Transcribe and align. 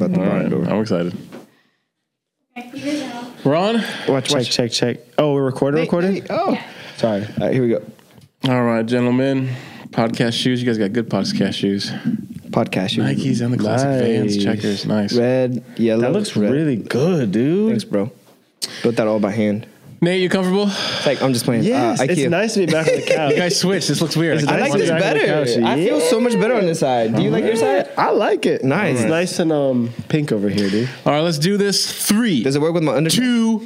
about 0.00 0.12
the 0.12 0.20
All 0.20 0.26
barn 0.26 0.42
right, 0.42 0.50
door. 0.50 0.64
I'm 0.64 0.80
excited. 0.80 1.16
Okay, 2.56 2.70
you. 2.74 3.10
We're 3.44 3.54
on. 3.56 3.74
Watch, 4.08 4.26
Check, 4.28 4.32
watch. 4.36 4.50
check, 4.50 4.70
check. 4.72 4.98
Oh, 5.18 5.32
we're 5.34 5.44
recording, 5.44 5.80
recording? 5.82 6.14
Hey, 6.16 6.22
oh. 6.30 6.58
Sorry. 6.96 7.22
All 7.22 7.28
right, 7.46 7.52
here 7.52 7.62
we 7.62 7.68
go. 7.70 7.82
All 8.48 8.62
right, 8.64 8.84
gentlemen. 8.84 9.48
Podcast 9.90 10.34
shoes. 10.34 10.60
You 10.62 10.66
guys 10.66 10.78
got 10.78 10.92
good 10.92 11.08
podcast 11.08 11.54
shoes. 11.54 11.90
Podcast 12.50 12.90
shoes. 12.90 13.04
Nikes 13.04 13.40
and 13.44 13.52
the 13.54 13.58
classic 13.58 13.88
Vans 13.88 14.36
Nice. 14.36 14.44
checkers. 14.44 14.86
Nice. 14.86 15.12
Red, 15.16 15.64
yellow. 15.76 16.02
That 16.02 16.12
looks 16.12 16.36
red. 16.36 16.50
really 16.52 16.76
good, 16.76 17.32
dude. 17.32 17.70
Thanks, 17.70 17.84
bro. 17.84 18.10
Built 18.82 18.96
that 18.96 19.06
all 19.06 19.20
by 19.20 19.30
hand. 19.32 19.66
Nate, 20.02 20.22
you 20.22 20.30
comfortable? 20.30 20.64
It's 20.68 21.04
like 21.04 21.20
I'm 21.20 21.34
just 21.34 21.44
playing. 21.44 21.62
Yes, 21.62 22.00
uh, 22.00 22.06
it's 22.08 22.22
nice 22.22 22.54
to 22.54 22.60
be 22.60 22.72
back 22.72 22.88
on 22.88 22.94
the 22.94 23.02
couch. 23.06 23.32
You 23.32 23.36
guys 23.36 23.60
switch. 23.60 23.86
This 23.86 24.00
looks 24.00 24.16
weird. 24.16 24.38
It's 24.38 24.48
I 24.48 24.56
nice 24.58 24.70
like 24.70 24.80
this 24.80 24.88
back 24.88 25.02
on 25.02 25.12
the 25.12 25.24
better. 25.26 25.44
couch. 25.44 25.62
I 25.62 25.76
feel 25.76 26.00
so 26.00 26.18
much 26.18 26.32
better 26.40 26.54
on 26.54 26.64
this 26.64 26.80
side. 26.80 27.14
Do 27.14 27.20
you 27.22 27.30
like 27.30 27.44
your 27.44 27.56
side? 27.56 27.90
I 27.98 28.10
like 28.10 28.46
it. 28.46 28.64
Nice. 28.64 29.00
It's 29.00 29.10
nice 29.10 29.38
and 29.40 29.52
um 29.52 29.90
pink 30.08 30.32
over 30.32 30.48
here, 30.48 30.70
dude. 30.70 30.88
All 31.04 31.12
right, 31.12 31.20
let's 31.20 31.36
do 31.38 31.58
this. 31.58 31.92
Three, 32.08 32.42
Does 32.42 32.56
it 32.56 32.62
work 32.62 32.72
with 32.72 32.82
my 32.82 32.94
under? 32.94 33.10
two, 33.10 33.58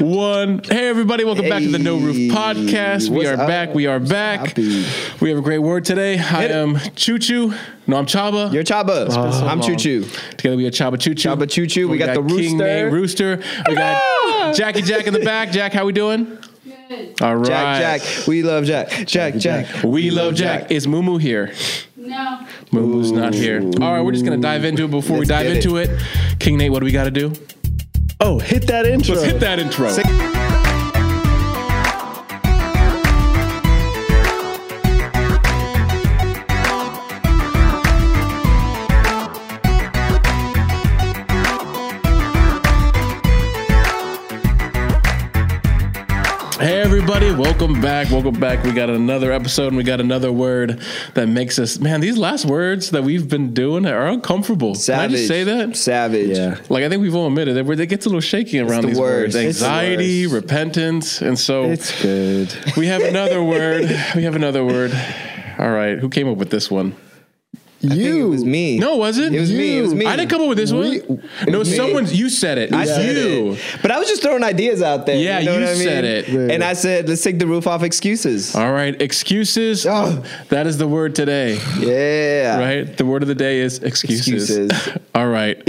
one. 0.00 0.62
Hey, 0.64 0.88
everybody. 0.88 1.22
Welcome 1.24 1.50
back 1.50 1.60
to 1.60 1.70
the 1.70 1.78
No 1.78 1.98
Roof 1.98 2.16
Hey, 2.16 2.28
Podcast. 2.30 3.10
We 3.10 3.26
are 3.26 3.34
up? 3.38 3.46
back. 3.46 3.74
We 3.74 3.86
are 3.86 4.00
back. 4.00 4.40
Happy. 4.40 4.86
We 5.20 5.28
have 5.28 5.38
a 5.38 5.42
great 5.42 5.58
word 5.58 5.84
today. 5.84 6.14
I 6.14 6.16
Hit 6.16 6.50
it. 6.50 6.54
am 6.54 6.78
Choo 6.96 7.18
Choo. 7.18 7.52
No, 7.86 7.96
I'm 7.98 8.06
Chaba. 8.06 8.52
You're 8.52 8.64
Chaba. 8.64 9.10
I'm 9.46 9.60
Choo 9.60 9.68
long. 9.70 9.78
Choo. 9.78 10.04
Together 10.36 10.56
we 10.56 10.66
are 10.66 10.70
Chaba 10.70 10.98
Choo 10.98 11.14
Choo. 11.14 11.28
Chaba 11.28 11.48
Choo 11.50 11.66
Choo. 11.66 11.88
We 11.88 11.98
got 11.98 12.14
the 12.14 12.22
King 12.22 12.36
rooster. 12.36 12.56
Nate 12.56 12.92
Rooster. 12.92 13.42
We 13.68 13.74
got 13.74 14.54
Jackie 14.56 14.82
Jack 14.82 15.06
in 15.06 15.12
the 15.12 15.20
back. 15.20 15.50
Jack, 15.50 15.72
how 15.72 15.84
we 15.84 15.92
doing? 15.92 16.38
Good. 16.88 17.20
All 17.22 17.36
right. 17.36 17.46
Jack, 17.46 18.02
Jack. 18.02 18.26
We 18.26 18.42
love 18.42 18.64
Jack. 18.64 19.06
Jack, 19.06 19.34
Jack. 19.36 19.82
We 19.84 20.10
love 20.10 20.34
Jack. 20.34 20.70
Is 20.70 20.86
Moo 20.86 21.02
Moo 21.02 21.18
here? 21.18 21.52
No. 21.96 22.46
Moo 22.72 22.86
Moo's 22.86 23.10
not 23.12 23.32
here. 23.34 23.60
All 23.80 23.92
right, 23.92 24.00
we're 24.02 24.12
just 24.12 24.24
gonna 24.24 24.36
dive 24.38 24.64
into 24.64 24.84
it. 24.84 24.90
Before 24.90 25.14
we 25.18 25.20
Let's 25.26 25.30
dive 25.30 25.46
get 25.46 25.56
it. 25.56 25.64
into 25.64 25.76
it, 25.78 25.90
King 26.38 26.58
Nate, 26.58 26.70
what 26.70 26.80
do 26.80 26.84
we 26.84 26.92
got 26.92 27.04
to 27.04 27.10
do? 27.10 27.32
Oh, 28.20 28.38
hit 28.38 28.66
that 28.66 28.86
intro. 28.86 29.14
Let's 29.14 29.26
hit 29.26 29.40
that 29.40 29.58
intro. 29.58 29.90
Sick. 29.90 30.04
Everybody, 47.06 47.34
welcome 47.34 47.82
back. 47.82 48.10
Welcome 48.10 48.40
back. 48.40 48.64
We 48.64 48.72
got 48.72 48.88
another 48.88 49.30
episode 49.30 49.66
and 49.68 49.76
we 49.76 49.82
got 49.82 50.00
another 50.00 50.32
word 50.32 50.80
that 51.12 51.26
makes 51.28 51.58
us 51.58 51.78
man, 51.78 52.00
these 52.00 52.16
last 52.16 52.46
words 52.46 52.92
that 52.92 53.04
we've 53.04 53.28
been 53.28 53.52
doing 53.52 53.84
are 53.84 54.06
uncomfortable. 54.06 54.74
Savage. 54.74 55.02
Can 55.02 55.10
I 55.10 55.16
just 55.18 55.28
say 55.28 55.44
that? 55.44 55.76
Savage. 55.76 56.30
Yeah. 56.38 56.58
Like 56.70 56.82
I 56.82 56.88
think 56.88 57.02
we've 57.02 57.14
all 57.14 57.26
admitted 57.26 57.56
that 57.56 57.78
it 57.78 57.86
gets 57.88 58.06
a 58.06 58.08
little 58.08 58.22
shaky 58.22 58.58
around 58.58 58.82
the 58.82 58.88
these 58.88 58.98
words. 58.98 59.34
worst. 59.34 59.46
It's 59.46 59.58
the 59.60 59.66
Anxiety, 59.66 60.26
worst. 60.26 60.34
repentance, 60.44 61.20
and 61.20 61.38
so 61.38 61.64
It's 61.64 62.00
good. 62.00 62.54
we 62.74 62.86
have 62.86 63.02
another 63.02 63.44
word. 63.44 63.82
We 64.16 64.22
have 64.22 64.34
another 64.34 64.64
word. 64.64 64.90
All 65.58 65.70
right, 65.70 65.98
who 65.98 66.08
came 66.08 66.26
up 66.26 66.38
with 66.38 66.48
this 66.48 66.70
one? 66.70 66.96
I 67.84 67.94
think 67.94 68.20
it 68.20 68.24
was 68.24 68.44
me. 68.44 68.78
No, 68.78 68.96
was 68.96 69.18
it? 69.18 69.32
It 69.34 69.40
was 69.40 69.52
me. 69.52 69.78
It 69.78 69.82
was 69.82 69.94
me. 69.94 70.06
I 70.06 70.16
didn't 70.16 70.30
come 70.30 70.42
up 70.42 70.48
with 70.48 70.58
this 70.58 70.72
We- 70.72 71.00
one. 71.00 71.22
it 71.42 71.48
No, 71.50 71.58
was 71.60 71.70
me. 71.70 71.76
someone 71.76 72.06
you 72.06 72.28
said 72.28 72.58
it. 72.58 72.72
I 72.72 72.82
It's 72.82 72.90
said 72.94 73.16
you. 73.16 73.52
it. 73.52 73.58
But 73.82 73.90
I 73.90 73.98
was 73.98 74.08
just 74.08 74.22
throwing 74.22 74.42
ideas 74.44 74.82
out 74.82 75.06
there. 75.06 75.16
Yeah, 75.16 75.38
you, 75.40 75.46
know 75.46 75.54
you 75.54 75.60
what 75.60 75.68
I 75.68 75.72
mean? 75.74 75.82
said 75.82 76.04
it. 76.04 76.28
And 76.50 76.62
I 76.64 76.72
said, 76.74 77.08
let's 77.08 77.22
take 77.22 77.38
the 77.38 77.46
roof 77.46 77.66
off 77.66 77.82
excuses. 77.82 78.54
All 78.54 78.72
right, 78.72 79.00
excuses. 79.00 79.86
Oh. 79.86 80.22
That 80.48 80.66
is 80.66 80.78
the 80.78 80.88
word 80.88 81.14
today. 81.14 81.58
Yeah. 81.78 82.58
Right? 82.58 82.96
The 82.96 83.04
word 83.04 83.22
of 83.22 83.28
the 83.28 83.34
day 83.34 83.58
is 83.60 83.78
excuses. 83.82 84.50
Excuses. 84.50 84.98
All 85.14 85.28
right. 85.28 85.62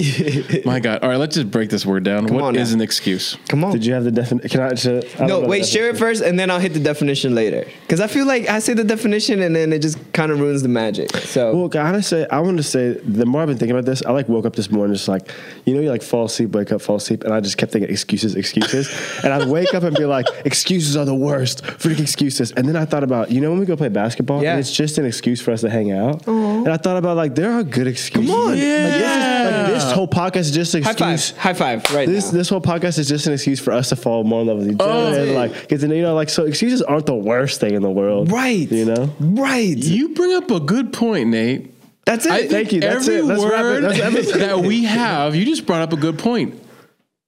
My 0.66 0.80
God. 0.80 1.00
All 1.04 1.10
right, 1.10 1.18
let's 1.18 1.36
just 1.36 1.52
break 1.52 1.70
this 1.70 1.86
word 1.86 2.04
down. 2.04 2.26
What 2.28 2.44
on 2.44 2.56
is 2.56 2.72
now. 2.72 2.76
an 2.78 2.82
excuse? 2.82 3.38
Come 3.48 3.64
on. 3.64 3.72
Did 3.72 3.86
you 3.86 3.94
have 3.94 4.04
the 4.04 4.12
definition? 4.12 4.50
Can 4.50 4.62
I 4.62 4.70
just? 4.74 4.86
I 5.16 5.20
don't 5.20 5.28
no, 5.28 5.42
know 5.42 5.48
wait, 5.48 5.66
share 5.66 5.90
it 5.90 5.98
first 5.98 6.24
and 6.24 6.40
then 6.40 6.50
I'll 6.50 6.60
hit 6.60 6.74
the 6.74 6.80
definition 6.80 7.36
later. 7.36 7.66
Because 7.82 8.00
I 8.02 8.08
feel 8.08 8.26
like 8.26 8.50
I 8.50 8.60
say 8.60 8.74
the 8.74 8.84
definition 8.84 9.42
and 9.42 9.56
then 9.56 9.72
it 9.74 9.82
just 9.82 9.98
kind 10.14 10.32
of 10.32 10.40
ruins 10.40 10.62
the 10.64 10.70
magic. 10.70 11.12
So, 11.18 11.56
Well, 11.56 11.68
gotta 11.68 12.02
say, 12.06 12.26
I 12.32 12.40
want 12.40 12.58
to 12.58 12.64
say 12.64 12.94
the 12.94 13.26
more 13.26 13.42
I've 13.42 13.48
been 13.48 13.58
thinking 13.58 13.76
about 13.76 13.86
this, 13.86 14.04
I 14.06 14.12
like 14.12 14.30
woke 14.30 14.46
up 14.46 14.56
this 14.56 14.72
morning 14.72 14.94
just 14.96 15.08
like, 15.08 15.30
you 15.66 15.74
know, 15.74 15.82
you 15.82 15.90
like 15.90 16.04
fall 16.04 16.26
asleep, 16.26 16.52
wake 16.52 16.72
up, 16.72 16.82
fall 16.82 16.96
asleep, 16.98 17.24
and 17.24 17.34
I 17.34 17.40
just 17.40 17.58
kept 17.58 17.72
thinking 17.72 17.90
excuses, 17.92 18.36
excuses, 18.36 18.90
and 19.24 19.34
I'd 19.34 19.48
wake 19.48 19.74
up 19.74 19.84
and 19.84 19.96
be 19.96 20.06
like, 20.06 20.26
excuses 20.46 20.96
are 20.96 21.06
the 21.06 21.16
worst, 21.16 21.64
freaking 21.64 22.02
excuses. 22.02 22.52
And 22.54 22.68
then 22.68 22.76
I 22.76 22.86
thought 22.86 23.04
about, 23.04 23.32
you 23.32 23.42
know, 23.42 23.50
when 23.52 23.60
we 23.60 23.66
go 23.66 23.76
play 23.76 23.90
basketball, 23.90 24.42
Yeah. 24.44 24.52
and 24.52 24.60
it's 24.60 24.72
just 24.72 24.98
an 24.98 25.06
excuse 25.06 25.42
for 25.42 25.52
us 25.52 25.62
to 25.62 25.70
hang 25.70 25.92
out. 25.92 26.26
And 26.28 26.68
I 26.70 26.78
thought 26.78 26.98
about 26.98 27.18
like, 27.18 27.36
there 27.36 27.52
are 27.52 27.64
good 27.64 27.88
excuses. 27.88 28.30
Come 28.32 28.40
on. 28.40 28.48
like, 28.50 28.58
this 28.60 29.18
is, 29.18 29.52
like 29.52 29.68
this 29.74 29.92
whole 29.92 30.08
podcast 30.08 30.36
is 30.38 30.52
just 30.52 30.76
an 30.76 30.84
high 30.84 30.92
excuse. 30.92 31.32
five. 31.32 31.40
High 31.40 31.54
five 31.54 31.96
right 31.96 32.08
This 32.08 32.32
now. 32.32 32.38
this 32.38 32.50
whole 32.50 32.62
podcast 32.62 32.98
is 33.00 33.08
just 33.08 33.28
an 33.28 33.34
excuse 33.34 33.60
for 33.60 33.72
us 33.72 33.90
to 33.90 33.96
fall 33.96 34.24
more 34.24 34.42
in 34.42 34.48
love 34.48 34.58
with 34.60 34.70
each 34.70 34.78
Oh. 34.80 34.86
other, 34.90 35.06
That's 35.12 35.18
and 35.22 35.30
it. 35.32 35.36
like 35.36 35.68
get 35.68 35.80
to 35.82 35.88
know, 35.88 35.96
you 35.96 36.02
know, 36.02 36.16
like 36.16 36.30
so 36.30 36.46
excuses 36.46 36.82
aren't 36.82 37.06
the 37.06 37.16
worst 37.16 37.60
thing 37.60 37.74
in 37.74 37.82
the 37.82 37.90
world, 37.92 38.32
Right. 38.32 38.72
You 38.72 38.86
know. 38.86 39.14
Right. 39.20 39.76
You 39.78 40.10
bring 40.10 40.34
up 40.34 40.50
a 40.52 40.60
good 40.60 40.94
point, 40.94 41.30
Nate. 41.30 41.72
That's 42.06 42.26
it. 42.26 42.32
I 42.32 42.48
Thank 42.48 42.72
you. 42.72 42.82
That's 42.82 43.08
every 43.08 43.16
it. 43.16 43.38
It. 43.38 43.40
word 43.40 43.84
That's 43.84 44.32
that 44.34 44.60
we 44.60 44.84
have, 44.86 45.36
you 45.36 45.46
just 45.46 45.66
brought 45.66 45.82
up 45.82 45.94
a 45.94 45.98
good 45.98 46.20
point. 46.20 46.62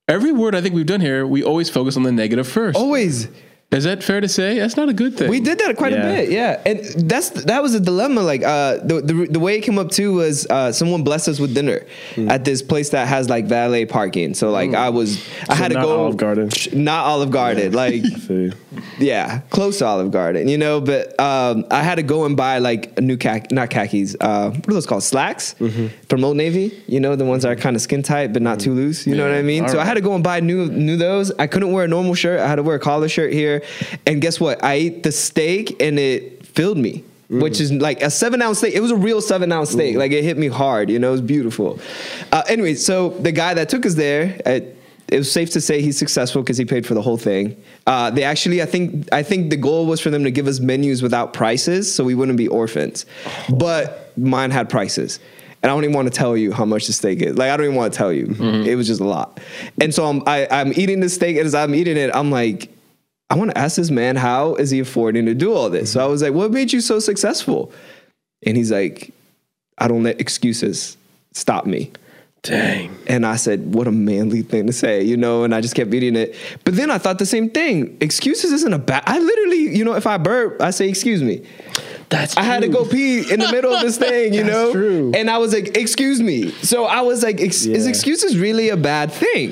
Every 0.07 0.31
word 0.31 0.55
I 0.55 0.61
think 0.61 0.73
we've 0.73 0.85
done 0.85 1.01
here, 1.01 1.27
we 1.27 1.43
always 1.43 1.69
focus 1.69 1.97
on 1.97 2.03
the 2.03 2.11
negative 2.11 2.47
first. 2.47 2.77
Always. 2.77 3.27
Is 3.69 3.83
that 3.83 4.01
fair 4.01 4.21
to 4.21 4.29
say? 4.29 4.57
That's 4.59 4.77
not 4.77 4.87
a 4.87 4.93
good 4.93 5.17
thing. 5.17 5.29
We 5.29 5.41
did 5.41 5.59
that 5.59 5.75
quite 5.75 5.91
Yeah. 5.91 6.07
a 6.07 6.15
bit, 6.15 6.31
yeah. 6.31 6.61
And 6.65 6.79
that's 7.09 7.31
that 7.31 7.61
was 7.61 7.75
a 7.75 7.81
dilemma. 7.81 8.21
Like 8.21 8.41
uh, 8.41 8.77
the, 8.77 9.01
the 9.01 9.27
the 9.29 9.39
way 9.41 9.57
it 9.57 9.61
came 9.61 9.77
up 9.77 9.91
too 9.91 10.13
was 10.13 10.47
uh, 10.49 10.71
someone 10.71 11.03
blessed 11.03 11.27
us 11.27 11.37
with 11.39 11.53
dinner 11.53 11.81
Hmm. 12.15 12.29
at 12.31 12.45
this 12.45 12.61
place 12.61 12.89
that 12.91 13.09
has 13.09 13.29
like 13.29 13.45
valet 13.47 13.83
parking. 13.85 14.35
So 14.35 14.51
like 14.51 14.73
I 14.73 14.87
was, 14.89 15.21
I 15.49 15.55
had 15.55 15.73
to 15.73 15.81
go 15.81 16.03
Olive 16.05 16.15
Garden. 16.15 16.49
not 16.73 17.05
Olive 17.07 17.29
Garden, 17.29 17.73
like 17.73 18.03
yeah, 18.99 19.39
close 19.49 19.79
to 19.79 19.85
Olive 19.85 20.11
Garden, 20.11 20.47
you 20.47 20.57
know. 20.57 20.79
But 20.79 21.19
um, 21.19 21.65
I 21.69 21.83
had 21.83 21.95
to 21.95 22.03
go 22.03 22.23
and 22.25 22.37
buy 22.37 22.59
like 22.59 22.97
a 22.97 23.01
new 23.01 23.17
khaki, 23.17 23.53
not 23.53 23.69
khakis. 23.69 24.15
Uh, 24.19 24.51
what 24.51 24.69
are 24.69 24.73
those 24.73 24.85
called? 24.85 25.03
Slacks 25.03 25.55
Mm-hmm. 25.59 25.87
from 26.09 26.23
Old 26.23 26.37
Navy. 26.37 26.83
You 26.87 26.99
know, 26.99 27.15
the 27.17 27.25
ones 27.25 27.43
that 27.43 27.49
are 27.51 27.55
kind 27.55 27.75
of 27.75 27.81
skin 27.81 28.01
tight 28.01 28.31
but 28.33 28.41
not 28.41 28.59
too 28.59 28.73
loose. 28.73 29.05
You 29.05 29.15
know 29.15 29.27
what 29.27 29.37
I 29.37 29.41
mean? 29.41 29.63
All 29.63 29.69
so 29.69 29.79
I 29.79 29.85
had 29.85 29.95
to 29.95 30.01
go 30.01 30.15
and 30.15 30.23
buy 30.23 30.39
new 30.39 30.67
new 30.67 30.95
those. 30.95 31.31
I 31.37 31.47
couldn't 31.47 31.71
wear 31.73 31.83
a 31.83 31.87
normal 31.87 32.13
shirt. 32.15 32.39
I 32.39 32.47
had 32.47 32.55
to 32.55 32.63
wear 32.63 32.77
a 32.77 32.79
collar 32.79 33.09
shirt 33.09 33.33
here. 33.33 33.56
And 34.05 34.21
guess 34.21 34.39
what? 34.39 34.63
I 34.63 34.73
ate 34.73 35.03
the 35.03 35.11
steak 35.11 35.81
and 35.81 35.99
it 35.99 36.45
filled 36.45 36.77
me. 36.77 37.03
Which 37.29 37.59
is 37.59 37.73
like 37.73 38.01
a 38.01 38.09
seven 38.09 38.41
ounce 38.41 38.59
steak. 38.59 38.73
It 38.73 38.79
was 38.79 38.91
a 38.91 38.95
real 38.95 39.19
seven 39.19 39.51
ounce 39.51 39.71
steak. 39.71 39.97
Like 39.97 40.13
it 40.13 40.23
hit 40.23 40.37
me 40.37 40.47
hard. 40.47 40.89
You 40.89 40.97
know, 40.97 41.09
it 41.09 41.11
was 41.11 41.21
beautiful. 41.21 41.77
Uh, 42.31 42.43
anyway, 42.47 42.75
so 42.75 43.09
the 43.09 43.33
guy 43.33 43.53
that 43.53 43.67
took 43.67 43.85
us 43.85 43.95
there, 43.95 44.39
uh, 44.45 44.61
it 45.09 45.17
was 45.17 45.29
safe 45.29 45.49
to 45.51 45.59
say 45.59 45.81
he's 45.81 45.97
successful 45.97 46.41
because 46.41 46.57
he 46.57 46.63
paid 46.63 46.85
for 46.85 46.93
the 46.93 47.01
whole 47.01 47.17
thing. 47.17 47.61
Uh, 47.85 48.11
they 48.11 48.23
actually, 48.23 48.61
I 48.61 48.65
think, 48.65 49.09
I 49.13 49.23
think 49.23 49.49
the 49.49 49.57
goal 49.57 49.85
was 49.87 49.99
for 49.99 50.09
them 50.09 50.23
to 50.23 50.31
give 50.31 50.47
us 50.47 50.61
menus 50.61 51.01
without 51.01 51.33
prices, 51.33 51.93
so 51.93 52.03
we 52.05 52.15
wouldn't 52.15 52.37
be 52.37 52.47
orphans. 52.47 53.05
But 53.49 54.17
mine 54.17 54.51
had 54.51 54.69
prices, 54.69 55.19
and 55.63 55.69
I 55.69 55.75
don't 55.75 55.83
even 55.83 55.95
want 55.95 56.07
to 56.07 56.13
tell 56.13 56.37
you 56.37 56.53
how 56.53 56.63
much 56.63 56.87
the 56.87 56.93
steak 56.93 57.21
is. 57.21 57.37
Like 57.37 57.51
I 57.51 57.57
don't 57.57 57.65
even 57.65 57.75
want 57.75 57.91
to 57.91 57.97
tell 57.97 58.13
you. 58.13 58.35
It 58.65 58.75
was 58.75 58.87
just 58.87 59.01
a 59.01 59.05
lot. 59.05 59.39
And 59.81 59.93
so 59.93 60.05
I'm, 60.05 60.23
I, 60.25 60.47
I'm 60.49 60.71
eating 60.73 61.01
the 61.01 61.09
steak, 61.09 61.35
and 61.35 61.45
as 61.45 61.55
I'm 61.55 61.75
eating 61.75 61.97
it, 61.97 62.09
I'm 62.13 62.31
like, 62.31 62.69
I 63.29 63.35
want 63.35 63.51
to 63.51 63.57
ask 63.57 63.75
this 63.75 63.91
man 63.91 64.15
how 64.15 64.55
is 64.55 64.69
he 64.71 64.79
affording 64.79 65.25
to 65.25 65.33
do 65.33 65.53
all 65.53 65.69
this. 65.69 65.91
So 65.91 65.99
I 66.03 66.05
was 66.07 66.21
like, 66.21 66.33
what 66.33 66.51
made 66.51 66.71
you 66.71 66.79
so 66.81 66.99
successful? 66.99 67.71
And 68.45 68.55
he's 68.55 68.71
like, 68.71 69.13
I 69.77 69.87
don't 69.87 70.03
let 70.03 70.21
excuses 70.21 70.95
stop 71.33 71.65
me. 71.65 71.91
Dang. 72.43 72.95
And 73.07 73.25
I 73.25 73.35
said, 73.35 73.73
what 73.73 73.87
a 73.87 73.91
manly 73.91 74.43
thing 74.43 74.67
to 74.67 74.73
say, 74.73 75.03
you 75.03 75.17
know, 75.17 75.43
and 75.43 75.53
I 75.53 75.59
just 75.59 75.75
kept 75.75 75.93
eating 75.93 76.15
it. 76.15 76.35
But 76.63 76.75
then 76.77 76.89
I 76.89 76.97
thought 76.99 77.19
the 77.19 77.25
same 77.25 77.49
thing. 77.49 77.97
Excuses 77.99 78.53
isn't 78.53 78.71
a 78.73 78.79
bad 78.79 79.03
I 79.05 79.19
literally, 79.19 79.75
you 79.77 79.83
know, 79.83 79.95
if 79.95 80.07
I 80.07 80.17
burp, 80.17 80.61
I 80.61 80.69
say 80.69 80.87
excuse 80.87 81.21
me. 81.21 81.45
That's 82.09 82.37
I 82.37 82.43
had 82.43 82.61
to 82.61 82.69
go 82.69 82.85
pee 82.85 83.29
in 83.29 83.41
the 83.41 83.51
middle 83.51 83.73
of 83.73 83.81
this 83.81 83.97
thing, 84.07 84.33
you 84.33 84.43
That's 84.43 84.53
know? 84.55 84.71
true. 84.71 85.11
And 85.13 85.29
I 85.29 85.39
was 85.39 85.51
like, 85.53 85.75
excuse 85.75 86.21
me. 86.21 86.51
So 86.61 86.85
I 86.85 87.01
was 87.01 87.21
like, 87.23 87.41
ex- 87.41 87.65
is 87.65 87.83
Yeah. 87.83 87.89
excuses 87.89 88.37
really 88.37 88.69
a 88.69 88.77
bad 88.77 89.11
thing? 89.11 89.51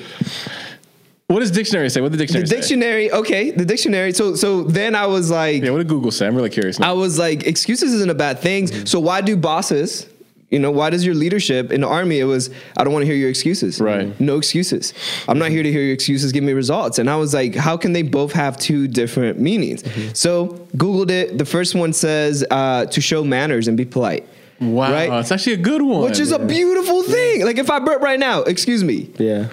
What 1.27 1.39
does 1.39 1.49
dictionary 1.49 1.89
say? 1.89 2.01
What 2.01 2.11
did 2.11 2.19
the 2.19 2.25
The 2.25 2.43
dictionary 2.43 2.47
say? 2.47 2.55
The 2.55 2.61
dictionary, 2.61 3.11
okay, 3.11 3.51
the 3.51 3.65
dictionary. 3.65 4.13
So 4.13 4.35
so 4.35 4.63
then 4.63 4.93
I 4.93 5.07
was 5.07 5.31
like, 5.31 5.63
Yeah, 5.63 5.71
what 5.71 5.79
did 5.79 5.87
Google 5.87 6.11
say? 6.11 6.27
I'm 6.27 6.35
really 6.35 6.51
curious 6.51 6.77
now. 6.79 6.91
I 6.91 6.93
was 6.93 7.17
like, 7.17 7.47
excuses 7.47 7.93
isn't 7.93 8.09
a 8.09 8.13
bad 8.15 8.39
thing. 8.39 8.67
Mm-hmm. 8.67 8.85
So 8.85 8.99
why 8.99 9.21
do 9.21 9.35
bosses, 9.35 10.07
you 10.51 10.59
know, 10.59 10.69
why 10.69 10.91
does 10.91 11.03
your 11.03 11.15
leadership 11.15 11.71
in 11.71 11.81
the 11.81 11.87
army? 11.87 12.19
It 12.19 12.25
was, 12.25 12.51
I 12.77 12.83
don't 12.83 12.93
want 12.93 13.01
to 13.01 13.07
hear 13.07 13.15
your 13.15 13.29
excuses. 13.31 13.81
Right. 13.81 14.17
No 14.21 14.37
excuses. 14.37 14.93
I'm 15.27 15.39
not 15.39 15.49
here 15.49 15.63
to 15.63 15.71
hear 15.71 15.81
your 15.81 15.95
excuses. 15.95 16.31
Give 16.31 16.43
me 16.43 16.53
results. 16.53 16.99
And 16.99 17.09
I 17.09 17.15
was 17.15 17.33
like, 17.33 17.55
how 17.55 17.75
can 17.75 17.93
they 17.93 18.03
both 18.03 18.31
have 18.33 18.55
two 18.57 18.87
different 18.87 19.39
meanings? 19.39 19.81
Mm-hmm. 19.81 20.13
So 20.13 20.49
Googled 20.77 21.09
it. 21.09 21.39
The 21.39 21.45
first 21.45 21.73
one 21.73 21.91
says 21.93 22.45
uh, 22.51 22.85
to 22.85 23.01
show 23.01 23.23
manners 23.23 23.67
and 23.67 23.75
be 23.75 23.85
polite. 23.85 24.27
wow, 24.61 24.91
right? 24.91 25.11
it's 25.19 25.31
actually 25.31 25.53
a 25.53 25.57
good 25.57 25.81
one. 25.81 26.03
Which 26.03 26.19
is 26.19 26.31
a 26.31 26.37
beautiful 26.39 27.01
thing. 27.01 27.43
Like 27.43 27.57
if 27.57 27.71
I 27.71 27.79
burp 27.79 28.01
right 28.03 28.19
now, 28.19 28.43
excuse 28.43 28.83
me, 28.83 29.09
Yeah. 29.17 29.49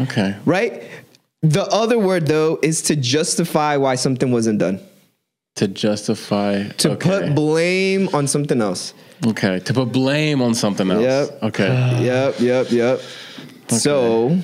Okay. 0.00 0.36
right? 0.44 0.82
The 1.42 1.62
other 1.64 1.98
word 1.98 2.26
though 2.26 2.58
is 2.62 2.82
to 2.82 2.96
justify 2.96 3.76
why 3.76 3.94
something 3.94 4.30
wasn't 4.30 4.58
done. 4.58 4.80
To 5.56 5.68
justify 5.68 6.68
To 6.68 6.92
okay. 6.92 7.08
put 7.10 7.34
blame 7.34 8.08
on 8.14 8.26
something 8.26 8.60
else. 8.60 8.94
Okay, 9.26 9.58
to 9.60 9.74
put 9.74 9.92
blame 9.92 10.40
on 10.40 10.54
something 10.54 10.90
else. 10.90 11.02
Yep. 11.02 11.42
Okay. 11.42 12.00
Yep, 12.04 12.40
yep, 12.40 12.70
yep. 12.70 13.00
So 13.68 14.38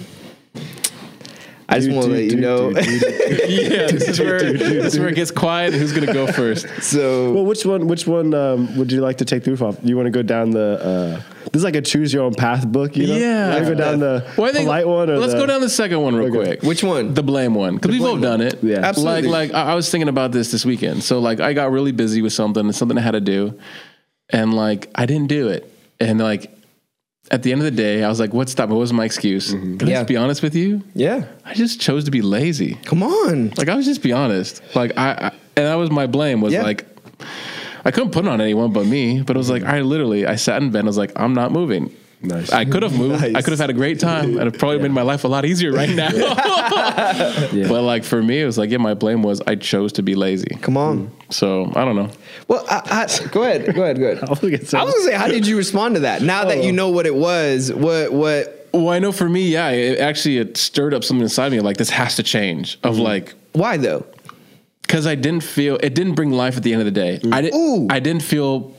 I 1.69 1.81
just 1.81 1.91
want 1.91 2.07
to 2.07 2.13
let 2.13 2.25
you 2.25 2.37
know. 2.37 2.73
dude, 2.73 2.85
dude. 2.85 3.03
yeah, 3.49 3.87
this 3.91 4.09
is 4.09 4.21
where 4.21 4.53
this 4.53 4.95
is 4.95 4.99
where 4.99 5.09
it 5.09 5.17
gets 5.17 5.31
quiet. 5.31 5.75
Who's 5.75 5.93
gonna 5.93 6.13
go 6.13 6.27
first? 6.27 6.67
so 6.83 7.33
Well, 7.33 7.45
which 7.45 7.67
one? 7.67 7.89
Which 7.89 8.07
one 8.07 8.35
um, 8.35 8.77
would 8.77 8.93
you 8.93 9.01
like 9.01 9.19
to 9.19 9.25
take 9.25 9.45
the 9.45 9.51
roof 9.51 9.63
off? 9.63 9.79
You 9.83 9.97
want 9.97 10.07
to 10.07 10.11
go 10.11 10.23
down 10.23 10.51
the? 10.51 11.23
Uh, 11.29 11.36
this 11.57 11.61
is 11.61 11.65
like 11.65 11.75
a 11.77 11.81
choose 11.81 12.13
your 12.13 12.23
own 12.25 12.35
path 12.35 12.67
book. 12.69 12.97
You 12.97 13.07
know? 13.07 13.17
Yeah. 13.17 13.47
You 13.57 13.63
wanna 13.63 13.65
go 13.65 13.75
down 13.75 13.99
the 14.01 14.25
Well, 14.37 14.51
I 14.51 14.53
think 14.53 14.67
polite 14.67 14.87
one. 14.87 15.09
Or 15.09 15.19
let's 15.19 15.33
the, 15.33 15.39
go 15.39 15.47
down 15.47 15.63
the 15.63 15.71
second 15.71 16.01
one 16.03 16.15
real 16.15 16.27
Okay. 16.29 16.57
quick. 16.57 16.63
which 16.63 16.85
one? 16.85 17.15
The 17.15 17.23
blame 17.23 17.55
one, 17.55 17.77
because 17.77 17.91
we've 17.93 18.03
all 18.05 18.19
done 18.19 18.43
it. 18.43 18.59
Yeah. 18.63 18.81
Absolutely. 18.81 19.29
Like, 19.29 19.53
like 19.53 19.55
I 19.55 19.73
I 19.73 19.75
was 19.75 19.91
thinking 19.91 20.09
about 20.09 20.33
this 20.33 20.53
this 20.53 20.65
weekend. 20.67 21.03
So, 21.03 21.19
like, 21.19 21.41
I 21.41 21.55
got 21.55 21.71
really 21.71 21.93
busy 21.93 22.21
with 22.21 22.35
something, 22.35 22.71
something 22.73 22.99
I 22.99 23.01
had 23.01 23.13
to 23.13 23.21
do, 23.21 23.59
and 24.31 24.53
like, 24.55 24.91
I 24.95 25.07
didn't 25.07 25.29
do 25.29 25.49
it. 25.49 25.73
And 25.99 26.19
like, 26.21 26.53
at 27.31 27.43
the 27.43 27.53
end 27.53 27.61
of 27.63 27.65
the 27.65 27.71
day, 27.71 28.05
I 28.05 28.09
was 28.09 28.21
like, 28.21 28.33
"What's 28.35 28.55
that? 28.55 28.69
What 28.69 28.77
was 28.79 28.93
my 28.93 29.05
excuse?" 29.05 29.55
Mm-hmm. 29.55 29.79
Can 29.79 29.89
I 29.89 29.93
just 29.93 30.09
be 30.09 30.17
honest 30.17 30.43
with 30.43 30.55
you? 30.55 30.83
yeah. 30.95 31.25
I 31.45 31.55
just 31.55 31.81
chose 31.81 32.05
to 32.05 32.11
be 32.11 32.21
lazy. 32.23 32.75
Come 32.85 33.03
on. 33.03 33.51
Like, 33.57 33.69
I 33.69 33.75
was 33.75 33.85
just 33.87 34.03
be 34.03 34.13
honest. 34.13 34.61
Like, 34.75 34.93
I, 34.99 35.11
I 35.11 35.29
and 35.57 35.67
that 35.67 35.75
was 35.75 35.91
my 35.91 36.07
blame. 36.07 36.41
Was 36.43 36.53
Yeah. 36.53 36.63
like, 36.63 36.85
I 37.87 37.93
couldn't 37.93 38.11
put 38.11 38.25
it 38.25 38.29
on 38.29 38.41
anyone 38.41 38.73
but 38.73 38.85
me. 38.85 39.23
But 39.23 39.37
it 39.37 39.39
was 39.39 39.49
like, 39.49 39.63
I 39.63 39.81
literally, 39.81 40.27
I 40.27 40.35
sat 40.35 40.61
in 40.61 40.71
bed. 40.73 40.81
and 40.81 40.89
I 40.89 40.91
was 40.91 40.99
like, 40.99 41.13
I'm 41.15 41.35
not 41.35 41.53
moving. 41.53 41.95
Nice. 42.21 42.51
I 42.51 42.65
could 42.65 42.83
have 42.83 42.99
moved. 42.99 43.23
I 43.23 43.41
could 43.43 43.51
have 43.51 43.61
had 43.61 43.71
a 43.71 43.75
great 43.75 44.01
time, 44.01 44.39
and 44.39 44.53
it 44.53 44.59
probably 44.59 44.81
made 44.81 44.91
my 44.91 45.03
life 45.03 45.23
a 45.25 45.29
lot 45.29 45.45
easier 45.45 45.71
right 45.71 45.89
now. 45.95 46.11
But 47.69 47.83
like 47.83 48.05
for 48.05 48.23
me, 48.23 48.41
it 48.41 48.47
was 48.47 48.59
like, 48.59 48.71
yeah, 48.71 48.79
my 48.79 48.95
blame 48.95 49.23
was 49.23 49.41
I 49.47 49.55
chose 49.55 49.93
to 49.95 50.03
be 50.03 50.15
lazy. 50.15 50.57
Come 50.63 50.77
on. 50.77 51.13
So 51.31 51.71
I 51.77 51.85
don't 51.85 51.95
know. 51.95 52.11
Well, 52.49 52.65
I, 52.69 53.07
I, 53.07 53.27
go 53.29 53.43
ahead. 53.43 53.75
Go 53.75 53.83
ahead. 53.83 53.99
Go 53.99 54.07
ahead. 54.07 54.25
I 54.29 54.31
was 54.31 54.41
gonna 54.41 54.65
say- 54.65 54.79
I 54.79 54.83
was 54.83 54.95
gonna 54.95 55.05
say, 55.05 55.15
how 55.15 55.29
did 55.29 55.47
you 55.47 55.57
respond 55.57 55.95
to 55.95 56.01
that? 56.01 56.23
Now 56.23 56.47
that 56.47 56.65
you 56.65 56.71
oh. 56.71 56.75
know 56.75 56.89
what 56.89 57.07
it 57.07 57.15
was, 57.15 57.73
what 57.73 58.13
what 58.13 58.69
Well, 58.73 58.89
I 58.89 58.99
know 58.99 59.13
for 59.13 59.29
me, 59.29 59.51
yeah, 59.51 59.71
it 59.71 59.99
actually 60.01 60.39
it 60.39 60.57
stirred 60.57 60.95
up 60.95 61.05
something 61.05 61.23
inside 61.23 61.53
me. 61.53 61.61
Like 61.61 61.77
this 61.77 61.91
has 61.91 62.17
to 62.17 62.23
change. 62.23 62.79
Of 62.83 62.95
mm-hmm. 62.95 63.05
like 63.05 63.35
why 63.53 63.77
though? 63.77 64.07
Because 64.87 65.07
I 65.07 65.15
didn't 65.17 65.43
feel 65.43 65.77
it 65.83 65.95
didn't 65.95 66.15
bring 66.15 66.31
life 66.31 66.57
at 66.57 66.63
the 66.63 66.73
end 66.73 66.81
of 66.81 66.87
the 66.87 66.93
day. 66.93 67.21
I 67.33 67.43
didn't. 67.43 67.93
I 67.93 67.99
didn't 68.01 68.23
feel. 68.23 68.73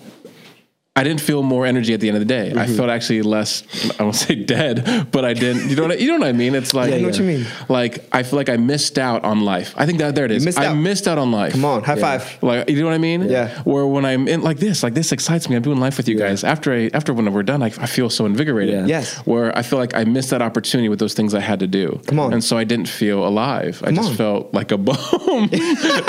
I 0.97 1.03
didn't 1.03 1.21
feel 1.21 1.44
more 1.44 1.67
energy 1.67 1.94
at 1.94 1.99
the 1.99 2.07
end 2.07 2.17
of 2.17 2.21
the 2.21 2.25
day. 2.25 2.49
I 2.49 2.65
mm-hmm. 2.65 2.75
felt 2.75 2.89
actually 2.89 3.21
less. 3.21 3.63
I 3.99 4.03
won't 4.03 4.15
say 4.15 4.33
dead, 4.33 5.09
but 5.11 5.25
I 5.25 5.33
didn't. 5.33 5.69
You 5.69 5.75
know 5.75 5.83
what? 5.83 5.91
I- 5.91 5.95
You 5.97 6.07
know 6.07 6.17
what 6.17 6.27
I 6.27 6.31
mean? 6.31 6.55
It's 6.55 6.73
like 6.73 6.91
I 6.91 6.97
know 6.97 7.09
what 7.09 7.19
you 7.19 7.23
mean. 7.23 7.45
Like 7.69 8.03
I 8.11 8.23
feel 8.23 8.38
like 8.38 8.49
I 8.49 8.57
missed 8.57 8.97
out 8.97 9.23
on 9.23 9.41
life. 9.41 9.75
I 9.77 9.85
think 9.85 9.99
that 9.99 10.15
there 10.15 10.25
it 10.25 10.31
is. 10.31 10.44
missed 10.44 10.57
I 10.57 10.65
out. 10.67 10.73
missed 10.75 11.07
out 11.07 11.19
on 11.19 11.31
life. 11.31 11.51
Come 11.51 11.65
on, 11.65 11.83
high 11.83 11.97
five. 11.97 12.41
Like 12.41 12.67
you 12.67 12.79
know 12.79 12.88
what 12.88 12.95
I 12.95 12.97
mean? 12.97 13.29
Yeah. 13.29 13.61
Where 13.61 13.85
when 13.85 14.05
I'm 14.05 14.27
in 14.27 14.41
like 14.41 14.57
this, 14.57 14.81
like 14.81 14.95
this 14.95 15.11
excites 15.11 15.47
me. 15.47 15.55
I'm 15.55 15.61
doing 15.61 15.79
life 15.79 15.97
with 15.97 16.07
you 16.07 16.17
guys. 16.17 16.44
After 16.44 16.73
I 16.73 16.89
after 16.95 17.13
when 17.13 17.31
we're 17.31 17.44
done, 17.44 17.61
I, 17.61 17.67
I 17.67 17.85
feel 17.85 18.09
so 18.09 18.25
invigorated. 18.25 18.73
Yeah. 18.73 18.85
Yes. 18.88 19.17
Where 19.27 19.55
I 19.55 19.61
feel 19.61 19.77
like 19.77 19.94
I 19.95 20.03
missed 20.03 20.31
that 20.31 20.41
opportunity 20.41 20.89
with 20.89 20.97
those 20.97 21.13
things 21.13 21.35
I 21.35 21.41
had 21.41 21.59
to 21.59 21.67
do. 21.67 22.01
Come 22.07 22.19
on. 22.19 22.33
And 22.33 22.44
so 22.44 22.57
I 22.57 22.63
didn't 22.63 22.89
feel 22.89 23.27
alive. 23.27 23.81
Come 23.83 23.94
I 23.94 23.95
just 23.95 24.09
on. 24.11 24.15
felt 24.15 24.53
like 24.53 24.71
a 24.71 24.79
bum. 24.79 24.97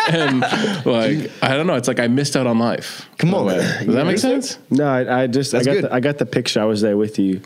and 0.08 0.40
like 0.86 1.30
I 1.42 1.54
don't 1.56 1.66
know. 1.66 1.74
It's 1.74 1.88
like 1.88 2.00
I 2.00 2.08
missed 2.08 2.36
out 2.36 2.46
on 2.46 2.58
life. 2.58 3.06
Come 3.18 3.34
on. 3.34 3.48
Does 3.48 3.94
that 3.94 4.06
make 4.06 4.18
sense? 4.18 4.58
No, 4.78 4.86
I, 4.88 5.22
I 5.22 5.26
just 5.26 5.54
I 5.54 5.58
got 5.62 5.72
good. 5.72 5.84
the, 5.84 5.92
I 5.94 6.00
got 6.00 6.18
the 6.18 6.26
picture. 6.26 6.60
I 6.60 6.64
was 6.64 6.80
there 6.80 6.96
with 6.96 7.18
you. 7.18 7.40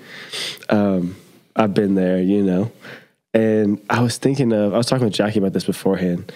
Um, 0.69 1.17
I've 1.56 1.75
been 1.75 1.94
there, 1.94 2.20
you 2.20 2.43
know, 2.43 2.70
and 3.34 3.81
I 3.90 4.00
was 4.02 4.17
thinking 4.19 4.52
of. 4.52 4.73
I 4.75 4.76
was 4.76 4.87
talking 4.87 5.05
with 5.05 5.14
Jackie 5.14 5.38
about 5.38 5.52
this 5.52 5.64
beforehand. 5.64 6.31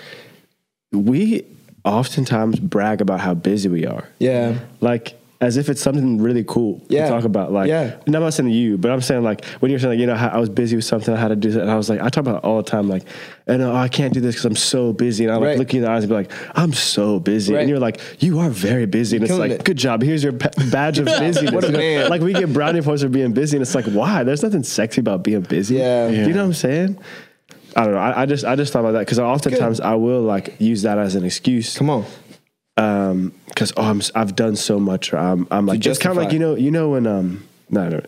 We 0.92 1.44
oftentimes 1.84 2.58
brag 2.60 3.00
about 3.00 3.20
how 3.20 3.34
busy 3.34 3.68
we 3.68 3.86
are, 3.86 4.08
Yeah. 4.18 4.58
like 4.80 5.14
as 5.40 5.58
if 5.58 5.68
it's 5.68 5.82
something 5.82 6.16
really 6.22 6.42
cool 6.44 6.80
Yeah. 6.88 7.04
to 7.04 7.10
talk 7.10 7.24
about. 7.24 7.52
Like, 7.52 7.68
Yeah. 7.68 7.96
and 8.06 8.14
I'm 8.16 8.22
not 8.22 8.32
saying 8.32 8.48
you, 8.50 8.78
but 8.78 8.90
I'm 8.90 9.02
saying 9.02 9.22
like 9.22 9.44
when 9.60 9.70
you're 9.70 9.78
saying 9.78 9.90
like 9.92 9.98
you 10.00 10.06
know 10.06 10.14
how 10.14 10.28
I 10.28 10.38
was 10.38 10.48
busy 10.48 10.76
with 10.76 10.86
something, 10.86 11.12
I 11.14 11.18
had 11.20 11.28
to 11.28 11.36
do 11.36 11.50
that, 11.50 11.60
and 11.62 11.70
I 11.70 11.76
was 11.76 11.90
like 11.90 12.00
I 12.00 12.08
talk 12.08 12.22
about 12.22 12.36
it 12.36 12.44
all 12.44 12.56
the 12.56 12.70
time, 12.70 12.88
like, 12.88 13.02
and 13.46 13.60
oh, 13.62 13.74
I 13.74 13.88
can't 13.88 14.14
do 14.14 14.20
this 14.20 14.34
because 14.36 14.46
I'm 14.46 14.56
so 14.56 14.92
busy, 14.94 15.24
and 15.24 15.32
I 15.32 15.36
like 15.36 15.44
Right. 15.44 15.58
look 15.58 15.72
you 15.74 15.80
in 15.80 15.84
the 15.84 15.90
eyes 15.90 16.04
and 16.04 16.08
be 16.10 16.14
like, 16.16 16.32
I'm 16.54 16.72
so 16.72 17.20
busy, 17.20 17.52
Right. 17.52 17.60
and 17.60 17.68
you're 17.68 17.78
like, 17.78 18.00
you 18.20 18.38
are 18.38 18.48
very 18.50 18.86
busy, 18.86 19.16
and 19.18 19.24
it's 19.24 19.34
like, 19.34 19.50
it. 19.50 19.64
good 19.64 19.76
job, 19.76 20.02
here's 20.02 20.22
your 20.22 20.32
badge 20.32 20.98
of 20.98 21.04
busyness. 21.04 21.50
What 21.52 21.64
a 21.64 21.72
man. 21.72 22.08
Like 22.10 22.22
we 22.22 22.32
get 22.32 22.52
brownie 22.52 22.80
points 22.80 23.02
for 23.02 23.08
being 23.10 23.32
busy, 23.32 23.56
and 23.58 23.62
it's 23.62 23.74
like, 23.74 23.84
why? 23.86 24.22
There's 24.22 24.42
nothing 24.42 24.62
sexy 24.62 25.00
about 25.02 25.22
being 25.22 25.42
busy. 25.42 25.76
Yeah. 25.76 26.08
Do 26.08 26.14
you 26.16 26.28
know 26.28 26.40
what 26.40 26.46
I'm 26.46 26.52
saying? 26.54 26.98
I 27.76 27.84
don't 27.84 27.92
know. 27.92 27.98
I, 27.98 28.22
I 28.22 28.26
just 28.26 28.44
I 28.46 28.56
just 28.56 28.72
thought 28.72 28.80
about 28.80 28.92
that 28.92 29.00
because 29.00 29.18
oftentimes 29.18 29.80
I 29.80 29.94
will 29.96 30.22
like 30.22 30.54
use 30.58 30.80
that 30.82 30.96
as 30.98 31.14
an 31.14 31.24
excuse 31.26 31.76
Come 31.76 31.90
on. 31.90 32.06
Um 32.76 33.32
because 33.48 33.72
oh 33.76 33.82
I'm, 33.84 34.02
I've 34.14 34.36
done 34.36 34.56
so 34.56 34.78
much 34.78 35.12
or 35.12 35.18
I'm, 35.18 35.46
I'm 35.50 35.66
like 35.66 35.84
it's 35.84 35.98
kind 35.98 36.16
of 36.16 36.22
like 36.22 36.32
you 36.32 36.38
know 36.38 36.54
you 36.56 36.70
know 36.70 36.90
when 36.90 37.06
um 37.06 37.46
no 37.70 37.88
no 37.88 38.00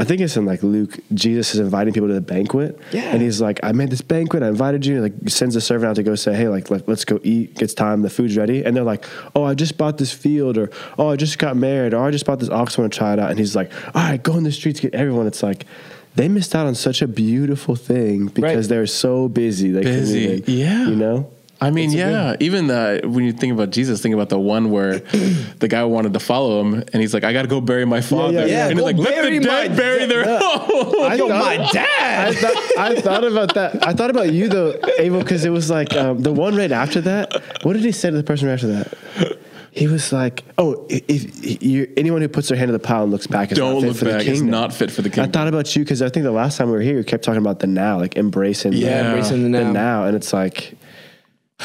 I 0.00 0.04
think 0.04 0.20
it's 0.20 0.36
in 0.36 0.46
like 0.46 0.62
Luke 0.62 0.96
Jesus 1.12 1.54
is 1.54 1.60
inviting 1.60 1.92
people 1.92 2.08
to 2.08 2.14
the 2.14 2.20
banquet 2.20 2.78
Yeah. 2.92 3.02
and 3.12 3.20
he's 3.20 3.40
like 3.40 3.60
I 3.62 3.72
made 3.72 3.90
this 3.90 4.00
banquet 4.00 4.42
I 4.42 4.48
invited 4.48 4.86
you 4.86 5.02
like 5.02 5.12
sends 5.26 5.56
a 5.56 5.60
servant 5.60 5.90
out 5.90 5.96
to 5.96 6.02
go 6.02 6.14
say 6.14 6.34
hey 6.34 6.48
like 6.48 6.70
let, 6.70 6.88
let's 6.88 7.04
go 7.04 7.20
eat 7.22 7.60
it's 7.60 7.74
time 7.74 8.00
the 8.02 8.08
food's 8.08 8.36
ready 8.36 8.64
and 8.64 8.74
they're 8.76 8.84
like 8.84 9.04
oh 9.34 9.44
I 9.44 9.54
just 9.54 9.76
bought 9.76 9.98
this 9.98 10.12
field 10.12 10.56
or 10.56 10.70
oh 10.98 11.08
I 11.10 11.16
just 11.16 11.38
got 11.38 11.56
married 11.56 11.92
or 11.94 12.06
I 12.06 12.10
just 12.10 12.24
bought 12.24 12.38
this 12.38 12.48
ox 12.48 12.78
I 12.78 12.82
want 12.82 12.92
to 12.92 12.98
try 12.98 13.12
it 13.12 13.18
out 13.18 13.30
and 13.30 13.38
he's 13.38 13.54
like 13.56 13.70
all 13.94 14.02
right 14.02 14.22
go 14.22 14.36
in 14.36 14.44
the 14.44 14.52
streets 14.52 14.80
get 14.80 14.94
everyone 14.94 15.26
it's 15.26 15.42
like 15.42 15.66
they 16.14 16.28
missed 16.28 16.54
out 16.54 16.66
on 16.66 16.74
such 16.74 17.02
a 17.02 17.06
beautiful 17.08 17.76
thing 17.76 18.26
because 18.26 18.42
Right. 18.56 18.68
they're 18.68 18.86
so 18.86 19.28
busy 19.28 19.70
they 19.70 19.82
Busy. 19.82 20.42
Yeah. 20.46 20.86
you 20.88 20.96
know 20.96 21.30
I 21.60 21.70
mean, 21.70 21.90
yeah. 21.90 22.36
Even 22.38 22.68
the, 22.68 23.00
when 23.04 23.24
you 23.24 23.32
think 23.32 23.52
about 23.52 23.70
Jesus, 23.70 24.00
think 24.00 24.14
about 24.14 24.28
the 24.28 24.38
one 24.38 24.70
where 24.70 25.00
the 25.00 25.66
guy 25.68 25.82
wanted 25.84 26.12
to 26.12 26.20
follow 26.20 26.60
him, 26.60 26.74
and 26.74 26.94
he's 27.02 27.12
like, 27.12 27.24
"I 27.24 27.32
got 27.32 27.42
to 27.42 27.48
go 27.48 27.60
bury 27.60 27.84
my 27.84 28.00
father." 28.00 28.46
yeah. 28.46 28.68
And 28.68 28.72
he's 28.74 28.78
Go 28.78 28.84
like, 28.84 28.96
"Let 28.96 29.14
bury 29.22 29.38
the 29.38 29.44
dead 29.44 29.70
my 29.70 29.76
bury 29.76 29.98
dead- 30.06 30.10
their 30.10 30.24
I 30.24 31.14
Yo, 31.16 31.28
thought- 31.28 31.44
my 31.58 31.68
dad. 31.72 32.28
I 32.28 32.34
thought, 32.34 32.78
I 32.78 33.00
thought 33.00 33.24
about 33.24 33.54
that. 33.54 33.86
I 33.86 33.92
thought 33.92 34.10
about 34.10 34.32
you 34.32 34.48
though, 34.48 34.74
Abel, 34.98 35.18
because 35.20 35.44
it 35.44 35.50
was 35.50 35.68
like 35.68 35.94
um, 35.96 36.20
the 36.20 36.32
one 36.32 36.54
right 36.54 36.70
after 36.72 37.00
that. 37.02 37.32
What 37.64 37.72
did 37.72 37.82
he 37.84 37.90
say 37.92 38.10
to 38.10 38.16
the 38.16 38.22
person 38.22 38.46
right 38.46 38.54
after 38.54 38.68
that? 38.68 39.38
He 39.72 39.86
was 39.88 40.12
like, 40.12 40.44
"Oh, 40.58 40.86
if, 40.88 41.04
if 41.08 41.62
you 41.62 41.92
anyone 41.96 42.20
who 42.22 42.28
puts 42.28 42.48
their 42.48 42.56
hand 42.56 42.68
in 42.70 42.72
the 42.72 42.78
pile 42.78 43.02
and 43.02 43.12
looks 43.12 43.26
back 43.26 43.50
is 43.52 43.58
Don't 43.58 43.74
not 43.74 43.80
fit 43.82 43.88
look 43.88 43.96
for 43.96 44.04
back. 44.06 44.12
the 44.24 44.30
It's 44.30 44.38
kingdom." 44.40 44.50
not 44.50 44.72
fit 44.72 44.90
for 44.92 45.02
the 45.02 45.22
I 45.22 45.26
thought 45.26 45.48
about 45.48 45.74
you 45.74 45.82
because 45.84 46.02
I 46.02 46.08
think 46.08 46.22
the 46.24 46.30
last 46.32 46.56
time 46.56 46.68
we 46.68 46.74
were 46.74 46.80
here, 46.80 46.96
you 46.96 47.04
kept 47.04 47.24
talking 47.24 47.40
about 47.40 47.58
the 47.58 47.66
now, 47.66 47.98
like 47.98 48.16
embracing, 48.16 48.74
Yeah, 48.74 49.02
the, 49.02 49.08
embracing 49.10 49.42
the 49.50 49.58
the 49.58 49.64
now. 49.64 49.72
now, 49.72 50.04
and 50.04 50.16
it's 50.16 50.32
like, 50.32 50.77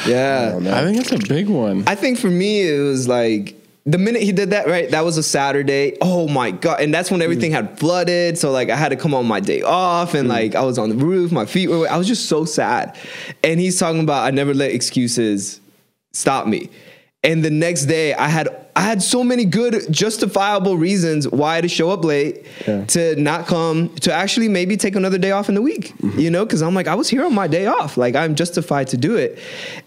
Yeah. 0.06 0.58
I. 0.62 0.80
I 0.80 0.84
think 0.84 0.96
that's 0.96 1.12
a 1.12 1.28
big 1.28 1.48
one. 1.48 1.84
I 1.86 1.94
think 1.94 2.18
for 2.18 2.30
me, 2.30 2.68
it 2.68 2.80
was 2.80 3.08
like 3.08 3.56
the 3.86 3.98
minute 3.98 4.22
he 4.22 4.32
did 4.32 4.50
that, 4.50 4.66
right? 4.66 4.90
That 4.90 5.04
was 5.04 5.18
a 5.18 5.22
Saturday. 5.22 5.96
Oh 6.00 6.26
my 6.26 6.50
God. 6.50 6.80
And 6.80 6.92
that's 6.92 7.10
when 7.10 7.20
everything 7.20 7.52
had 7.52 7.78
flooded. 7.78 8.38
So, 8.38 8.50
like, 8.50 8.70
I 8.70 8.76
had 8.76 8.88
to 8.90 8.96
come 8.96 9.14
on 9.14 9.26
my 9.26 9.40
day 9.40 9.62
off 9.62 10.14
and, 10.14 10.26
mm. 10.26 10.30
like, 10.30 10.54
I 10.54 10.62
was 10.62 10.78
on 10.78 10.88
the 10.88 10.96
roof, 10.96 11.32
my 11.32 11.44
feet 11.44 11.68
were, 11.68 11.88
I 11.88 11.96
was 11.96 12.08
just 12.08 12.26
so 12.26 12.44
sad. 12.44 12.96
And 13.42 13.60
he's 13.60 13.78
talking 13.78 14.00
about, 14.00 14.24
I 14.26 14.30
never 14.30 14.54
let 14.54 14.70
excuses 14.70 15.60
stop 16.12 16.46
me. 16.46 16.70
And 17.24 17.42
the 17.42 17.50
next 17.50 17.86
day, 17.86 18.14
I 18.14 18.28
had 18.28 18.48
I 18.76 18.82
had 18.82 19.02
so 19.02 19.24
many 19.24 19.44
good 19.44 19.86
justifiable 19.90 20.76
reasons 20.76 21.26
why 21.28 21.60
to 21.60 21.68
show 21.68 21.90
up 21.90 22.04
late, 22.04 22.44
Yeah. 22.66 22.84
to 22.86 23.16
not 23.16 23.46
come, 23.46 23.88
to 24.00 24.12
actually 24.12 24.48
maybe 24.48 24.76
take 24.76 24.94
another 24.94 25.16
day 25.16 25.30
off 25.30 25.48
in 25.48 25.54
the 25.54 25.62
week. 25.62 25.94
Mm-hmm. 25.98 26.18
You 26.18 26.30
know, 26.30 26.44
because 26.44 26.60
I'm 26.60 26.74
like 26.74 26.86
I 26.86 26.94
was 26.94 27.08
here 27.08 27.24
on 27.24 27.34
my 27.34 27.46
day 27.46 27.66
off, 27.66 27.96
like 27.96 28.14
I'm 28.14 28.34
justified 28.34 28.88
to 28.88 28.96
do 28.96 29.16
it. 29.16 29.38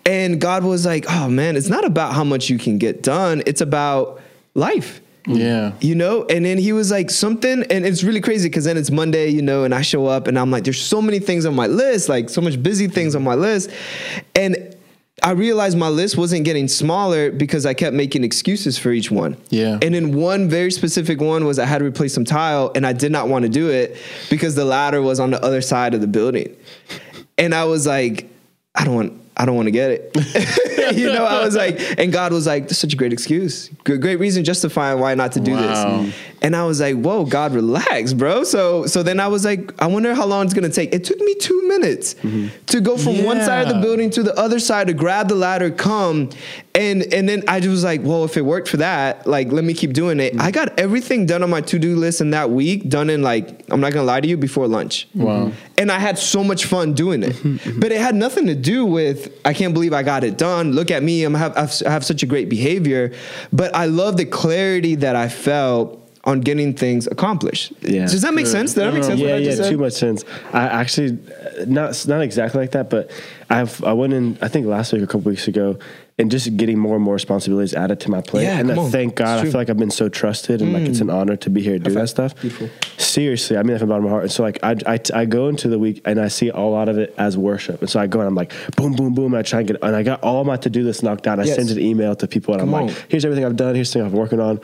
And 0.06 0.42
God 0.42 0.64
was 0.64 0.86
like, 0.86 1.06
"Oh 1.10 1.30
man, 1.30 1.56
it's 1.56 1.70
not 1.70 1.86
about 1.86 2.14
how 2.14 2.24
much 2.24 2.50
you 2.50 2.58
can 2.58 2.78
get 2.80 3.04
done; 3.04 3.44
it's 3.46 3.62
about 3.62 4.20
life." 4.56 5.02
yeah. 5.30 5.74
you 5.82 5.94
know 5.94 6.26
and 6.30 6.46
then 6.46 6.58
he 6.58 6.72
was 6.72 6.90
like 6.90 7.10
something 7.10 7.64
and 7.70 7.86
it's 7.86 8.02
really 8.02 8.22
crazy 8.22 8.48
because 8.48 8.64
then 8.64 8.78
it's 8.78 8.90
monday 8.90 9.28
you 9.28 9.42
know 9.42 9.66
and 9.66 9.76
i 9.76 9.82
show 9.82 10.06
up 10.06 10.26
and 10.26 10.40
i'm 10.40 10.50
like 10.50 10.64
there's 10.64 10.82
so 10.82 11.02
many 11.02 11.20
things 11.20 11.46
on 11.46 11.54
my 11.54 11.68
list 11.68 12.08
like 12.08 12.30
so 12.30 12.40
much 12.40 12.64
busy 12.64 12.88
things 12.88 13.14
on 13.14 13.24
my 13.24 13.36
list 13.36 13.70
and 14.36 14.67
i 15.28 15.32
realized 15.32 15.78
my 15.78 15.90
list 15.90 16.18
wasn't 16.18 16.44
getting 16.46 16.68
smaller 16.68 17.32
because 17.32 17.66
i 17.66 17.74
kept 17.74 17.94
making 17.94 18.24
excuses 18.24 18.78
for 18.78 18.92
each 18.92 19.10
one 19.12 19.36
Yeah. 19.50 19.78
and 19.82 19.94
then 19.96 20.14
one 20.16 20.48
very 20.50 20.72
specific 20.72 21.20
one 21.20 21.46
was 21.46 21.58
i 21.60 21.66
had 21.66 21.80
to 21.80 21.86
replace 21.86 22.14
some 22.14 22.26
tile 22.26 22.72
and 22.76 22.86
i 22.86 22.94
did 22.94 23.12
not 23.12 23.28
want 23.28 23.44
to 23.44 23.50
do 23.50 23.70
it 23.70 23.98
because 24.30 24.56
the 24.56 24.66
ladder 24.66 25.02
was 25.02 25.20
on 25.20 25.30
the 25.32 25.42
other 25.44 25.62
side 25.62 25.94
of 25.94 26.02
the 26.02 26.08
building 26.08 26.56
and 27.38 27.54
i 27.54 27.66
was 27.66 27.86
like 27.86 28.30
i 28.76 28.84
don't 28.86 28.96
want 28.96 29.14
I 29.40 29.46
don't 29.46 29.56
want 29.56 29.68
to 29.68 29.72
get 29.72 29.92
it. 29.92 30.96
you 30.98 31.14
know, 31.14 31.24
I 31.24 31.46
was 31.46 31.56
like, 31.56 31.80
and 32.00 32.12
God 32.12 32.34
was 32.34 32.48
like, 32.48 32.70
"This 32.70 32.80
such 32.80 32.94
a 32.94 32.98
great 32.98 33.14
excuse, 33.14 33.70
great, 33.84 34.02
great 34.02 34.16
reason 34.20 34.44
justifying 34.44 35.00
why 35.00 35.14
not 35.14 35.34
to 35.34 35.40
do 35.40 35.52
Wow. 35.52 36.02
this." 36.02 36.16
And 36.42 36.56
I 36.56 36.66
was 36.66 36.80
like, 36.80 36.96
whoa, 36.96 37.26
God, 37.26 37.54
relax, 37.54 38.14
bro. 38.14 38.44
So 38.44 38.86
so 38.86 39.04
then 39.04 39.20
I 39.20 39.28
was 39.28 39.46
like, 39.46 39.74
I 39.82 39.88
wonder 39.88 40.14
how 40.14 40.26
long 40.26 40.46
it's 40.46 40.54
gonna 40.54 40.70
take. 40.70 40.94
It 40.94 41.04
took 41.04 41.20
me 41.20 41.36
two 41.36 41.68
minutes 41.68 42.14
mm-hmm. 42.16 42.48
to 42.68 42.82
go 42.82 42.98
from 42.98 43.24
one 43.24 43.42
side 43.42 43.68
of 43.68 43.76
the 43.76 43.82
building 43.82 44.10
to 44.12 44.24
the 44.24 44.38
other 44.38 44.60
side 44.60 44.88
to 44.88 44.94
grab 44.94 45.30
the 45.30 45.36
ladder, 45.36 45.72
come. 45.72 46.30
And 46.76 47.02
and 47.12 47.28
then 47.28 47.44
I 47.48 47.60
just 47.60 47.72
was 47.72 47.84
like, 47.84 48.02
well, 48.04 48.24
if 48.24 48.38
it 48.38 48.46
worked 48.46 48.68
for 48.68 48.78
that, 48.78 49.26
like 49.26 49.52
let 49.52 49.64
me 49.64 49.74
keep 49.74 49.94
doing 49.94 50.20
it. 50.20 50.34
I 50.34 50.38
mm-hmm. 50.38 50.52
got 50.52 50.80
everything 50.80 51.26
done 51.26 51.44
on 51.44 51.50
my 51.50 51.62
to-do 51.62 51.96
list 51.96 52.22
in 52.22 52.30
that 52.32 52.52
week, 52.52 52.88
done 52.88 53.10
in 53.10 53.24
like, 53.24 53.64
I'm 53.70 53.80
not 53.80 53.94
gonna 53.94 54.06
lie 54.06 54.22
to 54.22 54.28
you, 54.28 54.38
before 54.38 54.68
lunch. 54.68 55.08
Wow. 55.16 55.46
Mm-hmm. 55.46 55.58
And 55.80 55.92
I 55.92 56.00
had 56.00 56.18
so 56.18 56.44
much 56.44 56.66
fun 56.66 56.94
doing 56.94 57.24
it. 57.24 57.36
but 57.80 57.92
it 57.92 58.00
had 58.00 58.16
nothing 58.16 58.48
to 58.48 58.56
do 58.56 58.86
with, 58.86 59.32
I 59.46 59.54
can't 59.54 59.74
believe 59.74 59.94
I 59.94 60.04
got 60.04 60.24
it 60.24 60.38
done. 60.38 60.74
Look 60.74 60.92
at 60.92 61.04
me, 61.04 61.24
I'm 61.24 61.36
I've- 61.36 61.86
I 61.86 61.90
have 61.90 62.06
such 62.06 62.24
a 62.24 62.26
great 62.26 62.50
behavior. 62.50 63.14
But 63.52 63.76
I 63.76 63.86
love 63.86 64.18
the 64.18 64.26
clarity 64.26 64.96
that 64.96 65.16
I 65.16 65.30
felt 65.30 66.07
on 66.28 66.42
getting 66.42 66.74
things 66.74 67.08
accomplished. 67.08 67.72
Yeah. 67.82 68.02
Does 68.06 68.22
that 68.22 68.34
make 68.34 68.46
sense? 68.48 68.74
Does 68.74 68.84
that 68.84 68.94
make 68.94 69.04
sense? 69.04 69.20
what 69.22 69.30
Yeah, 69.30 69.36
I 69.36 69.38
yeah, 69.40 69.56
said? 69.56 69.70
too 69.72 69.78
much 69.78 69.94
sense. 69.94 70.26
I 70.52 70.64
actually 70.64 71.18
not 71.66 72.06
not 72.08 72.22
exactly 72.22 72.60
like 72.60 72.72
that, 72.72 72.90
but 72.90 73.10
I've 73.50 73.82
I 73.84 73.94
went 73.94 74.12
in 74.14 74.38
I 74.42 74.50
think 74.50 74.68
last 74.68 74.92
week 74.92 75.02
or 75.02 75.06
a 75.06 75.08
couple 75.08 75.22
weeks 75.32 75.48
ago, 75.48 75.80
and 76.20 76.30
just 76.30 76.58
getting 76.58 76.78
more 76.78 76.96
and 76.96 77.04
more 77.06 77.14
responsibilities 77.14 77.74
added 77.74 78.02
to 78.02 78.12
my 78.12 78.20
plate. 78.20 78.44
Yeah, 78.44 78.60
and 78.60 78.70
I 78.70 78.90
thank 78.90 79.16
God. 79.16 79.40
I. 79.40 79.44
Mm. 79.48 79.52
feel 79.52 79.60
like 79.62 79.70
I've 79.70 79.78
been 79.78 79.90
so 79.90 80.10
trusted, 80.10 80.62
and 80.62 80.74
like 80.74 80.84
it's 80.84 81.00
an 81.00 81.10
honor 81.10 81.38
to 81.38 81.50
be 81.50 81.62
here 81.62 81.78
to 81.80 81.80
do 81.80 81.92
that 81.92 82.10
stuff. 82.10 82.36
Beautiful. 82.42 82.70
Seriously, 82.98 83.56
I 83.56 83.64
mean 83.64 83.72
that 83.72 83.80
from 83.80 83.88
the 83.88 83.94
bottom 83.94 84.04
of 84.06 84.10
my 84.12 84.16
heart. 84.16 84.24
And 84.24 84.32
so 84.34 84.44
like 84.44 84.60
I, 84.64 84.76
I 84.86 85.00
I 85.14 85.24
go 85.26 85.48
into 85.48 85.70
the 85.70 85.80
week 85.80 86.02
and 86.04 86.20
I 86.20 86.28
see 86.28 86.50
a 86.50 86.60
lot 86.60 86.90
of 86.90 86.98
it 86.98 87.14
as 87.18 87.38
worship, 87.38 87.80
and 87.80 87.90
so 87.90 88.02
I 88.02 88.08
go 88.08 88.20
and 88.20 88.28
I'm 88.28 88.36
like 88.36 88.52
boom, 88.76 88.94
boom, 88.98 89.14
boom, 89.14 89.34
and 89.34 89.38
I 89.40 89.44
try 89.44 89.60
and 89.60 89.68
get 89.70 89.82
and 89.82 89.96
I 89.96 90.04
got 90.04 90.22
all 90.24 90.44
my 90.44 90.58
to 90.58 90.70
do 90.70 90.84
list 90.84 91.04
knocked 91.04 91.26
out. 91.26 91.40
I 91.40 91.44
Yes. 91.44 91.56
send 91.56 91.70
an 91.70 91.80
email 91.80 92.16
to 92.18 92.28
people, 92.28 92.54
and 92.54 92.60
Come 92.62 92.74
I'm 92.76 92.82
on. 92.82 92.88
like, 92.88 93.06
here's 93.08 93.24
everything 93.24 93.46
I've 93.46 93.56
done. 93.56 93.76
Here's 93.76 93.94
thing 93.94 94.02
I'm 94.02 94.12
working 94.12 94.42
on, 94.42 94.60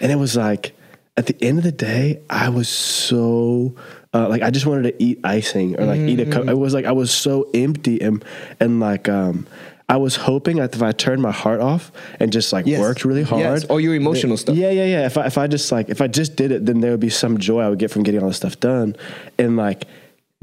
and 0.00 0.10
it 0.10 0.16
was 0.16 0.36
like 0.36 0.72
at 1.16 1.26
the 1.26 1.36
end 1.44 1.58
of 1.58 1.64
the 1.64 1.72
day, 1.72 2.22
I 2.30 2.48
was 2.48 2.68
so 2.68 3.74
uh, 4.14 4.28
like 4.28 4.42
I 4.42 4.50
just 4.50 4.66
wanted 4.66 4.84
to 4.84 5.02
eat 5.02 5.20
icing 5.24 5.78
or 5.78 5.84
like 5.86 6.00
eat 6.00 6.20
a 6.20 6.24
Mm-hmm. 6.24 6.32
cup. 6.32 6.48
It 6.48 6.58
was 6.58 6.74
like 6.74 6.84
I 6.86 6.92
was 6.92 7.10
so 7.10 7.48
empty 7.54 8.00
and 8.00 8.24
and 8.60 8.80
like 8.80 9.08
um 9.08 9.46
I 9.88 9.96
was 9.96 10.16
hoping 10.16 10.56
that 10.56 10.74
if 10.74 10.80
I 10.82 10.92
turned 10.92 11.20
my 11.20 11.32
heart 11.32 11.60
off 11.60 11.92
and 12.18 12.32
just 12.32 12.52
like 12.52 12.66
Yes. 12.66 12.80
worked 12.80 13.04
really 13.04 13.22
hard, 13.24 13.40
Yes. 13.42 13.64
Or 13.66 13.80
your 13.80 13.94
emotional 13.94 14.36
stuff. 14.38 14.56
Yeah, 14.56 14.70
yeah, 14.70 14.86
yeah. 14.86 15.06
If 15.06 15.18
I 15.18 15.26
if 15.26 15.36
I 15.36 15.46
just 15.48 15.70
like 15.70 15.90
if 15.90 16.00
I 16.00 16.06
just 16.08 16.34
did 16.36 16.50
it, 16.50 16.64
then 16.66 16.80
there 16.80 16.90
would 16.92 17.00
be 17.00 17.10
some 17.10 17.36
joy 17.38 17.60
I 17.60 17.68
would 17.68 17.78
get 17.78 17.90
from 17.90 18.02
getting 18.02 18.22
all 18.22 18.28
this 18.28 18.38
stuff 18.38 18.58
done, 18.60 18.96
and 19.38 19.56
like. 19.56 19.84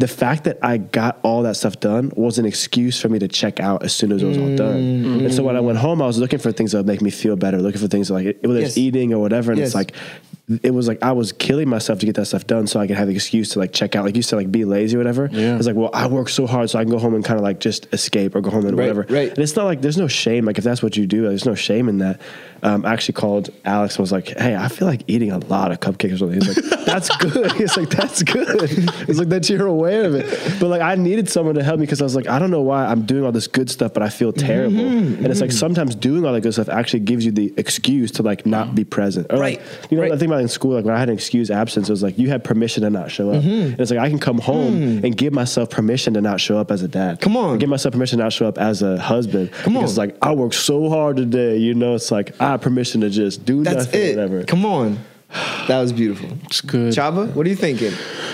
The 0.01 0.07
fact 0.07 0.45
that 0.45 0.59
I 0.63 0.77
got 0.77 1.19
all 1.23 1.43
that 1.43 1.57
stuff 1.57 1.81
done 1.81 2.13
was 2.15 2.39
an 2.39 2.45
excuse 2.45 3.01
for 3.01 3.09
me 3.09 3.19
to 3.19 3.27
check 3.27 3.59
out 3.59 3.83
as 3.83 3.91
soon 3.93 4.13
as 4.13 4.23
it 4.23 4.27
was 4.27 4.37
all 4.37 4.55
done. 4.55 4.79
Mm-hmm. 4.81 5.25
And 5.25 5.33
so 5.33 5.43
when 5.43 5.57
I 5.57 5.59
went 5.59 5.77
home, 5.77 6.01
I 6.01 6.05
was 6.07 6.17
looking 6.17 6.39
for 6.39 6.53
things 6.53 6.71
that 6.71 6.77
would 6.77 6.85
make 6.87 7.01
me 7.01 7.09
feel 7.09 7.35
better, 7.35 7.57
looking 7.57 7.81
for 7.81 7.89
things 7.89 8.09
like 8.09 8.37
whether 8.41 8.61
Yes. 8.61 8.69
it's 8.69 8.77
eating 8.77 9.13
or 9.13 9.19
whatever. 9.19 9.51
And 9.51 9.59
Yes. 9.59 9.67
it's 9.67 9.75
like 9.75 9.91
it 10.63 10.71
was 10.73 10.87
like 10.87 11.01
I 11.03 11.11
was 11.11 11.31
killing 11.31 11.69
myself 11.69 11.99
to 11.99 12.05
get 12.05 12.15
that 12.15 12.25
stuff 12.25 12.47
done 12.47 12.65
so 12.67 12.79
I 12.79 12.87
could 12.87 12.95
have 12.97 13.07
the 13.07 13.13
excuse 13.15 13.49
to 13.49 13.59
like 13.59 13.71
check 13.71 13.95
out, 13.95 14.05
like 14.05 14.15
you 14.15 14.21
said, 14.21 14.37
like 14.37 14.51
be 14.51 14.65
lazy 14.65 14.95
or 14.95 14.99
whatever. 14.99 15.29
Yeah. 15.31 15.55
It's 15.57 15.67
like, 15.67 15.75
well, 15.75 15.91
I 15.93 16.07
work 16.07 16.29
so 16.29 16.47
hard 16.47 16.69
so 16.69 16.79
I 16.79 16.83
can 16.83 16.91
go 16.91 16.97
home 16.99 17.13
and 17.13 17.23
kind 17.23 17.39
of 17.39 17.43
like 17.43 17.59
just 17.59 17.87
escape 17.93 18.35
or 18.35 18.41
go 18.41 18.49
home 18.49 18.65
and 18.65 18.77
Right, 18.77 18.83
whatever. 18.95 19.05
right. 19.13 19.29
And 19.29 19.37
it's 19.39 19.55
not 19.55 19.65
like 19.65 19.81
there's 19.81 19.97
no 19.97 20.07
shame. 20.07 20.45
Like 20.45 20.57
if 20.57 20.63
that's 20.63 20.81
what 20.81 20.97
you 20.97 21.05
do, 21.07 21.21
there's 21.23 21.45
no 21.45 21.55
shame 21.55 21.87
in 21.89 21.99
that. 21.99 22.19
Um, 22.61 22.85
I 22.85 22.91
actually 22.93 23.13
called 23.13 23.49
Alex 23.63 23.95
and 23.95 24.01
was 24.01 24.11
like, 24.11 24.27
hey, 24.37 24.55
I 24.55 24.67
feel 24.67 24.87
like 24.87 25.03
eating 25.07 25.31
a 25.31 25.37
lot 25.37 25.71
of 25.71 25.79
cupcakes 25.79 26.15
or 26.15 26.17
something. 26.17 26.41
He's 26.41 26.57
like, 26.57 26.79
that's 26.85 27.15
good. 27.17 27.51
He's 27.53 27.77
like, 27.77 27.89
that's 27.89 28.21
good. 28.23 28.47
It's 29.07 29.17
like, 29.19 29.29
that 29.29 29.49
you're 29.49 29.67
aware 29.67 30.03
of 30.05 30.15
it. 30.15 30.25
But 30.59 30.67
like 30.69 30.81
I 30.81 30.95
needed 30.95 31.29
someone 31.29 31.55
to 31.55 31.63
help 31.63 31.79
me 31.79 31.85
because 31.85 32.01
I 32.01 32.03
was 32.03 32.15
like, 32.15 32.27
I 32.27 32.37
don't 32.39 32.51
know 32.51 32.61
why 32.61 32.85
I'm 32.85 33.05
doing 33.05 33.23
all 33.23 33.31
this 33.31 33.47
good 33.47 33.69
stuff, 33.69 33.93
but 33.93 34.03
I 34.03 34.09
feel 34.09 34.33
terrible. 34.33 34.77
Mm-hmm, 34.79 35.23
And 35.23 35.27
it's 35.27 35.39
like 35.41 35.51
sometimes 35.51 35.95
doing 35.95 36.25
all 36.25 36.33
that 36.33 36.41
good 36.41 36.53
stuff 36.53 36.67
actually 36.69 37.01
gives 37.01 37.23
you 37.25 37.31
the 37.31 37.53
excuse 37.55 38.11
to 38.13 38.23
like 38.23 38.45
not 38.45 38.75
be 38.75 38.83
present. 38.83 39.27
Or 39.31 39.37
Right, 39.39 39.59
like, 39.59 39.91
you 39.91 39.97
know, 39.97 40.03
right. 40.03 40.11
I 40.11 40.17
think 40.17 40.29
about 40.29 40.38
in 40.39 40.47
school, 40.47 40.75
like 40.75 40.85
when 40.85 40.95
I 40.95 40.99
had 40.99 41.09
an 41.09 41.15
excuse 41.15 41.49
absence, 41.51 41.89
it 41.89 41.91
was 41.91 42.03
like 42.03 42.17
you 42.17 42.29
had 42.29 42.43
permission 42.43 42.83
to 42.83 42.89
not 42.89 43.11
show 43.11 43.31
up. 43.31 43.43
And 43.43 43.79
it's 43.79 43.91
like 43.91 43.99
I 43.99 44.09
can 44.09 44.19
come 44.19 44.39
home 44.39 45.03
and 45.03 45.15
give 45.15 45.33
myself 45.33 45.69
permission 45.69 46.13
to 46.15 46.21
not 46.21 46.39
show 46.39 46.57
up 46.57 46.71
as 46.71 46.81
a 46.81 46.87
dad. 46.87 47.17
Mm. 47.17 47.21
Come 47.21 47.37
on. 47.37 47.57
Give 47.59 47.69
myself 47.69 47.93
permission 47.93 48.19
to 48.19 48.25
not 48.25 48.33
show 48.33 48.47
up 48.47 48.57
as 48.57 48.81
a 48.81 48.99
husband. 48.99 49.51
Come 49.51 49.77
on. 49.77 49.83
Because 49.83 49.97
like 49.97 50.15
I 50.21 50.33
worked 50.33 50.55
so 50.55 50.89
hard 50.89 51.17
today, 51.17 51.57
you 51.57 51.73
know, 51.73 51.95
it's 51.95 52.11
like 52.11 52.39
I 52.41 52.51
have 52.51 52.61
permission 52.61 53.01
to 53.01 53.09
just 53.09 53.45
do 53.45 53.63
that. 53.63 53.73
That's 53.75 53.85
nothing, 53.85 54.01
it. 54.01 54.15
whatever. 54.15 54.43
Come 54.43 54.65
on. 54.65 54.99
That 55.67 55.79
was 55.79 55.93
beautiful. 55.93 56.29
It's 56.45 56.61
good. 56.61 56.93
Chaba, 56.93 57.31
what 57.35 57.45
are 57.45 57.49
you 57.49 57.55
thinking? 57.55 57.93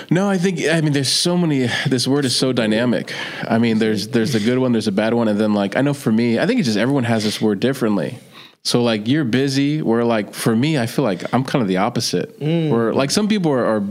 No, 0.10 0.30
I 0.30 0.38
think 0.38 0.62
I 0.66 0.80
mean 0.80 0.94
there's 0.94 1.12
so 1.12 1.38
many. 1.38 1.68
This 1.88 2.08
word 2.08 2.24
is 2.24 2.36
so 2.36 2.54
dynamic. 2.54 3.14
I 3.44 3.58
mean, 3.58 3.80
there's 3.80 4.08
there's 4.10 4.34
a 4.36 4.40
good 4.40 4.60
one, 4.60 4.72
there's 4.72 4.88
a 4.88 4.94
bad 4.94 5.14
one, 5.14 5.28
and 5.28 5.40
then 5.40 5.54
like 5.54 5.76
I 5.76 5.82
know 5.82 5.94
for 5.94 6.12
me, 6.12 6.40
I 6.40 6.48
think 6.48 6.60
it's 6.60 6.68
just 6.68 6.78
everyone 6.78 7.04
has 7.04 7.26
this 7.26 7.42
word 7.42 7.60
differently. 7.60 8.18
So 8.66 8.82
like 8.82 9.08
you're 9.08 9.24
busy, 9.24 9.84
where 9.84 10.04
like 10.04 10.34
for 10.34 10.56
me, 10.56 10.78
I 10.80 10.88
feel 10.88 11.06
like 11.06 11.32
I'm 11.34 11.44
kind 11.44 11.62
of 11.62 11.68
the 11.68 11.78
opposite. 11.78 12.40
Mm. 12.40 12.72
Where 12.72 12.94
like 12.94 13.12
some 13.12 13.28
people 13.28 13.52
are, 13.52 13.64
are, 13.64 13.84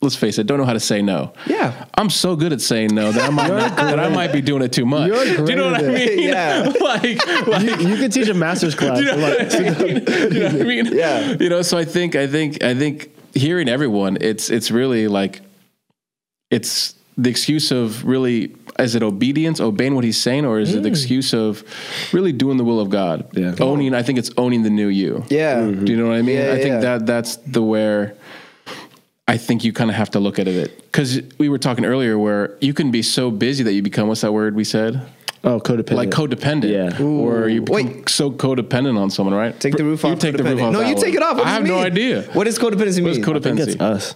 let's 0.00 0.16
face 0.16 0.38
it, 0.38 0.48
don't 0.48 0.58
know 0.58 0.64
how 0.64 0.72
to 0.72 0.80
say 0.80 1.00
no. 1.02 1.32
Yeah. 1.46 1.86
I'm 1.94 2.10
so 2.10 2.34
good 2.34 2.52
at 2.52 2.60
saying 2.60 2.92
no 2.92 3.12
that 3.12 3.22
I 3.22 3.30
might 3.30 3.48
not, 3.48 3.76
that 3.76 4.00
I 4.00 4.08
might 4.08 4.32
be 4.32 4.40
doing 4.40 4.62
it 4.62 4.72
too 4.72 4.84
much. 4.84 5.06
You're 5.06 5.46
Do 5.46 5.52
you 5.52 5.56
know 5.56 5.70
what 5.70 5.84
I 5.84 5.86
mean? 5.86 6.18
Yeah. 6.18 6.72
like 6.80 7.24
like 7.46 7.80
You 7.80 7.96
could 7.96 8.12
teach 8.12 8.28
a 8.28 8.34
master's 8.34 8.74
class. 8.80 8.98
you 8.98 9.04
know, 9.04 9.16
like, 9.16 9.38
what 9.38 9.54
I 9.54 9.84
mean? 9.84 10.04
You 10.34 10.40
know 10.40 10.52
what 10.52 10.60
I 10.60 10.64
mean? 10.64 10.86
Yeah. 10.86 11.36
You 11.38 11.48
know, 11.48 11.62
so 11.62 11.78
I 11.78 11.84
think 11.84 12.16
I 12.16 12.26
think 12.26 12.60
I 12.62 12.74
think 12.74 13.10
hearing 13.34 13.68
everyone, 13.68 14.18
it's 14.20 14.50
it's 14.50 14.72
really 14.72 15.06
like 15.06 15.42
it's 16.50 16.96
the 17.16 17.30
excuse 17.30 17.70
of 17.70 18.04
really 18.04 18.48
is 18.78 18.94
it 18.94 19.02
obedience, 19.02 19.60
obeying 19.60 19.94
what 19.94 20.04
he's 20.04 20.20
saying, 20.20 20.44
or 20.44 20.60
is 20.60 20.74
it 20.74 20.82
the 20.82 20.88
mm. 20.88 20.92
excuse 20.92 21.34
of 21.34 21.64
really 22.12 22.32
doing 22.32 22.56
the 22.56 22.64
will 22.64 22.80
of 22.80 22.90
God? 22.90 23.28
Yeah. 23.32 23.54
Owning, 23.60 23.94
I 23.94 24.02
think 24.02 24.18
it's 24.18 24.30
owning 24.36 24.62
the 24.62 24.70
new 24.70 24.88
you. 24.88 25.24
Yeah. 25.28 25.62
Do 25.62 25.92
you 25.92 25.98
know 25.98 26.08
what 26.08 26.16
I 26.16 26.22
mean? 26.22 26.36
Yeah, 26.36 26.52
I 26.52 26.56
think 26.56 26.74
yeah. 26.74 26.80
that 26.80 27.06
that's 27.06 27.36
the 27.36 27.62
where 27.62 28.14
I 29.26 29.36
think 29.36 29.64
you 29.64 29.72
kind 29.72 29.90
of 29.90 29.96
have 29.96 30.10
to 30.12 30.20
look 30.20 30.38
at 30.38 30.48
it 30.48 30.76
because 30.82 31.20
we 31.38 31.48
were 31.48 31.58
talking 31.58 31.84
earlier 31.84 32.18
where 32.18 32.56
you 32.60 32.72
can 32.72 32.90
be 32.90 33.02
so 33.02 33.30
busy 33.30 33.64
that 33.64 33.72
you 33.72 33.82
become 33.82 34.08
what's 34.08 34.22
that 34.22 34.32
word 34.32 34.54
we 34.54 34.64
said 34.64 35.02
oh, 35.44 35.60
codependent. 35.60 35.96
like 35.96 36.10
codependent, 36.10 36.70
Yeah. 36.70 37.02
or 37.02 37.48
you 37.48 37.62
become 37.62 37.86
Wait. 37.86 38.08
so 38.08 38.30
codependent 38.30 38.98
on 38.98 39.10
someone, 39.10 39.34
right? 39.34 39.58
Take 39.58 39.76
the 39.76 39.84
roof 39.84 40.02
You 40.02 40.10
off. 40.10 40.18
take 40.18 40.36
the 40.36 40.44
roof 40.44 40.62
off. 40.62 40.72
No, 40.72 40.80
that 40.80 40.88
you 40.88 40.94
take 40.94 41.14
it 41.14 41.22
off. 41.22 41.36
What 41.36 41.46
I 41.46 41.50
have 41.50 41.64
it 41.64 41.68
no 41.68 41.76
mean? 41.76 41.84
idea. 41.84 42.22
What 42.32 42.44
does 42.44 42.58
codependency 42.58 43.02
What 43.02 43.12
is 43.12 43.18
mean? 43.18 43.36
I 43.36 43.40
think 43.40 43.58
codependency? 43.58 43.80
us. 43.80 44.14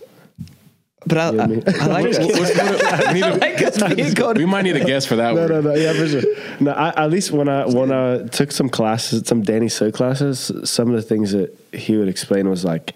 But 1.07 1.19
I, 1.19 1.23
I. 1.29 1.31
I 1.31 1.87
like 1.87 2.05
What's- 2.05 2.19
it. 2.19 2.39
what's 2.39 2.57
code- 2.59 3.07
we, 3.09 3.15
need 3.15 3.23
I 3.25 3.31
a- 3.31 3.37
like 3.39 3.63
us 3.63 4.37
we 4.39 4.45
might 4.47 4.63
need 4.63 4.77
a 4.77 4.85
guess 4.85 5.05
for 5.07 5.17
that 5.17 5.35
No, 5.35 5.41
word. 5.43 5.51
no, 5.51 5.61
no. 5.61 5.75
Yeah, 5.75 5.93
for 5.95 6.07
sure. 6.07 6.23
No, 6.61 6.71
I, 6.73 7.05
at 7.05 7.11
least 7.11 7.31
when 7.33 7.49
I 7.49 7.67
when 7.67 7.91
I 7.93 8.27
took 8.29 8.53
some 8.53 8.69
classes, 8.69 9.23
some 9.27 9.43
Danny 9.43 9.69
So 9.69 9.91
classes, 9.91 10.51
some 10.65 10.89
of 10.91 10.95
the 10.95 11.03
things 11.03 11.33
that 11.33 11.57
he 11.73 11.97
would 11.97 12.09
explain 12.09 12.49
was 12.49 12.65
like, 12.65 12.95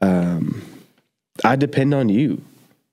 um, 0.00 0.62
I 1.44 1.56
depend 1.56 1.94
on 1.94 2.08
you, 2.08 2.42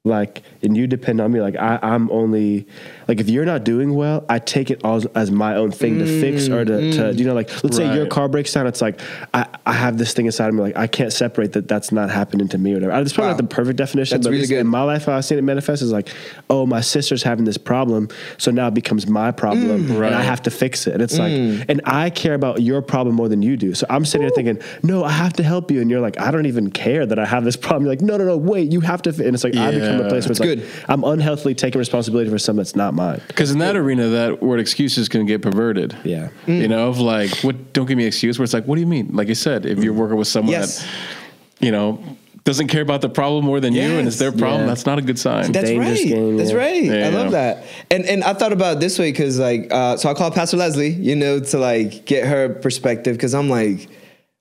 like, 0.05 0.43
and 0.63 0.77
you 0.77 0.87
depend 0.87 1.19
on 1.19 1.29
me. 1.29 1.41
Like, 1.41 1.57
I, 1.57 1.77
I'm 1.81 2.09
only 2.09 2.65
like 3.09 3.19
if 3.19 3.29
you're 3.29 3.43
not 3.43 3.65
doing 3.65 3.95
well, 3.95 4.25
I 4.29 4.39
take 4.39 4.71
it 4.71 4.79
as, 4.85 5.05
as 5.07 5.29
my 5.29 5.55
own 5.55 5.71
thing 5.71 5.99
to 5.99 6.05
fix 6.05 6.43
mm, 6.47 6.53
or 6.53 6.63
to, 6.63 6.91
to 6.93 7.01
mm. 7.01 7.19
you 7.19 7.25
know, 7.25 7.33
like, 7.33 7.49
let's 7.65 7.75
say 7.75 7.93
your 7.93 8.07
car 8.07 8.29
breaks 8.29 8.53
down. 8.53 8.65
It's 8.65 8.81
like 8.81 9.01
I, 9.33 9.45
I 9.65 9.73
have 9.73 9.97
this 9.97 10.13
thing 10.13 10.25
inside 10.25 10.47
of 10.47 10.53
me, 10.53 10.61
like 10.61 10.77
I 10.77 10.87
can't 10.87 11.11
separate 11.11 11.51
that. 11.53 11.67
That's 11.67 11.91
not 11.91 12.09
happening 12.09 12.47
to 12.47 12.57
me 12.57 12.71
or 12.71 12.75
whatever. 12.75 13.01
It's 13.01 13.11
probably 13.11 13.29
Wow. 13.29 13.37
not 13.37 13.49
the 13.49 13.55
perfect 13.55 13.77
definition, 13.77 14.17
That's 14.17 14.27
but 14.27 14.31
really 14.31 14.47
good. 14.47 14.59
in 14.59 14.67
my 14.67 14.83
life, 14.83 15.09
I've 15.09 15.25
seen 15.25 15.37
it 15.37 15.41
manifest 15.41 15.81
is 15.81 15.91
like, 15.91 16.07
oh, 16.49 16.65
my 16.65 16.79
sister's 16.79 17.21
having 17.21 17.43
this 17.43 17.57
problem, 17.57 18.07
so 18.37 18.51
now 18.51 18.69
it 18.69 18.73
becomes 18.73 19.05
my 19.05 19.31
problem, 19.31 19.85
mm, 19.87 20.05
and 20.05 20.15
I 20.15 20.21
have 20.21 20.41
to 20.43 20.49
fix 20.49 20.87
it. 20.87 20.93
And 20.93 21.03
it's 21.03 21.19
like, 21.19 21.33
and 21.33 21.81
I 21.85 22.09
care 22.09 22.35
about 22.35 22.61
your 22.61 22.81
problem 22.81 23.15
more 23.15 23.27
than 23.27 23.41
you 23.41 23.57
do. 23.57 23.73
So 23.73 23.85
I'm 23.89 24.05
sitting 24.05 24.25
here 24.25 24.31
thinking, 24.33 24.59
no, 24.81 25.03
I 25.03 25.11
have 25.11 25.33
to 25.33 25.43
help 25.43 25.69
you, 25.71 25.81
and 25.81 25.91
you're 25.91 25.99
like, 25.99 26.17
I 26.21 26.31
don't 26.31 26.45
even 26.45 26.71
care 26.71 27.05
that 27.05 27.19
I 27.19 27.25
have 27.25 27.43
this 27.43 27.57
problem. 27.57 27.83
You're 27.83 27.91
like, 27.91 28.01
no, 28.01 28.15
no, 28.15 28.23
no, 28.23 28.37
wait, 28.37 28.71
you 28.71 28.79
have 28.79 29.01
to. 29.01 29.11
fi-" 29.11 29.25
And 29.25 29.35
it's 29.35 29.43
like 29.43 29.57
I 29.57 29.88
become 29.91 30.05
a 30.05 30.09
place 30.09 30.25
where 30.25 30.31
it's 30.31 30.39
That's 30.39 30.39
like 30.39 30.59
good. 30.59 30.85
I'm 30.87 31.03
unhealthily 31.03 31.55
taking 31.55 31.79
responsibility 31.79 32.29
for 32.29 32.37
something 32.37 32.57
that's 32.57 32.75
not 32.75 32.93
mine. 32.93 33.21
Because 33.27 33.51
in 33.51 33.59
that 33.59 33.75
arena, 33.75 34.07
that 34.09 34.41
word 34.41 34.59
excuses 34.59 35.09
can 35.09 35.25
get 35.25 35.41
perverted. 35.41 35.95
Yeah. 36.03 36.29
You 36.47 36.67
know, 36.67 36.89
of 36.89 36.99
like, 36.99 37.31
what? 37.39 37.73
Don't 37.73 37.85
give 37.85 37.97
me 37.97 38.03
an 38.03 38.07
excuse. 38.07 38.39
Where 38.39 38.43
it's 38.43 38.53
like, 38.53 38.65
what 38.65 38.75
do 38.75 38.81
you 38.81 38.87
mean? 38.87 39.09
Like 39.13 39.27
you 39.27 39.35
said, 39.35 39.65
if 39.65 39.83
you're 39.83 39.93
working 39.93 40.17
with 40.17 40.27
someone 40.27 40.51
Yes. 40.51 40.81
that, 40.83 40.89
you 41.65 41.71
know, 41.71 42.01
doesn't 42.45 42.67
care 42.67 42.81
about 42.81 43.01
the 43.01 43.09
problem 43.09 43.45
more 43.45 43.59
than 43.59 43.73
you, 43.73 43.81
and 43.99 44.07
it's 44.07 44.17
their 44.17 44.31
problem, 44.31 44.61
Yeah. 44.61 44.67
that's 44.67 44.85
not 44.85 44.97
a 44.97 45.01
good 45.01 45.19
sign. 45.19 45.51
That's 45.51 45.69
right. 45.71 45.97
game, 45.97 46.37
That's 46.37 46.51
yeah. 46.51 46.57
right. 46.57 46.83
Yeah, 46.83 46.93
I 46.93 46.97
yeah. 46.97 47.09
love 47.09 47.31
that. 47.31 47.65
And 47.91 48.05
and 48.05 48.23
I 48.23 48.33
thought 48.33 48.53
about 48.53 48.77
it 48.77 48.79
this 48.79 48.97
way 48.97 49.11
because 49.11 49.37
like 49.37 49.67
uh, 49.71 49.97
so 49.97 50.09
I 50.09 50.13
called 50.13 50.33
Pastor 50.33 50.57
Leslie, 50.57 50.89
you 50.89 51.15
know, 51.15 51.39
to 51.39 51.57
like 51.59 52.05
get 52.05 52.25
her 52.27 52.49
perspective 52.49 53.15
because 53.17 53.35
I'm 53.35 53.49
like, 53.49 53.87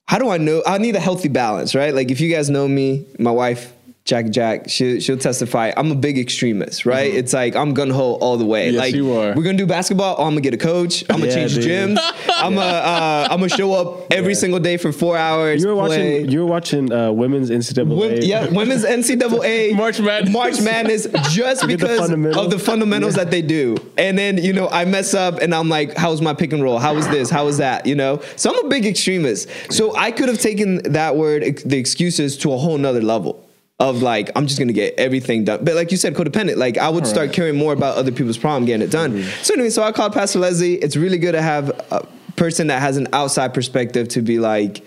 how 0.06 0.18
do 0.18 0.30
I 0.30 0.38
know? 0.38 0.62
I 0.66 0.78
need 0.78 0.96
a 0.96 1.00
healthy 1.00 1.28
balance, 1.28 1.74
right? 1.74 1.92
Like 1.92 2.10
if 2.10 2.20
you 2.20 2.30
guys 2.32 2.48
know 2.48 2.66
me, 2.66 3.04
my 3.18 3.32
wife 3.32 3.72
Jack 4.08 4.30
Jack, 4.30 4.70
she, 4.70 5.00
she'll 5.00 5.18
testify. 5.18 5.70
I'm 5.76 5.92
a 5.92 5.94
big 5.94 6.18
extremist, 6.18 6.86
right? 6.86 7.12
It's 7.12 7.34
like 7.34 7.54
I'm 7.54 7.74
gun 7.74 7.90
ho 7.90 8.14
all 8.14 8.38
the 8.38 8.46
way. 8.46 8.68
Mm-hmm. 8.68 8.74
Yes, 8.76 8.80
like 8.80 8.94
you 8.94 9.12
are. 9.12 9.34
we're 9.34 9.42
gonna 9.42 9.58
do 9.58 9.66
basketball. 9.66 10.16
Oh, 10.18 10.24
I'm 10.24 10.30
gonna 10.30 10.40
get 10.40 10.54
a 10.54 10.56
coach. 10.56 11.02
I'm 11.10 11.18
gonna 11.20 11.26
Yeah, 11.26 11.34
change 11.34 11.54
dude. 11.56 11.64
gyms. 11.64 11.98
I'm 12.36 12.54
gonna 12.54 12.66
uh, 12.66 13.28
I'm 13.30 13.38
gonna 13.40 13.50
show 13.50 13.74
up 13.74 14.06
every 14.10 14.34
single 14.34 14.60
day 14.60 14.78
for 14.78 14.92
four 14.92 15.18
hours. 15.18 15.62
You 15.62 15.68
were 15.68 15.86
play. 15.86 16.14
watching. 16.20 16.30
You 16.32 16.40
were 16.40 16.46
watching 16.46 16.90
uh, 16.90 17.12
women's 17.12 17.50
NCAA. 17.50 18.26
Yeah, 18.26 18.46
women's 18.48 18.84
NCAA 18.96 19.76
March 19.76 20.00
Madness. 20.00 20.32
March 20.32 20.60
Madness, 20.62 21.06
just 21.30 21.66
get 21.68 21.78
the 21.78 21.86
because 21.86 22.10
of 22.10 22.50
the 22.50 22.58
fundamentals 22.58 23.14
that 23.16 23.30
they 23.30 23.42
do. 23.42 23.76
And 23.98 24.16
then 24.18 24.38
you 24.38 24.54
know 24.54 24.68
I 24.68 24.86
mess 24.86 25.12
up, 25.12 25.38
and 25.42 25.54
I'm 25.54 25.68
like, 25.68 25.98
"How's 25.98 26.22
my 26.22 26.32
pick 26.32 26.54
and 26.54 26.62
roll? 26.62 26.78
How 26.78 26.94
was 26.94 27.06
this? 27.08 27.28
How 27.28 27.44
was 27.44 27.58
that?" 27.58 27.84
You 27.84 27.94
know. 27.94 28.22
So 28.36 28.48
I'm 28.56 28.64
a 28.64 28.68
big 28.70 28.86
extremist. 28.86 29.50
So 29.70 29.94
I 29.96 30.12
could 30.12 30.30
have 30.30 30.38
taken 30.40 30.80
that 30.92 31.16
word, 31.16 31.42
the 31.66 31.76
excuses, 31.76 32.38
to 32.38 32.54
a 32.54 32.56
whole 32.56 32.78
nother 32.78 33.02
level. 33.02 33.44
Of 33.80 34.02
like, 34.02 34.30
I'm 34.34 34.48
just 34.48 34.58
gonna 34.58 34.72
get 34.72 34.94
everything 34.98 35.44
done. 35.44 35.64
But 35.64 35.74
like 35.74 35.92
you 35.92 35.96
said, 35.96 36.14
codependent. 36.14 36.56
Like 36.56 36.78
I 36.78 36.88
would 36.88 37.06
start 37.06 37.28
right. 37.28 37.34
caring 37.34 37.56
more 37.56 37.72
about 37.72 37.96
other 37.96 38.10
people's 38.10 38.36
problem, 38.36 38.64
getting 38.64 38.84
it 38.84 38.90
done. 38.90 39.22
So 39.42 39.54
anyway, 39.54 39.70
so 39.70 39.84
I 39.84 39.92
called 39.92 40.12
Pastor 40.12 40.40
Leslie. 40.40 40.74
It's 40.74 40.96
really 40.96 41.18
good 41.18 41.32
to 41.32 41.42
have 41.42 41.68
a 41.92 42.04
person 42.34 42.66
that 42.68 42.80
has 42.80 42.96
an 42.96 43.06
outside 43.12 43.54
perspective 43.54 44.08
to 44.08 44.22
be 44.22 44.40
like, 44.40 44.84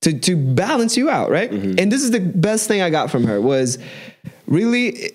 to 0.00 0.18
to 0.18 0.36
balance 0.36 0.96
you 0.96 1.08
out, 1.08 1.30
right? 1.30 1.50
Mm-hmm. 1.50 1.78
And 1.78 1.92
this 1.92 2.02
is 2.02 2.10
the 2.10 2.20
best 2.20 2.66
thing 2.66 2.82
I 2.82 2.90
got 2.90 3.10
from 3.10 3.24
her 3.24 3.40
was 3.40 3.78
really 4.46 5.12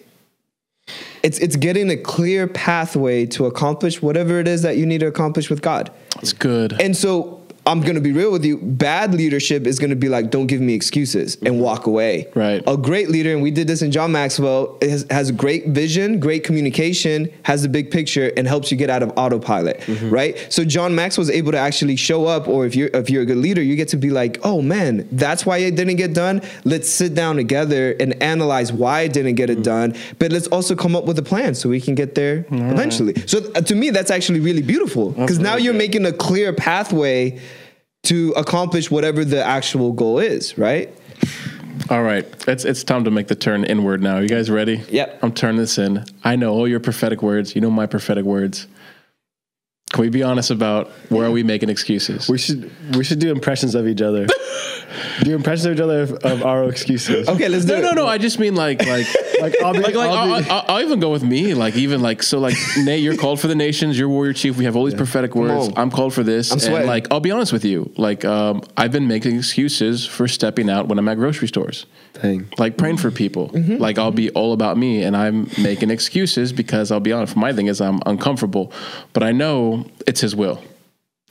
it's 1.23 1.37
it's 1.39 1.55
getting 1.55 1.89
a 1.89 1.97
clear 1.97 2.47
pathway 2.47 3.25
to 3.27 3.45
accomplish 3.45 4.01
whatever 4.01 4.39
it 4.39 4.47
is 4.47 4.61
that 4.63 4.77
you 4.77 4.85
need 4.85 4.99
to 4.99 5.07
accomplish 5.07 5.49
with 5.49 5.61
God. 5.61 5.91
It's 6.21 6.33
good. 6.33 6.79
And 6.81 6.95
so 6.95 7.40
I'm 7.65 7.81
going 7.81 7.95
to 7.95 8.01
be 8.01 8.11
real 8.11 8.31
with 8.31 8.43
you. 8.43 8.57
Bad 8.57 9.13
leadership 9.13 9.67
is 9.67 9.77
going 9.77 9.91
to 9.91 9.95
be 9.95 10.09
like, 10.09 10.31
don't 10.31 10.47
give 10.47 10.61
me 10.61 10.73
excuses 10.73 11.37
and 11.45 11.61
walk 11.61 11.85
away. 11.85 12.27
Right. 12.33 12.63
A 12.65 12.75
great 12.75 13.09
leader, 13.09 13.31
and 13.33 13.41
we 13.41 13.51
did 13.51 13.67
this 13.67 13.83
in 13.83 13.91
John 13.91 14.11
Maxwell, 14.11 14.77
has, 14.81 15.05
has 15.11 15.31
great 15.31 15.67
vision, 15.67 16.19
great 16.19 16.43
communication, 16.43 17.31
has 17.43 17.61
the 17.61 17.69
big 17.69 17.91
picture, 17.91 18.31
and 18.35 18.47
helps 18.47 18.71
you 18.71 18.77
get 18.77 18.89
out 18.89 19.03
of 19.03 19.13
autopilot. 19.15 19.83
Right. 20.01 20.47
So 20.49 20.65
John 20.65 20.95
Maxwell 20.95 21.21
was 21.21 21.29
able 21.29 21.51
to 21.51 21.59
actually 21.59 21.97
show 21.97 22.25
up, 22.25 22.47
or 22.47 22.65
if 22.65 22.75
you're 22.75 22.89
if 22.93 23.09
you're 23.09 23.21
a 23.21 23.25
good 23.25 23.37
leader, 23.37 23.61
you 23.61 23.75
get 23.75 23.89
to 23.89 23.97
be 23.97 24.09
like, 24.09 24.39
oh 24.43 24.61
man, 24.61 25.07
that's 25.11 25.45
why 25.45 25.59
it 25.59 25.75
didn't 25.75 25.97
get 25.97 26.13
done. 26.13 26.41
Let's 26.63 26.89
sit 26.89 27.13
down 27.13 27.35
together 27.35 27.95
and 27.99 28.21
analyze 28.23 28.73
why 28.73 29.01
it 29.01 29.13
didn't 29.13 29.35
get 29.35 29.49
it 29.49 29.61
done. 29.63 29.95
But 30.17 30.31
let's 30.31 30.47
also 30.47 30.75
come 30.75 30.95
up 30.95 31.05
with 31.05 31.19
a 31.19 31.23
plan 31.23 31.53
so 31.53 31.69
we 31.69 31.79
can 31.79 31.93
get 31.93 32.15
there 32.15 32.45
eventually. 32.49 33.13
So 33.27 33.51
uh, 33.53 33.61
to 33.61 33.75
me, 33.75 33.91
that's 33.91 34.09
actually 34.09 34.39
really 34.39 34.63
beautiful 34.63 35.11
because 35.11 35.37
now 35.37 35.57
you're 35.57 35.73
making 35.73 36.05
a 36.05 36.13
clear 36.13 36.53
pathway 36.53 37.39
to 38.03 38.31
accomplish 38.35 38.89
whatever 38.89 39.23
the 39.23 39.43
actual 39.43 39.91
goal 39.91 40.19
is, 40.19 40.57
right? 40.57 40.93
All 41.89 42.03
right, 42.03 42.25
it's 42.47 42.63
it's 42.65 42.83
time 42.83 43.03
to 43.03 43.11
make 43.11 43.27
the 43.27 43.35
turn 43.35 43.63
inward 43.63 44.01
now. 44.01 44.19
You 44.19 44.27
guys 44.27 44.49
ready? 44.49 44.83
Yep. 44.89 45.19
I'm 45.23 45.33
turning 45.33 45.57
this 45.57 45.77
in. 45.77 46.05
I 46.23 46.35
know 46.35 46.53
all 46.53 46.67
your 46.67 46.79
prophetic 46.79 47.21
words. 47.21 47.55
You 47.55 47.61
know 47.61 47.71
my 47.71 47.85
prophetic 47.85 48.23
words. 48.23 48.67
Can 49.91 50.01
we 50.01 50.09
be 50.09 50.23
honest 50.23 50.51
about 50.51 50.89
where 51.09 51.27
are 51.27 51.31
we 51.31 51.43
making 51.43 51.69
excuses? 51.69 52.29
We 52.29 52.37
should. 52.37 52.71
We 52.95 53.03
should 53.03 53.19
do 53.19 53.31
impressions 53.31 53.75
of 53.75 53.87
each 53.87 54.01
other. 54.01 54.25
do 55.23 55.35
impressions 55.35 55.65
of 55.65 55.73
each 55.73 55.81
other 55.81 56.01
of, 56.03 56.11
of 56.23 56.43
our 56.43 56.63
excuses. 56.69 57.27
Okay, 57.27 57.49
let's 57.49 57.65
do 57.65 57.73
no, 57.73 57.79
it. 57.79 57.81
no, 57.81 57.91
no. 57.91 58.07
I 58.07 58.17
just 58.17 58.39
mean 58.39 58.55
like 58.55 58.85
like 58.85 59.07
Like 59.41 59.61
I'll 59.61 59.73
be. 59.73 59.79
like 59.79 59.95
like 59.95 60.09
I'll 60.09 60.33
I'll, 60.33 60.43
be- 60.43 60.49
I'll, 60.49 60.65
I'll 60.67 60.81
even 60.81 60.99
go 60.99 61.09
with 61.11 61.23
me. 61.23 61.53
Like 61.53 61.75
even 61.75 62.01
like 62.01 62.21
so 62.23 62.39
like 62.39 62.55
Nate, 62.77 63.01
you're 63.01 63.17
called 63.17 63.39
for 63.39 63.47
the 63.47 63.55
nations. 63.55 63.97
You're 63.97 64.09
warrior 64.09 64.33
chief. 64.33 64.57
We 64.57 64.65
have 64.65 64.75
all 64.75 64.85
these 64.85 64.93
prophetic 64.93 65.35
words. 65.35 65.69
on. 65.69 65.73
I'm 65.77 65.89
called 65.89 66.13
for 66.13 66.23
this. 66.23 66.51
I'm 66.51 66.55
and 66.55 66.61
sweating. 66.61 66.87
like 66.87 67.11
I'll 67.11 67.19
be 67.19 67.31
honest 67.31 67.51
with 67.51 67.65
you. 67.65 67.91
Like 67.97 68.23
um, 68.23 68.61
I've 68.77 68.91
been 68.91 69.07
making 69.07 69.37
excuses 69.37 70.05
for 70.05 70.27
stepping 70.27 70.69
out 70.69 70.87
when 70.87 70.99
I'm 70.99 71.07
at 71.09 71.17
grocery 71.17 71.47
stores. 71.47 71.85
Dang. 72.13 72.49
like 72.57 72.77
praying 72.77 72.97
for 72.97 73.09
people. 73.09 73.49
Mm-hmm. 73.49 73.77
Like 73.77 73.97
I'll 73.97 74.11
be 74.11 74.29
all 74.31 74.53
about 74.53 74.77
me 74.77 75.01
and 75.01 75.15
I'm 75.15 75.49
making 75.57 75.89
excuses 75.89 76.53
because 76.53 76.91
I'll 76.91 76.99
be 76.99 77.13
honest, 77.13 77.35
my 77.35 77.53
thing 77.53 77.67
is 77.67 77.81
I'm 77.81 77.99
uncomfortable, 78.05 78.71
but 79.13 79.23
I 79.23 79.31
know 79.31 79.80
it's 80.07 80.21
his 80.21 80.35
will. 80.35 80.61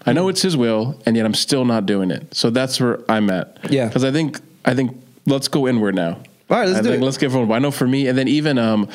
I 0.06 0.12
know 0.12 0.28
it's 0.28 0.40
his 0.42 0.56
will 0.56 1.00
and 1.04 1.16
yet 1.16 1.26
I'm 1.26 1.34
still 1.34 1.64
not 1.64 1.84
doing 1.86 2.10
it. 2.10 2.34
So 2.34 2.48
that's 2.50 2.80
where 2.80 3.00
I'm 3.10 3.28
at. 3.30 3.58
Yeah. 3.70 3.90
Cuz 3.90 4.02
I 4.04 4.10
think 4.10 4.40
I 4.64 4.74
think 4.74 4.96
let's 5.26 5.48
go 5.48 5.68
inward 5.68 5.94
now. 5.94 6.18
All 6.48 6.58
right, 6.58 6.66
let's 6.66 6.78
I 6.78 6.82
do 6.82 6.88
think 6.90 7.02
it. 7.02 7.04
let's 7.04 7.18
get 7.18 7.28
vulnerable. 7.30 7.54
I 7.54 7.58
know 7.58 7.70
for 7.70 7.86
me 7.86 8.08
and 8.08 8.16
then 8.18 8.26
even 8.28 8.58
um 8.58 8.88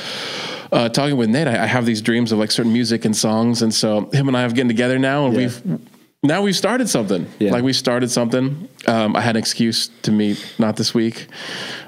uh, 0.71 0.89
talking 0.89 1.15
with 1.15 1.29
Nate, 1.29 1.47
I, 1.47 1.63
I 1.63 1.65
have 1.67 1.85
these 1.85 2.01
dreams 2.01 2.31
of 2.31 2.39
like 2.39 2.51
certain 2.51 2.73
music 2.73 3.05
and 3.05 3.15
songs, 3.15 3.61
and 3.61 3.71
so 3.73 4.09
him 4.11 4.27
and 4.27 4.35
I 4.35 4.41
have 4.41 4.55
getting 4.55 4.67
together 4.67 4.97
now, 4.97 5.25
and 5.27 5.33
Yeah. 5.35 5.39
we've 5.41 5.79
now 6.27 6.41
we've 6.41 6.55
started 6.55 6.89
something. 6.89 7.27
Yeah. 7.39 7.51
Like 7.51 7.63
we 7.63 7.73
started 7.73 8.09
something. 8.09 8.67
Um, 8.87 9.15
I 9.15 9.21
had 9.21 9.35
an 9.35 9.39
excuse 9.39 9.89
to 10.03 10.11
meet 10.11 10.43
not 10.59 10.75
this 10.75 10.93
week. 10.93 11.27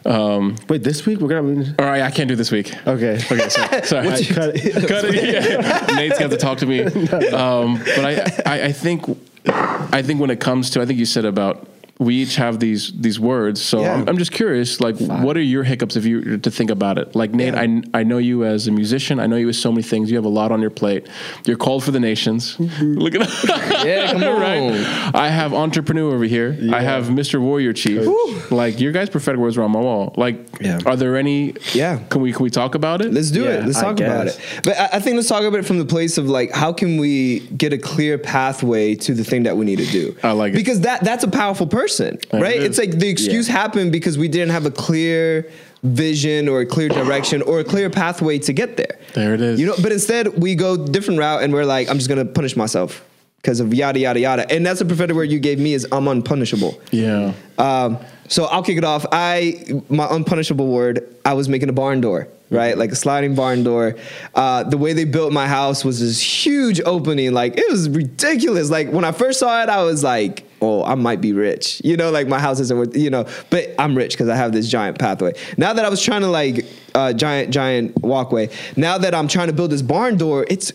Um, 0.05 0.55
Wait, 0.69 0.83
this 0.83 1.05
week 1.05 1.19
we're 1.19 1.29
gonna. 1.29 1.75
all 1.79 1.85
right, 1.85 2.01
I 2.01 2.11
can't 2.11 2.27
do 2.27 2.35
this 2.35 2.51
week. 2.51 2.73
Okay. 2.87 3.15
Okay, 3.15 3.49
sorry. 3.49 3.83
sorry. 3.83 4.07
I 4.09 4.23
cut 4.23 4.55
it. 4.55 4.87
Cut 4.87 5.05
it. 5.05 5.23
Yeah. 5.23 5.95
Nate's 5.95 6.19
got 6.19 6.29
to 6.31 6.37
talk 6.37 6.59
to 6.59 6.65
me. 6.65 6.85
Um, 7.37 7.77
but 7.77 8.05
I, 8.05 8.41
I, 8.45 8.63
I 8.65 8.71
think, 8.71 9.03
I 9.45 10.01
think 10.01 10.19
when 10.19 10.29
it 10.29 10.39
comes 10.39 10.69
to, 10.71 10.81
I 10.81 10.85
think 10.85 10.97
you 10.97 11.05
said 11.05 11.25
about 11.25 11.67
we 11.99 12.15
each 12.15 12.35
have 12.35 12.59
these 12.59 12.91
these 12.93 13.19
words. 13.19 13.61
So 13.61 13.81
Yeah. 13.81 13.93
I'm, 13.95 14.09
I'm 14.09 14.17
just 14.17 14.31
curious, 14.31 14.79
like, 14.79 14.97
what 14.97 15.35
are 15.37 15.41
your 15.41 15.63
hiccups 15.63 15.95
if 15.95 16.05
you 16.05 16.37
to 16.37 16.51
think 16.51 16.69
about 16.69 16.97
it? 16.97 17.15
Like 17.15 17.31
Nate, 17.31 17.55
I, 17.55 17.81
I 17.93 18.03
know 18.03 18.17
you 18.19 18.43
as 18.45 18.67
a 18.67 18.71
musician. 18.71 19.19
I 19.19 19.25
know 19.27 19.35
you 19.35 19.49
as 19.49 19.57
so 19.59 19.71
many 19.71 19.83
things. 19.83 20.09
You 20.11 20.17
have 20.17 20.25
a 20.25 20.29
lot 20.29 20.51
on 20.51 20.61
your 20.61 20.69
plate. 20.69 21.07
You're 21.45 21.57
called 21.57 21.83
for 21.83 21.91
the 21.91 21.99
nations. 21.99 22.55
Mm-hmm. 22.57 22.93
Look 22.93 23.15
at 23.15 23.21
that. 23.21 23.83
Yeah, 23.85 24.11
come 24.13 24.23
on. 24.35 24.41
right. 24.41 25.11
I 25.15 25.29
have 25.29 25.53
entrepreneur 25.53 26.13
over 26.13 26.25
here. 26.25 26.57
I 26.71 26.81
have 26.81 27.05
Mr. 27.05 27.41
Warrior 27.41 27.73
Chief. 27.73 28.05
Like 28.51 28.79
your 28.79 28.91
guys' 28.91 29.09
prophetic 29.09 29.39
words 29.39 29.57
are 29.57 29.63
on 29.63 29.71
my 29.71 29.79
wall. 29.79 30.13
Like, 30.17 30.37
Yeah. 30.61 30.79
are 30.85 30.95
there 30.95 31.15
any? 31.17 31.55
Yeah. 31.73 31.99
Can 32.09 32.21
we 32.21 32.31
can 32.31 32.43
we 32.43 32.49
talk 32.49 32.75
about 32.75 33.01
it? 33.01 33.11
Let's 33.13 33.31
do 33.31 33.43
Yeah, 33.43 33.59
it. 33.59 33.65
Let's 33.65 33.79
talk 33.81 33.99
about 33.99 34.27
it. 34.27 34.39
But 34.63 34.77
I, 34.79 34.89
I 34.93 34.99
think 34.99 35.15
let's 35.15 35.27
talk 35.29 35.43
about 35.43 35.59
it 35.59 35.65
from 35.65 35.79
the 35.79 35.85
place 35.85 36.17
of 36.19 36.27
like, 36.29 36.51
how 36.51 36.73
can 36.73 36.97
we 36.97 37.39
get 37.57 37.73
a 37.73 37.77
clear 37.77 38.17
pathway 38.17 38.93
to 38.95 39.13
the 39.13 39.23
thing 39.23 39.43
that 39.43 39.57
we 39.57 39.65
need 39.65 39.79
to 39.79 39.85
do? 39.99 40.15
I 40.23 40.31
like 40.33 40.53
it. 40.53 40.57
because 40.57 40.81
that 40.81 41.03
that's 41.03 41.23
a 41.23 41.27
powerful 41.29 41.65
person, 41.67 41.86
right? 42.33 42.57
is. 42.57 42.65
It's 42.65 42.77
like 42.77 42.91
the 42.91 43.09
excuse 43.09 43.47
happened 43.47 43.91
because 43.91 44.17
we 44.17 44.27
didn't 44.27 44.51
have 44.51 44.65
a 44.65 44.71
clear 44.71 45.49
vision 45.83 46.47
or 46.47 46.61
a 46.61 46.65
clear 46.65 46.89
direction 46.89 47.41
or 47.41 47.59
a 47.59 47.63
clear 47.63 47.89
pathway 47.89 48.39
to 48.39 48.53
get 48.53 48.77
there. 48.77 48.97
There 49.13 49.33
it 49.33 49.41
is. 49.41 49.59
You 49.59 49.67
know, 49.67 49.75
but 49.81 49.91
instead 49.91 50.41
we 50.41 50.55
go 50.55 50.77
different 50.77 51.19
route 51.19 51.43
and 51.43 51.53
we're 51.53 51.65
like, 51.65 51.89
I'm 51.89 51.97
just 51.97 52.09
gonna 52.09 52.25
punish 52.25 52.55
myself 52.55 53.03
because 53.41 53.59
of 53.59 53.73
yada 53.73 53.99
yada 53.99 54.19
yada. 54.19 54.51
And 54.51 54.65
that's 54.65 54.79
the 54.79 54.85
prophetic 54.85 55.15
word 55.15 55.31
you 55.31 55.39
gave 55.39 55.59
me 55.59 55.73
is 55.73 55.87
I'm 55.91 56.05
unpunishable. 56.05 56.79
Yeah. 56.91 57.33
Um, 57.57 57.97
so 58.27 58.45
I'll 58.45 58.63
kick 58.63 58.77
it 58.77 58.83
off. 58.83 59.05
I 59.11 59.81
my 59.89 60.07
unpunishable 60.07 60.67
word. 60.67 61.15
I 61.23 61.33
was 61.33 61.47
making 61.47 61.69
a 61.69 61.73
barn 61.73 62.01
door, 62.01 62.27
right, 62.49 62.77
like 62.77 62.91
a 62.91 62.95
sliding 62.95 63.35
barn 63.35 63.63
door. 63.63 63.95
Uh, 64.35 64.63
the 64.63 64.77
way 64.77 64.93
they 64.93 65.05
built 65.05 65.31
my 65.31 65.47
house 65.47 65.85
was 65.85 65.99
this 65.99 66.19
huge 66.21 66.81
opening. 66.81 67.33
Like 67.33 67.57
it 67.57 67.71
was 67.71 67.89
ridiculous. 67.89 68.69
Like 68.69 68.91
when 68.91 69.05
I 69.05 69.11
first 69.11 69.39
saw 69.39 69.63
it, 69.63 69.69
I 69.69 69.83
was 69.83 70.03
like, 70.03 70.43
"Oh, 70.61 70.83
I 70.83 70.95
might 70.95 71.21
be 71.21 71.33
rich." 71.33 71.81
You 71.83 71.97
know, 71.97 72.11
like 72.11 72.27
my 72.27 72.39
house 72.39 72.59
isn't 72.59 72.77
worth. 72.77 72.95
You 72.95 73.09
know, 73.09 73.25
but 73.49 73.73
I'm 73.79 73.95
rich 73.95 74.11
because 74.13 74.29
I 74.29 74.35
have 74.35 74.51
this 74.51 74.67
giant 74.67 74.99
pathway. 74.99 75.33
Now 75.57 75.73
that 75.73 75.85
I 75.85 75.89
was 75.89 76.01
trying 76.01 76.21
to 76.21 76.27
like 76.27 76.65
uh, 76.95 77.13
giant 77.13 77.51
giant 77.51 78.01
walkway. 78.01 78.49
Now 78.75 78.97
that 78.97 79.13
I'm 79.13 79.27
trying 79.27 79.47
to 79.47 79.53
build 79.53 79.71
this 79.71 79.81
barn 79.81 80.17
door, 80.17 80.45
it's 80.49 80.71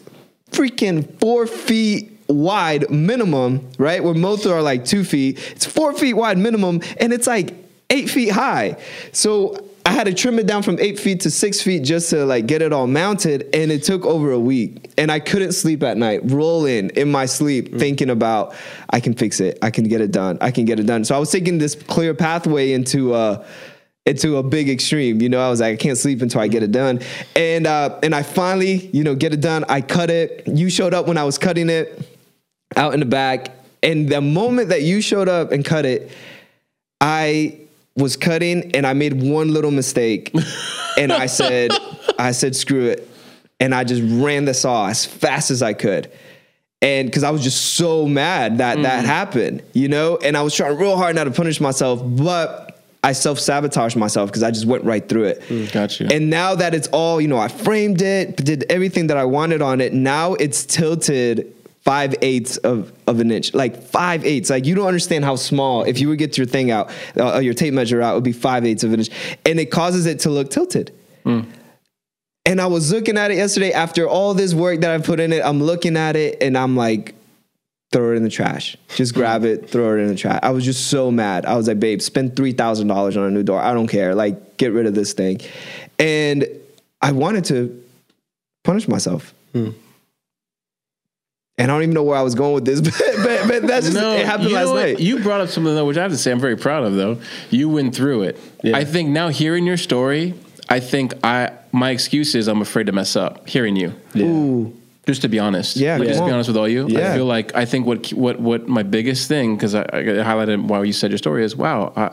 freaking 0.51 1.19
four 1.21 1.47
feet 1.47 2.21
wide 2.29 2.91
minimum, 2.91 3.69
right? 3.79 4.03
Where 4.03 4.15
most 4.15 4.47
are 4.47 4.63
like 4.63 4.85
two 4.85 5.05
feet. 5.05 5.39
It's 5.53 5.67
four 5.67 5.93
feet 5.93 6.15
wide 6.15 6.39
minimum, 6.39 6.81
and 6.99 7.13
it's 7.13 7.27
like 7.27 7.55
eight 7.91 8.09
feet 8.09 8.31
high. 8.31 8.77
So 9.13 9.57
I 9.85 9.93
had 9.93 10.05
to 10.05 10.15
trim 10.15 10.39
it 10.39 10.47
down 10.47 10.63
from 10.63 10.79
eight 10.79 10.99
feet 10.99 11.21
to 11.21 11.31
six 11.31 11.61
feet 11.61 11.83
just 11.83 12.11
to 12.11 12.25
like 12.25 12.47
get 12.47 12.63
it 12.63 12.73
all 12.73 12.87
mounted, 12.87 13.49
and 13.55 13.73
it 13.73 13.83
took 13.83 14.05
over 14.05 14.31
a 14.31 14.39
week. 14.39 14.93
And 14.97 15.11
I 15.11 15.19
couldn't 15.19 15.53
sleep 15.53 15.83
at 15.83 15.97
night, 15.97 16.21
rolling 16.25 16.91
in 16.91 17.11
my 17.11 17.27
sleep, 17.27 17.77
thinking 17.79 18.11
about 18.11 18.55
I 18.91 19.01
can 19.01 19.15
fix 19.15 19.41
it, 19.41 19.59
I 19.63 19.71
can 19.71 19.85
get 19.85 20.01
it 20.01 20.13
done, 20.13 20.39
I 20.41 20.51
can 20.51 20.65
get 20.65 20.79
it 20.79 20.87
done. 20.87 21.05
So 21.05 21.17
I 21.17 21.19
was 21.19 21.31
taking 21.31 21.59
this 21.59 21.75
clear 21.75 22.15
pathway 22.15 22.73
into 22.73 23.13
uh 23.13 23.45
into 24.05 24.37
a 24.37 24.43
big 24.43 24.69
extreme. 24.69 25.21
You 25.21 25.29
know, 25.29 25.41
I 25.41 25.49
was 25.49 25.61
like, 25.61 25.75
I 25.75 25.77
can't 25.77 25.99
sleep 25.99 26.23
until 26.23 26.41
I 26.41 26.49
get 26.49 26.63
it 26.63 26.73
done. 26.73 27.01
And 27.37 27.67
uh, 27.67 27.99
and 28.03 28.15
I 28.15 28.23
finally, 28.23 28.89
you 28.93 29.05
know, 29.05 29.15
get 29.15 29.33
it 29.33 29.41
done. 29.41 29.65
I 29.69 29.81
cut 29.81 30.11
it. 30.11 30.47
You 30.47 30.71
showed 30.71 30.95
up 30.95 31.07
when 31.07 31.19
I 31.19 31.25
was 31.25 31.39
cutting 31.39 31.71
it 31.71 32.09
out 32.77 32.95
in 32.95 33.01
the 33.01 33.07
back. 33.07 33.51
And 33.83 34.09
the 34.09 34.21
moment 34.21 34.69
that 34.69 34.83
you 34.83 35.01
showed 35.01 35.29
up 35.29 35.51
and 35.51 35.65
cut 35.65 35.85
it, 35.87 36.13
I 37.01 37.59
was 37.97 38.17
cutting 38.17 38.75
and 38.75 38.87
I 38.87 38.93
made 38.93 39.23
one 39.23 39.53
little 39.53 39.71
mistake. 39.71 40.35
and 40.99 41.13
I 41.13 41.27
said, 41.41 41.73
I 42.19 42.33
said, 42.33 42.57
screw 42.57 42.87
it. 42.87 43.09
And 43.61 43.75
I 43.75 43.85
just 43.85 44.03
ran 44.05 44.45
the 44.45 44.55
saw 44.55 44.89
as 44.89 45.07
fast 45.07 45.51
as 45.51 45.63
I 45.63 45.73
could. 45.73 46.11
And 46.81 47.07
because 47.07 47.23
I 47.23 47.31
was 47.31 47.45
just 47.45 47.77
so 47.77 48.07
mad 48.07 48.59
that 48.59 48.83
that 48.83 49.05
mm. 49.05 49.07
happened, 49.07 49.63
you 49.73 49.87
know, 49.87 50.17
and 50.17 50.37
I 50.37 50.43
was 50.43 50.53
trying 50.53 50.77
real 50.77 50.97
hard 50.97 51.15
not 51.15 51.25
to 51.25 51.31
punish 51.31 51.61
myself, 51.61 52.03
but 52.05 52.83
I 53.05 53.13
self 53.13 53.39
sabotaged 53.39 53.97
myself 53.97 54.31
because 54.31 54.43
I 54.43 54.51
just 54.51 54.67
went 54.67 54.83
right 54.83 55.09
through 55.09 55.25
it. 55.25 55.43
Mm, 55.43 55.73
Got 55.73 56.01
you. 56.01 56.09
And 56.11 56.29
now 56.29 56.57
that 56.57 56.75
it's 56.75 56.89
all, 56.89 57.21
you 57.21 57.29
know, 57.29 57.39
I 57.39 57.47
framed 57.47 58.03
it, 58.03 58.37
did 58.37 58.65
everything 58.69 59.09
that 59.09 59.17
I 59.17 59.25
wanted 59.25 59.63
on 59.63 59.81
it. 59.81 59.93
Now 59.93 60.35
it's 60.35 60.65
tilted 60.67 61.55
five 61.83 62.15
eighths 62.23 62.57
of, 62.59 62.93
of 63.07 63.21
an 63.21 63.31
inch, 63.31 63.55
like 63.55 63.83
five 63.83 64.25
eighths. 64.25 64.51
Like 64.51 64.67
you 64.67 64.75
don't 64.75 64.87
understand 64.87 65.25
how 65.25 65.37
small. 65.37 65.83
If 65.83 66.01
you 66.01 66.09
would 66.09 66.19
get 66.19 66.39
your 66.39 66.47
thing 66.47 66.71
out, 66.71 66.91
uh, 67.19 67.39
your 67.39 67.55
tape 67.55 67.75
measure 67.75 68.01
out, 68.01 68.13
it 68.13 68.15
would 68.15 68.25
be 68.25 68.33
five 68.33 68.65
eighths 68.65 68.85
of 68.85 68.93
an 68.93 69.01
inch, 69.01 69.11
and 69.45 69.59
it 69.61 69.67
causes 69.67 70.07
it 70.07 70.21
to 70.21 70.31
look 70.31 70.51
tilted. 70.51 70.93
And 72.45 72.61
I 72.61 72.67
was 72.67 72.91
looking 72.91 73.17
at 73.19 73.31
it 73.31 73.37
yesterday 73.37 73.73
after 73.73 74.09
all 74.09 74.35
this 74.35 74.53
work 74.55 74.81
that 74.81 74.91
I 74.91 74.99
put 74.99 75.21
in 75.21 75.33
it. 75.33 75.43
I'm 75.45 75.63
looking 75.63 75.97
at 75.97 76.17
it 76.17 76.43
and 76.43 76.59
I'm 76.59 76.77
like, 76.77 77.15
throw 77.93 78.13
it 78.13 78.17
in 78.17 78.25
the 78.25 78.31
trash. 78.31 78.77
Just 78.97 79.15
grab 79.15 79.45
it, 79.45 79.71
throw 79.71 79.97
it 79.97 80.01
in 80.01 80.09
the 80.09 80.17
trash. 80.17 80.41
I 80.43 80.51
was 80.51 80.65
just 80.65 80.89
so 80.89 81.13
mad. 81.13 81.47
I 81.47 81.57
was 81.57 81.69
like, 81.69 81.79
babe, 81.79 82.01
spend 82.01 82.35
three 82.35 82.53
thousand 82.53 82.89
dollars 82.89 83.17
on 83.17 83.25
a 83.25 83.31
new 83.31 83.45
door. 83.45 83.61
I 83.61 83.73
don't 83.75 83.87
care. 83.87 84.15
Like, 84.15 84.57
get 84.57 84.73
rid 84.73 84.87
of 84.87 84.95
this 84.95 85.13
thing. 85.13 85.41
And 86.01 86.47
I 87.01 87.13
wanted 87.13 87.45
to 87.47 87.85
punish 88.65 88.89
myself. 88.89 89.35
And 91.59 91.71
I 91.71 91.75
don't 91.75 91.83
even 91.83 91.95
know 91.95 92.03
where 92.03 92.17
I 92.17 92.23
was 92.23 92.35
going 92.35 92.55
with 92.55 92.65
this, 92.65 92.81
but 92.81 92.95
but, 93.23 93.49
but 93.49 93.67
that's 93.67 93.87
just 93.91 93.99
it 93.99 94.25
happened 94.27 94.49
you 94.49 94.55
know 94.55 94.65
last 94.65 94.75
night. 94.75 95.01
You 95.01 95.19
brought 95.21 95.43
up 95.43 95.49
something 95.49 95.75
though, 95.75 95.85
which 95.85 95.99
I 95.99 96.03
have 96.03 96.11
to 96.11 96.19
say 96.19 96.33
I'm 96.33 96.41
very 96.41 96.57
proud 96.57 96.85
of. 96.85 96.95
Though 96.95 97.19
you 97.51 97.69
went 97.69 97.95
through 97.95 98.23
it. 98.23 98.41
Yeah. 98.63 98.77
I 98.77 98.85
think 98.85 99.11
now 99.11 99.29
hearing 99.29 99.67
your 99.67 99.77
story, 99.77 100.35
I 100.69 100.81
think 100.81 101.13
I 101.23 101.53
my 101.71 101.91
excuse 101.91 102.35
is 102.35 102.49
I'm 102.49 102.63
afraid 102.63 102.87
to 102.87 102.93
mess 102.93 103.17
up. 103.17 103.47
Hearing 103.47 103.77
you, 103.77 103.93
Ooh, 104.17 104.75
just 105.07 105.21
to 105.23 105.29
be 105.29 105.39
honest, 105.39 105.77
Yeah, 105.77 105.99
like, 105.99 105.99
come 105.99 106.07
just 106.09 106.21
to 106.21 106.27
be 106.27 106.33
honest 106.33 106.49
with 106.49 106.57
all 106.57 106.69
you. 106.69 106.87
Yeah. 106.89 107.13
I 107.13 107.17
feel 107.17 107.27
like 107.27 107.55
I 107.55 107.67
think 107.67 107.87
what 107.87 108.11
what 108.15 108.41
what 108.41 108.67
my 108.67 108.83
biggest 108.83 109.29
thing 109.29 109.55
because 109.55 109.75
I, 109.75 109.83
I 109.83 110.03
highlighted 110.25 110.65
while 110.69 110.87
you 110.87 110.95
said 110.95 111.11
your 111.11 111.19
story 111.19 111.45
is 111.45 111.55
wow, 111.55 111.93
I, 111.95 112.13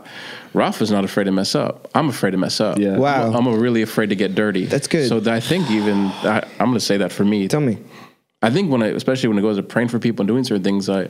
Ralph 0.53 0.81
is 0.81 0.91
not 0.91 1.05
afraid 1.05 1.25
to 1.25 1.31
mess 1.31 1.55
up. 1.55 1.89
I'm 1.95 2.09
afraid 2.09 2.31
to 2.31 2.37
mess 2.37 2.59
up. 2.59 2.77
Yeah. 2.77 2.97
Wow. 2.97 3.31
I'm, 3.31 3.47
I'm 3.47 3.59
really 3.59 3.83
afraid 3.83 4.09
to 4.09 4.15
get 4.15 4.35
dirty. 4.35 4.65
That's 4.65 4.87
good. 4.87 5.07
So 5.07 5.31
I 5.31 5.39
think 5.39 5.71
even 5.71 6.07
I, 6.07 6.41
I'm 6.59 6.67
going 6.67 6.73
to 6.73 6.79
say 6.81 6.97
that 6.97 7.13
for 7.13 7.23
me. 7.23 7.47
tell 7.47 7.61
me. 7.61 7.77
I 8.41 8.49
think 8.49 8.71
when 8.71 8.81
I, 8.81 8.87
especially 8.87 9.29
when 9.29 9.37
it 9.37 9.41
goes 9.41 9.57
to 9.57 9.63
praying 9.63 9.89
for 9.89 9.99
people 9.99 10.23
and 10.23 10.27
doing 10.27 10.43
certain 10.43 10.63
things, 10.63 10.87
I, 10.89 11.03
I 11.03 11.07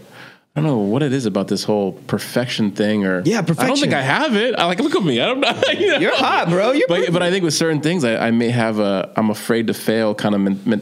don't 0.55 0.63
know 0.63 0.77
what 0.79 1.03
it 1.03 1.13
is 1.13 1.25
about 1.27 1.47
this 1.47 1.63
whole 1.63 1.91
perfection 2.07 2.71
thing 2.71 3.05
or 3.05 3.21
Yeah, 3.23 3.41
perfection. 3.41 3.65
I 3.65 3.67
don't 3.67 3.79
think 3.79 3.93
I 3.93 4.01
have 4.01 4.35
it. 4.35 4.55
I 4.55 4.65
like 4.65 4.79
look 4.79 4.95
at 4.95 5.03
me. 5.03 5.21
I 5.21 5.25
don't 5.27 5.39
know. 5.39 5.61
you 5.71 5.87
know? 5.91 5.97
You're 5.99 6.15
hot, 6.15 6.49
bro. 6.49 6.71
You're 6.71 6.87
But 6.87 7.13
but 7.13 7.21
I 7.21 7.29
think 7.29 7.43
with 7.43 7.53
certain 7.53 7.81
things, 7.81 8.03
I, 8.03 8.27
I 8.27 8.31
may 8.31 8.49
have 8.49 8.79
a 8.79 9.11
I'm 9.15 9.29
afraid 9.29 9.67
to 9.67 9.73
fail 9.73 10.15
kind 10.15 10.33
of 10.33 10.41
men, 10.41 10.59
men, 10.65 10.81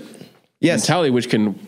Yes. 0.59 0.81
mentality, 0.81 1.09
which 1.11 1.29
can 1.29 1.66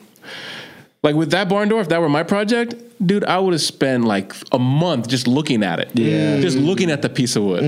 like 1.04 1.16
with 1.16 1.32
that 1.32 1.48
barn 1.50 1.70
door. 1.70 1.82
If 1.82 1.90
that 1.90 2.02
were 2.02 2.10
my 2.10 2.24
project, 2.24 2.76
dude, 3.06 3.24
I 3.24 3.40
would 3.40 3.54
have 3.54 3.62
spent 3.62 4.04
like 4.06 4.34
a 4.52 4.60
month 4.60 5.08
just 5.08 5.28
looking 5.28 5.64
at 5.64 5.80
it. 5.80 5.92
Yeah. 5.94 6.40
just 6.42 6.58
looking 6.58 6.92
at 6.92 7.02
the 7.02 7.10
piece 7.10 7.36
of 7.38 7.44
wood. 7.44 7.64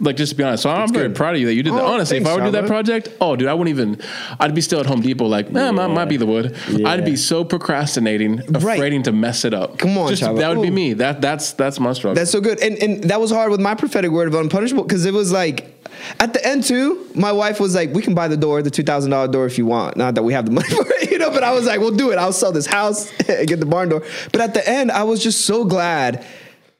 Like 0.00 0.16
just 0.16 0.32
to 0.32 0.36
be 0.36 0.44
honest, 0.44 0.62
so 0.64 0.70
I'm 0.70 0.92
very 0.92 1.10
proud 1.10 1.34
of 1.34 1.40
you 1.40 1.46
that 1.46 1.54
you 1.54 1.62
did 1.62 1.72
that. 1.72 1.80
Oh, 1.82 1.92
Honestly, 1.94 2.18
if 2.18 2.26
I 2.26 2.34
would 2.34 2.44
do 2.44 2.50
that 2.50 2.66
project, 2.66 3.08
oh, 3.20 3.36
dude, 3.36 3.48
I 3.48 3.54
wouldn't 3.54 3.70
even. 3.76 4.00
I'd 4.38 4.54
be 4.54 4.60
still 4.60 4.80
at 4.80 4.86
Home 4.86 5.00
Depot, 5.00 5.26
like, 5.26 5.46
eh, 5.54 5.70
might, 5.70 5.86
might 5.88 6.08
be 6.08 6.16
the 6.18 6.26
wood. 6.26 6.54
Yeah. 6.70 6.88
I'd 6.90 7.04
be 7.04 7.16
so 7.16 7.44
procrastinating, 7.44 8.36
Right. 8.48 8.76
afraid 8.78 9.04
to 9.04 9.12
mess 9.12 9.44
it 9.44 9.54
up. 9.54 9.78
Come 9.78 9.96
on, 9.96 10.10
just 10.10 10.22
Shabba. 10.22 10.38
that 10.38 10.54
would 10.56 10.62
be 10.62 10.70
me. 10.70 10.92
That 10.92 11.20
that's 11.22 11.52
that's 11.52 11.80
my 11.80 11.92
struggle. 11.94 12.14
That's 12.16 12.30
so 12.30 12.40
good. 12.40 12.60
And 12.60 12.76
and 12.82 13.04
that 13.04 13.20
was 13.20 13.30
hard 13.30 13.50
with 13.50 13.60
my 13.60 13.74
prophetic 13.74 14.10
word 14.10 14.28
of 14.28 14.34
unpunishable 14.34 14.82
because 14.82 15.06
it 15.06 15.14
was 15.14 15.32
like 15.32 15.81
at 16.18 16.32
the 16.32 16.44
end 16.46 16.64
too, 16.64 17.08
my 17.14 17.32
wife 17.32 17.60
was 17.60 17.74
like, 17.74 17.92
We 17.92 18.02
can 18.02 18.14
buy 18.14 18.28
the 18.28 18.36
door, 18.36 18.62
the 18.62 18.70
two 18.70 18.82
thousand 18.82 19.10
dollar 19.10 19.28
door 19.28 19.46
if 19.46 19.58
you 19.58 19.66
want. 19.66 19.96
Not 19.96 20.14
that 20.14 20.22
we 20.22 20.32
have 20.32 20.46
the 20.46 20.50
money 20.60 20.68
for 20.68 20.84
it, 20.86 21.10
you 21.10 21.18
know, 21.18 21.30
but 21.30 21.42
I 21.44 21.52
was 21.52 21.66
like, 21.66 21.80
We'll 21.80 21.96
do 21.96 22.10
it. 22.10 22.18
I'll 22.18 22.32
sell 22.32 22.52
this 22.52 22.66
house 22.66 23.10
and 23.28 23.46
get 23.46 23.60
the 23.60 23.66
barn 23.66 23.88
door. 23.88 24.02
But 24.32 24.40
at 24.40 24.54
the 24.54 24.68
end, 24.68 24.90
I 24.90 25.04
was 25.04 25.22
just 25.22 25.46
so 25.46 25.64
glad 25.64 26.24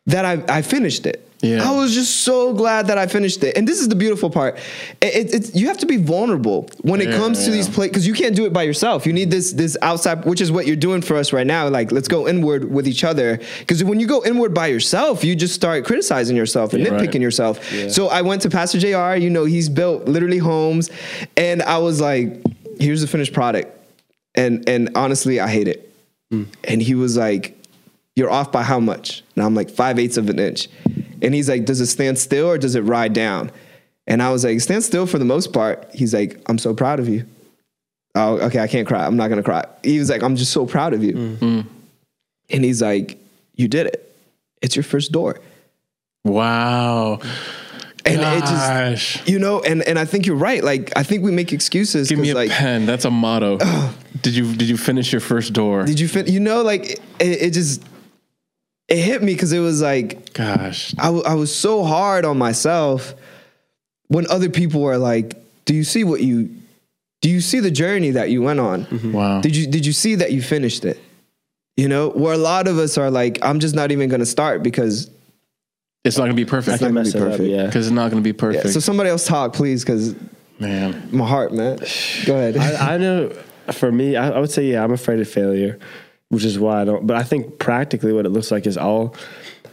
that 0.06 0.24
I, 0.24 0.42
I 0.48 0.62
finished 0.62 1.06
it. 1.06 1.28
Yeah. 1.42 1.68
I 1.68 1.74
was 1.74 1.92
just 1.92 2.18
so 2.18 2.54
glad 2.54 2.86
that 2.86 2.98
I 2.98 3.08
finished 3.08 3.42
it. 3.42 3.56
And 3.56 3.66
this 3.66 3.80
is 3.80 3.88
the 3.88 3.96
beautiful 3.96 4.30
part. 4.30 4.58
It, 5.00 5.14
it, 5.14 5.34
it's, 5.34 5.54
you 5.56 5.66
have 5.66 5.78
to 5.78 5.86
be 5.86 5.96
vulnerable 5.96 6.68
when 6.82 7.00
it 7.00 7.08
Yeah, 7.08 7.16
comes 7.16 7.40
to 7.40 7.50
yeah. 7.50 7.56
these 7.56 7.68
places 7.68 7.90
because 7.90 8.06
you 8.06 8.14
can't 8.14 8.36
do 8.36 8.46
it 8.46 8.52
by 8.52 8.62
yourself. 8.62 9.06
You 9.06 9.12
need 9.12 9.32
this 9.32 9.52
this 9.52 9.76
outside, 9.82 10.24
which 10.24 10.40
is 10.40 10.52
what 10.52 10.66
you're 10.68 10.76
doing 10.76 11.02
for 11.02 11.16
us 11.16 11.32
right 11.32 11.46
now. 11.46 11.68
Like, 11.68 11.90
let's 11.90 12.06
go 12.06 12.28
inward 12.28 12.70
with 12.70 12.86
each 12.86 13.02
other. 13.02 13.40
Because 13.58 13.82
when 13.82 13.98
you 13.98 14.06
go 14.06 14.24
inward 14.24 14.54
by 14.54 14.68
yourself, 14.68 15.24
you 15.24 15.34
just 15.34 15.54
start 15.54 15.84
criticizing 15.84 16.36
yourself 16.36 16.74
and 16.74 16.82
Yeah. 16.84 16.90
nitpicking 16.90 17.14
Right. 17.14 17.20
yourself. 17.22 17.60
So 17.90 18.06
I 18.06 18.22
went 18.22 18.42
to 18.42 18.48
Pastor 18.50 18.78
Jr. 18.78 19.16
You 19.20 19.28
know, 19.30 19.44
he's 19.44 19.68
built 19.68 20.06
literally 20.06 20.38
homes, 20.38 20.90
and 21.36 21.60
I 21.62 21.78
was 21.78 22.00
like, 22.00 22.40
"Here's 22.78 23.00
the 23.00 23.08
finished 23.08 23.32
product," 23.32 23.68
and 24.36 24.68
and 24.68 24.90
honestly, 24.94 25.40
I 25.40 25.48
hate 25.48 25.66
it. 25.66 25.92
Hmm. 26.30 26.44
And 26.64 26.80
he 26.80 26.94
was 26.94 27.16
like, 27.16 27.58
"You're 28.14 28.30
off 28.30 28.52
by 28.52 28.62
how 28.62 28.78
much?" 28.78 29.24
And 29.34 29.44
I'm 29.44 29.54
like, 29.56 29.70
five 29.70 29.98
eighths 29.98 30.16
of 30.16 30.28
an 30.30 30.38
inch. 30.38 30.68
And 31.22 31.32
he's 31.34 31.48
like, 31.48 31.64
"Does 31.64 31.80
it 31.80 31.86
stand 31.86 32.18
still 32.18 32.48
or 32.48 32.58
does 32.58 32.74
it 32.74 32.82
ride 32.82 33.12
down?" 33.12 33.50
And 34.06 34.22
I 34.22 34.30
was 34.30 34.44
like, 34.44 34.60
"Stand 34.60 34.82
still 34.84 35.06
for 35.06 35.18
the 35.18 35.24
most 35.24 35.52
part." 35.52 35.88
He's 35.94 36.12
like, 36.12 36.40
"I'm 36.46 36.58
so 36.58 36.74
proud 36.74 37.00
of 37.00 37.08
you." 37.08 37.24
Oh, 38.14 38.38
okay, 38.40 38.58
I 38.58 38.66
can't 38.66 38.86
cry. 38.86 39.06
I'm 39.06 39.16
not 39.16 39.28
gonna 39.28 39.42
cry. 39.42 39.64
He 39.82 39.98
was 39.98 40.10
like, 40.10 40.22
"I'm 40.22 40.36
just 40.36 40.52
so 40.52 40.66
proud 40.66 40.92
of 40.92 41.02
you." 41.02 41.14
Mm. 41.14 41.36
Mm. 41.38 41.66
And 42.50 42.64
he's 42.64 42.82
like, 42.82 43.18
"You 43.54 43.68
did 43.68 43.86
it. 43.86 44.14
It's 44.60 44.76
your 44.76 44.82
first 44.82 45.12
door." 45.12 45.40
wow. 46.24 47.20
And 48.04 48.20
it 48.20 48.40
just, 48.40 48.50
Gosh. 48.50 49.28
you 49.28 49.38
know, 49.38 49.60
and 49.60 49.80
and 49.82 49.96
I 49.96 50.04
think 50.04 50.26
you're 50.26 50.34
right. 50.34 50.62
Like, 50.64 50.92
I 50.96 51.04
think 51.04 51.22
we 51.22 51.30
make 51.30 51.52
excuses. 51.52 52.08
Give 52.08 52.18
me 52.18 52.30
a 52.30 52.34
like, 52.34 52.50
pen. 52.50 52.84
That's 52.84 53.04
a 53.04 53.12
motto. 53.12 53.58
did 54.22 54.34
you 54.34 54.52
did 54.56 54.68
you 54.68 54.76
finish 54.76 55.12
your 55.12 55.20
first 55.20 55.52
door? 55.52 55.84
did 55.84 56.00
you 56.00 56.08
fin- 56.08 56.26
You 56.26 56.40
know, 56.40 56.62
like 56.62 56.90
it, 56.90 57.00
it 57.20 57.50
just 57.52 57.80
it 58.92 58.98
hit 58.98 59.22
me 59.22 59.32
because 59.34 59.52
it 59.52 59.60
was 59.60 59.80
like 59.82 60.32
Gosh. 60.34 60.94
I, 60.98 61.04
w- 61.06 61.24
I 61.24 61.34
was 61.34 61.54
so 61.54 61.82
hard 61.84 62.24
on 62.24 62.38
myself 62.38 63.14
when 64.08 64.26
other 64.28 64.48
people 64.50 64.80
were 64.82 64.98
like, 64.98 65.34
"Do 65.64 65.74
you 65.74 65.84
see 65.84 66.04
what 66.04 66.20
you? 66.20 66.50
Do 67.22 67.30
you 67.30 67.40
see 67.40 67.60
the 67.60 67.70
journey 67.70 68.10
that 68.12 68.30
you 68.30 68.42
went 68.42 68.60
on? 68.60 68.84
Mm-hmm. 68.86 69.12
Wow. 69.12 69.40
Did 69.40 69.54
you 69.56 69.66
did 69.66 69.86
you 69.86 69.92
see 69.92 70.16
that 70.16 70.32
you 70.32 70.42
finished 70.42 70.84
it? 70.84 70.98
You 71.76 71.88
know, 71.88 72.10
where 72.10 72.34
a 72.34 72.38
lot 72.38 72.68
of 72.68 72.76
us 72.78 72.98
are 72.98 73.10
like, 73.10 73.38
I'm 73.42 73.58
just 73.58 73.74
not 73.74 73.92
even 73.92 74.08
going 74.10 74.20
to 74.20 74.26
start 74.26 74.62
because 74.62 75.08
It's 76.04 76.18
not 76.18 76.24
gonna 76.24 76.34
be 76.34 76.42
I 76.44 76.48
perfect. 76.50 76.72
not 76.72 76.78
can 76.86 76.88
gonna 76.88 77.04
mess 77.04 77.12
be 77.14 77.18
it 77.20 77.32
up. 77.32 77.40
Yeah. 77.40 77.66
Because 77.66 77.86
it's 77.86 77.94
not 77.94 78.10
gonna 78.10 78.20
be 78.22 78.32
perfect. 78.34 78.56
yeah. 78.56 78.62
perfect. 78.62 78.74
So 78.74 78.80
somebody 78.80 79.08
else 79.08 79.24
talk, 79.26 79.54
please, 79.54 79.82
because 79.84 80.14
Man. 80.58 81.08
my 81.12 81.26
heart, 81.26 81.52
man. 81.54 81.78
Go 82.26 82.34
ahead. 82.36 82.56
I, 82.58 82.94
I 82.94 82.98
know 82.98 83.30
for 83.72 83.90
me, 83.90 84.16
I, 84.16 84.30
I 84.30 84.38
would 84.38 84.50
say, 84.50 84.64
yeah, 84.66 84.84
I'm 84.84 84.92
afraid 84.92 85.20
of 85.20 85.28
failure, 85.28 85.78
which 86.32 86.44
is 86.44 86.58
why 86.58 86.80
I 86.80 86.84
don't. 86.86 87.06
But 87.06 87.16
I 87.16 87.24
think 87.24 87.58
practically 87.58 88.10
what 88.10 88.24
it 88.24 88.30
looks 88.30 88.50
like 88.50 88.66
is 88.66 88.78
I'll, 88.78 89.14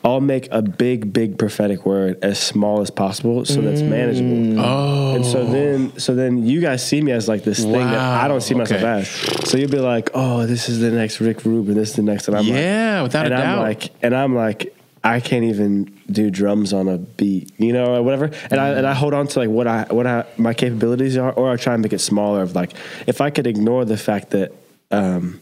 I'll 0.03 0.19
make 0.19 0.49
a 0.51 0.61
big, 0.61 1.13
big 1.13 1.37
prophetic 1.37 1.85
word 1.85 2.19
as 2.21 2.37
small 2.37 2.81
as 2.81 2.89
possible 2.89 3.45
so 3.45 3.61
that's 3.61 3.81
manageable. 3.81 4.59
Oh. 4.59 5.15
And 5.15 5.25
so 5.25 5.45
then, 5.45 5.97
so 5.97 6.15
then 6.15 6.45
you 6.45 6.59
guys 6.59 6.85
see 6.85 7.01
me 7.01 7.13
as 7.13 7.29
like 7.29 7.45
this 7.45 7.63
thing 7.63 7.71
that 7.71 7.97
I 7.97 8.27
don't 8.27 8.41
see 8.41 8.55
myself 8.55 8.81
okay. 8.81 8.99
as. 8.99 9.49
So 9.49 9.57
you'll 9.57 9.71
be 9.71 9.79
like, 9.79 10.09
oh, 10.13 10.45
this 10.45 10.67
is 10.67 10.81
the 10.81 10.91
next 10.91 11.21
Rick 11.21 11.45
Rubin, 11.45 11.75
this 11.75 11.91
is 11.91 11.95
the 11.95 12.01
next, 12.01 12.27
and 12.27 12.35
I'm 12.35 12.43
like, 12.43 12.53
yeah, 12.53 13.01
without 13.03 13.25
and 13.25 13.33
a 13.33 13.37
I'm 13.37 13.43
doubt. 13.43 13.61
like, 13.61 13.91
and 14.01 14.13
I'm 14.13 14.35
like, 14.35 14.75
I 15.01 15.21
can't 15.21 15.45
even 15.45 15.97
do 16.11 16.29
drums 16.29 16.73
on 16.73 16.89
a 16.89 16.97
beat, 16.97 17.53
you 17.57 17.71
know, 17.71 17.95
or 17.95 18.03
whatever. 18.03 18.31
And 18.51 18.59
I 18.59 18.69
and 18.71 18.85
I 18.85 18.93
hold 18.93 19.13
on 19.13 19.27
to 19.27 19.39
like 19.39 19.49
what 19.49 19.65
I 19.65 19.83
what 19.83 20.05
I 20.05 20.25
my 20.37 20.53
capabilities 20.53 21.15
are, 21.15 21.31
or 21.31 21.49
I 21.49 21.55
try 21.55 21.73
and 21.73 21.81
make 21.81 21.93
it 21.93 21.99
smaller. 21.99 22.41
Of 22.41 22.53
like, 22.53 22.73
if 23.07 23.21
I 23.21 23.29
could 23.29 23.47
ignore 23.47 23.85
the 23.85 23.95
fact 23.95 24.31
that, 24.31 24.51
um, 24.91 25.39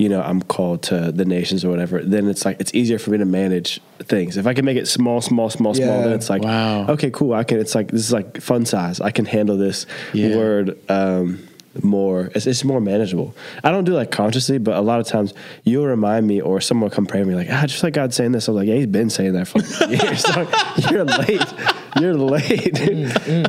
you 0.00 0.08
know, 0.08 0.22
I'm 0.22 0.40
called 0.54 0.82
to 0.90 1.12
the 1.12 1.24
nations 1.26 1.64
or 1.64 1.68
whatever, 1.70 1.96
then 2.14 2.24
it's 2.32 2.44
like 2.46 2.56
it's 2.62 2.72
easier 2.80 2.98
for 2.98 3.10
me 3.10 3.18
to 3.18 3.24
manage 3.26 3.80
things. 4.12 4.36
If 4.36 4.46
I 4.46 4.54
can 4.54 4.64
make 4.64 4.78
it 4.78 4.88
small, 4.88 5.20
small, 5.20 5.50
small, 5.50 5.74
small, 5.74 6.02
then 6.02 6.12
it's 6.18 6.30
like, 6.30 6.42
Wow. 6.42 6.86
okay, 6.94 7.10
cool. 7.10 7.34
I 7.34 7.44
can. 7.44 7.58
It's 7.60 7.74
like 7.74 7.88
this 7.90 8.00
is 8.08 8.12
like 8.12 8.40
fun 8.40 8.64
size. 8.64 9.00
I 9.00 9.10
can 9.10 9.26
handle 9.26 9.56
this 9.58 9.86
Yeah. 10.14 10.36
word. 10.36 10.78
Um, 10.88 11.46
more 11.84 12.30
it's, 12.34 12.46
it's 12.48 12.64
more 12.64 12.80
manageable 12.80 13.32
i 13.62 13.70
don't 13.70 13.84
do 13.84 13.92
like 13.94 14.10
consciously 14.10 14.58
but 14.58 14.76
a 14.76 14.80
lot 14.80 14.98
of 14.98 15.06
times 15.06 15.32
you'll 15.62 15.86
remind 15.86 16.26
me 16.26 16.40
or 16.40 16.60
someone 16.60 16.90
will 16.90 16.94
come 16.96 17.06
pray 17.06 17.22
me 17.22 17.32
like 17.36 17.46
ah 17.48 17.64
just 17.64 17.84
like 17.84 17.94
god 17.94 18.12
saying 18.12 18.32
this 18.32 18.48
i'm 18.48 18.56
like 18.56 18.66
yeah 18.66 18.74
he's 18.74 18.86
been 18.88 19.08
saying 19.08 19.34
that 19.34 19.46
for 19.46 19.60
years 19.88 20.20
So, 20.24 20.48
you're 20.90 21.04
late 21.04 21.46
you're 22.00 22.14
late 22.14 22.74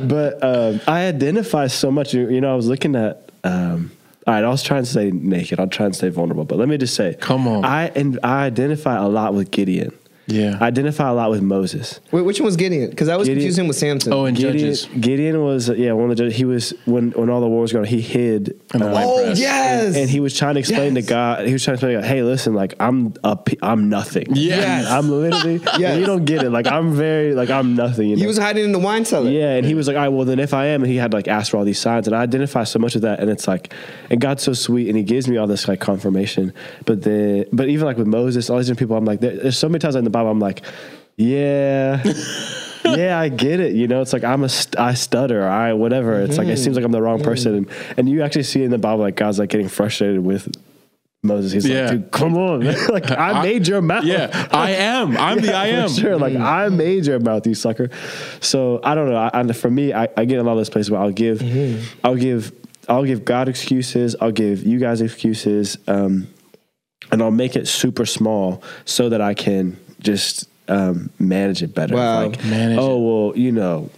but 0.08 0.38
um, 0.50 0.80
i 0.86 1.06
identify 1.08 1.66
so 1.66 1.90
much 1.90 2.14
you 2.14 2.28
you 2.30 2.40
know 2.40 2.52
i 2.52 2.54
was 2.54 2.68
looking 2.68 2.94
at 2.94 3.28
um, 3.42 3.90
all 4.26 4.34
right, 4.34 4.44
I 4.44 4.48
was 4.48 4.62
trying 4.62 4.84
to 4.84 4.88
stay 4.88 5.10
naked. 5.10 5.58
I'll 5.58 5.66
try 5.66 5.86
and 5.86 5.96
stay 5.96 6.08
vulnerable, 6.08 6.44
but 6.44 6.58
let 6.58 6.68
me 6.68 6.78
just 6.78 6.94
say, 6.94 7.16
Come 7.20 7.48
on. 7.48 7.64
I 7.64 7.86
and 7.88 8.18
I 8.22 8.44
identify 8.44 8.96
a 8.96 9.08
lot 9.08 9.34
with 9.34 9.50
Gideon. 9.50 9.92
Yeah. 10.26 10.56
I 10.60 10.66
identify 10.68 11.08
a 11.08 11.14
lot 11.14 11.30
with 11.30 11.42
Moses. 11.42 11.98
Wait, 12.12 12.22
which 12.22 12.38
one 12.40 12.46
was 12.46 12.56
Gideon? 12.56 12.90
Because 12.90 13.08
I 13.08 13.16
was 13.16 13.26
Gideon- 13.26 13.40
confusing 13.42 13.66
with 13.68 13.76
Samson. 13.76 14.12
Oh, 14.12 14.24
and 14.24 14.36
Gideon, 14.36 14.52
Judges. 14.56 14.86
Gideon 15.00 15.42
was 15.42 15.68
uh, 15.68 15.74
yeah 15.74 15.92
one 15.92 16.04
of 16.04 16.16
the 16.16 16.22
judges. 16.22 16.36
He 16.36 16.44
was 16.44 16.72
when 16.84 17.10
when 17.12 17.28
all 17.28 17.40
the 17.40 17.48
war 17.48 17.62
was 17.62 17.72
going. 17.72 17.86
He 17.86 18.00
hid 18.00 18.58
And 18.72 18.82
the 18.82 18.88
uh, 18.90 18.92
wine 18.92 19.04
oh 19.06 19.24
press. 19.24 19.40
yes. 19.40 19.96
and 19.96 20.08
he 20.08 20.20
was 20.20 20.36
trying 20.38 20.54
to 20.54 20.60
explain 20.60 20.94
Yes. 20.94 21.04
to 21.04 21.10
God. 21.10 21.46
He 21.46 21.52
was 21.52 21.64
trying 21.64 21.76
to 21.76 21.86
explain, 21.86 21.96
to 21.96 22.00
God, 22.02 22.08
"Hey, 22.08 22.22
listen, 22.22 22.54
like 22.54 22.74
I'm 22.78 23.14
a, 23.24 23.34
pe- 23.36 23.56
I'm 23.62 23.88
nothing. 23.88 24.26
Yes. 24.30 24.86
I'm 24.86 25.08
literally. 25.10 25.60
Yes. 25.78 25.98
You 25.98 26.06
don't 26.06 26.24
get 26.24 26.42
it. 26.44 26.50
Like 26.50 26.66
I'm 26.68 26.92
very 26.94 27.34
like 27.34 27.50
I'm 27.50 27.74
nothing. 27.74 28.08
You 28.08 28.16
know? 28.16 28.20
he 28.20 28.26
was 28.26 28.38
hiding 28.38 28.64
in 28.64 28.72
the 28.72 28.78
wine 28.78 29.04
cellar. 29.04 29.28
yeah, 29.30 29.54
and 29.56 29.66
he 29.66 29.74
was 29.74 29.88
like, 29.88 29.96
"All 29.96 30.02
right, 30.02 30.08
well 30.08 30.24
then, 30.24 30.38
if 30.38 30.54
I 30.54 30.66
am," 30.66 30.82
and 30.82 30.90
he 30.90 30.98
had 30.98 31.12
like 31.12 31.26
asked 31.26 31.50
for 31.50 31.56
all 31.56 31.64
these 31.64 31.78
signs, 31.80 32.06
and 32.06 32.14
I 32.14 32.22
identify 32.22 32.62
so 32.64 32.78
much 32.78 32.94
with 32.94 33.02
that, 33.02 33.18
and 33.20 33.28
it's 33.28 33.48
like, 33.48 33.72
and 34.10 34.20
God's 34.20 34.42
so 34.44 34.52
sweet, 34.52 34.86
and 34.88 34.96
He 34.96 35.02
gives 35.02 35.26
me 35.28 35.36
all 35.36 35.46
this 35.48 35.66
like 35.66 35.80
confirmation. 35.80 36.52
But 36.86 37.02
the 37.02 37.48
but 37.52 37.68
even 37.68 37.86
like 37.86 37.96
with 37.96 38.06
Moses, 38.06 38.48
all 38.50 38.58
these 38.58 38.66
different 38.66 38.78
people, 38.80 38.96
I'm 38.96 39.04
like, 39.04 39.20
there, 39.20 39.36
there's 39.36 39.58
so 39.58 39.68
many 39.68 39.80
times 39.80 39.96
in 39.96 40.04
the 40.04 40.10
Bible, 40.12 40.30
I'm 40.30 40.40
like, 40.40 40.62
yeah. 41.16 42.02
yeah, 42.84 43.18
I 43.18 43.28
get 43.28 43.60
it. 43.60 43.74
You 43.74 43.88
know, 43.88 44.00
it's 44.00 44.12
like 44.12 44.24
I'm 44.24 44.44
a 44.44 44.48
st- 44.48 44.78
I 44.78 44.94
stutter, 44.94 45.46
I 45.48 45.72
whatever. 45.72 46.20
It's 46.20 46.38
like 46.38 46.48
it 46.48 46.52
mm-hmm. 46.52 46.64
seems 46.64 46.76
like 46.76 46.84
I'm 46.84 46.92
the 46.92 47.02
wrong 47.02 47.18
mm-hmm. 47.18 47.28
person, 47.28 47.54
and 47.54 47.70
and 47.96 48.08
you 48.08 48.22
actually 48.22 48.44
see 48.44 48.62
in 48.62 48.70
the 48.70 48.78
Bible 48.78 49.02
like 49.02 49.16
God's 49.16 49.38
like 49.38 49.50
getting 49.50 49.68
frustrated 49.68 50.24
with 50.24 50.54
Moses. 51.22 51.52
He's 51.52 51.68
Yeah. 51.68 51.82
like, 51.82 51.90
dude, 51.90 52.10
come 52.10 52.36
on, 52.36 52.60
like 52.88 53.10
I, 53.10 53.42
made 53.42 53.68
your 53.68 53.80
mouth. 53.80 54.04
Yeah, 54.04 54.48
I 54.50 54.72
am. 54.72 55.16
I'm 55.16 55.40
the 55.40 55.54
I 55.56 55.68
am. 55.68 55.88
Sure. 55.88 56.16
Like 56.16 56.34
mm-hmm. 56.34 56.42
I 56.42 56.68
made 56.68 57.06
your 57.06 57.20
mouth, 57.20 57.46
you 57.46 57.54
sucker. 57.54 57.90
So 58.40 58.80
I 58.82 58.94
don't 58.94 59.08
know. 59.08 59.16
I, 59.16 59.30
I, 59.32 59.52
for 59.52 59.70
me, 59.70 59.92
I, 59.92 60.08
I 60.16 60.24
get 60.24 60.38
in 60.38 60.48
all 60.48 60.56
those 60.56 60.70
places 60.70 60.90
where 60.90 61.00
I'll 61.00 61.12
give, 61.12 61.42
I'll 62.04 62.16
give, 62.16 62.52
I'll 62.88 63.04
give 63.04 63.24
God 63.24 63.48
excuses. 63.48 64.16
I'll 64.20 64.32
give 64.32 64.64
you 64.64 64.78
guys 64.78 65.00
excuses, 65.00 65.78
um, 65.86 66.26
and 67.10 67.22
I'll 67.22 67.30
make 67.30 67.54
it 67.54 67.68
super 67.68 68.06
small 68.06 68.62
so 68.84 69.08
that 69.08 69.20
I 69.20 69.34
can 69.34 69.78
just 70.02 70.48
um, 70.68 71.10
manage 71.18 71.62
it 71.62 71.74
better. 71.74 71.94
Wow. 71.94 72.26
Like, 72.26 72.44
Manage 72.44 72.78
oh 72.80 72.98
well, 72.98 73.38
you 73.38 73.52
know, 73.52 73.90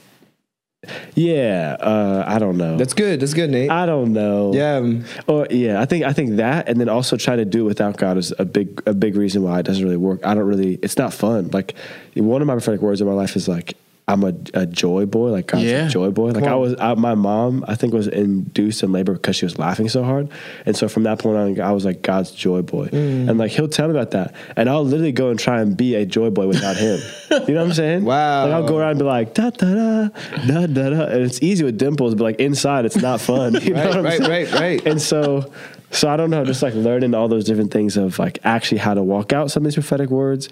yeah. 1.14 1.76
Uh, 1.80 2.24
I 2.26 2.38
don't 2.38 2.56
know. 2.56 2.76
That's 2.76 2.94
good. 2.94 3.20
That's 3.20 3.34
good, 3.34 3.50
Nate. 3.50 3.70
I 3.70 3.86
don't 3.86 4.12
know. 4.12 4.52
yeah. 4.54 4.76
um, 4.76 5.04
Or 5.26 5.46
yeah, 5.50 5.80
I 5.80 5.84
think 5.84 6.04
I 6.04 6.12
think 6.12 6.36
that, 6.36 6.68
and 6.68 6.80
then 6.80 6.88
also 6.88 7.16
try 7.16 7.36
to 7.36 7.44
do 7.44 7.62
it 7.62 7.68
without 7.68 7.96
God 7.96 8.18
is 8.18 8.32
a 8.38 8.44
big 8.44 8.82
a 8.86 8.94
big 8.94 9.16
reason 9.16 9.42
why 9.42 9.60
it 9.60 9.66
doesn't 9.66 9.82
really 9.82 9.96
work. 9.96 10.24
I 10.24 10.34
don't 10.34 10.44
really. 10.46 10.74
It's 10.82 10.98
not 10.98 11.12
fun. 11.12 11.50
Like 11.52 11.74
one 12.14 12.40
of 12.40 12.46
my 12.46 12.54
prophetic 12.54 12.80
words 12.80 13.00
in 13.00 13.06
my 13.06 13.14
life 13.14 13.36
is 13.36 13.48
like 13.48 13.76
I'm 14.06 14.22
a, 14.22 14.34
a 14.52 14.66
joy 14.66 15.06
boy. 15.06 15.30
Like 15.30 15.46
God's 15.46 15.64
Yeah. 15.64 15.88
joy 15.88 16.10
boy. 16.10 16.32
Like 16.32 16.44
I 16.44 16.54
was. 16.56 16.74
I, 16.78 16.92
my 16.92 17.14
mom, 17.14 17.64
I 17.66 17.74
think, 17.74 17.94
was 17.94 18.06
induced 18.06 18.82
in 18.82 18.92
labor 18.92 19.14
because 19.14 19.34
she 19.36 19.46
was 19.46 19.58
laughing 19.58 19.88
so 19.88 20.04
hard, 20.04 20.28
and 20.66 20.76
so 20.76 20.88
from 20.88 21.04
that 21.04 21.20
point 21.20 21.38
on, 21.38 21.58
I 21.60 21.72
was 21.72 21.86
like 21.86 22.02
God's 22.02 22.30
joy 22.30 22.60
boy, 22.60 22.88
Mm. 22.88 23.30
and 23.30 23.38
like 23.38 23.50
He'll 23.52 23.66
tell 23.66 23.88
me 23.88 23.92
about 23.92 24.10
that, 24.10 24.34
and 24.56 24.68
I'll 24.68 24.84
literally 24.84 25.12
go 25.12 25.30
and 25.30 25.38
try 25.40 25.62
and 25.62 25.74
be 25.74 25.94
a 25.94 26.04
joy 26.04 26.28
boy 26.28 26.46
without 26.46 26.76
Him. 26.76 27.00
you 27.48 27.54
know 27.54 27.62
what 27.62 27.68
I'm 27.68 27.72
saying? 27.82 28.04
Wow. 28.04 28.44
Like 28.44 28.52
I'll 28.52 28.68
go 28.68 28.76
around 28.76 28.90
and 28.90 28.98
be 28.98 29.04
like 29.06 29.32
da 29.32 29.48
da 29.48 29.74
da 29.74 30.08
da 30.48 30.66
da 30.66 30.90
da, 30.90 31.04
and 31.06 31.22
it's 31.22 31.42
easy 31.42 31.64
with 31.64 31.78
dimples, 31.78 32.14
but 32.14 32.24
like 32.24 32.40
inside, 32.40 32.84
it's 32.84 32.96
not 32.96 33.22
fun. 33.22 33.54
You 33.62 33.72
know 33.72 33.80
Right, 33.80 33.88
what 33.88 33.96
I'm 33.96 34.04
right, 34.04 34.18
saying? 34.18 34.30
right, 34.52 34.60
right. 34.60 34.86
And 34.86 35.00
so, 35.00 35.50
so 35.92 36.10
I 36.10 36.18
don't 36.18 36.28
know, 36.28 36.44
just 36.44 36.62
like 36.62 36.74
learning 36.74 37.14
all 37.14 37.28
those 37.28 37.44
different 37.46 37.72
things 37.72 37.96
of 37.96 38.18
like 38.18 38.38
actually 38.44 38.78
how 38.78 38.92
to 38.92 39.02
walk 39.02 39.32
out 39.32 39.50
some 39.50 39.62
of 39.62 39.64
these 39.64 39.74
prophetic 39.76 40.10
words 40.10 40.50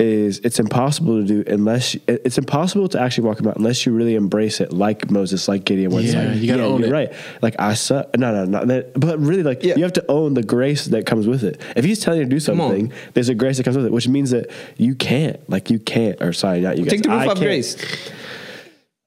is 0.00 0.38
it's 0.42 0.58
impossible 0.58 1.20
to 1.20 1.26
do 1.26 1.44
unless 1.52 1.94
it's 2.08 2.38
impossible 2.38 2.88
to 2.88 3.00
actually 3.00 3.24
walk 3.24 3.38
about 3.38 3.56
unless 3.56 3.84
you 3.84 3.92
really 3.92 4.14
embrace 4.14 4.60
it 4.60 4.72
like 4.72 5.10
Moses, 5.10 5.46
like 5.46 5.64
Gideon. 5.64 5.90
Where 5.92 6.02
Yeah, 6.02 6.30
like, 6.32 6.38
you 6.38 6.46
gotta 6.48 6.64
own 6.64 6.80
you're 6.80 6.88
it. 6.88 6.92
right. 6.92 7.12
Like 7.42 7.54
I 7.58 7.74
suck. 7.74 8.16
No, 8.18 8.32
no, 8.32 8.44
no. 8.46 8.64
that- 8.64 8.98
But 8.98 9.18
really, 9.20 9.42
like 9.42 9.62
Yeah. 9.62 9.76
you 9.76 9.82
have 9.82 9.92
to 9.94 10.04
own 10.08 10.34
the 10.34 10.42
grace 10.42 10.86
that 10.86 11.04
comes 11.06 11.26
with 11.26 11.44
it. 11.44 11.60
If 11.76 11.84
he's 11.84 12.00
telling 12.00 12.20
you 12.20 12.24
to 12.24 12.30
do 12.30 12.40
something, 12.40 12.92
there's 13.14 13.28
a 13.28 13.34
grace 13.34 13.58
that 13.58 13.64
comes 13.64 13.76
with 13.76 13.86
it, 13.86 13.92
which 13.92 14.08
means 14.08 14.30
that 14.30 14.50
you 14.78 14.94
can't. 14.94 15.38
Like 15.50 15.70
you 15.70 15.78
can't. 15.78 16.20
Or 16.22 16.32
sorry, 16.32 16.60
not 16.62 16.78
you 16.78 16.84
guys. 16.84 16.92
Take 16.92 17.02
the 17.02 17.10
roof 17.10 17.18
I 17.20 17.26
off 17.26 17.38
can't. 17.38 18.12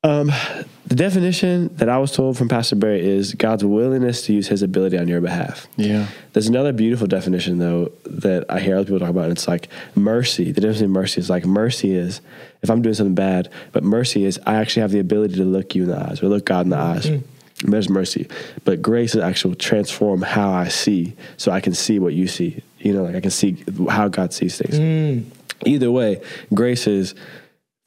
Grace. 0.03 0.65
The 0.85 0.95
definition 0.95 1.75
that 1.77 1.87
I 1.89 1.97
was 1.97 2.11
told 2.11 2.37
from 2.37 2.49
Pastor 2.49 2.75
Barry 2.75 3.03
is 3.03 3.33
God's 3.33 3.63
willingness 3.63 4.25
to 4.27 4.33
use 4.33 4.47
His 4.49 4.61
ability 4.61 4.97
on 4.97 5.07
your 5.07 5.21
behalf. 5.21 5.67
Yeah. 5.77 6.07
There's 6.33 6.47
another 6.47 6.73
beautiful 6.73 7.07
definition 7.07 7.57
though 7.57 7.91
that 8.05 8.45
I 8.47 8.59
hear 8.59 8.75
other 8.75 8.85
people 8.85 8.99
talk 8.99 9.09
about, 9.09 9.23
and 9.23 9.31
it's 9.31 9.47
like 9.47 9.69
mercy. 9.95 10.51
The 10.51 10.61
difference 10.61 10.79
between 10.79 10.91
mercy 10.91 11.21
is 11.21 11.29
like 11.29 11.45
mercy 11.45 11.95
is 11.95 12.21
if 12.61 12.69
I'm 12.69 12.81
doing 12.81 12.95
something 12.95 13.15
bad, 13.15 13.49
but 13.71 13.83
mercy 13.83 14.25
is 14.25 14.39
I 14.45 14.55
actually 14.55 14.81
have 14.81 14.91
the 14.91 14.99
ability 14.99 15.35
to 15.35 15.45
look 15.45 15.73
you 15.73 15.83
in 15.83 15.89
the 15.89 15.97
eyes 15.97 16.21
or 16.21 16.27
look 16.27 16.45
God 16.45 16.65
in 16.65 16.69
the 16.69 16.77
eyes. 16.77 17.05
And 17.07 17.23
There's 17.61 17.89
mercy, 17.89 18.27
but 18.65 18.81
grace 18.81 19.15
is 19.15 19.21
actual 19.21 19.55
transform 19.55 20.21
how 20.21 20.51
I 20.51 20.67
see, 20.67 21.15
so 21.37 21.51
I 21.51 21.61
can 21.61 21.73
see 21.73 21.97
what 21.97 22.13
you 22.13 22.27
see. 22.27 22.61
You 22.79 22.93
know, 22.93 23.03
like 23.03 23.15
I 23.15 23.21
can 23.21 23.31
see 23.31 23.63
how 23.89 24.09
God 24.09 24.33
sees 24.33 24.57
things. 24.57 24.77
Mm. 24.77 25.25
Either 25.65 25.89
way, 25.89 26.21
grace 26.53 26.87
is 26.87 27.15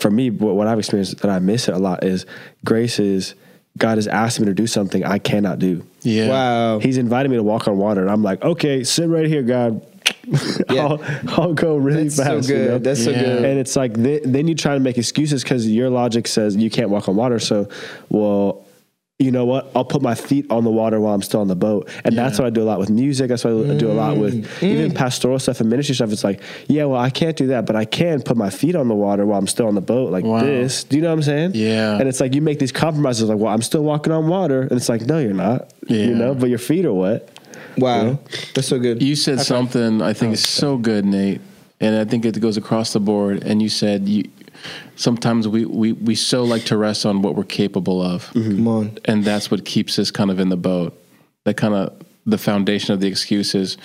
for 0.00 0.10
me, 0.10 0.30
what, 0.30 0.54
what 0.56 0.66
I've 0.66 0.78
experienced 0.78 1.18
that 1.22 1.30
I 1.30 1.38
miss 1.38 1.68
it 1.68 1.74
a 1.74 1.78
lot 1.78 2.04
is 2.04 2.26
grace 2.64 2.98
is 2.98 3.34
God 3.78 3.98
has 3.98 4.06
asked 4.06 4.40
me 4.40 4.46
to 4.46 4.54
do 4.54 4.66
something 4.66 5.04
I 5.04 5.18
cannot 5.18 5.58
do. 5.58 5.84
Yeah. 6.02 6.28
Wow. 6.28 6.78
He's 6.78 6.98
invited 6.98 7.28
me 7.30 7.36
to 7.36 7.42
walk 7.42 7.68
on 7.68 7.76
water, 7.78 8.00
and 8.00 8.10
I'm 8.10 8.22
like, 8.22 8.42
okay, 8.42 8.84
sit 8.84 9.08
right 9.08 9.26
here, 9.26 9.42
God. 9.42 9.84
Yeah. 10.70 10.86
I'll, 10.86 11.00
I'll 11.40 11.54
go 11.54 11.76
really 11.76 12.04
fast. 12.08 12.16
That's 12.16 12.28
so 12.28 12.36
fast. 12.36 12.48
you 12.48 12.54
good. 12.56 12.70
know? 12.70 12.78
That's 12.78 13.04
so 13.04 13.10
Yeah. 13.10 13.22
good. 13.22 13.44
and 13.44 13.58
it's 13.60 13.76
like 13.76 13.94
th- 13.94 14.22
then 14.24 14.48
you 14.48 14.54
try 14.56 14.74
to 14.74 14.80
make 14.80 14.98
excuses 14.98 15.42
because 15.44 15.68
your 15.68 15.88
logic 15.90 16.26
says 16.26 16.56
you 16.56 16.68
can't 16.70 16.90
walk 16.90 17.08
on 17.08 17.14
water. 17.16 17.38
So, 17.38 17.68
well, 18.08 18.65
you 19.18 19.30
know 19.30 19.46
what? 19.46 19.70
I'll 19.74 19.84
put 19.84 20.02
my 20.02 20.14
feet 20.14 20.50
on 20.50 20.64
the 20.64 20.70
water 20.70 21.00
while 21.00 21.14
I'm 21.14 21.22
still 21.22 21.40
on 21.40 21.48
the 21.48 21.56
boat, 21.56 21.88
and 22.04 22.16
that's 22.16 22.38
what 22.38 22.46
I 22.46 22.50
do 22.50 22.62
a 22.62 22.64
lot 22.68 22.78
with 22.78 22.90
music. 22.90 23.28
That's 23.28 23.44
what 23.44 23.70
I 23.70 23.74
do 23.74 23.90
a 23.90 23.94
lot 23.94 24.18
with 24.18 24.44
Mm. 24.60 24.62
even 24.62 24.92
pastoral 24.92 25.38
stuff 25.38 25.58
and 25.60 25.70
ministry 25.70 25.94
stuff. 25.94 26.12
It's 26.12 26.22
like, 26.22 26.42
yeah, 26.68 26.84
well, 26.84 27.00
I 27.00 27.08
can't 27.08 27.34
do 27.34 27.46
that, 27.46 27.64
but 27.64 27.76
I 27.76 27.86
can 27.86 28.20
put 28.20 28.36
my 28.36 28.50
feet 28.50 28.76
on 28.76 28.88
the 28.88 28.94
water 28.94 29.24
while 29.24 29.38
I'm 29.38 29.46
still 29.46 29.68
on 29.68 29.74
the 29.74 29.80
boat, 29.80 30.12
like 30.12 30.24
Wow. 30.24 30.40
this. 30.40 30.84
Do 30.84 30.96
you 30.96 31.02
know 31.02 31.08
what 31.08 31.14
I'm 31.14 31.22
saying? 31.22 31.52
Yeah. 31.54 31.98
And 31.98 32.08
it's 32.08 32.20
like 32.20 32.34
you 32.34 32.42
make 32.42 32.58
these 32.58 32.72
compromises, 32.72 33.30
like, 33.30 33.38
well, 33.38 33.54
I'm 33.54 33.62
still 33.62 33.82
walking 33.82 34.12
on 34.12 34.28
water, 34.28 34.60
and 34.62 34.72
it's 34.72 34.90
like, 34.90 35.06
no, 35.06 35.18
you're 35.18 35.32
not. 35.32 35.70
Yeah. 35.88 36.04
You 36.08 36.14
know, 36.14 36.34
but 36.34 36.50
your 36.50 36.58
feet 36.58 36.84
are 36.84 36.92
wet. 36.92 37.30
Wow. 37.78 38.18
That's 38.54 38.68
so 38.68 38.78
good. 38.78 39.02
You 39.02 39.16
said 39.16 39.40
something 39.40 40.02
I 40.02 40.10
Oh, 40.10 40.12
think 40.12 40.34
is 40.34 40.46
so 40.46 40.76
good, 40.76 41.06
Nate, 41.06 41.40
and 41.80 41.96
I 41.96 42.04
think 42.04 42.26
it 42.26 42.38
goes 42.38 42.58
across 42.58 42.92
the 42.92 43.00
board. 43.00 43.44
And 43.44 43.62
you 43.62 43.70
said 43.70 44.08
you 44.08 44.24
sometimes 44.96 45.46
we 45.48 45.64
we 45.64 45.92
we 45.92 46.14
so 46.14 46.44
like 46.44 46.64
to 46.66 46.76
rest 46.76 47.04
on 47.06 47.22
what 47.22 47.34
we're 47.34 47.44
capable 47.44 48.00
of, 48.02 48.30
Come 48.32 48.68
on. 48.68 48.98
and 49.04 49.24
that's 49.24 49.50
what 49.50 49.64
keeps 49.64 49.98
us 49.98 50.10
kind 50.10 50.30
of 50.30 50.38
in 50.40 50.48
the 50.48 50.56
boat. 50.56 50.92
That 51.44 51.56
kind 51.56 51.74
of 51.74 51.92
the 52.24 52.38
foundation 52.38 52.92
of 52.94 53.00
the 53.00 53.06
excuse 53.08 53.54
is 53.54 53.76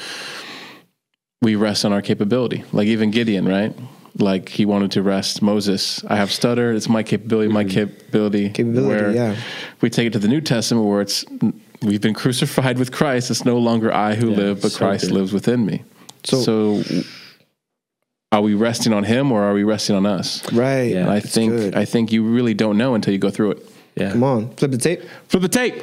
We 1.41 1.55
rest 1.55 1.85
on 1.85 1.91
our 1.93 2.01
capability, 2.03 2.63
like 2.71 2.87
even 2.87 3.09
Gideon, 3.11 3.47
right? 3.47 3.73
Like 4.17 4.49
he 4.49 4.65
wanted 4.65 4.91
to 4.91 5.01
rest 5.01 5.41
Moses. 5.41 6.03
I 6.07 6.15
have 6.17 6.31
stutter. 6.31 6.71
It's 6.73 6.87
my 6.89 7.01
capability. 7.03 7.51
My 7.51 7.63
capability. 7.63 8.45
Mm-hmm. 8.45 8.53
Capability, 8.53 8.87
Where 8.87 9.11
yeah. 9.11 9.35
We 9.81 9.89
take 9.89 10.05
it 10.07 10.13
to 10.13 10.19
the 10.19 10.27
New 10.27 10.41
Testament, 10.41 10.85
where 10.87 11.01
it's 11.01 11.25
we've 11.81 12.01
been 12.01 12.13
crucified 12.13 12.77
with 12.77 12.91
Christ. 12.91 13.31
It's 13.31 13.45
no 13.45 13.57
longer 13.57 13.91
I 13.91 14.15
who 14.15 14.29
Yeah, 14.31 14.37
live, 14.37 14.61
but 14.61 14.71
so 14.71 14.77
Christ 14.79 15.05
good. 15.05 15.13
lives 15.13 15.33
within 15.33 15.65
me. 15.65 15.83
So- 16.25 16.41
So, 16.43 16.83
are 18.31 18.41
we 18.41 18.53
resting 18.53 18.93
on 18.93 19.03
Him 19.03 19.31
or 19.31 19.43
are 19.43 19.53
we 19.53 19.63
resting 19.63 19.95
on 19.95 20.05
us? 20.05 20.41
Right. 20.53 20.83
Yeah. 20.91 21.01
And 21.01 21.09
I 21.09 21.19
That's 21.19 21.33
think 21.33 21.51
good. 21.51 21.75
I 21.75 21.85
think 21.85 22.11
you 22.11 22.23
really 22.23 22.53
don't 22.53 22.77
know 22.77 22.95
until 22.95 23.11
you 23.13 23.19
go 23.19 23.29
through 23.29 23.51
it. 23.51 23.69
Yeah. 23.95 24.11
Come 24.11 24.23
on. 24.23 24.49
Flip 24.55 24.71
the 24.71 24.77
tape. 24.77 25.01
Flip 25.27 25.41
the 25.41 25.49
tape. 25.49 25.75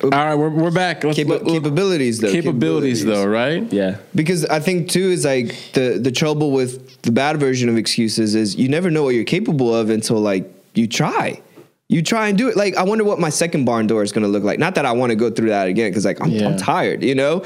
All 0.00 0.10
right, 0.10 0.36
we're, 0.36 0.48
we're 0.48 0.70
back. 0.70 1.02
Let's 1.02 1.18
Capa- 1.18 1.28
look- 1.28 1.42
look- 1.42 1.54
capabilities 1.54 2.20
though. 2.20 2.30
capabilities, 2.30 3.04
though, 3.04 3.26
right? 3.26 3.64
Yeah. 3.72 3.96
Because 4.14 4.44
I 4.44 4.60
think 4.60 4.88
too 4.90 5.10
is 5.10 5.24
like 5.24 5.56
the 5.72 5.98
the 6.00 6.12
trouble 6.12 6.52
with 6.52 7.02
the 7.02 7.10
bad 7.10 7.38
version 7.40 7.68
of 7.68 7.76
excuses 7.76 8.36
is 8.36 8.54
you 8.54 8.68
never 8.68 8.92
know 8.92 9.02
what 9.02 9.16
you're 9.16 9.24
capable 9.24 9.74
of 9.74 9.90
until 9.90 10.20
like 10.20 10.48
you 10.74 10.86
try. 10.86 11.42
You 11.88 12.02
try 12.02 12.28
and 12.28 12.38
do 12.38 12.48
it. 12.48 12.56
Like 12.56 12.76
I 12.76 12.84
wonder 12.84 13.02
what 13.02 13.18
my 13.18 13.30
second 13.30 13.64
barn 13.64 13.88
door 13.88 14.04
is 14.04 14.12
going 14.12 14.22
to 14.22 14.28
look 14.28 14.44
like. 14.44 14.60
Not 14.60 14.76
that 14.76 14.86
I 14.86 14.92
want 14.92 15.10
to 15.10 15.16
go 15.16 15.30
through 15.32 15.48
that 15.48 15.66
again 15.66 15.90
because 15.90 16.04
like 16.04 16.20
I'm, 16.20 16.30
Yeah. 16.30 16.46
I'm 16.50 16.56
tired, 16.58 17.02
you 17.02 17.16
know. 17.16 17.44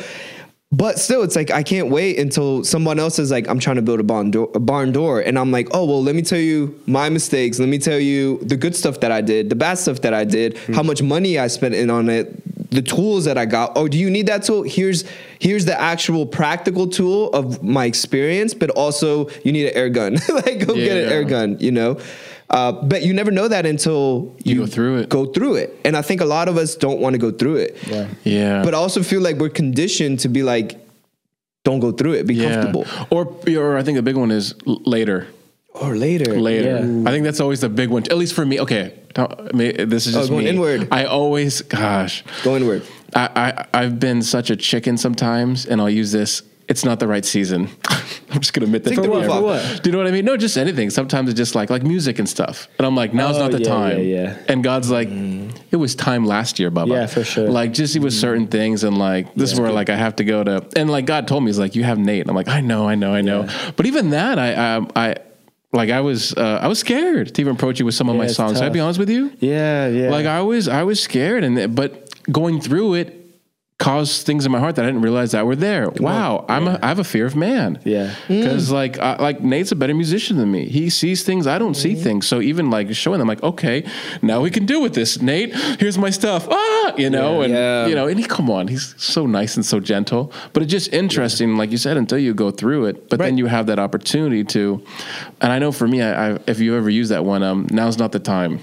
But 0.74 0.98
still, 0.98 1.22
it's 1.22 1.36
like 1.36 1.50
I 1.50 1.62
can't 1.62 1.88
wait 1.88 2.18
until 2.18 2.64
someone 2.64 2.98
else 2.98 3.18
is 3.18 3.30
like, 3.30 3.46
I'm 3.46 3.58
trying 3.58 3.76
to 3.76 3.82
build 3.82 4.00
a 4.00 4.04
barn 4.04 4.30
door, 4.30 4.50
a 4.54 4.58
barn 4.60 4.90
door, 4.90 5.20
and 5.20 5.38
I'm 5.38 5.50
like, 5.52 5.68
oh 5.72 5.84
well, 5.84 6.02
let 6.02 6.14
me 6.14 6.22
tell 6.22 6.38
you 6.38 6.80
my 6.86 7.10
mistakes. 7.10 7.58
Let 7.58 7.68
me 7.68 7.78
tell 7.78 7.98
you 7.98 8.38
the 8.38 8.56
good 8.56 8.74
stuff 8.74 9.00
that 9.00 9.12
I 9.12 9.20
did, 9.20 9.50
the 9.50 9.54
bad 9.54 9.74
stuff 9.74 10.00
that 10.00 10.14
I 10.14 10.24
did, 10.24 10.54
mm-hmm. 10.54 10.72
how 10.72 10.82
much 10.82 11.02
money 11.02 11.38
I 11.38 11.48
spent 11.48 11.74
in 11.74 11.90
on 11.90 12.08
it, 12.08 12.70
the 12.70 12.80
tools 12.80 13.26
that 13.26 13.36
I 13.36 13.44
got. 13.44 13.72
Oh, 13.76 13.86
do 13.86 13.98
you 13.98 14.08
need 14.08 14.26
that 14.28 14.44
tool? 14.44 14.62
Here's 14.62 15.04
here's 15.38 15.66
the 15.66 15.78
actual 15.78 16.24
practical 16.24 16.86
tool 16.88 17.28
of 17.34 17.62
my 17.62 17.84
experience, 17.84 18.54
but 18.54 18.70
also 18.70 19.28
you 19.44 19.52
need 19.52 19.66
an 19.66 19.74
air 19.74 19.90
gun. 19.90 20.14
like 20.30 20.66
go 20.66 20.74
get 20.74 20.96
an 20.96 21.08
Yeah. 21.08 21.14
air 21.14 21.24
gun, 21.24 21.58
you 21.60 21.70
know. 21.70 21.98
Uh, 22.52 22.72
but 22.72 23.02
you 23.02 23.14
never 23.14 23.30
know 23.30 23.48
that 23.48 23.64
until 23.64 24.34
You 24.44 24.56
go 24.56 24.66
through 24.66 24.98
it. 24.98 25.08
Go 25.08 25.24
through 25.26 25.54
it, 25.56 25.74
and 25.86 25.96
I 25.96 26.02
think 26.02 26.20
a 26.20 26.26
lot 26.26 26.48
of 26.48 26.56
us 26.58 26.76
don't 26.76 27.00
want 27.00 27.14
to 27.14 27.18
go 27.18 27.30
through 27.30 27.56
it. 27.56 27.78
Yeah. 27.86 28.08
Yeah. 28.24 28.62
But 28.62 28.74
I 28.74 28.76
also 28.76 29.02
feel 29.02 29.22
like 29.22 29.36
we're 29.36 29.48
conditioned 29.48 30.20
to 30.20 30.28
be 30.28 30.42
like, 30.42 30.78
don't 31.64 31.80
go 31.80 31.92
through 31.92 32.12
it. 32.14 32.26
Be 32.26 32.34
yeah. 32.34 32.54
comfortable. 32.54 32.86
Or, 33.10 33.26
or 33.56 33.78
I 33.78 33.82
think 33.82 33.96
the 33.96 34.02
big 34.02 34.16
one 34.16 34.30
is 34.30 34.54
l- 34.66 34.82
later. 34.84 35.28
Or 35.74 35.96
later. 35.96 36.38
Later. 36.38 36.84
Yeah. 36.84 37.08
I 37.08 37.12
think 37.12 37.24
that's 37.24 37.40
always 37.40 37.60
the 37.62 37.70
big 37.70 37.88
one. 37.88 38.02
At 38.10 38.18
least 38.18 38.34
for 38.34 38.44
me. 38.44 38.60
Okay. 38.60 38.92
Don't- 39.14 39.54
may- 39.54 39.72
This 39.72 40.06
is 40.06 40.14
Oh, 40.16 40.26
going 40.28 40.44
me. 40.44 40.50
inward. 40.50 40.88
I 40.90 41.04
always, 41.04 41.62
gosh, 41.62 42.22
Go 42.44 42.56
inward. 42.56 42.82
I, 43.14 43.28
I 43.74 43.82
I've 43.82 43.98
been 44.00 44.20
such 44.22 44.50
a 44.50 44.56
chicken 44.56 44.96
sometimes, 44.98 45.64
and 45.66 45.80
I'll 45.80 45.88
use 45.90 46.12
this. 46.12 46.42
It's 46.68 46.84
not 46.84 47.00
the 47.00 47.08
right 47.08 47.24
season. 47.24 47.68
I'm 48.30 48.40
just 48.40 48.52
gonna 48.54 48.64
admit 48.66 48.84
that. 48.84 48.94
The 48.94 49.02
roof 49.02 49.24
everyone. 49.24 49.58
off. 49.58 49.82
Do 49.82 49.90
you 49.90 49.92
know 49.92 49.98
what 49.98 50.06
I 50.06 50.10
mean? 50.10 50.24
No, 50.24 50.36
just 50.36 50.56
anything. 50.56 50.90
Sometimes 50.90 51.28
it's 51.28 51.36
just 51.36 51.54
like 51.54 51.68
like 51.70 51.82
music 51.82 52.18
and 52.18 52.28
stuff, 52.28 52.68
and 52.78 52.86
I'm 52.86 52.94
like, 52.96 53.12
now's 53.12 53.36
Oh, 53.36 53.40
not 53.40 53.50
the 53.52 53.60
yeah, 53.62 53.68
time. 53.68 53.98
yeah, 53.98 54.04
yeah. 54.04 54.38
And 54.48 54.64
God's 54.64 54.90
like, 54.90 55.08
it 55.10 55.76
was 55.76 55.94
time 55.94 56.24
last 56.24 56.58
year, 56.58 56.70
Bubba. 56.70 56.88
Yeah, 56.88 57.06
for 57.06 57.24
sure. 57.24 57.48
Like 57.48 57.72
just 57.72 57.98
with 57.98 58.14
certain 58.14 58.46
things, 58.46 58.84
and 58.84 58.96
like 58.96 59.34
this 59.34 59.52
is 59.52 59.60
where 59.60 59.70
like 59.72 59.90
I 59.90 59.96
have 59.96 60.16
to 60.16 60.24
go 60.24 60.42
to, 60.44 60.66
and 60.76 60.88
like 60.88 61.04
God 61.04 61.28
told 61.28 61.42
me, 61.42 61.48
He's 61.50 61.58
like, 61.58 61.74
you 61.74 61.84
have 61.84 61.98
Nate. 61.98 62.22
And 62.22 62.30
I'm 62.30 62.36
like, 62.36 62.48
I 62.48 62.60
know, 62.60 62.88
I 62.88 62.94
know, 62.94 63.12
I 63.12 63.20
know. 63.20 63.48
But 63.76 63.86
even 63.86 64.10
that, 64.10 64.38
I 64.38 64.76
I. 64.76 64.86
I 64.96 65.16
like 65.74 65.88
I 65.88 66.02
was, 66.02 66.34
uh, 66.34 66.58
I 66.60 66.68
was 66.68 66.78
scared 66.80 67.34
to 67.34 67.40
even 67.40 67.54
approach 67.54 67.78
you 67.78 67.86
with 67.86 67.94
some 67.94 68.10
of 68.10 68.16
my 68.16 68.26
songs. 68.26 68.58
Can 68.58 68.66
I 68.66 68.68
be 68.68 68.78
honest 68.78 68.98
with 68.98 69.08
you? 69.08 69.32
Yeah. 69.40 69.88
Yeah. 69.88 70.10
Like 70.10 70.26
I 70.26 70.42
was, 70.42 70.68
I 70.68 70.82
was 70.82 71.02
scared, 71.02 71.44
and 71.44 71.74
but 71.74 72.12
going 72.30 72.60
through 72.60 72.92
it 72.94 73.21
cause 73.82 74.22
things 74.22 74.46
in 74.46 74.52
my 74.52 74.60
heart 74.60 74.76
that 74.76 74.84
I 74.84 74.88
didn't 74.88 75.02
realize 75.02 75.32
that 75.32 75.44
were 75.44 75.56
there. 75.56 75.90
wow, 75.90 76.44
I'm 76.48 76.68
a, 76.68 76.78
I 76.82 76.86
have 76.86 77.00
a 77.00 77.04
fear 77.04 77.26
of 77.26 77.34
man. 77.34 77.80
Yeah. 77.84 78.14
because 78.28 78.70
like 78.70 78.98
I, 78.98 79.16
like 79.16 79.40
Nate's 79.40 79.72
a 79.72 79.76
better 79.76 79.94
musician 79.94 80.36
than 80.36 80.50
me. 80.52 80.66
He 80.68 80.88
sees 80.88 81.24
things 81.24 81.46
I 81.48 81.58
don't 81.58 81.74
see 81.74 81.94
things. 81.96 82.26
So 82.28 82.40
even 82.40 82.70
like 82.70 82.94
showing 82.94 83.18
them 83.18 83.26
like, 83.26 83.42
okay, 83.42 83.84
now 84.22 84.40
we 84.40 84.50
can 84.50 84.66
deal 84.66 84.80
with 84.80 84.94
this. 84.94 85.20
Nate, 85.20 85.54
here's 85.80 85.98
my 85.98 86.10
stuff. 86.10 86.46
Ah, 86.48 86.94
you 86.96 87.10
know, 87.10 87.42
and 87.42 87.52
Yeah. 87.52 87.86
you 87.88 87.94
know, 87.96 88.06
and 88.06 88.18
he 88.20 88.24
come 88.24 88.48
on, 88.50 88.68
he's 88.68 88.94
so 89.02 89.26
nice 89.26 89.56
and 89.56 89.66
so 89.66 89.80
gentle. 89.80 90.32
But 90.52 90.62
it's 90.62 90.70
just 90.70 90.92
interesting, 90.92 91.56
like 91.56 91.72
you 91.72 91.78
said, 91.78 91.96
until 91.96 92.18
you 92.18 92.34
go 92.34 92.50
through 92.52 92.86
it. 92.86 93.08
But 93.08 93.18
then 93.18 93.36
you 93.36 93.46
have 93.46 93.66
that 93.66 93.78
opportunity 93.80 94.44
to. 94.44 94.84
And 95.40 95.50
I 95.52 95.58
know 95.58 95.72
for 95.72 95.88
me, 95.88 96.02
I, 96.02 96.34
I 96.34 96.38
if 96.46 96.60
you 96.60 96.76
ever 96.76 96.88
use 96.90 97.08
that 97.08 97.24
one, 97.24 97.42
um, 97.42 97.66
now's 97.70 97.98
not 97.98 98.12
the 98.12 98.20
time. 98.20 98.60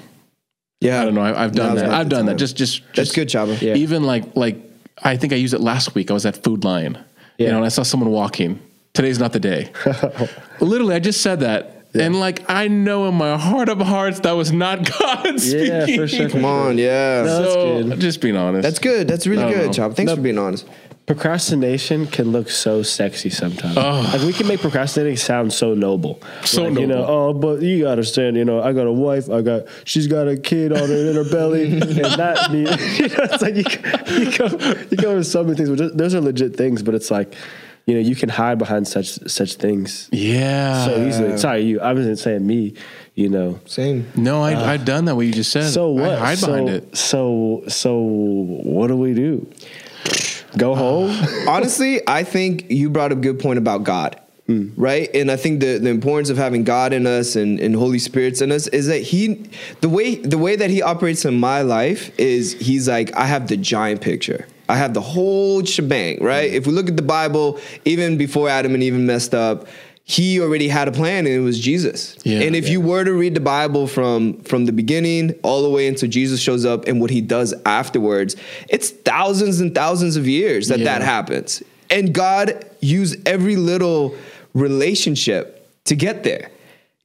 Yeah, 0.82 1.02
I 1.02 1.06
don't 1.06 1.14
know. 1.16 1.22
I, 1.22 1.44
I've 1.44 1.52
done 1.54 1.76
Now's 1.76 1.82
that. 1.82 1.92
I've 1.92 2.06
the 2.10 2.16
done 2.16 2.26
that. 2.28 2.32
time. 2.34 2.38
Just, 2.38 2.56
just, 2.56 2.82
That's 2.96 3.14
just 3.14 3.16
good, 3.16 3.28
Chava. 3.28 3.62
Yeah. 3.62 3.76
Even 3.76 4.04
like, 4.04 4.38
like 4.38 4.56
I 5.04 5.18
think 5.18 5.34
I 5.34 5.38
used 5.38 5.54
it 5.54 5.62
last 5.62 5.96
week. 5.96 6.12
I 6.12 6.14
was 6.14 6.26
at 6.26 6.44
Food 6.44 6.64
Lion. 6.64 6.98
You 7.38 7.48
know, 7.48 7.58
and 7.58 7.66
I 7.66 7.70
saw 7.70 7.84
someone 7.84 8.12
walking. 8.12 8.60
Today's 8.94 9.18
not 9.18 9.32
the 9.32 9.40
day. 9.40 9.72
Literally, 10.60 10.96
I 10.96 11.00
just 11.00 11.22
said 11.22 11.40
that. 11.40 11.86
And 11.94 12.20
like 12.20 12.48
I 12.50 12.68
know 12.68 13.08
in 13.08 13.16
my 13.16 13.38
heart 13.38 13.70
of 13.70 13.80
hearts 13.80 14.20
that 14.22 14.34
was 14.34 14.52
not 14.52 14.90
God 15.00 15.40
speaking. 15.40 15.66
Yeah, 15.68 15.86
for 15.96 16.08
sure. 16.08 16.30
Come 16.30 16.46
on, 16.46 16.78
yeah. 16.78 17.24
No, 17.24 17.42
that's 17.42 17.54
so 17.54 17.84
good. 17.84 18.00
just 18.00 18.22
being 18.22 18.36
honest. 18.36 18.64
That's 18.64 18.80
good. 18.80 19.08
That's 19.08 19.26
really 19.26 19.52
good, 19.54 19.68
know. 19.68 19.72
Chava. 19.72 19.96
Thanks 19.96 20.14
for 20.14 20.22
being 20.22 20.38
honest. 20.38 20.68
Procrastination 21.10 22.06
can 22.06 22.32
look 22.32 22.52
so 22.52 22.84
sexy 22.84 23.32
sometimes. 23.32 23.76
Like 23.76 24.22
we 24.22 24.32
can 24.32 24.45
make 24.45 24.60
procrastinating 24.62 25.17
sound 25.17 25.52
so 25.52 25.74
noble. 25.74 26.22
So 26.45 26.65
like, 26.65 26.78
You 26.78 26.86
know, 26.86 27.04
oh, 27.04 27.34
but 27.34 27.63
you 27.63 27.80
gotta 27.80 27.93
understand. 27.93 28.38
You 28.38 28.45
know, 28.45 28.62
I 28.62 28.74
got 28.74 28.86
a 28.86 28.91
wife. 28.91 29.28
I 29.28 29.41
got. 29.41 29.63
She's 29.86 30.06
got 30.06 30.28
a 30.28 30.38
kid 30.38 30.72
on 30.72 30.88
her 30.88 31.10
in 31.10 31.15
her 31.15 31.28
belly, 31.28 31.72
and 31.82 31.82
that. 31.82 32.52
You 33.00 33.08
know, 33.08 33.24
it's 33.24 33.41
like 33.41 33.56
you, 33.56 34.19
you 34.19 34.38
go 34.38 34.86
you 34.91 34.98
go 34.98 35.15
with 35.15 35.26
so 35.26 35.43
many 35.43 35.56
things. 35.56 35.69
But 35.72 35.98
those 35.98 36.13
are 36.13 36.22
legit 36.22 36.56
things. 36.56 36.84
But 36.84 36.93
it's 36.93 37.10
like, 37.10 37.34
you 37.88 37.95
know, 37.95 38.02
you 38.02 38.15
can 38.15 38.30
hide 38.30 38.60
behind 38.60 38.88
such 38.88 39.08
such 39.28 39.56
things 39.56 40.10
yeah. 40.12 40.86
so 40.86 41.08
easily. 41.08 41.38
Sorry, 41.39 41.63
you. 41.63 41.82
I 41.82 41.93
wasn't 41.93 42.19
saying 42.19 42.45
me. 42.45 42.76
You 43.15 43.30
know. 43.30 43.60
Same. 43.65 44.08
no, 44.15 44.43
I, 44.43 44.74
I've 44.74 44.86
done 44.86 45.06
that. 45.06 45.15
What 45.15 45.26
you 45.26 45.34
just 45.34 45.52
said. 45.52 45.72
So 45.72 45.89
what? 45.89 46.12
I 46.12 46.19
hide 46.19 46.38
so, 46.38 46.48
behind 46.48 46.69
it. 46.69 46.95
So 46.95 47.63
so 47.67 47.98
what 47.98 48.89
do 48.89 48.95
we 48.95 49.15
do? 49.15 49.52
Go 50.58 50.76
home. 50.76 51.12
Honestly, 51.48 52.02
I 52.08 52.24
think 52.24 52.70
you 52.70 52.90
brought 52.90 53.12
a 53.12 53.16
good 53.16 53.40
point 53.40 53.58
about 53.58 53.84
God. 53.84 54.20
Mm. 54.48 54.74
Right. 54.76 55.14
And 55.14 55.30
I 55.30 55.36
think 55.36 55.60
the, 55.60 55.78
the 55.78 55.90
importance 55.90 56.32
of 56.32 56.38
having 56.38 56.64
God 56.64 56.92
in 56.92 57.06
us 57.06 57.36
and, 57.36 57.60
and 57.60 57.76
Holy 57.76 58.00
Spirits 58.00 58.42
in 58.42 58.52
us 58.52 58.68
is 58.68 58.88
that 58.88 59.00
he 59.00 59.48
the 59.82 59.90
way 59.90 60.16
the 60.16 60.40
way 60.40 60.56
that 60.56 60.72
he 60.72 60.82
operates 60.82 61.24
in 61.24 61.40
my 61.40 61.62
life 61.62 62.12
is 62.20 62.54
he's 62.54 62.88
like, 62.90 63.16
I 63.16 63.26
have 63.26 63.48
the 63.48 63.58
giant 63.58 64.02
picture. 64.02 64.48
I 64.68 64.76
have 64.78 64.96
the 64.96 65.02
whole 65.02 65.64
shebang, 65.64 66.24
right? 66.24 66.50
Mm. 66.50 66.54
If 66.54 66.68
we 66.68 66.74
look 66.74 66.90
at 66.90 66.96
the 66.96 67.04
Bible, 67.04 67.60
even 67.86 68.18
before 68.18 68.50
Adam 68.50 68.74
and 68.74 68.82
Eve 68.82 68.96
messed 68.96 69.36
up, 69.36 69.68
he 70.12 70.41
already 70.41 70.67
had 70.67 70.88
a 70.88 70.91
plan 70.91 71.28
and 71.28 71.36
it 71.36 71.39
was 71.41 71.60
Jesus. 71.60 72.15
Yeah. 72.24 72.39
and 72.41 72.56
if 72.56 72.67
you 72.67 72.82
were 72.82 73.04
to 73.04 73.13
read 73.13 73.36
the 73.36 73.39
Bible 73.58 73.86
from 73.86 74.41
from 74.41 74.65
the 74.65 74.72
beginning 74.72 75.36
all 75.43 75.62
the 75.62 75.69
way 75.69 75.88
until 75.88 76.10
Jesus 76.10 76.41
shows 76.41 76.65
up 76.65 76.88
and 76.88 77.00
what 77.00 77.12
he 77.12 77.22
does 77.22 77.54
afterwards, 77.63 78.36
it's 78.69 78.89
thousands 78.89 79.60
and 79.62 79.76
thousands 79.76 80.15
of 80.17 80.28
years 80.28 80.67
that 80.69 80.80
Yeah. 80.80 80.86
that 80.86 81.02
happens. 81.04 81.62
And 81.91 82.12
God 82.12 82.65
used 82.82 83.17
every 83.28 83.56
little 83.56 84.15
relationship 84.56 85.67
to 85.86 85.95
get 85.95 86.24
there. 86.24 86.50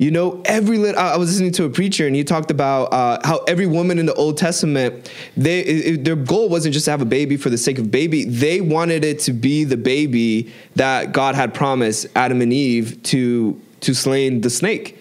You 0.00 0.11
know, 0.11 0.42
every 0.44 0.76
little. 0.78 1.00
I 1.00 1.16
was 1.16 1.30
listening 1.30 1.52
to 1.52 1.64
a 1.64 1.70
preacher, 1.70 2.04
and 2.04 2.16
he 2.16 2.24
talked 2.24 2.50
about 2.50 2.92
uh, 2.92 3.20
how 3.22 3.38
every 3.46 3.66
woman 3.68 4.00
in 4.00 4.07
the 4.07 4.14
Old 4.14 4.37
Testament, 4.37 5.09
they 5.37 5.61
it- 5.61 6.04
their 6.04 6.16
goal 6.16 6.48
wasn't 6.48 6.72
just 6.74 6.87
to 6.87 6.90
have 6.90 7.00
a 7.00 7.04
baby 7.07 7.37
for 7.37 7.48
the 7.48 7.57
sake 7.59 7.78
of 7.78 7.92
baby. 7.92 8.24
They 8.24 8.61
wanted 8.61 9.04
it 9.04 9.20
to 9.20 9.33
be 9.33 9.62
the 9.62 9.76
baby 9.76 10.52
that 10.74 11.12
God 11.12 11.37
had 11.37 11.54
promised 11.54 12.07
Adam 12.16 12.40
and 12.40 12.52
Eve 12.52 13.00
to 13.04 13.61
to 13.83 13.94
slain 13.94 14.40
the 14.40 14.50
snake. 14.50 14.98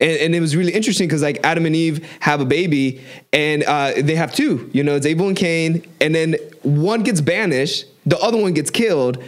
And, 0.00 0.18
and 0.18 0.34
it 0.34 0.40
was 0.40 0.56
really 0.56 0.72
interesting 0.72 1.06
because 1.06 1.22
like 1.22 1.38
Adam 1.44 1.64
and 1.64 1.76
Eve 1.76 2.04
have 2.18 2.40
a 2.40 2.44
baby, 2.44 3.02
and 3.32 3.62
uh, 3.62 3.92
they 3.96 4.16
have 4.16 4.34
two. 4.34 4.68
You 4.72 4.82
know, 4.82 4.96
it's 4.96 5.06
Abel 5.06 5.28
and 5.28 5.36
Cain, 5.36 5.86
and 6.00 6.12
then 6.12 6.34
one 6.62 7.04
gets 7.04 7.20
banished, 7.20 7.84
the 8.04 8.18
other 8.18 8.36
one 8.38 8.52
gets 8.52 8.70
killed. 8.72 9.22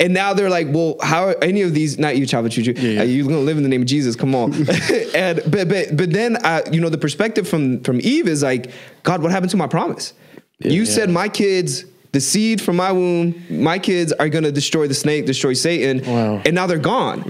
And 0.00 0.14
now 0.14 0.32
they're 0.34 0.50
like, 0.50 0.66
well, 0.70 0.96
how 1.02 1.28
are 1.28 1.36
any 1.42 1.60
of 1.62 1.74
these? 1.74 1.98
Not 1.98 2.16
you, 2.16 2.24
Chava 2.24 2.46
Chuchu. 2.46 2.74
yeah. 2.76 3.02
Uh, 3.02 3.04
you're 3.04 3.26
gonna 3.28 3.38
live 3.40 3.58
in 3.58 3.62
the 3.62 3.68
name 3.68 3.82
of 3.82 3.86
Jesus. 3.86 4.16
Come 4.16 4.34
on. 4.34 4.52
and 5.14 5.42
but 5.46 5.68
but 5.68 5.96
but 5.96 6.10
then 6.12 6.36
uh, 6.44 6.62
you 6.72 6.80
know 6.80 6.88
the 6.88 6.98
perspective 6.98 7.46
from 7.46 7.80
from 7.82 8.00
Eve 8.02 8.26
is 8.26 8.42
like, 8.42 8.70
God, 9.02 9.22
what 9.22 9.30
happened 9.30 9.50
to 9.50 9.56
my 9.58 9.66
promise? 9.68 10.14
you 10.62 10.84
said 10.84 11.08
my 11.08 11.26
kids, 11.28 11.84
the 12.12 12.20
seed 12.20 12.60
from 12.60 12.76
my 12.76 12.92
womb, 12.92 13.42
my 13.48 13.78
kids 13.78 14.12
are 14.12 14.28
gonna 14.28 14.50
destroy 14.52 14.86
the 14.88 14.94
snake, 14.94 15.24
destroy 15.26 15.52
Satan, 15.54 16.02
Wow. 16.10 16.42
and 16.44 16.54
now 16.54 16.66
they're 16.66 16.78
gone. 16.78 17.22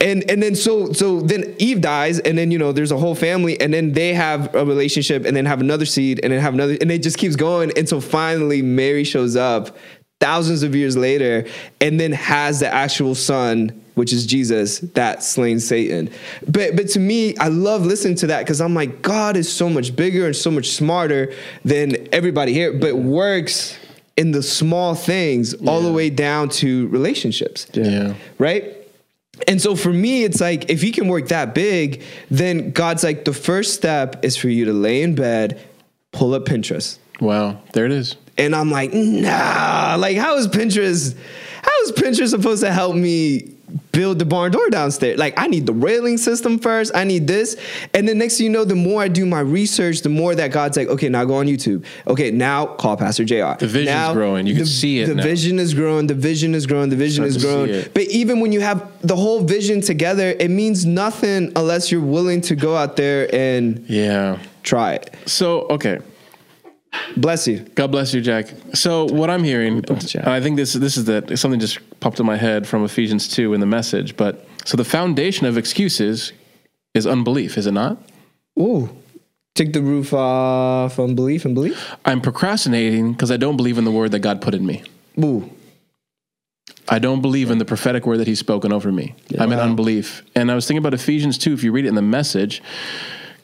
And 0.00 0.28
and 0.30 0.42
then 0.42 0.54
so 0.54 0.92
so 0.92 1.20
then 1.22 1.54
Eve 1.58 1.80
dies, 1.80 2.18
and 2.18 2.36
then 2.36 2.50
you 2.50 2.58
know 2.58 2.72
there's 2.72 2.92
a 2.92 2.98
whole 2.98 3.14
family, 3.14 3.58
and 3.60 3.72
then 3.72 3.92
they 3.92 4.12
have 4.14 4.54
a 4.54 4.64
relationship, 4.64 5.24
and 5.24 5.34
then 5.36 5.46
have 5.46 5.60
another 5.60 5.86
seed, 5.86 6.20
and 6.22 6.32
then 6.32 6.40
have 6.40 6.52
another, 6.54 6.76
and 6.80 6.90
it 6.90 7.02
just 7.02 7.16
keeps 7.18 7.36
going 7.36 7.72
until 7.78 8.00
finally 8.00 8.60
Mary 8.62 9.04
shows 9.04 9.36
up 9.36 9.76
thousands 10.20 10.62
of 10.62 10.74
years 10.74 10.96
later, 10.96 11.46
and 11.80 12.00
then 12.00 12.12
has 12.12 12.60
the 12.60 12.72
actual 12.72 13.14
son, 13.14 13.82
which 13.94 14.12
is 14.12 14.26
Jesus, 14.26 14.80
that 14.80 15.22
slain 15.22 15.60
Satan. 15.60 16.10
But 16.48 16.76
but 16.76 16.88
to 16.90 16.98
me, 17.00 17.36
I 17.38 17.48
love 17.48 17.84
listening 17.84 18.16
to 18.16 18.26
that 18.28 18.40
because 18.40 18.60
I'm 18.60 18.74
like, 18.74 19.02
God 19.02 19.36
is 19.36 19.50
so 19.52 19.68
much 19.68 19.94
bigger 19.94 20.26
and 20.26 20.34
so 20.36 20.50
much 20.50 20.70
smarter 20.70 21.32
than 21.64 22.08
everybody 22.12 22.52
here, 22.52 22.72
but 22.72 22.96
works 22.96 23.78
in 24.16 24.30
the 24.32 24.42
small 24.42 24.94
things 24.94 25.52
all 25.66 25.82
the 25.82 25.92
way 25.92 26.08
down 26.08 26.48
to 26.48 26.88
relationships 26.88 27.66
Yeah. 27.74 28.14
right? 28.38 28.72
And 29.46 29.60
so 29.60 29.76
for 29.76 29.92
me, 29.92 30.24
it's 30.24 30.40
like 30.40 30.70
if 30.70 30.80
he 30.80 30.90
can 30.90 31.08
work 31.08 31.28
that 31.28 31.54
big, 31.54 32.02
then 32.30 32.70
God's 32.70 33.04
like 33.04 33.26
the 33.26 33.34
first 33.34 33.74
step 33.74 34.24
is 34.24 34.34
for 34.34 34.48
you 34.48 34.64
to 34.64 34.72
lay 34.72 35.02
in 35.02 35.14
bed, 35.14 35.60
pull 36.12 36.32
up 36.32 36.46
Pinterest. 36.46 36.96
Wow. 37.20 37.60
There 37.72 37.86
it 37.86 37.92
is. 37.92 38.16
And 38.38 38.54
I'm 38.54 38.70
like, 38.70 38.92
nah, 38.92 39.96
like 39.98 40.16
how 40.16 40.36
is 40.36 40.46
Pinterest, 40.48 41.16
how 41.62 41.70
is 41.84 41.92
Pinterest 41.92 42.28
supposed 42.30 42.62
to 42.62 42.70
help 42.70 42.94
me 42.94 43.52
build 43.92 44.18
the 44.18 44.26
barn 44.26 44.52
door 44.52 44.68
downstairs? 44.68 45.18
Like 45.18 45.32
I 45.38 45.46
need 45.46 45.64
the 45.64 45.72
railing 45.72 46.18
system 46.18 46.58
first. 46.58 46.94
I 46.94 47.04
need 47.04 47.26
this. 47.26 47.56
And 47.94 48.06
then 48.06 48.18
next 48.18 48.36
thing 48.36 48.44
you 48.44 48.50
know, 48.52 48.66
the 48.66 48.74
more 48.74 49.00
I 49.00 49.08
do 49.08 49.24
my 49.24 49.40
research, 49.40 50.02
the 50.02 50.10
more 50.10 50.34
that 50.34 50.52
God's 50.52 50.76
like, 50.76 50.88
okay, 50.88 51.08
now 51.08 51.24
go 51.24 51.36
on 51.36 51.46
YouTube. 51.46 51.86
Okay, 52.06 52.30
now 52.30 52.66
call 52.66 52.98
Pastor 52.98 53.24
JR. 53.24 53.54
The 53.58 53.66
vision's 53.66 53.86
Now, 53.86 54.12
growing. 54.12 54.46
You 54.46 54.54
can 54.54 54.66
see 54.66 55.00
it 55.00 55.06
The 55.06 55.14
now. 55.14 55.22
vision 55.22 55.58
is 55.58 55.72
growing. 55.72 56.06
The 56.06 56.14
vision 56.14 56.54
is 56.54 56.66
growing. 56.66 56.90
The 56.90 56.96
vision 56.96 57.24
is 57.24 57.42
growing. 57.42 57.84
But 57.94 58.02
even 58.02 58.40
when 58.40 58.52
you 58.52 58.60
have 58.60 58.86
the 59.00 59.16
whole 59.16 59.40
vision 59.40 59.80
together, 59.80 60.36
it 60.38 60.50
means 60.50 60.84
nothing 60.84 61.52
unless 61.56 61.90
you're 61.90 62.02
willing 62.02 62.42
to 62.42 62.54
go 62.54 62.76
out 62.76 62.96
there 62.96 63.34
and 63.34 63.82
Yeah. 63.88 64.38
try 64.62 64.92
it. 64.92 65.14
So 65.24 65.62
okay. 65.70 66.00
Bless 67.16 67.46
you. 67.48 67.60
God 67.74 67.90
bless 67.90 68.12
you, 68.12 68.20
Jack. 68.20 68.48
So 68.74 69.06
what 69.06 69.30
I'm 69.30 69.44
hearing, 69.44 69.84
I 70.24 70.40
think 70.40 70.56
this 70.56 70.74
this 70.74 70.96
is 70.96 71.06
that 71.06 71.38
something 71.38 71.60
just 71.60 71.78
popped 72.00 72.20
in 72.20 72.26
my 72.26 72.36
head 72.36 72.66
from 72.66 72.84
Ephesians 72.84 73.28
two 73.28 73.54
in 73.54 73.60
the 73.60 73.66
message. 73.66 74.16
But 74.16 74.46
so 74.64 74.76
the 74.76 74.84
foundation 74.84 75.46
of 75.46 75.56
excuses 75.56 76.32
is 76.94 77.06
unbelief, 77.06 77.56
is 77.56 77.66
it 77.66 77.72
not? 77.72 77.98
Ooh. 78.58 78.90
Take 79.54 79.72
the 79.72 79.80
roof 79.80 80.12
off 80.12 80.98
unbelief 80.98 81.46
and 81.46 81.54
belief. 81.54 81.94
I'm 82.04 82.20
procrastinating 82.20 83.12
because 83.12 83.30
I 83.30 83.38
don't 83.38 83.56
believe 83.56 83.78
in 83.78 83.84
the 83.84 83.90
word 83.90 84.10
that 84.12 84.18
God 84.18 84.42
put 84.42 84.54
in 84.54 84.66
me. 84.66 84.82
Ooh. 85.22 85.50
I 86.88 86.98
don't 86.98 87.22
believe 87.22 87.50
in 87.50 87.58
the 87.58 87.64
prophetic 87.64 88.06
word 88.06 88.18
that 88.18 88.26
He's 88.26 88.38
spoken 88.38 88.72
over 88.72 88.92
me. 88.92 89.14
I'm 89.38 89.52
in 89.52 89.58
unbelief. 89.58 90.22
And 90.34 90.50
I 90.50 90.54
was 90.54 90.66
thinking 90.66 90.78
about 90.78 90.94
Ephesians 90.94 91.38
2, 91.38 91.54
if 91.54 91.64
you 91.64 91.72
read 91.72 91.84
it 91.84 91.88
in 91.88 91.94
the 91.94 92.02
message, 92.02 92.62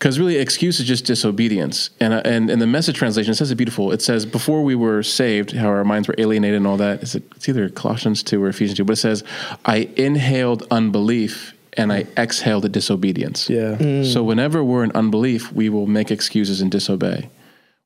because 0.02 0.18
really 0.18 0.34
excuse 0.34 0.80
is 0.80 0.86
just 0.88 1.04
disobedience. 1.04 1.90
And, 2.00 2.12
uh, 2.12 2.22
and 2.24 2.50
in 2.50 2.58
the 2.58 2.66
message 2.66 2.96
translation, 2.96 3.30
it 3.30 3.36
says 3.36 3.52
it 3.52 3.54
beautiful. 3.54 3.92
It 3.92 4.02
says, 4.02 4.26
before 4.26 4.64
we 4.64 4.74
were 4.74 5.04
saved, 5.04 5.52
how 5.52 5.68
our 5.68 5.84
minds 5.84 6.08
were 6.08 6.16
alienated 6.18 6.56
and 6.56 6.66
all 6.66 6.76
that 6.78 7.14
it, 7.14 7.22
it's 7.36 7.48
either 7.48 7.68
Colossians 7.68 8.24
2 8.24 8.42
or 8.42 8.48
Ephesians 8.48 8.78
2, 8.78 8.84
but 8.84 8.94
it 8.94 8.96
says, 8.96 9.22
I 9.64 9.88
inhaled 9.96 10.66
unbelief 10.72 11.54
and 11.74 11.92
I 11.92 12.06
exhaled 12.16 12.72
disobedience. 12.72 13.48
Yeah. 13.48 14.02
So 14.02 14.24
whenever 14.24 14.64
we're 14.64 14.82
in 14.82 14.90
unbelief, 14.90 15.52
we 15.52 15.68
will 15.68 15.86
make 15.86 16.10
excuses 16.10 16.60
and 16.60 16.68
disobey. 16.68 17.30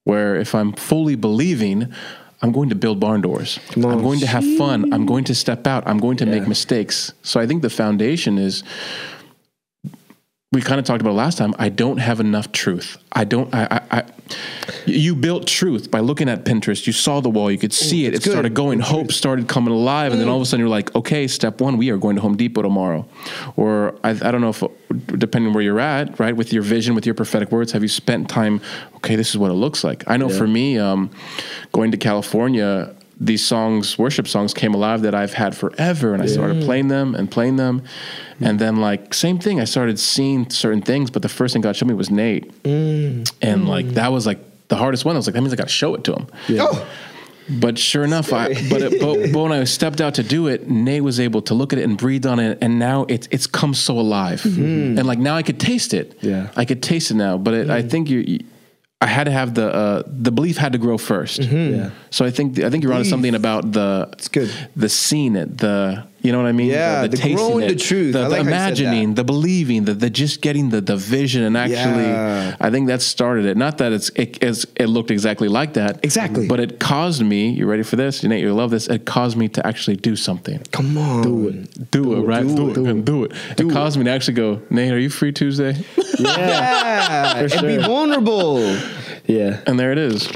Where 0.05 0.37
if 0.37 0.55
I'm 0.55 0.73
fully 0.73 1.17
believing, 1.17 1.93
I'm 2.41 2.53
going 2.53 2.71
to 2.71 2.75
build 2.75 2.99
barn 2.99 3.21
doors. 3.21 3.61
I'm 3.75 3.83
going 3.83 4.21
to 4.21 4.27
have 4.27 4.45
fun. 4.57 4.91
I'm 4.95 5.05
going 5.05 5.25
to 5.25 5.35
step 5.35 5.67
out. 5.67 5.87
I'm 5.87 5.99
going 5.99 6.17
to 6.17 6.27
make 6.27 6.49
mistakes. 6.49 7.13
So 7.23 7.41
I 7.41 7.47
think 7.47 7.61
the 7.61 7.71
foundation 7.71 8.39
is 8.39 8.63
we 10.53 10.63
kind 10.63 10.79
of 10.79 10.87
talked 10.87 11.01
about 11.01 11.15
last 11.15 11.39
time. 11.39 11.55
I 11.59 11.69
don't 11.69 11.99
have 11.99 12.21
enough 12.21 12.53
truth. 12.53 12.99
I 13.13 13.25
don't. 13.25 13.53
I. 13.55 13.67
I, 13.71 13.99
I 13.99 14.05
you 14.87 15.15
built 15.15 15.47
truth 15.47 15.91
by 15.91 16.01
looking 16.01 16.29
at 16.29 16.45
Pinterest. 16.45 16.87
You 16.87 16.93
saw 16.93 17.21
the 17.21 17.29
wall. 17.29 17.51
You 17.51 17.59
could 17.59 17.73
see 17.73 18.07
it. 18.07 18.15
It 18.15 18.23
good. 18.23 18.31
started 18.31 18.55
going. 18.55 18.81
Hope 18.81 19.13
started 19.13 19.49
coming 19.49 19.73
alive, 19.73 20.13
and 20.13 20.21
then 20.21 20.29
all 20.29 20.37
of 20.37 20.43
a 20.43 20.47
sudden 20.47 20.61
you're 20.61 20.69
like, 20.69 20.95
okay, 20.95 21.27
step 21.27 21.61
one, 21.61 21.77
we 21.77 21.91
are 21.91 21.97
going 21.97 22.17
to 22.17 22.23
Home 22.23 22.37
Depot 22.37 22.63
tomorrow, 22.63 23.07
or 23.57 23.97
I, 24.03 24.11
I 24.11 24.31
don't 24.31 24.41
know 24.41 24.51
if 24.51 24.63
depending 25.19 25.53
where 25.53 25.63
you're 25.63 25.81
at, 25.81 26.19
right, 26.19 26.37
with 26.37 26.53
your 26.53 26.63
vision, 26.63 26.95
with 26.95 27.07
your 27.07 27.15
prophetic 27.15 27.51
words, 27.51 27.73
have 27.73 27.83
you 27.83 27.89
spent 27.89 28.29
time? 28.29 28.61
Okay, 28.97 29.17
this 29.17 29.31
is 29.31 29.39
what 29.39 29.51
it 29.51 29.55
looks 29.55 29.85
like. 29.85 30.05
I 30.07 30.17
know 30.17 30.29
for 30.29 30.47
me, 30.47 30.79
um, 30.79 31.11
going 31.73 31.91
to 31.91 31.97
California 31.97 32.95
these 33.19 33.45
songs, 33.45 33.99
worship 33.99 34.29
songs, 34.29 34.53
came 34.53 34.75
alive 34.75 35.03
that 35.03 35.15
I've 35.15 35.33
had 35.33 35.57
forever, 35.57 36.13
and 36.13 36.23
I 36.23 36.27
started 36.27 36.63
playing 36.63 36.89
them 36.89 37.15
and 37.15 37.31
playing 37.31 37.57
them, 37.57 37.81
mm. 37.81 38.47
and 38.47 38.59
then 38.59 38.77
like 38.77 39.15
same 39.15 39.39
thing. 39.39 39.61
I 39.61 39.65
started 39.65 39.99
seeing 39.99 40.51
certain 40.51 40.83
things, 40.83 41.11
but 41.11 41.23
the 41.23 41.29
first 41.29 41.53
thing 41.53 41.63
God 41.63 41.77
showed 41.77 41.89
me 41.89 41.95
was 41.95 42.11
Nate, 42.11 42.63
mm. 42.63 43.33
and 43.41 43.63
mm. 43.63 43.67
like 43.67 43.89
that 43.91 44.13
was 44.13 44.27
like 44.27 44.39
the 44.69 44.77
hardest 44.77 45.05
one. 45.05 45.17
I 45.17 45.19
was 45.19 45.27
like, 45.27 45.35
that 45.35 45.41
means 45.41 45.53
I 45.53 45.57
got 45.57 45.69
to 45.69 45.73
show 45.73 45.95
it 45.95 46.05
to 46.05 46.13
him. 46.13 46.27
Oh, 46.61 46.87
But 47.49 47.79
sure 47.79 48.03
enough, 48.03 48.33
I 48.33 48.49
but, 48.69 48.83
it, 48.83 49.01
but 49.01 49.33
but 49.33 49.43
when 49.43 49.53
I 49.53 49.65
stepped 49.65 50.01
out 50.01 50.15
to 50.15 50.23
do 50.23 50.49
it, 50.49 50.69
Nate 50.69 51.03
was 51.03 51.19
able 51.19 51.41
to 51.43 51.55
look 51.55 51.73
at 51.73 51.79
it 51.79 51.85
and 51.85 51.97
breathe 51.97 52.27
on 52.27 52.39
it, 52.39 52.59
and 52.61 52.79
now 52.79 53.07
it's 53.09 53.29
it's 53.31 53.47
come 53.47 53.73
so 53.73 53.99
alive, 53.99 54.43
mm-hmm. 54.43 54.99
and 54.99 55.07
like 55.07 55.19
now 55.19 55.37
I 55.37 55.43
could 55.43 55.61
taste 55.61 55.95
it. 55.95 56.19
Yeah. 56.21 56.51
I 56.57 56.65
could 56.65 56.83
taste 56.83 57.11
it 57.11 57.15
now. 57.15 57.39
But 57.39 57.55
it, 57.55 57.71
I 57.71 57.83
think 57.83 58.11
you, 58.11 58.19
you- 58.19 58.45
I 59.01 59.07
had 59.07 59.25
to 59.25 59.31
have 59.31 59.55
the 59.55 59.67
uh, 59.75 60.03
the 60.07 60.31
belief 60.33 60.57
had 60.57 60.73
to 60.73 60.79
grow 60.79 60.97
1st 60.97 61.51
Yeah. 61.77 61.91
So 62.11 62.25
I 62.25 62.31
think 62.31 62.59
I 62.59 62.71
think 62.71 62.83
you're 62.83 62.93
onto 62.95 63.03
Belief. 63.03 63.11
something 63.11 63.35
about 63.35 63.73
the 63.73 64.09
It's 64.13 64.29
good. 64.29 64.51
the 64.75 64.89
seeing 64.89 65.37
it, 65.37 65.59
the 65.59 66.05
you 66.27 66.33
know 66.33 66.39
what 66.43 66.49
I 66.49 66.53
mean? 66.53 66.71
Yeah, 66.71 67.07
the 67.07 67.17
growing 67.35 67.69
the 67.69 67.77
truth. 67.77 68.13
the, 68.13 68.21
I 68.21 68.23
the 68.25 68.29
like 68.31 68.43
how 68.43 68.49
imagining, 68.49 69.09
that. 69.11 69.17
the 69.17 69.25
believing, 69.25 69.85
the, 69.85 69.95
the 69.95 70.11
just 70.11 70.41
getting 70.41 70.71
the 70.71 70.81
the 70.81 70.97
vision, 70.97 71.43
and 71.45 71.57
actually, 71.57 72.05
Yeah. 72.05 72.57
I 72.61 72.71
think 72.71 72.89
that 72.89 73.01
started 73.01 73.45
it. 73.47 73.57
Not 73.57 73.79
that 73.79 73.93
it's 73.93 74.09
it, 74.11 74.43
it's, 74.43 74.67
it 74.77 74.87
looked 74.87 75.11
exactly 75.11 75.49
like 75.49 75.75
that, 75.75 76.01
Exactly. 76.05 76.49
but 76.49 76.59
it 76.61 76.81
caused 76.81 77.23
me. 77.25 77.51
You 77.51 77.67
ready 77.67 77.83
for 77.85 77.97
this? 77.97 78.23
You 78.23 78.29
Nate, 78.29 78.43
you 78.43 78.53
love 78.53 78.71
this. 78.71 78.89
It 78.89 79.05
caused 79.07 79.37
me 79.37 79.49
to 79.51 79.67
actually 79.67 79.97
do 79.97 80.17
something. 80.17 80.59
come 80.73 80.99
on. 80.99 81.23
Do 81.23 81.49
it. 81.49 81.91
Do, 81.93 82.15
it, 82.17 82.21
right? 82.23 82.47
do 82.47 82.57
Do, 82.57 82.67
it, 82.67 82.71
it. 82.71 82.75
do 82.75 82.87
and 82.87 83.05
Do 83.07 83.25
it. 83.25 83.33
It 83.59 83.71
caused 83.71 83.97
me 83.99 84.05
to 84.05 84.11
actually 84.11 84.35
go, 84.35 84.61
Nate, 84.71 84.93
are 84.93 84.99
you 84.99 85.11
free 85.11 85.33
Tuesday? 85.33 85.75
Yeah. 86.19 86.37
Yeah, 87.07 87.37
and 87.39 87.51
be 87.51 87.75
sure. 87.75 87.81
vulnerable. 87.83 88.59
yeah. 89.27 89.61
and 89.67 89.79
there 89.79 89.93
it 89.93 89.99
is. 89.99 90.29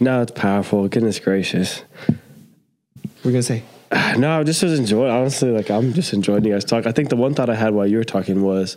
No, 0.00 0.22
it's 0.22 0.32
powerful. 0.32 0.88
Goodness 0.88 1.18
gracious. 1.20 1.82
We're 3.22 3.30
gonna 3.32 3.42
say. 3.42 3.62
No, 4.18 4.40
I 4.40 4.42
just 4.44 4.62
was 4.62 4.78
enjoying. 4.78 5.10
Honestly, 5.10 5.50
like 5.50 5.70
I'm 5.70 5.92
just 5.92 6.12
enjoying 6.12 6.44
you 6.44 6.52
guys 6.52 6.64
talk. 6.64 6.86
I 6.86 6.92
think 6.92 7.08
the 7.10 7.16
one 7.16 7.34
thought 7.34 7.50
I 7.50 7.54
had 7.54 7.74
while 7.74 7.86
you 7.86 7.96
were 7.98 8.04
talking 8.04 8.42
was 8.42 8.76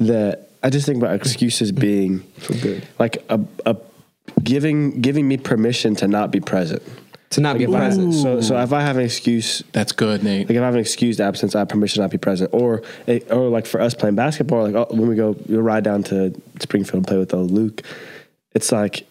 that 0.00 0.48
I 0.62 0.70
just 0.70 0.86
think 0.86 0.98
about 0.98 1.14
excuses 1.14 1.72
being 1.72 2.24
good. 2.62 2.86
like 2.98 3.18
a, 3.28 3.40
a 3.66 3.76
giving 4.42 5.00
giving 5.00 5.26
me 5.28 5.36
permission 5.36 5.94
to 5.96 6.08
not 6.08 6.30
be 6.30 6.40
present. 6.40 6.82
To 7.30 7.40
not 7.42 7.58
be 7.58 7.64
If 7.64 7.70
I- 7.70 7.78
present. 7.78 8.14
so, 8.14 8.40
so 8.40 8.58
if 8.58 8.72
I 8.72 8.80
have 8.80 8.96
an 8.96 9.04
excuse, 9.04 9.62
That's 9.72 9.92
good, 9.92 10.22
Nate. 10.24 10.48
like 10.48 10.56
if 10.56 10.62
I 10.62 10.64
have 10.64 10.74
an 10.74 10.80
excused 10.80 11.20
absence, 11.20 11.54
I 11.54 11.58
have 11.58 11.68
permission 11.68 11.96
to 11.96 12.00
not 12.04 12.10
be 12.10 12.16
present. 12.16 12.50
Or, 12.54 12.82
or 13.30 13.48
like 13.50 13.66
for 13.66 13.82
us 13.82 13.92
playing 13.92 14.14
basketball, 14.14 14.62
like 14.70 14.74
oh, 14.74 14.86
when 14.96 15.08
we 15.08 15.14
go, 15.14 15.36
you 15.46 15.60
ride 15.60 15.84
down 15.84 16.02
to 16.04 16.34
Springfield 16.60 16.94
and 16.94 17.06
play 17.06 17.18
with 17.18 17.34
old 17.34 17.50
Luke. 17.50 17.82
It's 18.54 18.72
like 18.72 19.06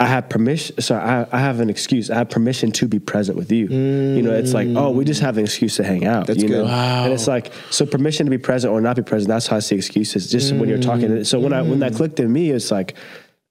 I 0.00 0.06
have 0.06 0.28
permission. 0.28 0.80
So 0.80 0.96
I, 0.96 1.26
I 1.30 1.38
have 1.38 1.60
an 1.60 1.70
excuse. 1.70 2.10
I 2.10 2.16
have 2.16 2.28
permission 2.28 2.72
to 2.72 2.88
be 2.88 2.98
present 2.98 3.38
with 3.38 3.52
you. 3.52 3.68
You 3.68 4.22
know, 4.22 4.32
it's 4.32 4.52
like 4.52 4.68
oh, 4.74 4.90
we 4.90 5.04
just 5.04 5.20
have 5.20 5.38
an 5.38 5.44
excuse 5.44 5.76
to 5.76 5.84
hang 5.84 6.04
out. 6.04 6.26
That's 6.26 6.42
you 6.42 6.48
know? 6.48 6.62
good. 6.62 6.66
Wow. 6.66 7.04
And 7.04 7.12
it's 7.12 7.28
like 7.28 7.52
so 7.70 7.86
permission 7.86 8.26
to 8.26 8.30
be 8.30 8.38
present 8.38 8.72
or 8.72 8.80
not 8.80 8.96
be 8.96 9.02
present. 9.02 9.28
That's 9.28 9.46
how 9.46 9.56
I 9.56 9.60
see 9.60 9.76
excuses. 9.76 10.30
Just 10.30 10.52
when 10.52 10.68
you're 10.68 10.78
talking. 10.78 11.22
So 11.24 11.38
when 11.38 11.52
I 11.52 11.62
when 11.62 11.78
that 11.78 11.94
clicked 11.94 12.20
in 12.20 12.32
me, 12.32 12.50
it's 12.50 12.70
like. 12.70 12.94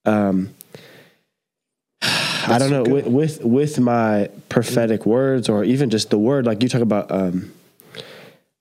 um 0.06 0.54
I 2.46 2.58
don't 2.60 2.72
know 2.72 2.84
with, 2.84 3.08
with 3.08 3.46
with 3.46 3.80
my 3.80 4.30
prophetic 4.50 5.06
words 5.06 5.48
or 5.48 5.64
even 5.64 5.89
just 5.89 6.10
the 6.10 6.18
word 6.18 6.46
like 6.46 6.62
you 6.62 6.68
talk 6.68 6.82
about 6.82 7.10
um 7.10 7.54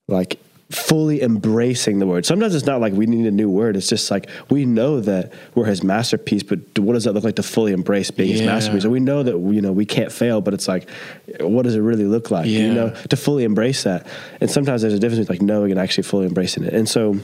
like 0.07 0.39
fully 0.69 1.21
embracing 1.21 1.99
the 1.99 2.07
word. 2.07 2.25
Sometimes 2.25 2.55
it's 2.55 2.65
not 2.65 2.81
like 2.81 2.93
we 2.93 3.05
need 3.05 3.25
a 3.25 3.31
new 3.31 3.49
word. 3.49 3.75
It's 3.75 3.87
just 3.87 4.09
like 4.09 4.29
we 4.49 4.65
know 4.65 4.99
that 5.01 5.31
we're 5.55 5.65
his 5.65 5.83
masterpiece, 5.83 6.43
but 6.43 6.59
what 6.79 6.93
does 6.93 7.03
that 7.03 7.13
look 7.13 7.23
like 7.23 7.35
to 7.35 7.43
fully 7.43 7.73
embrace 7.73 8.09
being 8.11 8.29
his 8.29 8.41
masterpiece? 8.41 8.83
And 8.83 8.91
we 8.93 8.99
know 8.99 9.23
that 9.23 9.37
you 9.37 9.61
know 9.61 9.71
we 9.71 9.85
can't 9.85 10.11
fail, 10.11 10.41
but 10.41 10.53
it's 10.53 10.67
like 10.67 10.89
what 11.39 11.63
does 11.63 11.75
it 11.75 11.81
really 11.81 12.05
look 12.05 12.31
like? 12.31 12.47
You 12.47 12.73
know, 12.73 12.89
to 13.09 13.15
fully 13.15 13.43
embrace 13.43 13.83
that. 13.83 14.07
And 14.41 14.49
sometimes 14.49 14.81
there's 14.81 14.93
a 14.93 14.99
difference 14.99 15.27
between 15.27 15.39
like 15.39 15.45
knowing 15.45 15.71
and 15.71 15.79
actually 15.79 16.03
fully 16.03 16.25
embracing 16.25 16.63
it. 16.63 16.73
And 16.73 16.89
so 16.89 17.19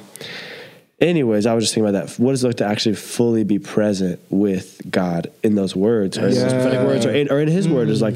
anyways, 1.01 1.45
I 1.45 1.53
was 1.53 1.63
just 1.63 1.73
thinking 1.73 1.89
about 1.89 2.07
that. 2.07 2.19
What 2.19 2.31
does 2.31 2.43
it 2.43 2.47
look 2.47 2.57
to 2.57 2.65
actually 2.65 2.95
fully 2.95 3.43
be 3.43 3.59
present 3.59 4.19
with 4.29 4.81
God 4.89 5.31
in 5.43 5.55
those 5.55 5.75
words, 5.75 6.17
or 6.17 6.27
in 6.27 6.35
those 6.35 6.53
prophetic 6.53 6.85
words, 6.85 7.05
or 7.05 7.11
in, 7.11 7.31
or 7.31 7.39
in 7.39 7.47
His 7.47 7.67
word? 7.67 7.89
Is 7.89 8.01
like, 8.01 8.15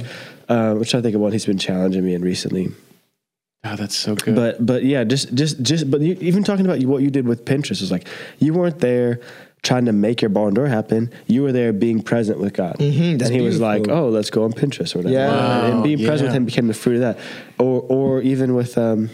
um, 0.50 0.80
which 0.80 0.94
I 0.96 1.02
think 1.02 1.16
of 1.16 1.22
one 1.22 1.32
He's 1.32 1.46
been 1.46 1.58
challenging 1.58 2.06
me 2.06 2.14
in 2.14 2.22
recently. 2.22 2.72
Oh, 3.66 3.76
that's 3.78 3.96
so 3.96 4.16
good. 4.16 4.36
But 4.36 4.66
but 4.66 4.84
yeah, 4.84 5.04
just 5.06 5.34
just 5.34 5.62
just 5.62 5.90
but 5.90 6.02
you, 6.02 6.18
even 6.20 6.44
talking 6.44 6.66
about 6.66 6.82
what 6.84 7.02
you 7.02 7.10
did 7.10 7.26
with 7.28 7.46
Pinterest 7.46 7.82
is 7.82 7.92
like 7.92 8.08
you 8.40 8.54
weren't 8.54 8.80
there 8.80 9.22
trying 9.62 9.86
to 9.86 9.94
make 9.94 10.22
your 10.22 10.28
barn 10.28 10.54
door 10.54 10.68
happen. 10.68 11.10
You 11.28 11.44
were 11.44 11.54
there 11.54 11.72
being 11.72 12.02
present 12.02 12.40
with 12.40 12.52
God, 12.54 12.76
Mhm, 12.80 13.22
and 13.22 13.34
He 13.34 13.40
was 13.40 13.62
like, 13.62 13.88
"Oh, 13.88 14.10
let's 14.10 14.30
go 14.30 14.44
on 14.44 14.52
Pinterest 14.52 14.94
or 14.94 15.00
whatever." 15.00 15.14
Yeah. 15.16 15.28
Wow, 15.30 15.66
and 15.72 15.84
being 15.84 16.06
present 16.06 16.28
with. 16.28 16.36
Him 16.36 16.44
became 16.46 16.68
the 16.68 16.74
fruit 16.74 16.96
of 16.96 17.02
that. 17.02 17.18
Or 17.58 17.80
or 17.88 18.22
even 18.22 18.54
with 18.54 18.78
um, 18.78 19.10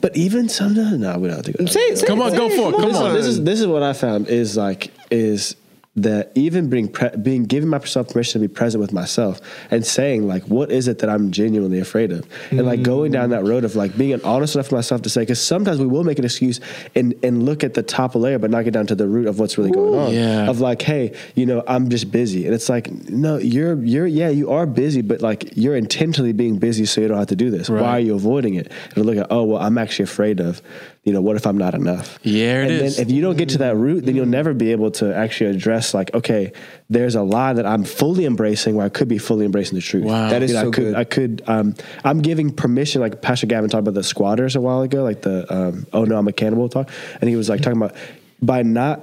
but 0.00 0.16
even 0.16 0.48
sometimes 0.48 0.96
no, 0.98 1.18
we 1.18 1.26
don't 1.26 1.38
have 1.38 1.46
to 1.46 1.52
go. 1.52 1.66
Say, 1.66 1.96
say, 1.96 2.06
Come 2.06 2.22
on, 2.22 2.30
say 2.30 2.36
go 2.36 2.48
for 2.50 2.68
it, 2.68 2.80
come 2.80 2.88
this 2.90 2.96
on. 2.98 3.14
This 3.14 3.26
is 3.26 3.42
this 3.42 3.60
is 3.60 3.66
what 3.66 3.82
I 3.82 3.94
found 3.94 4.28
is 4.28 4.56
like 4.56 4.92
is 5.10 5.56
that 6.02 6.32
even 6.34 6.68
being 6.68 6.88
pre- 6.88 7.16
being 7.16 7.44
giving 7.44 7.68
myself 7.68 8.08
permission 8.08 8.40
to 8.40 8.48
be 8.48 8.52
present 8.52 8.80
with 8.80 8.92
myself 8.92 9.40
and 9.70 9.84
saying 9.84 10.26
like 10.26 10.44
what 10.44 10.70
is 10.70 10.88
it 10.88 10.98
that 11.00 11.08
I'm 11.08 11.30
genuinely 11.30 11.80
afraid 11.80 12.12
of? 12.12 12.26
And 12.50 12.64
like 12.64 12.82
going 12.82 13.12
down 13.12 13.30
that 13.30 13.44
road 13.44 13.64
of 13.64 13.76
like 13.76 13.96
being 13.96 14.20
honest 14.22 14.54
enough 14.54 14.66
with 14.66 14.78
myself 14.78 15.02
to 15.02 15.10
say 15.10 15.22
because 15.22 15.40
sometimes 15.40 15.78
we 15.78 15.86
will 15.86 16.04
make 16.04 16.18
an 16.18 16.24
excuse 16.24 16.60
and 16.94 17.14
and 17.22 17.44
look 17.44 17.64
at 17.64 17.74
the 17.74 17.82
top 17.82 18.14
layer 18.14 18.38
but 18.38 18.50
not 18.50 18.64
get 18.64 18.72
down 18.72 18.86
to 18.86 18.94
the 18.94 19.08
root 19.08 19.26
of 19.26 19.38
what's 19.38 19.58
really 19.58 19.70
going 19.70 19.94
on. 19.98 20.12
Yeah. 20.12 20.48
of 20.48 20.60
like 20.60 20.82
hey 20.82 21.14
you 21.34 21.46
know 21.46 21.62
I'm 21.66 21.88
just 21.88 22.10
busy. 22.10 22.46
And 22.46 22.54
it's 22.54 22.68
like 22.68 22.90
no 23.08 23.38
you're 23.38 23.82
you're 23.82 24.06
yeah 24.06 24.28
you 24.28 24.50
are 24.50 24.66
busy 24.66 25.02
but 25.02 25.20
like 25.20 25.56
you're 25.56 25.76
intentionally 25.76 26.32
being 26.32 26.58
busy 26.58 26.86
so 26.86 27.00
you 27.00 27.08
don't 27.08 27.18
have 27.18 27.28
to 27.28 27.36
do 27.36 27.50
this. 27.50 27.68
Right. 27.68 27.82
why 27.82 27.90
are 27.90 28.00
you 28.00 28.14
avoiding 28.14 28.54
it? 28.54 28.70
And 28.94 29.04
look 29.04 29.16
at 29.16 29.26
oh 29.30 29.44
well 29.44 29.62
I'm 29.62 29.78
actually 29.78 30.04
afraid 30.04 30.40
of 30.40 30.62
you 31.04 31.12
know 31.12 31.20
what 31.22 31.36
if 31.36 31.46
I'm 31.46 31.56
not 31.56 31.74
enough 31.74 32.18
Yeah, 32.22 32.62
it 32.64 32.70
and 32.70 32.70
is. 32.86 32.96
then 32.96 33.06
if 33.06 33.12
you 33.12 33.22
don't 33.22 33.36
get 33.36 33.48
to 33.50 33.58
that 33.58 33.76
root, 33.76 34.04
then 34.04 34.14
you'll 34.14 34.26
never 34.26 34.52
be 34.52 34.72
able 34.72 34.90
to 34.92 35.14
actually 35.14 35.50
address 35.50 35.94
like, 35.94 36.12
okay, 36.14 36.52
there's 36.90 37.14
a 37.14 37.22
lie 37.22 37.52
that 37.54 37.64
I'm 37.64 37.84
fully 37.84 38.26
embracing 38.26 38.74
where 38.74 38.84
I 38.84 38.88
could 38.90 39.08
be 39.08 39.16
fully 39.18 39.46
embracing 39.46 39.76
the 39.76 39.82
truth. 39.82 40.04
Wow. 40.04 40.28
That 40.28 40.42
is 40.42 40.50
You 40.50 40.56
know, 40.56 40.62
so 40.64 40.68
I 40.68 40.72
could, 40.72 40.84
good. 40.84 40.94
I 40.96 41.04
could, 41.04 41.42
um, 41.46 41.74
I'm 42.04 42.20
giving 42.20 42.52
permission, 42.52 43.00
like 43.00 43.22
Pastor 43.22 43.46
Gavin 43.46 43.70
talked 43.70 43.80
about 43.80 43.94
the 43.94 44.02
squatters 44.04 44.54
a 44.56 44.60
while 44.60 44.82
ago, 44.82 45.02
like 45.02 45.22
the, 45.22 45.46
um, 45.54 45.86
oh 45.92 46.04
no, 46.04 46.16
I'm 46.18 46.28
a 46.28 46.32
cannibal 46.32 46.68
talk. 46.68 46.90
And 47.20 47.30
he 47.30 47.36
was 47.36 47.48
like 47.48 47.62
talking 47.62 47.80
about 47.80 47.94
by 48.42 48.62
not 48.62 49.00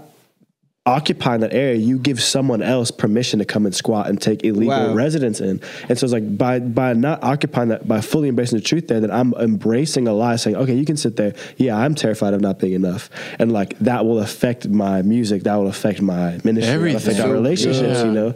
occupying 0.87 1.41
that 1.41 1.51
area, 1.53 1.75
you 1.75 1.97
give 1.97 2.21
someone 2.21 2.61
else 2.61 2.91
permission 2.91 3.39
to 3.39 3.45
come 3.45 3.65
and 3.65 3.73
squat 3.73 4.07
and 4.07 4.21
take 4.21 4.43
illegal 4.43 4.89
Wow. 4.89 4.93
residence 4.93 5.41
in. 5.41 5.59
And 5.89 5.97
so 5.97 6.05
it's 6.05 6.13
like 6.13 6.37
by 6.37 6.59
by 6.59 6.93
not 6.93 7.23
occupying 7.23 7.69
that, 7.69 7.87
by 7.87 8.01
fully 8.01 8.29
embracing 8.29 8.59
the 8.59 8.63
truth 8.63 8.87
there, 8.87 8.99
then 8.99 9.09
I'm 9.09 9.33
embracing 9.33 10.07
a 10.07 10.13
lie, 10.13 10.35
saying, 10.35 10.55
okay, 10.57 10.75
you 10.75 10.85
can 10.85 10.95
sit 10.97 11.15
there. 11.15 11.33
Yeah, 11.57 11.75
I'm 11.75 11.95
terrified 11.95 12.35
of 12.35 12.41
not 12.41 12.59
being 12.59 12.73
enough, 12.73 13.09
and 13.39 13.51
like 13.51 13.77
that 13.79 14.05
will 14.05 14.19
affect 14.19 14.67
my 14.69 15.01
music, 15.01 15.43
that 15.43 15.55
will 15.55 15.67
affect 15.67 16.01
my 16.03 16.39
ministry, 16.43 16.61
that 16.61 16.77
will 16.79 16.95
affect 16.95 17.07
Everything. 17.07 17.21
our 17.25 17.33
relationships, 17.33 18.01
good. 18.01 18.05
you 18.07 18.11
know. 18.13 18.33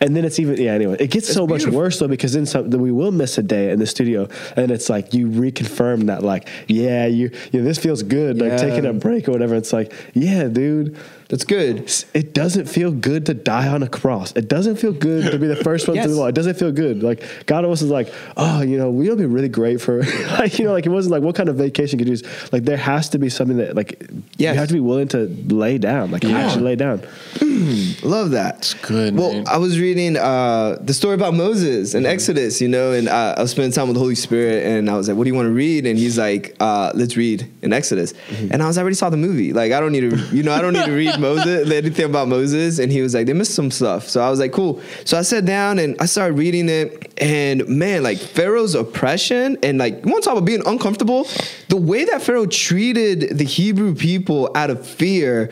And 0.00 0.14
then 0.16 0.24
it's 0.24 0.38
even 0.38 0.56
yeah. 0.60 0.72
Anyway, 0.72 0.96
it 1.00 1.10
gets 1.10 1.32
so 1.32 1.46
much 1.46 1.66
worse 1.66 1.98
though 1.98 2.08
because 2.08 2.32
then, 2.32 2.46
some, 2.46 2.70
then 2.70 2.80
we 2.80 2.90
will 2.92 3.12
miss 3.12 3.38
a 3.38 3.42
day 3.42 3.70
in 3.70 3.78
the 3.78 3.86
studio, 3.86 4.28
and 4.56 4.70
it's 4.70 4.88
like 4.88 5.14
you 5.14 5.28
reconfirm 5.28 6.06
that 6.06 6.22
like 6.22 6.48
yeah, 6.68 7.06
you, 7.06 7.30
you 7.52 7.60
know, 7.60 7.64
this 7.64 7.78
feels 7.78 8.02
good, 8.02 8.40
like 8.40 8.56
taking 8.58 8.86
a 8.86 8.92
break 8.92 9.28
or 9.28 9.32
whatever. 9.32 9.54
It's 9.54 9.72
like 9.72 9.92
yeah, 10.14 10.44
dude 10.44 10.96
That's 11.28 11.44
good. 11.44 11.92
it 12.14 12.32
doesn't 12.34 12.66
feel 12.66 12.92
good 12.92 13.26
to 13.26 13.34
die 13.34 13.68
on 13.68 13.82
a 13.82 13.88
cross. 13.88 14.32
It 14.36 14.48
doesn't 14.48 14.76
feel 14.76 14.92
good 14.92 15.30
to 15.32 15.38
be 15.38 15.46
the 15.46 15.56
first 15.56 15.88
one 15.88 15.96
Yes. 15.96 16.04
through 16.06 16.14
the 16.14 16.20
law. 16.20 16.26
It 16.28 16.34
doesn't 16.34 16.54
feel 16.58 16.72
good. 16.72 17.02
Like 17.02 17.22
God 17.46 17.64
almost 17.64 17.82
is 17.82 17.90
like, 17.90 18.12
oh, 18.36 18.62
you 18.62 18.76
know, 18.78 18.90
we 18.90 19.08
will 19.08 19.16
be 19.16 19.26
really 19.26 19.48
great 19.48 19.80
for 19.80 20.02
like, 20.38 20.58
you 20.58 20.64
know, 20.64 20.72
like 20.72 20.86
it 20.86 20.90
wasn't 20.90 21.12
like 21.12 21.22
what 21.22 21.34
kind 21.34 21.48
of 21.48 21.56
vacation 21.56 21.98
could 21.98 22.06
you 22.08 22.12
use? 22.12 22.52
Like 22.52 22.64
there 22.64 22.76
has 22.76 23.08
to 23.10 23.18
be 23.18 23.28
something 23.30 23.56
that 23.58 23.74
like 23.74 24.00
Yes. 24.36 24.54
you 24.54 24.58
have 24.60 24.68
to 24.68 24.74
be 24.74 24.80
willing 24.80 25.08
to 25.08 25.26
lay 25.48 25.78
down, 25.78 26.10
like 26.10 26.24
actually 26.24 26.62
lay 26.64 26.76
down. 26.76 27.00
Love 28.02 28.30
that. 28.32 28.56
It's 28.58 28.74
good, 28.74 29.16
Well, 29.16 29.32
man. 29.32 29.44
I 29.48 29.56
was 29.58 29.73
reading 29.78 30.16
uh, 30.16 30.78
the 30.80 30.94
story 30.94 31.14
about 31.14 31.34
Moses 31.34 31.94
and 31.94 32.06
Exodus, 32.06 32.60
you 32.60 32.68
know, 32.68 32.92
and 32.92 33.08
uh, 33.08 33.34
I 33.36 33.42
was 33.42 33.50
spending 33.50 33.72
time 33.72 33.88
with 33.88 33.94
the 33.94 34.00
Holy 34.00 34.14
Spirit, 34.14 34.64
and 34.66 34.90
I 34.90 34.96
was 34.96 35.08
like, 35.08 35.16
"What 35.16 35.24
do 35.24 35.30
you 35.30 35.34
want 35.34 35.46
to 35.46 35.52
read?" 35.52 35.86
And 35.86 35.98
he's 35.98 36.18
like, 36.18 36.56
uh, 36.60 36.92
"Let's 36.94 37.16
read 37.16 37.48
in 37.62 37.72
Exodus." 37.72 38.14
And 38.50 38.62
I 38.62 38.66
was 38.66 38.78
I 38.78 38.82
already 38.82 38.96
saw 38.96 39.10
the 39.10 39.16
movie. 39.16 39.52
Like, 39.52 39.72
I 39.72 39.80
don't 39.80 39.92
need 39.92 40.10
to, 40.10 40.16
you 40.34 40.42
know, 40.42 40.52
I 40.52 40.60
don't 40.60 40.72
need 40.72 40.86
to 40.86 40.92
read 40.92 41.18
Moses, 41.20 41.70
anything 41.70 42.06
about 42.06 42.28
Moses. 42.28 42.78
And 42.78 42.90
he 42.90 43.02
was 43.02 43.14
like, 43.14 43.26
"They 43.26 43.32
missed 43.32 43.54
some 43.54 43.70
stuff." 43.70 44.08
So 44.08 44.20
I 44.20 44.30
was 44.30 44.40
like, 44.40 44.52
"Cool." 44.52 44.80
So 45.04 45.18
I 45.18 45.22
sat 45.22 45.44
down 45.44 45.78
and 45.78 45.96
I 46.00 46.06
started 46.06 46.34
reading 46.34 46.68
it, 46.68 47.12
and 47.18 47.66
man, 47.68 48.02
like 48.02 48.18
Pharaoh's 48.18 48.74
oppression 48.74 49.58
and 49.62 49.78
like 49.78 50.04
you 50.04 50.10
want 50.10 50.24
to 50.24 50.28
talk 50.28 50.36
about 50.38 50.46
being 50.46 50.62
uncomfortable. 50.66 51.26
The 51.68 51.76
way 51.76 52.04
that 52.04 52.22
Pharaoh 52.22 52.46
treated 52.46 53.38
the 53.38 53.44
Hebrew 53.44 53.94
people 53.94 54.50
out 54.54 54.70
of 54.70 54.86
fear 54.86 55.50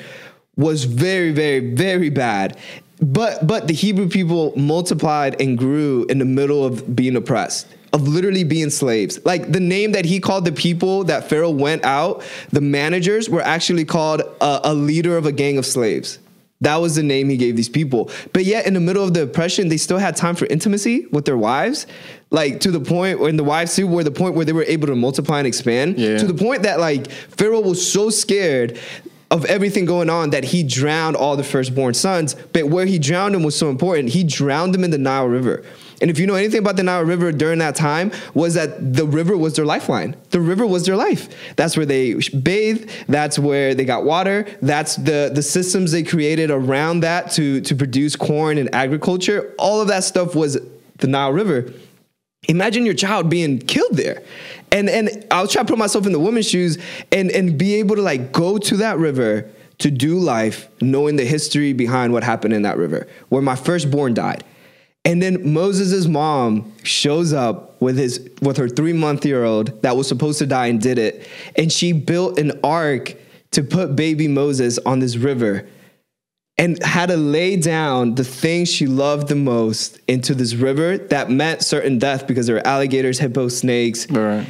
was 0.57 0.85
very, 0.85 1.33
very, 1.33 1.75
very 1.75 2.11
bad. 2.11 2.59
But 3.03 3.47
but 3.47 3.67
the 3.67 3.75
Hebrew 3.75 4.09
people 4.09 4.53
multiplied 4.57 5.41
and 5.41 5.59
grew 5.59 6.05
in 6.09 6.19
the 6.19 6.25
middle 6.25 6.65
of 6.65 6.95
being 6.95 7.17
oppressed, 7.17 7.67
of 7.93 8.07
literally 8.07 8.45
being 8.45 8.71
slaves. 8.71 9.19
Like 9.25 9.51
the 9.51 9.61
name 9.61 9.93
that 9.93 10.05
he 10.05 10.21
called 10.21 10.45
the 10.45 10.53
people 10.53 11.03
that 11.05 11.29
Pharaoh 11.29 11.51
went 11.51 11.85
out, 11.85 12.23
the 12.51 12.61
managers 12.61 13.29
were 13.29 13.43
actually 13.43 13.85
called 13.85 14.21
a, 14.41 14.61
a 14.65 14.75
leader 14.75 15.17
of 15.17 15.27
a 15.27 15.33
gang 15.33 15.59
of 15.59 15.67
slaves. 15.67 16.21
That 16.61 16.77
was 16.77 16.95
the 16.95 17.03
name 17.03 17.29
he 17.29 17.37
gave 17.37 17.57
these 17.57 17.69
people. 17.69 18.09
But 18.33 18.45
yet, 18.45 18.69
in 18.69 18.75
the 18.75 18.81
middle 18.81 19.03
of 19.03 19.15
the 19.15 19.25
oppression, 19.25 19.67
they 19.67 19.79
still 19.79 19.99
had 19.99 20.15
time 20.15 20.37
for 20.37 20.47
intimacy 20.47 21.07
with 21.11 21.25
their 21.25 21.37
wives. 21.37 21.89
Like 22.31 22.61
to 22.61 22.71
the 22.71 22.79
point 22.79 23.19
when 23.19 23.37
the 23.37 23.43
wives 23.43 23.75
too 23.75 23.89
were 23.89 24.05
the 24.05 24.13
point 24.13 24.37
where 24.37 24.45
they 24.45 24.53
were 24.53 24.63
able 24.63 24.87
to 24.87 24.95
multiply 24.95 25.39
and 25.39 25.47
expand. 25.47 25.99
Yeah. 25.99 26.19
To 26.19 26.27
the 26.27 26.35
point 26.35 26.63
that 26.63 26.79
like 26.79 27.11
Pharaoh 27.11 27.61
was 27.61 27.85
so 27.85 28.11
scared 28.11 28.79
of 29.33 29.47
everything 29.47 29.87
going 29.87 30.11
on 30.11 30.31
that 30.31 30.45
he 30.45 30.63
drowned 30.63 31.17
all 31.17 31.37
the 31.37 31.43
firstborn 31.43 31.95
sons. 31.95 32.35
But 32.53 32.67
where 32.69 32.85
he 32.85 32.99
drowned 32.99 33.35
them 33.35 33.43
was 33.43 33.57
so 33.57 33.71
important. 33.71 34.11
He 34.11 34.23
drowned 34.23 34.75
them 34.75 34.85
in 34.85 34.91
the 34.91 34.99
Nile 34.99 35.27
River. 35.27 35.65
And 36.03 36.11
if 36.11 36.19
you 36.19 36.27
know 36.27 36.35
anything 36.35 36.59
about 36.59 36.77
the 36.77 36.83
Nile 36.83 37.03
River 37.03 37.33
during 37.33 37.61
that 37.61 37.75
time, 37.75 38.13
was 38.35 38.55
that 38.55 38.93
the 38.95 39.07
river 39.07 39.37
was 39.37 39.57
their 39.57 39.65
lifeline. 39.65 40.17
The 40.31 40.41
river 40.41 40.67
was 40.67 40.85
their 40.85 40.97
life. 40.97 41.29
That's 41.57 41.77
where 41.77 41.87
they 41.87 42.15
bathed. 42.15 42.91
That's 43.09 43.39
where 43.39 43.75
they 43.75 43.85
got 43.85 44.05
water. 44.05 44.47
That's 44.61 44.97
the 44.97 45.31
the 45.33 45.43
systems 45.43 45.93
they 45.93 46.03
created 46.03 46.51
around 46.51 47.01
that 47.01 47.31
to 47.33 47.61
to 47.63 47.75
produce 47.75 48.17
corn 48.17 48.59
and 48.59 48.73
agriculture. 48.75 49.55
All 49.59 49.81
of 49.81 49.89
that 49.89 50.05
stuff 50.05 50.35
was 50.35 50.59
the 50.99 51.07
Nile 51.07 51.33
River. 51.33 51.73
Imagine 52.49 52.85
your 52.85 52.95
child 52.95 53.31
being 53.31 53.61
killed 53.61 53.97
there. 53.97 54.23
And 54.73 54.89
and 54.89 55.25
I 55.31 55.43
was 55.43 55.53
trying 55.53 55.67
to 55.67 55.73
put 55.73 55.79
myself 55.79 56.07
in 56.07 56.13
the 56.13 56.19
woman's 56.19 56.49
shoes 56.49 56.79
and 57.13 57.31
and 57.31 57.57
be 57.57 57.75
able 57.75 57.97
to 57.97 58.03
like 58.03 58.33
go 58.33 58.59
to 58.59 58.77
that 58.79 58.99
river 58.99 59.49
to 59.79 59.91
do 59.91 60.19
life 60.19 60.69
knowing 60.81 61.17
the 61.17 61.25
history 61.25 61.73
behind 61.73 62.13
what 62.13 62.25
happened 62.25 62.55
in 62.55 62.63
that 62.63 62.77
river 62.79 63.07
where 63.29 63.43
my 63.43 63.57
firstborn 63.57 64.15
died. 64.15 64.45
And 65.05 65.21
then 65.21 65.53
Moses' 65.53 66.07
mom 66.07 66.73
shows 66.85 67.33
up 67.33 67.81
with 67.83 67.99
his 67.99 68.29
with 68.41 68.57
her 68.57 68.69
three 68.69 68.93
month 68.93 69.27
year 69.27 69.45
old 69.45 69.83
that 69.83 69.97
was 69.97 70.09
supposed 70.09 70.39
to 70.39 70.47
die 70.47 70.67
and 70.67 70.81
did 70.81 70.99
it. 70.99 71.29
And 71.57 71.73
she 71.73 71.93
built 71.93 72.39
an 72.39 72.53
ark 72.63 73.15
to 73.51 73.63
put 73.63 73.97
baby 73.97 74.29
Moses 74.29 74.79
on 74.79 75.01
this 75.01 75.17
river 75.17 75.69
and 76.59 76.83
had 76.83 77.07
to 77.07 77.17
lay 77.17 77.57
down 77.57 78.15
the 78.15 78.25
thing 78.25 78.65
she 78.65 78.87
loved 78.87 79.29
the 79.29 79.35
most 79.35 79.99
into 80.07 80.35
this 80.35 80.55
river 80.55 80.99
that 80.99 81.31
meant 81.31 81.63
certain 81.63 81.99
death 81.99 82.27
because 82.27 82.47
there 82.47 82.57
were 82.57 82.67
alligators, 82.67 83.19
hippos, 83.19 83.59
snakes, 83.59 84.09
right. 84.11 84.47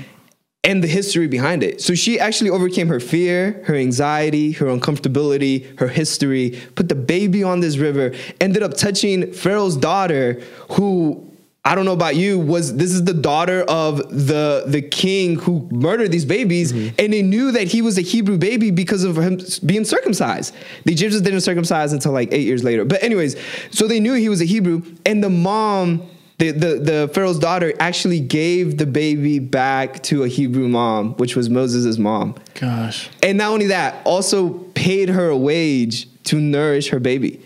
And 0.65 0.83
the 0.83 0.89
history 0.89 1.27
behind 1.27 1.63
it. 1.63 1.81
So 1.81 1.95
she 1.95 2.21
actually 2.21 2.51
overcame 2.51 2.89
her 2.89 3.01
fear, 3.01 3.63
her 3.67 3.75
anxiety, 3.75 4.53
her 4.53 4.67
uncomfortability, 4.67 5.79
her 5.79 5.89
history, 5.89 6.61
put 6.77 6.89
the 6.89 6.95
baby 6.95 7.43
on 7.43 7.61
this 7.61 7.79
river, 7.79 8.15
ended 8.41 8.63
up 8.63 8.77
touching 8.77 9.33
Pharaoh's 9.33 9.77
daughter, 9.77 10.41
who 10.73 11.29
I 11.65 11.77
don't 11.77 11.85
know 11.85 11.93
about 11.93 12.17
you, 12.17 12.41
was 12.41 12.77
this 12.77 12.93
is 12.93 13.05
the 13.05 13.15
daughter 13.15 13.63
of 13.63 13.99
the 14.09 14.65
the 14.67 14.83
king 14.83 15.37
who 15.37 15.69
murdered 15.71 16.11
these 16.11 16.25
babies, 16.25 16.73
mm-hmm. 16.73 16.95
and 16.99 17.13
they 17.13 17.23
knew 17.23 17.53
that 17.53 17.69
he 17.69 17.83
was 17.83 17.99
a 17.99 18.01
Hebrew 18.01 18.37
baby 18.37 18.73
because 18.73 19.05
of 19.05 19.17
him 19.17 19.39
being 19.65 19.85
circumcised. 19.85 20.55
The 20.85 20.93
Egyptians 20.93 21.23
didn't 21.23 21.43
circumcise 21.43 21.93
until 21.93 22.11
like 22.11 22.33
eight 22.33 22.47
years 22.47 22.65
later. 22.65 22.85
But 22.85 23.01
anyways, 23.01 23.37
so 23.71 23.87
they 23.87 24.01
knew 24.01 24.15
he 24.15 24.29
was 24.29 24.41
a 24.41 24.45
Hebrew, 24.45 24.83
and 25.07 25.23
the 25.23 25.31
mom 25.31 26.09
the, 26.43 26.51
the, 26.51 26.79
the 26.79 27.11
Pharaoh's 27.15 27.39
daughter 27.39 27.73
actually 27.79 28.19
gave 28.19 28.79
the 28.79 28.87
baby 28.87 29.39
back 29.39 30.03
to 30.05 30.25
a 30.25 30.29
Hebrew 30.29 30.67
mom, 30.67 31.15
which 31.15 31.37
was 31.37 31.49
Moses' 31.49 31.99
mom. 31.99 32.35
Gosh. 32.55 33.09
And 33.23 33.39
not 33.39 33.53
only 33.53 33.69
that, 33.69 34.05
also 34.05 34.51
paid 34.75 35.09
her 35.09 35.29
a 35.29 35.37
wage 35.37 36.09
to 36.25 36.41
nourish 36.41 36.89
her 36.89 36.99
baby. 36.99 37.41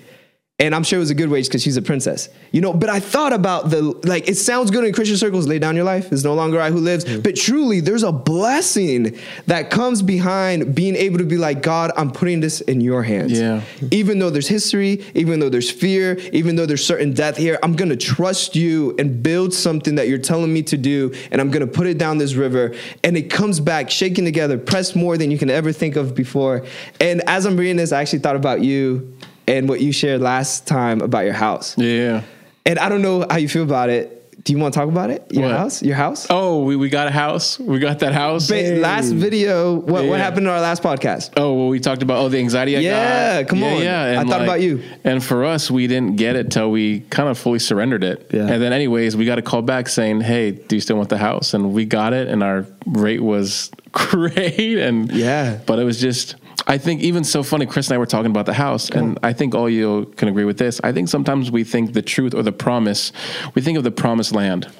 And 0.58 0.74
I'm 0.74 0.84
sure 0.84 0.98
it 0.98 1.00
was 1.00 1.10
a 1.10 1.14
good 1.14 1.28
wage 1.28 1.48
because 1.48 1.62
she's 1.62 1.76
a 1.76 1.82
princess. 1.82 2.30
You 2.50 2.62
know, 2.62 2.72
but 2.72 2.88
I 2.88 2.98
thought 2.98 3.34
about 3.34 3.68
the 3.68 3.82
like 3.82 4.26
it 4.26 4.36
sounds 4.36 4.70
good 4.70 4.84
in 4.84 4.94
Christian 4.94 5.18
circles, 5.18 5.46
lay 5.46 5.58
down 5.58 5.76
your 5.76 5.84
life. 5.84 6.10
It's 6.10 6.24
no 6.24 6.32
longer 6.32 6.58
I 6.58 6.70
who 6.70 6.78
lives. 6.78 7.04
Mm-hmm. 7.04 7.20
But 7.20 7.36
truly, 7.36 7.80
there's 7.80 8.02
a 8.02 8.10
blessing 8.10 9.18
that 9.48 9.68
comes 9.68 10.00
behind 10.00 10.74
being 10.74 10.96
able 10.96 11.18
to 11.18 11.26
be 11.26 11.36
like, 11.36 11.60
God, 11.60 11.92
I'm 11.98 12.10
putting 12.10 12.40
this 12.40 12.62
in 12.62 12.80
your 12.80 13.02
hands. 13.02 13.38
Yeah. 13.38 13.60
Even 13.90 14.18
though 14.18 14.30
there's 14.30 14.48
history, 14.48 15.04
even 15.14 15.40
though 15.40 15.50
there's 15.50 15.70
fear, 15.70 16.16
even 16.32 16.56
though 16.56 16.64
there's 16.64 16.86
certain 16.86 17.12
death 17.12 17.36
here, 17.36 17.58
I'm 17.62 17.76
gonna 17.76 17.94
trust 17.94 18.56
you 18.56 18.94
and 18.98 19.22
build 19.22 19.52
something 19.52 19.96
that 19.96 20.08
you're 20.08 20.16
telling 20.16 20.54
me 20.54 20.62
to 20.62 20.78
do, 20.78 21.12
and 21.30 21.38
I'm 21.38 21.50
gonna 21.50 21.66
put 21.66 21.86
it 21.86 21.98
down 21.98 22.16
this 22.16 22.32
river. 22.32 22.74
And 23.04 23.14
it 23.18 23.28
comes 23.28 23.60
back 23.60 23.90
shaking 23.90 24.24
together, 24.24 24.56
pressed 24.56 24.96
more 24.96 25.18
than 25.18 25.30
you 25.30 25.36
can 25.36 25.50
ever 25.50 25.70
think 25.70 25.96
of 25.96 26.14
before. 26.14 26.64
And 26.98 27.20
as 27.28 27.44
I'm 27.44 27.58
reading 27.58 27.76
this, 27.76 27.92
I 27.92 28.00
actually 28.00 28.20
thought 28.20 28.36
about 28.36 28.62
you 28.62 29.14
and 29.48 29.68
what 29.68 29.80
you 29.80 29.92
shared 29.92 30.20
last 30.20 30.66
time 30.66 31.00
about 31.00 31.24
your 31.24 31.34
house. 31.34 31.76
Yeah. 31.78 32.22
And 32.64 32.78
I 32.78 32.88
don't 32.88 33.02
know 33.02 33.24
how 33.30 33.36
you 33.36 33.48
feel 33.48 33.62
about 33.62 33.90
it. 33.90 34.12
Do 34.44 34.52
you 34.52 34.60
want 34.60 34.74
to 34.74 34.78
talk 34.80 34.88
about 34.88 35.10
it? 35.10 35.26
Your 35.32 35.48
What? 35.48 35.56
house? 35.56 35.82
Your 35.82 35.96
house? 35.96 36.26
Oh, 36.30 36.62
we, 36.62 36.76
we 36.76 36.88
got 36.88 37.08
a 37.08 37.10
house. 37.10 37.58
We 37.58 37.80
got 37.80 37.98
that 38.00 38.12
house. 38.12 38.48
Last 38.48 39.10
video, 39.10 39.74
what, 39.74 40.04
what 40.04 40.20
happened 40.20 40.46
in 40.46 40.52
our 40.52 40.60
last 40.60 40.84
podcast? 40.84 41.30
Oh, 41.36 41.54
well, 41.54 41.68
we 41.68 41.80
talked 41.80 42.02
about 42.02 42.18
oh 42.18 42.28
the 42.28 42.38
anxiety 42.38 42.76
I 42.76 42.80
Yeah, 42.80 43.42
got. 43.42 43.48
come 43.50 43.64
on. 43.64 43.82
Yeah, 43.82 44.20
I 44.20 44.24
thought 44.24 44.42
about 44.42 44.60
you. 44.60 44.82
And 45.02 45.24
for 45.24 45.44
us, 45.44 45.68
we 45.68 45.88
didn't 45.88 46.14
get 46.16 46.36
it 46.36 46.52
till 46.52 46.70
we 46.70 47.00
kind 47.10 47.28
of 47.28 47.36
fully 47.38 47.58
surrendered 47.58 48.04
it. 48.04 48.30
Yeah. 48.32 48.42
And 48.46 48.62
then, 48.62 48.72
anyways, 48.72 49.16
we 49.16 49.24
got 49.26 49.38
a 49.38 49.42
call 49.42 49.62
back 49.62 49.88
saying, 49.88 50.20
"Hey, 50.20 50.52
do 50.52 50.76
you 50.76 50.80
still 50.80 50.96
want 50.96 51.08
the 51.08 51.18
house?" 51.18 51.52
And 51.52 51.72
we 51.72 51.84
got 51.84 52.12
it, 52.12 52.28
and 52.28 52.44
our 52.44 52.66
rate 52.86 53.22
was 53.22 53.72
great. 53.92 54.78
And 54.78 55.10
Yeah. 55.10 55.58
but 55.66 55.78
it 55.80 55.84
was 55.84 56.00
just. 56.00 56.36
I 56.66 56.78
think 56.78 57.00
even 57.00 57.22
so 57.22 57.42
funny, 57.42 57.66
Chris 57.66 57.88
and 57.88 57.94
I 57.94 57.98
were 57.98 58.06
talking 58.06 58.30
about 58.30 58.46
the 58.46 58.54
house, 58.54 58.90
and 58.90 59.18
I 59.22 59.32
think 59.32 59.54
all 59.54 59.70
you 59.70 60.12
can 60.16 60.28
agree 60.28 60.44
with 60.44 60.58
this. 60.58 60.80
I 60.82 60.92
think 60.92 61.08
sometimes 61.08 61.50
we 61.50 61.62
think 61.62 61.92
the 61.92 62.02
truth 62.02 62.34
or 62.34 62.42
the 62.42 62.52
promise, 62.52 63.12
we 63.54 63.62
think 63.62 63.78
of 63.78 63.84
the 63.84 63.90
promised 63.90 64.34
land, 64.34 64.70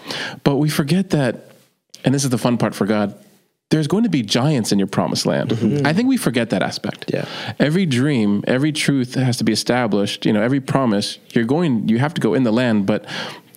but 0.43 0.57
we 0.57 0.69
forget 0.69 1.11
that, 1.11 1.51
and 2.05 2.15
this 2.15 2.25
is 2.25 2.31
the 2.31 2.39
fun 2.39 2.59
part 2.59 2.75
for 2.75 2.87
God, 2.87 3.17
there's 3.71 3.87
going 3.89 4.05
to 4.05 4.09
be 4.09 4.23
giants 4.23 4.73
in 4.73 4.79
your 4.79 4.87
promised 4.87 5.27
land. 5.27 5.51
Mm-hmm. 5.51 5.87
I 5.87 5.93
think 5.93 6.09
we 6.09 6.17
forget 6.17 6.51
that 6.51 6.63
aspect. 6.63 7.11
Yeah. 7.13 7.27
Every 7.59 7.85
dream, 7.85 8.45
every 8.47 8.73
truth 8.73 9.15
has 9.15 9.39
to 9.39 9.45
be 9.45 9.53
established. 9.53 10.25
You 10.25 10.33
know, 10.33 10.43
every 10.43 10.61
promise, 10.61 11.19
you're 11.31 11.45
going, 11.45 11.89
you 11.89 11.99
have 11.99 12.15
to 12.15 12.21
go 12.21 12.35
in 12.35 12.45
the 12.45 12.53
land, 12.53 12.87
but 12.87 13.05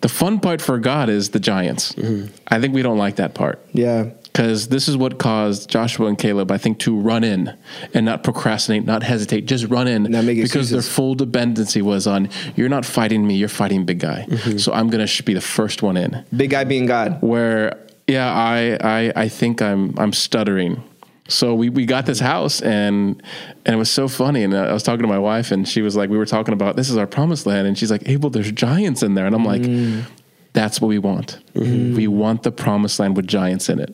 the 0.02 0.10
fun 0.10 0.40
part 0.40 0.62
for 0.62 0.80
God 0.80 1.10
is 1.10 1.30
the 1.30 1.40
giants. 1.40 1.94
Mm-hmm. 1.94 2.34
I 2.48 2.60
think 2.60 2.74
we 2.74 2.82
don't 2.82 2.98
like 2.98 3.18
that 3.18 3.34
part 3.34 3.64
Yeah. 3.74 4.12
Because 4.40 4.70
this 4.70 4.88
is 4.88 4.96
what 4.96 5.20
caused 5.20 5.70
Joshua 5.70 6.08
and 6.08 6.18
Caleb, 6.18 6.50
I 6.50 6.58
think, 6.58 6.80
to 6.80 6.98
run 6.98 7.26
in 7.26 7.54
and 7.94 8.06
not 8.06 8.24
procrastinate, 8.24 8.86
not 8.86 9.04
hesitate, 9.04 9.48
just 9.48 9.66
run 9.66 9.86
in 9.86 10.04
because 10.04 10.70
their 10.70 10.82
full 10.82 11.14
dependency 11.14 11.82
was 11.82 12.08
on 12.08 12.30
you're 12.56 12.70
not 12.70 12.86
fighting 12.86 13.28
me, 13.28 13.36
you're 13.36 13.50
fighting 13.50 13.84
big 13.84 14.00
guy. 14.00 14.26
Mm-hmm. 14.30 14.58
So 14.58 14.72
I'm 14.72 14.90
gonna 14.90 15.10
be 15.26 15.34
the 15.34 15.42
first 15.42 15.84
one 15.84 15.98
in. 15.98 16.24
Big 16.34 16.52
guy 16.52 16.64
being 16.64 16.86
God. 16.86 17.22
Where 17.22 17.86
yeah, 18.08 18.32
I 18.34 18.78
I 18.82 19.14
I 19.24 19.28
think 19.28 19.62
I'm 19.62 19.94
I'm 20.00 20.14
stuttering. 20.14 20.82
So 21.28 21.54
we, 21.54 21.70
we 21.70 21.86
got 21.86 22.06
this 22.06 22.22
house 22.22 22.62
and 22.62 23.22
and 23.66 23.76
it 23.76 23.78
was 23.78 23.92
so 23.92 24.08
funny 24.08 24.44
and 24.44 24.56
I 24.56 24.72
was 24.72 24.84
talking 24.84 25.02
to 25.02 25.08
my 25.10 25.20
wife 25.20 25.52
and 25.52 25.68
she 25.68 25.82
was 25.82 25.98
like 25.98 26.10
we 26.10 26.18
were 26.18 26.26
talking 26.26 26.54
about 26.54 26.78
this 26.78 26.90
is 26.90 26.96
our 26.96 27.06
promised 27.06 27.46
land 27.46 27.68
and 27.68 27.78
she's 27.78 27.92
like 27.92 28.08
Abel 28.08 28.30
there's 28.30 28.52
giants 28.54 29.04
in 29.04 29.16
there 29.16 29.28
and 29.28 29.36
I'm 29.36 29.46
like 29.46 29.62
mm. 29.62 30.06
That's 30.54 30.82
what 30.82 30.88
we 30.88 30.98
want. 31.00 31.40
We 31.54 32.08
want 32.08 32.44
the 32.44 32.52
promised 32.52 33.00
land 33.00 33.16
with 33.16 33.28
giants 33.28 33.70
in 33.70 33.80
it. 33.80 33.94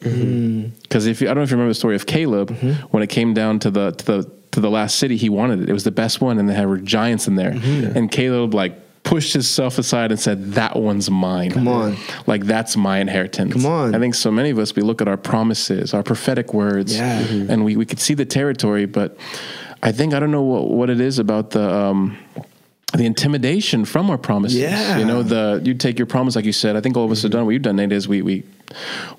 Because 0.83 1.05
if 1.05 1.21
you, 1.21 1.27
I 1.27 1.29
don't 1.29 1.37
know 1.37 1.43
if 1.43 1.49
you 1.51 1.57
remember 1.57 1.71
the 1.71 1.75
story 1.75 1.95
of 1.95 2.05
Caleb, 2.05 2.51
when 2.91 3.03
it 3.03 3.07
came 3.07 3.33
down 3.33 3.59
to 3.59 3.71
the 3.71 3.91
to 3.91 4.05
the 4.05 4.31
to 4.51 4.59
the 4.61 4.69
last 4.71 4.97
city, 4.97 5.17
he 5.17 5.27
wanted 5.29 5.61
it. 5.63 5.69
It 5.69 5.73
was 5.73 5.83
the 5.83 5.91
best 5.91 6.21
one, 6.21 6.39
and 6.39 6.47
there 6.49 6.67
were 6.67 6.77
giants 6.77 7.27
in 7.27 7.35
there. 7.35 7.51
And 7.51 8.09
Caleb 8.09 8.53
like 8.53 8.73
pushed 9.03 9.33
himself 9.33 9.77
aside 9.77 10.11
and 10.11 10.19
said, 10.19 10.53
"That 10.53 10.75
one's 10.77 11.11
mine. 11.11 11.51
Come 11.51 11.67
on. 11.67 11.97
like 12.25 12.45
that's 12.45 12.77
my 12.77 12.99
inheritance." 12.99 13.51
Come 13.53 13.65
on. 13.65 13.93
I 13.93 13.99
think 13.99 14.15
so 14.15 14.31
many 14.31 14.49
of 14.51 14.57
us 14.57 14.73
we 14.75 14.81
look 14.81 15.01
at 15.01 15.07
our 15.09 15.17
promises, 15.17 15.93
our 15.93 16.03
prophetic 16.03 16.53
words, 16.53 16.95
Yeah. 16.95 17.21
Mhm. 17.21 17.49
and 17.49 17.65
we 17.65 17.75
we 17.75 17.85
could 17.85 17.99
see 17.99 18.13
the 18.13 18.25
territory, 18.25 18.85
but 18.85 19.17
I 19.83 19.91
think 19.91 20.13
I 20.13 20.19
don't 20.19 20.31
know 20.31 20.41
what 20.43 20.71
what 20.71 20.89
it 20.89 21.01
is 21.01 21.19
about 21.19 21.51
the. 21.51 21.69
Um, 21.69 22.17
the 22.93 23.05
intimidation 23.05 23.85
from 23.85 24.09
our 24.09 24.17
promises. 24.17 24.59
Yeah. 24.59 24.97
You 24.97 25.05
know, 25.05 25.23
the 25.23 25.61
you 25.63 25.73
take 25.73 25.99
your 25.99 26.05
promise, 26.05 26.35
like 26.35 26.45
you 26.45 26.53
said. 26.53 26.75
I 26.75 26.81
think 26.81 26.95
all 26.95 27.05
of 27.05 27.11
us 27.11 27.23
have 27.23 27.31
done 27.31 27.45
what 27.45 27.51
you've 27.51 27.61
done, 27.61 27.75
Nate, 27.77 27.91
is 27.91 28.07
we 28.07 28.21
we 28.21 28.43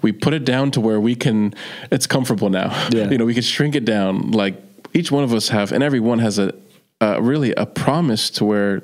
we 0.02 0.12
put 0.12 0.34
it 0.34 0.44
down 0.44 0.70
to 0.72 0.80
where 0.80 1.00
we 1.00 1.14
can 1.14 1.54
it's 1.90 2.06
comfortable 2.06 2.50
now. 2.50 2.70
Yeah. 2.90 3.10
You 3.16 3.18
know, 3.18 3.24
we 3.24 3.34
can 3.34 3.42
shrink 3.42 3.74
it 3.74 3.84
down. 3.84 4.32
Like 4.32 4.56
each 4.92 5.10
one 5.10 5.24
of 5.24 5.32
us 5.32 5.48
have 5.48 5.72
and 5.72 5.82
everyone 5.82 6.18
has 6.20 6.38
a 6.38 6.54
uh, 7.00 7.20
really 7.20 7.52
a 7.54 7.66
promise 7.66 8.30
to 8.30 8.44
where 8.44 8.82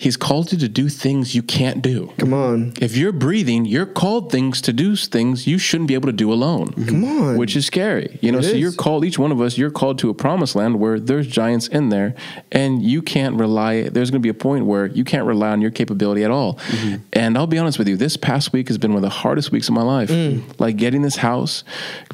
he's 0.00 0.16
called 0.16 0.50
you 0.50 0.56
to 0.56 0.68
do 0.68 0.88
things 0.88 1.34
you 1.34 1.42
can't 1.42 1.82
do. 1.82 2.10
Come 2.16 2.32
on. 2.32 2.72
If 2.80 2.96
you're 2.96 3.12
breathing, 3.12 3.66
you're 3.66 3.84
called 3.84 4.32
things 4.32 4.62
to 4.62 4.72
do 4.72 4.96
things 4.96 5.46
you 5.46 5.58
shouldn't 5.58 5.88
be 5.88 5.94
able 5.94 6.06
to 6.06 6.12
do 6.12 6.32
alone. 6.32 6.72
Come 6.86 7.04
on. 7.04 7.36
Which 7.36 7.54
is 7.54 7.66
scary. 7.66 8.18
You 8.22 8.32
know, 8.32 8.38
It 8.38 8.44
so 8.44 8.48
is. 8.52 8.56
you're 8.56 8.72
called, 8.72 9.04
each 9.04 9.18
one 9.18 9.30
of 9.30 9.42
us, 9.42 9.58
you're 9.58 9.70
called 9.70 9.98
to 9.98 10.08
a 10.08 10.14
promised 10.14 10.56
land 10.56 10.80
where 10.80 10.98
there's 10.98 11.26
giants 11.26 11.68
in 11.68 11.90
there 11.90 12.14
and 12.50 12.82
you 12.82 13.02
can't 13.02 13.36
rely, 13.36 13.90
there's 13.90 14.10
going 14.10 14.22
to 14.22 14.26
be 14.26 14.30
a 14.30 14.34
point 14.34 14.64
where 14.64 14.86
you 14.86 15.04
can't 15.04 15.26
rely 15.26 15.50
on 15.50 15.60
your 15.60 15.70
capability 15.70 16.24
at 16.24 16.30
all. 16.30 16.54
Mm-hmm. 16.54 17.02
And 17.12 17.36
I'll 17.36 17.46
be 17.46 17.58
honest 17.58 17.78
with 17.78 17.86
you, 17.86 17.98
this 17.98 18.16
past 18.16 18.54
week 18.54 18.68
has 18.68 18.78
been 18.78 18.92
one 18.92 19.04
of 19.04 19.10
the 19.10 19.10
hardest 19.10 19.52
weeks 19.52 19.68
of 19.68 19.74
my 19.74 19.82
life. 19.82 20.08
Mm. 20.08 20.58
Like 20.58 20.76
getting 20.76 21.02
this 21.02 21.16
house 21.16 21.62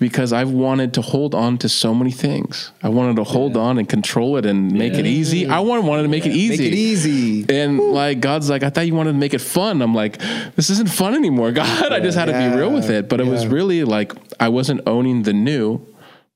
because 0.00 0.32
I've 0.32 0.50
wanted 0.50 0.92
to 0.94 1.02
hold 1.02 1.36
on 1.36 1.56
to 1.58 1.68
so 1.68 1.94
many 1.94 2.10
things. 2.10 2.72
I 2.82 2.88
wanted 2.88 3.14
to 3.16 3.24
hold 3.24 3.56
on 3.56 3.78
and 3.78 3.88
control 3.88 4.36
it 4.38 4.44
and 4.44 4.72
make 4.72 4.94
it 4.94 5.06
easy. 5.06 5.46
I 5.46 5.60
wanted, 5.60 5.84
wanted 5.84 6.02
to 6.02 6.08
make 6.08 6.26
it 6.26 6.32
easy. 6.32 6.64
Make 6.64 6.72
it 6.72 6.74
easy. 6.74 7.46
And 7.48 7.75
like 7.78 8.20
God's 8.20 8.48
like, 8.50 8.62
I 8.62 8.70
thought 8.70 8.86
you 8.86 8.94
wanted 8.94 9.12
to 9.12 9.18
make 9.18 9.34
it 9.34 9.40
fun. 9.40 9.82
I'm 9.82 9.94
like, 9.94 10.18
this 10.56 10.70
isn't 10.70 10.88
fun 10.90 11.14
anymore, 11.14 11.52
God. 11.60 11.92
I 11.92 12.00
just 12.00 12.16
had 12.18 12.26
to 12.26 12.32
be 12.32 12.56
real 12.56 12.72
with 12.72 12.90
it. 12.90 13.08
But 13.08 13.20
it 13.20 13.26
was 13.26 13.46
really 13.46 13.84
like 13.84 14.12
I 14.40 14.48
wasn't 14.48 14.80
owning 14.86 15.22
the 15.22 15.32
new, 15.32 15.80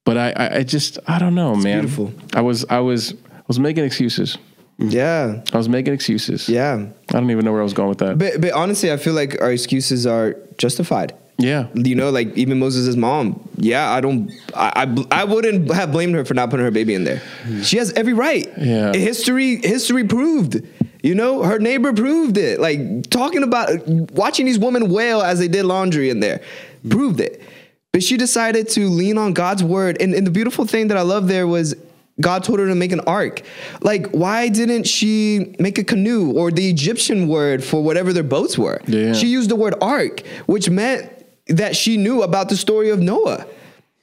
but 0.05 0.17
I, 0.17 0.31
I, 0.37 0.57
I 0.59 0.63
just 0.63 0.99
I 1.07 1.19
don't 1.19 1.35
know, 1.35 1.55
man. 1.55 1.81
beautiful. 1.81 2.13
I 2.35 2.41
was 2.41 2.65
I 2.71 2.81
was 2.81 3.13
I 3.13 3.43
was 3.49 3.59
making 3.59 3.85
excuses. 3.85 4.39
Yeah. 4.79 5.43
I 5.53 5.57
was 5.59 5.69
making 5.69 5.93
excuses. 5.93 6.49
Yeah. 6.49 6.87
I 7.11 7.13
don't 7.13 7.31
even 7.31 7.45
know 7.45 7.53
where 7.53 7.61
I 7.61 7.65
was 7.65 7.75
going 7.75 7.91
with 7.91 7.99
that. 7.99 8.17
But 8.19 8.41
but 8.41 8.53
honestly, 8.53 8.91
I 8.91 8.97
feel 8.97 9.13
like 9.13 9.41
our 9.43 9.53
excuses 9.53 10.07
are 10.07 10.37
justified. 10.57 11.13
yeah. 11.37 11.67
You 11.75 11.95
know, 11.95 12.09
like 12.11 12.35
even 12.37 12.59
Moses' 12.59 12.97
mom. 12.97 13.47
Yeah, 13.57 13.91
I 13.91 14.01
don't. 14.01 14.31
I, 14.55 14.87
I 15.11 15.21
I 15.21 15.25
wouldn't 15.25 15.71
have 15.71 15.93
blamed 15.93 16.15
her 16.15 16.25
for 16.25 16.33
not 16.33 16.49
putting 16.49 16.65
her 16.65 16.71
baby 16.71 16.95
in 16.95 17.05
there. 17.05 17.21
She 17.63 17.77
has 17.77 17.93
every 17.93 18.15
right. 18.15 18.49
Yeah. 18.57 18.93
History 18.95 19.57
history 19.57 20.05
proved. 20.05 20.63
You 21.03 21.15
know, 21.15 21.43
her 21.43 21.59
neighbor 21.59 21.93
proved 21.93 22.37
it. 22.37 22.61
Like 22.61 23.09
talking 23.11 23.43
about 23.43 23.71
watching 24.13 24.47
these 24.47 24.59
women 24.59 24.91
wail 24.91 25.23
as 25.23 25.39
they 25.39 25.49
did 25.49 25.65
laundry 25.65 26.11
in 26.11 26.21
there, 26.21 26.41
proved 26.89 27.21
it. 27.21 27.43
But 27.93 28.03
she 28.03 28.17
decided 28.17 28.69
to 28.71 28.89
lean 28.89 29.19
on 29.19 29.33
God's 29.33 29.65
word. 29.65 30.01
And, 30.01 30.15
and 30.15 30.27
the 30.27 30.31
beautiful 30.31 30.65
thing 30.65 30.89
that 30.89 30.97
I 30.97 31.03
love 31.03 31.27
there 31.27 31.47
was 31.47 31.75
God 32.21 32.45
told 32.45 32.59
her 32.59 32.67
to 32.67 32.75
make 32.75 32.93
an 32.93 33.01
ark. 33.01 33.43
Like, 33.81 34.09
why 34.11 34.49
didn't 34.49 34.85
she 34.85 35.57
make 35.59 35.79
a 35.79 35.85
canoe 35.85 36.33
or 36.33 36.51
the 36.51 36.69
Egyptian 36.69 37.29
word 37.29 37.65
for 37.65 37.83
whatever 37.83 38.13
their 38.13 38.23
boats 38.23 38.59
were? 38.59 38.81
Yeah. 38.87 39.13
She 39.15 39.27
used 39.27 39.51
the 39.51 39.57
word 39.57 39.75
ark, 39.81 40.21
which 40.47 40.69
meant 40.69 41.11
that 41.47 41.75
she 41.75 41.97
knew 41.97 42.23
about 42.23 42.49
the 42.49 42.57
story 42.57 42.91
of 42.91 43.01
Noah 43.01 43.47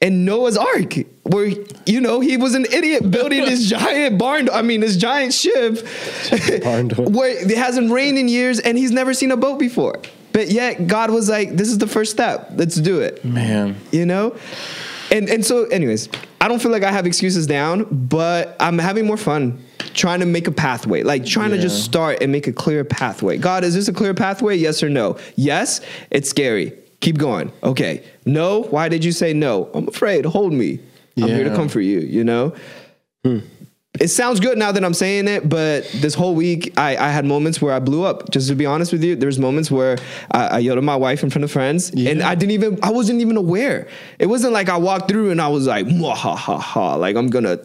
and 0.01 0.25
Noah's 0.25 0.57
ark, 0.57 0.95
where 1.27 1.51
you 1.85 2.01
know 2.01 2.19
he 2.19 2.37
was 2.37 2.55
an 2.55 2.65
idiot 2.65 3.09
building 3.09 3.45
this 3.45 3.69
giant 3.69 4.17
barn. 4.17 4.49
I 4.49 4.61
mean, 4.61 4.81
this 4.81 4.97
giant 4.97 5.33
ship 5.33 5.85
Barn 6.63 6.89
where 6.97 7.29
it 7.29 7.57
hasn't 7.57 7.91
rained 7.91 8.17
in 8.17 8.27
years, 8.27 8.59
and 8.59 8.77
he's 8.77 8.91
never 8.91 9.13
seen 9.13 9.31
a 9.31 9.37
boat 9.37 9.59
before. 9.59 10.01
But 10.33 10.49
yet 10.49 10.87
God 10.87 11.11
was 11.11 11.29
like, 11.29 11.51
"This 11.51 11.69
is 11.69 11.77
the 11.77 11.87
first 11.87 12.11
step. 12.11 12.51
Let's 12.55 12.75
do 12.75 13.01
it." 13.01 13.23
Man. 13.25 13.75
You 13.91 14.05
know. 14.05 14.35
And 15.11 15.29
and 15.29 15.45
so, 15.45 15.65
anyways, 15.65 16.09
I 16.41 16.47
don't 16.47 16.61
feel 16.61 16.71
like 16.71 16.83
I 16.83 16.91
have 16.91 17.05
excuses 17.05 17.47
down, 17.47 17.85
but 17.91 18.55
I'm 18.59 18.77
having 18.77 19.05
more 19.05 19.17
fun 19.17 19.63
trying 19.93 20.19
to 20.19 20.25
make 20.25 20.47
a 20.47 20.51
pathway, 20.51 21.01
like 21.03 21.25
trying 21.25 21.51
to 21.51 21.57
just 21.57 21.83
start 21.83 22.21
and 22.21 22.31
make 22.31 22.47
a 22.47 22.53
clear 22.53 22.83
pathway. 22.83 23.37
God, 23.37 23.63
is 23.63 23.73
this 23.73 23.87
a 23.87 23.93
clear 23.93 24.13
pathway? 24.13 24.55
Yes 24.55 24.83
or 24.83 24.89
no? 24.89 25.17
Yes, 25.35 25.81
it's 26.11 26.29
scary. 26.29 26.73
Keep 26.99 27.19
going. 27.19 27.51
Okay. 27.63 28.03
No. 28.25 28.63
Why 28.63 28.89
did 28.89 29.05
you 29.05 29.11
say 29.11 29.33
no? 29.33 29.69
I'm 29.73 29.87
afraid. 29.87 30.25
Hold 30.25 30.51
me. 30.53 30.79
I'm 31.17 31.27
here 31.29 31.43
to 31.43 31.49
Yeah. 31.49 31.55
comfort 31.55 31.81
you. 31.81 31.99
You 31.99 32.23
know. 32.23 32.53
Hmm. 33.25 33.39
It 33.99 34.09
sounds 34.09 34.39
good 34.39 34.59
now 34.59 34.71
that 34.71 34.85
I'm 34.85 34.93
saying 34.93 35.27
it, 35.27 35.49
but 35.49 35.89
this 35.95 36.13
whole 36.13 36.35
week 36.35 36.71
I, 36.77 36.95
I 36.97 37.09
had 37.09 37.25
moments 37.25 37.59
where 37.63 37.73
I 37.73 37.79
blew 37.79 38.03
up. 38.03 38.29
Just 38.29 38.47
to 38.49 38.53
be 38.55 38.63
honest 38.67 38.91
with 38.91 39.03
you, 39.03 39.15
there's 39.15 39.39
moments 39.39 39.71
where 39.71 39.97
I, 40.29 40.47
I 40.47 40.59
yelled 40.59 40.77
at 40.77 40.83
my 40.83 40.95
wife 40.95 41.23
in 41.23 41.31
front 41.31 41.43
of 41.43 41.51
friends, 41.51 41.89
and 41.89 42.21
I 42.21 42.35
didn't 42.35 42.51
even 42.51 42.77
I 42.83 42.91
wasn't 42.91 43.21
even 43.21 43.37
aware. 43.37 43.87
It 44.19 44.27
wasn't 44.27 44.53
like 44.53 44.69
I 44.69 44.77
walked 44.77 45.09
through 45.09 45.31
and 45.31 45.41
I 45.41 45.47
was 45.47 45.65
like, 45.65 45.87
"Mwah, 45.87 46.13
ha 46.15 46.35
ha 46.35 46.59
ha, 46.59 46.93
like 46.95 47.15
I'm 47.15 47.27
gonna, 47.31 47.57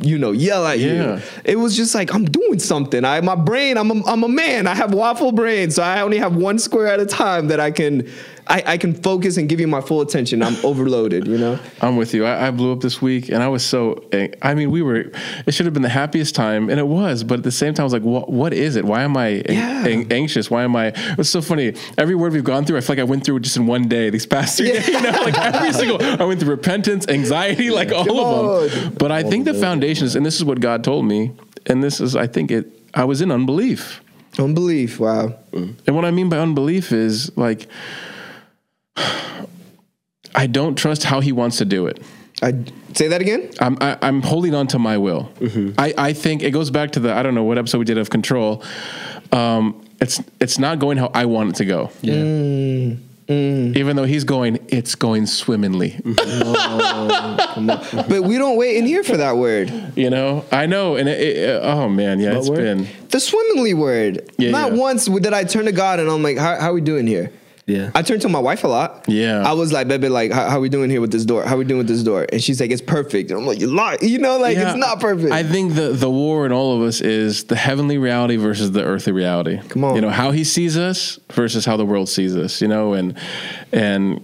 you 0.00 0.18
know, 0.18 0.32
yell 0.32 0.66
at 0.66 0.80
Yeah. 0.80 1.16
you. 1.18 1.22
It 1.44 1.56
was 1.60 1.76
just 1.76 1.94
like 1.94 2.12
I'm 2.12 2.24
doing 2.24 2.58
something. 2.58 3.04
I 3.04 3.20
my 3.20 3.36
brain, 3.36 3.76
I'm 3.78 3.90
a, 3.92 4.04
I'm 4.06 4.24
a 4.24 4.28
man. 4.28 4.66
I 4.66 4.74
have 4.74 4.92
waffle 4.92 5.30
brain, 5.30 5.70
so 5.70 5.84
I 5.84 6.00
only 6.00 6.18
have 6.18 6.34
one 6.34 6.58
square 6.58 6.88
at 6.88 6.98
a 6.98 7.06
time 7.06 7.46
that 7.48 7.60
I 7.60 7.70
can 7.70 8.10
I, 8.48 8.62
I 8.66 8.76
can 8.76 8.92
focus 8.94 9.36
and 9.36 9.48
give 9.48 9.60
you 9.60 9.68
my 9.68 9.80
full 9.80 10.00
attention. 10.00 10.42
I'm 10.42 10.56
overloaded, 10.64 11.26
you 11.26 11.38
know. 11.38 11.58
I'm 11.80 11.96
with 11.96 12.12
you. 12.12 12.24
I, 12.26 12.48
I 12.48 12.50
blew 12.50 12.72
up 12.72 12.80
this 12.80 13.00
week, 13.00 13.28
and 13.28 13.42
I 13.42 13.48
was 13.48 13.64
so. 13.64 14.02
I 14.42 14.54
mean, 14.54 14.70
we 14.70 14.82
were. 14.82 15.10
It 15.46 15.54
should 15.54 15.66
have 15.66 15.72
been 15.72 15.82
the 15.82 15.88
happiest 15.88 16.34
time, 16.34 16.68
and 16.68 16.78
it 16.80 16.86
was. 16.86 17.22
But 17.24 17.38
at 17.38 17.44
the 17.44 17.52
same 17.52 17.72
time, 17.74 17.82
I 17.82 17.84
was 17.84 17.92
like, 17.92 18.02
"What? 18.02 18.30
What 18.30 18.52
is 18.52 18.76
it? 18.76 18.84
Why 18.84 19.02
am 19.02 19.16
I 19.16 19.42
Yeah. 19.48 19.86
an- 19.86 20.10
anxious? 20.12 20.50
Why 20.50 20.64
am 20.64 20.74
I?" 20.76 20.86
It 20.88 21.16
was 21.18 21.30
so 21.30 21.40
funny. 21.40 21.74
Every 21.96 22.14
word 22.14 22.32
we've 22.32 22.42
gone 22.44 22.64
through, 22.64 22.78
I 22.78 22.80
feel 22.80 22.96
like 22.96 23.00
I 23.00 23.04
went 23.04 23.24
through 23.24 23.40
just 23.40 23.56
in 23.56 23.66
one 23.66 23.86
day. 23.88 24.10
These 24.10 24.26
past 24.26 24.56
three 24.58 24.72
days, 24.72 24.88
you 24.88 25.00
know, 25.00 25.10
like 25.22 25.38
every 25.38 25.72
single. 25.72 26.02
I 26.02 26.24
went 26.24 26.40
through 26.40 26.50
repentance, 26.50 27.06
anxiety, 27.08 27.70
like 27.70 27.92
all 27.92 28.00
of 28.64 28.70
them. 28.72 28.84
on. 28.88 28.94
But 28.94 29.12
I 29.12 29.22
think 29.22 29.44
the 29.44 29.54
foundations, 29.54 30.16
and 30.16 30.26
this 30.26 30.36
is 30.36 30.44
what 30.44 30.60
God 30.60 30.82
told 30.84 31.04
me, 31.06 31.30
and 31.66 31.82
this 31.82 32.00
is, 32.00 32.16
I 32.16 32.26
think 32.26 32.50
it. 32.50 32.66
I 32.94 33.04
was 33.04 33.22
in 33.22 33.30
unbelief. 33.30 34.02
Unbelief. 34.38 34.98
Wow. 34.98 35.34
And 35.52 35.94
what 35.94 36.04
I 36.04 36.10
mean 36.10 36.28
by 36.28 36.38
unbelief 36.38 36.90
is 36.92 37.30
like, 37.36 37.68
I 40.34 40.46
don't 40.46 40.76
trust 40.76 41.04
how 41.04 41.20
he 41.20 41.32
wants 41.32 41.58
to 41.58 41.64
do 41.64 41.86
it. 41.86 42.02
I 42.42 42.54
say 42.94 43.08
that 43.08 43.20
again. 43.20 43.50
I'm 43.60 43.76
I, 43.80 43.96
I'm 44.02 44.20
holding 44.22 44.54
on 44.54 44.66
to 44.68 44.78
my 44.78 44.98
will. 44.98 45.30
Mm-hmm. 45.38 45.72
I, 45.78 45.94
I 45.96 46.12
think 46.12 46.42
it 46.42 46.50
goes 46.50 46.70
back 46.70 46.92
to 46.92 47.00
the 47.00 47.12
I 47.14 47.22
don't 47.22 47.34
know 47.34 47.44
what 47.44 47.58
episode 47.58 47.78
we 47.78 47.84
did 47.84 47.98
of 47.98 48.10
control. 48.10 48.62
Um, 49.30 49.84
it's 50.00 50.20
it's 50.40 50.58
not 50.58 50.78
going 50.78 50.98
how 50.98 51.10
I 51.14 51.26
want 51.26 51.50
it 51.50 51.56
to 51.56 51.64
go. 51.64 51.90
Yeah. 52.00 52.14
Mm, 52.14 52.98
mm. 53.28 53.76
Even 53.76 53.94
though 53.96 54.04
he's 54.04 54.24
going, 54.24 54.58
it's 54.68 54.94
going 54.96 55.26
swimmingly. 55.26 56.00
But 57.54 58.22
we 58.24 58.38
don't 58.38 58.56
wait 58.56 58.76
in 58.76 58.86
here 58.86 59.04
for 59.04 59.16
that 59.18 59.36
word. 59.36 59.70
You 59.96 60.10
know, 60.10 60.44
I 60.50 60.66
know, 60.66 60.96
and 60.96 61.08
it, 61.08 61.20
it, 61.20 61.60
oh 61.62 61.88
man, 61.88 62.18
yeah, 62.20 62.30
What 62.30 62.38
it's 62.38 62.48
word? 62.50 62.56
been 62.56 62.88
The 63.10 63.20
swimmingly 63.20 63.74
word. 63.74 64.30
Yeah, 64.38 64.50
Not 64.50 64.72
yeah. 64.72 64.78
once 64.78 65.04
did 65.06 65.32
I 65.32 65.44
turn 65.44 65.66
to 65.66 65.72
God 65.72 66.00
and 66.00 66.08
I'm 66.10 66.22
like, 66.22 66.38
how, 66.38 66.58
how 66.58 66.72
we 66.72 66.80
doing 66.80 67.06
here? 67.06 67.30
Yeah. 67.66 67.90
I 67.94 68.02
turned 68.02 68.22
to 68.22 68.28
my 68.28 68.40
wife 68.40 68.64
a 68.64 68.68
lot. 68.68 69.04
Yeah. 69.08 69.42
I 69.48 69.52
was 69.52 69.72
like, 69.72 69.86
baby, 69.86 70.08
like, 70.08 70.32
how, 70.32 70.50
how 70.50 70.60
we 70.60 70.68
doing 70.68 70.90
here 70.90 71.00
with 71.00 71.12
this 71.12 71.24
door? 71.24 71.44
How 71.44 71.56
we 71.56 71.64
doing 71.64 71.78
with 71.78 71.86
this 71.88 72.02
door? 72.02 72.26
And 72.32 72.42
she's 72.42 72.60
like, 72.60 72.70
it's 72.72 72.82
perfect. 72.82 73.30
And 73.30 73.38
I'm 73.38 73.46
like, 73.46 73.60
you 73.60 73.68
lie. 73.68 73.98
You 74.02 74.18
know, 74.18 74.36
like, 74.38 74.56
Yeah, 74.56 74.70
it's 74.70 74.78
not 74.78 74.98
perfect. 75.00 75.32
I 75.32 75.42
think 75.44 75.74
the 75.74 75.90
the 75.92 76.10
war 76.10 76.44
in 76.44 76.52
all 76.52 76.76
of 76.76 76.82
us 76.82 77.00
is 77.00 77.44
the 77.44 77.54
heavenly 77.56 77.98
reality 77.98 78.36
versus 78.36 78.72
the 78.72 78.82
earthly 78.84 79.12
reality. 79.12 79.60
Come 79.68 79.84
on. 79.84 79.94
you 79.94 80.00
know 80.00 80.10
how 80.10 80.32
he 80.32 80.44
sees 80.44 80.76
us 80.76 81.18
versus 81.30 81.64
how 81.64 81.76
the 81.76 81.86
world 81.86 82.08
sees 82.08 82.36
us. 82.36 82.60
You 82.60 82.68
know, 82.68 82.94
and 82.94 83.16
and 83.72 84.20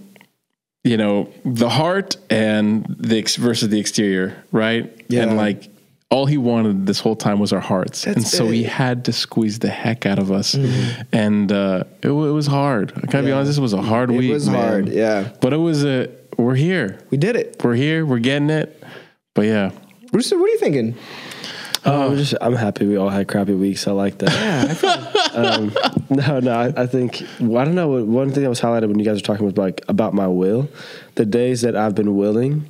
you 0.83 0.97
know 0.97 1.29
the 1.45 1.69
heart 1.69 2.17
and 2.29 2.85
the 2.99 3.19
ex- 3.19 3.37
versus 3.37 3.69
the 3.69 3.79
exterior, 3.79 4.43
right? 4.51 4.93
Yeah. 5.07 5.23
and 5.23 5.37
like. 5.37 5.69
All 6.11 6.25
he 6.25 6.37
wanted 6.37 6.87
this 6.87 6.99
whole 6.99 7.15
time 7.15 7.39
was 7.39 7.53
our 7.53 7.59
hearts, 7.59 8.07
and 8.07 8.25
so 8.25 8.47
he 8.47 8.61
it. 8.61 8.63
Mm-hmm. 8.63 8.71
had 8.71 9.05
to 9.05 9.13
squeeze 9.13 9.59
the 9.59 9.69
heck 9.69 10.07
out 10.07 10.17
of 10.17 10.31
us, 10.31 10.55
and 11.11 11.51
uh, 11.51 11.83
it, 12.01 12.07
it 12.07 12.11
was 12.11 12.47
hard. 12.47 12.93
I 12.95 13.01
gotta 13.01 13.25
be 13.25 13.31
honest, 13.31 13.49
this 13.49 13.59
was 13.59 13.73
a 13.73 13.81
hard 13.81 14.09
It 14.09 14.17
week. 14.17 14.31
It 14.31 14.33
was 14.33 14.49
man. 14.49 14.55
hard, 14.55 14.89
yeah. 14.89 15.29
but 15.39 15.53
it 15.53 15.57
was 15.57 15.85
a. 15.85 16.09
We're 16.37 16.55
here. 16.55 16.99
we 17.11 17.17
did 17.17 17.35
it. 17.35 17.61
We're 17.63 17.75
here. 17.75 18.05
We're 18.05 18.19
getting 18.19 18.49
it. 18.49 18.81
But 19.35 19.43
yeah, 19.43 19.71
Brewster, 20.11 20.39
what 20.39 20.49
are 20.49 20.53
you 20.53 20.59
thinking? 20.59 20.95
Oh, 21.85 22.11
I'm 22.11 22.17
just 22.17 22.33
I'm 22.41 22.55
happy 22.55 22.85
we 22.85 22.97
all 22.97 23.09
had 23.09 23.27
crappy 23.27 23.53
weeks. 23.53 23.87
I 23.87 23.91
like 23.91 24.17
that. 24.17 24.81
Yeah. 24.83 25.29
um, 25.33 25.71
no, 26.09 26.39
no, 26.39 26.51
I, 26.51 26.83
I 26.83 26.87
think 26.87 27.23
well, 27.39 27.61
I 27.61 27.65
don't 27.65 27.75
know. 27.75 28.03
One 28.03 28.31
thing 28.31 28.43
that 28.43 28.49
was 28.49 28.59
highlighted 28.59 28.87
when 28.87 28.99
you 28.99 29.05
guys 29.05 29.17
were 29.17 29.25
talking 29.25 29.45
was 29.45 29.57
like 29.57 29.81
about 29.87 30.13
my 30.13 30.27
will. 30.27 30.67
The 31.15 31.25
days 31.25 31.61
that 31.61 31.75
I've 31.75 31.95
been 31.95 32.15
willing 32.15 32.67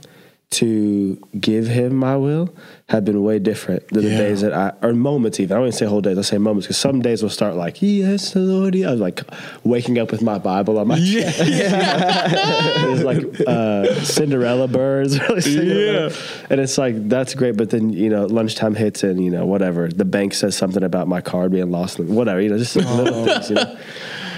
to 0.51 1.15
give 1.39 1.67
him 1.67 1.95
my 1.95 2.15
will 2.15 2.53
have 2.87 3.05
been 3.05 3.21
way 3.21 3.37
different 3.37 3.87
than 3.89 4.03
the 4.03 4.09
days 4.09 4.41
that 4.41 4.51
I 4.51 4.73
or 4.81 4.93
moments 4.93 5.39
even. 5.39 5.55
I 5.55 5.59
wouldn't 5.59 5.75
say 5.75 5.85
whole 5.85 6.01
days. 6.01 6.17
I 6.17 6.23
say 6.23 6.39
moments 6.39 6.65
because 6.65 6.77
some 6.77 7.03
days 7.03 7.21
will 7.21 7.29
start 7.29 7.55
like 7.55 7.83
yes, 7.83 8.35
Lord. 8.35 8.75
I 8.75 8.89
was 8.89 8.99
like 8.99 9.21
waking 9.63 9.99
up 9.99 10.09
with 10.09 10.23
my 10.23 10.39
Bible 10.39 10.79
on 10.79 10.87
my 10.87 10.97
chest. 10.99 11.39
It's 12.89 13.03
like 13.03 13.47
uh, 13.47 13.93
Cinderella 14.03 14.67
birds. 14.67 15.19
really 15.29 15.41
singing 15.41 15.77
Yeah. 15.77 16.09
And 16.49 16.59
it's 16.59 16.79
like, 16.79 17.07
that's 17.07 17.35
great. 17.35 17.55
But 17.55 17.69
then, 17.69 17.93
you 17.93 18.09
know, 18.09 18.25
lunchtime 18.25 18.73
hits 18.73 19.03
and, 19.03 19.23
you 19.23 19.29
know, 19.29 19.45
whatever. 19.45 19.87
The 19.87 20.05
bank 20.05 20.33
says 20.33 20.57
something 20.57 20.83
about 20.83 21.07
my 21.07 21.21
card 21.21 21.51
being 21.51 21.69
lost. 21.69 21.99
Whatever, 21.99 22.41
you 22.41 22.49
know, 22.49 22.57
just 22.57 22.75
little 22.75 23.25
things, 23.25 23.49
you 23.49 23.55
know. 23.55 23.77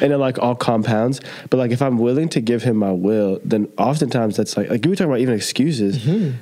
And 0.01 0.11
it 0.11 0.17
like 0.17 0.39
all 0.39 0.55
compounds. 0.55 1.21
But 1.49 1.57
like 1.57 1.71
if 1.71 1.81
I'm 1.81 1.97
willing 1.97 2.27
to 2.29 2.41
give 2.41 2.63
him 2.63 2.77
my 2.77 2.91
will, 2.91 3.39
then 3.45 3.69
oftentimes 3.77 4.35
that's 4.37 4.57
like, 4.57 4.69
like 4.69 4.83
you 4.83 4.89
were 4.89 4.95
talking 4.95 5.11
about 5.11 5.19
even 5.21 5.35
excuses. 5.35 5.99
Mm-hmm. 5.99 6.37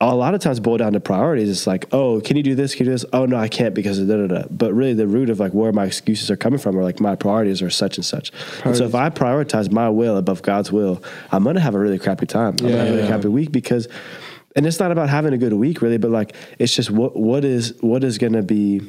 A 0.00 0.16
lot 0.16 0.34
of 0.34 0.40
times 0.40 0.58
boil 0.58 0.78
down 0.78 0.94
to 0.94 1.00
priorities. 1.00 1.48
It's 1.48 1.64
like, 1.64 1.86
oh, 1.92 2.20
can 2.20 2.36
you 2.36 2.42
do 2.42 2.56
this? 2.56 2.74
Can 2.74 2.86
you 2.86 2.90
do 2.90 2.94
this? 2.94 3.04
Oh 3.12 3.24
no, 3.24 3.36
I 3.36 3.46
can't 3.46 3.72
because 3.72 4.00
of 4.00 4.08
da 4.08 4.16
da 4.16 4.26
da. 4.26 4.48
But 4.50 4.72
really, 4.72 4.94
the 4.94 5.06
root 5.06 5.30
of 5.30 5.38
like 5.38 5.52
where 5.52 5.70
my 5.72 5.84
excuses 5.84 6.28
are 6.28 6.36
coming 6.36 6.58
from 6.58 6.76
are 6.76 6.82
like 6.82 6.98
my 6.98 7.14
priorities 7.14 7.62
are 7.62 7.70
such 7.70 7.98
and 7.98 8.04
such. 8.04 8.32
And 8.64 8.76
so 8.76 8.84
if 8.84 8.96
I 8.96 9.10
prioritize 9.10 9.70
my 9.70 9.88
will 9.88 10.16
above 10.16 10.42
God's 10.42 10.72
will, 10.72 11.00
I'm 11.30 11.44
gonna 11.44 11.60
have 11.60 11.76
a 11.76 11.78
really 11.78 12.00
crappy 12.00 12.26
time. 12.26 12.56
I'm 12.58 12.66
gonna 12.66 12.78
have 12.78 12.86
a 12.86 12.90
really 12.90 13.02
Yeah. 13.02 13.08
crappy 13.08 13.28
week 13.28 13.52
because, 13.52 13.86
and 14.56 14.66
it's 14.66 14.80
not 14.80 14.90
about 14.90 15.08
having 15.08 15.34
a 15.34 15.38
good 15.38 15.52
week 15.52 15.80
really, 15.82 15.98
but 15.98 16.10
like 16.10 16.34
it's 16.58 16.74
just 16.74 16.90
what 16.90 17.16
what 17.16 17.44
is 17.44 17.72
what 17.80 18.02
is 18.02 18.18
gonna 18.18 18.42
be 18.42 18.80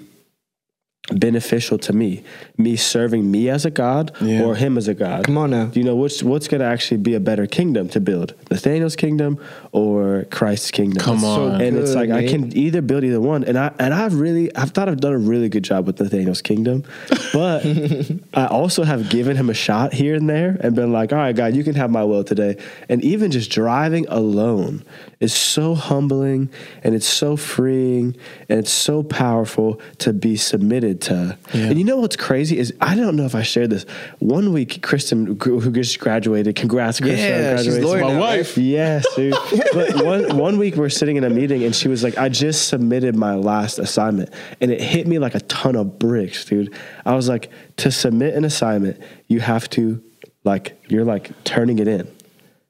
beneficial 1.12 1.78
to 1.78 1.91
me, 1.91 2.24
me 2.58 2.78
serving 2.78 3.30
me 3.30 3.49
as 3.49 3.66
a 3.66 3.70
God 3.72 4.12
Yeah. 4.22 4.43
or 4.43 4.56
him 4.56 4.78
as 4.78 4.88
a 4.88 4.93
God. 4.93 5.26
Come 5.26 5.38
on 5.38 5.49
now. 5.51 5.70
You 5.74 5.84
know 5.84 5.95
what's 5.95 6.24
what's 6.24 6.47
going 6.47 6.62
to 6.62 6.66
actually 6.68 6.97
be 6.97 7.14
a 7.14 7.20
better 7.20 7.45
kingdom 7.45 7.89
to 7.89 7.99
build? 7.99 8.34
Nathaniel's 8.49 8.95
kingdom 8.95 9.38
or 9.74 10.26
Christ's 10.32 10.72
kingdom? 10.72 11.01
Come 11.04 11.20
so 11.20 11.49
on. 11.49 11.62
and 11.62 11.76
it's 11.78 11.93
good, 11.93 12.10
like 12.10 12.10
I 12.10 12.28
can 12.30 12.56
either 12.58 12.82
build 12.82 13.04
either 13.04 13.20
one, 13.20 13.43
and 13.43 13.58
I 13.58 13.74
and 13.80 13.93
I've 13.93 14.14
really 14.16 14.56
I've 14.56 14.70
thought 14.72 14.88
I've 14.88 15.01
done 15.01 15.12
a 15.14 15.18
really 15.18 15.49
good 15.49 15.64
job 15.64 15.86
with 15.88 15.99
Nathaniel's 15.99 16.41
kingdom, 16.41 16.86
but 17.34 17.66
I 18.34 18.45
also 18.47 18.84
have 18.84 19.10
given 19.10 19.36
him 19.36 19.49
a 19.49 19.54
shot 19.54 19.91
here 19.93 20.16
and 20.16 20.30
there 20.30 20.56
and 20.62 20.74
been 20.74 20.93
like, 20.93 21.12
all 21.12 21.20
right, 21.20 21.36
God, 21.36 21.54
you 21.54 21.66
can 21.66 21.76
have 21.76 21.91
my 21.91 22.06
will 22.06 22.24
today, 22.24 22.56
and 22.88 23.04
even 23.04 23.30
just 23.30 23.51
driving 23.51 24.06
alone 24.08 24.84
is 25.20 25.34
so 25.34 25.74
humbling 25.76 26.49
and 26.84 26.95
it's 26.95 27.08
so 27.08 27.36
freeing 27.38 28.16
and 28.49 28.60
it's 28.60 28.72
so 28.72 29.04
powerful 29.04 29.80
to 29.97 30.12
be 30.14 30.36
submitted 30.36 30.93
committed 30.94 31.39
to. 31.52 31.58
Yeah. 31.58 31.68
And 31.68 31.78
you 31.78 31.84
know 31.84 31.98
what's 31.98 32.16
crazy 32.16 32.58
is 32.58 32.74
I 32.82 32.96
don't 32.96 33.16
know 33.16 33.26
if 33.26 33.36
I 33.36 33.44
shared 33.44 33.70
this. 33.70 33.86
One 34.20 34.54
week, 34.54 34.82
Kristen, 34.82 35.39
who 35.39 35.72
just 35.72 36.00
graduated, 36.00 36.56
congrats, 36.56 37.00
Kristen. 37.00 37.18
Yeah, 37.20 37.58
she's 37.58 37.80
My 37.80 38.00
now, 38.00 38.20
wife. 38.20 38.58
Yes, 38.58 39.06
dude. 39.16 39.36
but 39.74 40.04
one 40.04 40.38
one 40.38 40.58
week 40.58 40.76
we're 40.76 40.89
sitting 40.89 41.16
in 41.18 41.24
a 41.24 41.30
meeting 41.30 41.64
and 41.64 41.76
she 41.76 41.88
was 41.88 42.04
like, 42.04 42.18
"I 42.18 42.30
just 42.30 42.68
submitted 42.68 43.16
my 43.16 43.36
last 43.36 43.80
assignment," 43.80 44.30
and 44.62 44.72
it 44.72 44.82
hit 44.82 45.08
me 45.08 45.20
like 45.20 45.36
a 45.36 45.41
ton 45.41 45.76
of 45.76 46.00
bricks, 46.00 46.46
dude. 46.46 46.74
I 47.06 47.16
was 47.16 47.30
like, 47.30 47.52
to 47.78 47.91
submit 47.91 48.36
an 48.36 48.46
assignment, 48.46 49.02
you 49.28 49.39
have 49.39 49.70
to 49.72 50.02
like 50.44 50.78
you're 50.88 51.06
like 51.06 51.32
turning 51.44 51.80
it 51.80 51.88
in. 51.88 52.08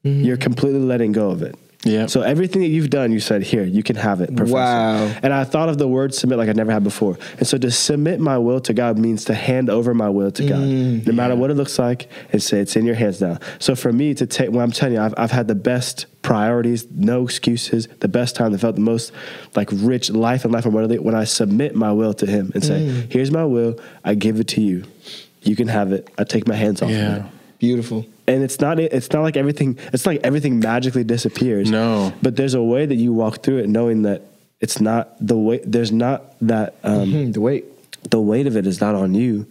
Mm-hmm. 0.06 0.24
You're 0.24 0.38
completely 0.38 0.82
letting 0.82 1.14
go 1.14 1.30
of 1.30 1.42
it. 1.42 1.56
Yeah. 1.86 2.06
So 2.06 2.22
everything 2.22 2.62
that 2.62 2.70
you've 2.70 2.90
done, 2.90 3.12
you 3.12 3.20
said, 3.20 3.44
"Here, 3.44 3.64
you 3.66 3.84
can 3.84 3.98
have 3.98 4.22
it." 4.22 4.34
Professor. 4.36 4.54
Wow. 4.56 5.12
And 5.22 5.34
I 5.34 5.44
thought 5.44 5.68
of 5.68 5.78
the 5.78 5.88
word 5.88 6.14
submit 6.14 6.38
like 6.38 6.48
I 6.48 6.54
never 6.54 6.72
had 6.72 6.84
before. 6.84 7.18
And 7.40 7.46
so 7.48 7.58
to 7.58 7.70
submit 7.72 8.20
my 8.22 8.38
will 8.38 8.62
to 8.62 8.74
God 8.74 8.98
means 8.98 9.26
to 9.26 9.34
hand 9.34 9.70
over 9.70 9.94
my 9.94 10.08
will 10.10 10.32
to 10.32 10.48
God, 10.48 10.60
Mm, 10.64 11.06
no 11.06 11.14
matter 11.14 11.36
what 11.36 11.52
it 11.52 11.56
looks 11.56 11.78
like, 11.78 12.08
and 12.32 12.42
say 12.42 12.60
it's 12.60 12.76
in 12.78 12.86
your 12.86 12.96
hands 12.96 13.20
now. 13.20 13.38
So 13.60 13.76
for 13.76 13.92
me 13.92 14.14
to 14.14 14.26
take, 14.26 14.50
when 14.52 14.62
I'm 14.62 14.72
telling 14.72 14.94
you, 14.96 15.02
I've, 15.02 15.14
I've 15.18 15.32
had 15.32 15.48
the 15.50 15.56
best 15.56 16.06
priorities, 16.22 16.88
no 16.96 17.24
excuses, 17.26 17.90
the 18.00 18.08
best 18.08 18.36
time 18.38 18.54
that 18.54 18.60
felt 18.60 18.76
the 18.76 18.82
most 18.82 19.12
like 19.56 19.68
rich 19.74 20.10
life 20.10 20.46
and 20.46 20.54
life 20.54 20.64
and 20.66 20.74
abundantly 20.74 21.00
when 21.00 21.16
I 21.16 21.26
submit 21.26 21.76
my 21.76 21.92
will 21.92 22.14
to 22.14 22.26
Him 22.26 22.52
and 22.54 22.64
say, 22.64 22.80
Mm. 22.80 23.12
"Here's 23.12 23.30
my 23.32 23.44
will. 23.44 23.78
I 24.06 24.16
give 24.16 24.40
it 24.40 24.48
to 24.50 24.62
you. 24.62 24.84
You 25.42 25.58
can 25.58 25.68
have 25.68 25.92
it. 25.92 26.08
I 26.18 26.24
take 26.24 26.48
my 26.48 26.56
hands 26.56 26.82
off 26.82 26.90
of 26.90 26.96
Yeah. 26.96 27.16
it." 27.18 27.24
Beautiful. 27.60 28.06
And 28.28 28.44
it's 28.44 28.60
not 28.60 28.80
it's 28.80 29.12
not 29.12 29.22
like 29.22 29.36
everything 29.38 29.78
it's 29.92 30.06
not 30.06 30.14
like 30.16 30.22
everything 30.24 30.60
magically 30.60 31.04
disappears. 31.04 31.70
No. 31.70 32.14
but 32.22 32.36
there's 32.36 32.54
a 32.54 32.62
way 32.64 32.86
that 32.86 32.96
you 32.96 33.14
walk 33.14 33.44
through 33.44 33.58
it 33.60 33.70
knowing 33.70 34.04
that 34.04 34.22
it's 34.62 34.80
not 34.80 35.16
the 35.20 35.38
way 35.38 35.60
there's 35.66 35.92
not 35.92 36.36
that 36.42 36.76
um 36.84 37.12
Hmm, 37.12 37.32
the 37.32 37.42
weight. 37.42 37.66
the 38.10 38.20
weight 38.22 38.48
of 38.48 38.56
it 38.58 38.66
is 38.68 38.80
not 38.82 38.96
on 38.96 39.14
you. 39.14 39.46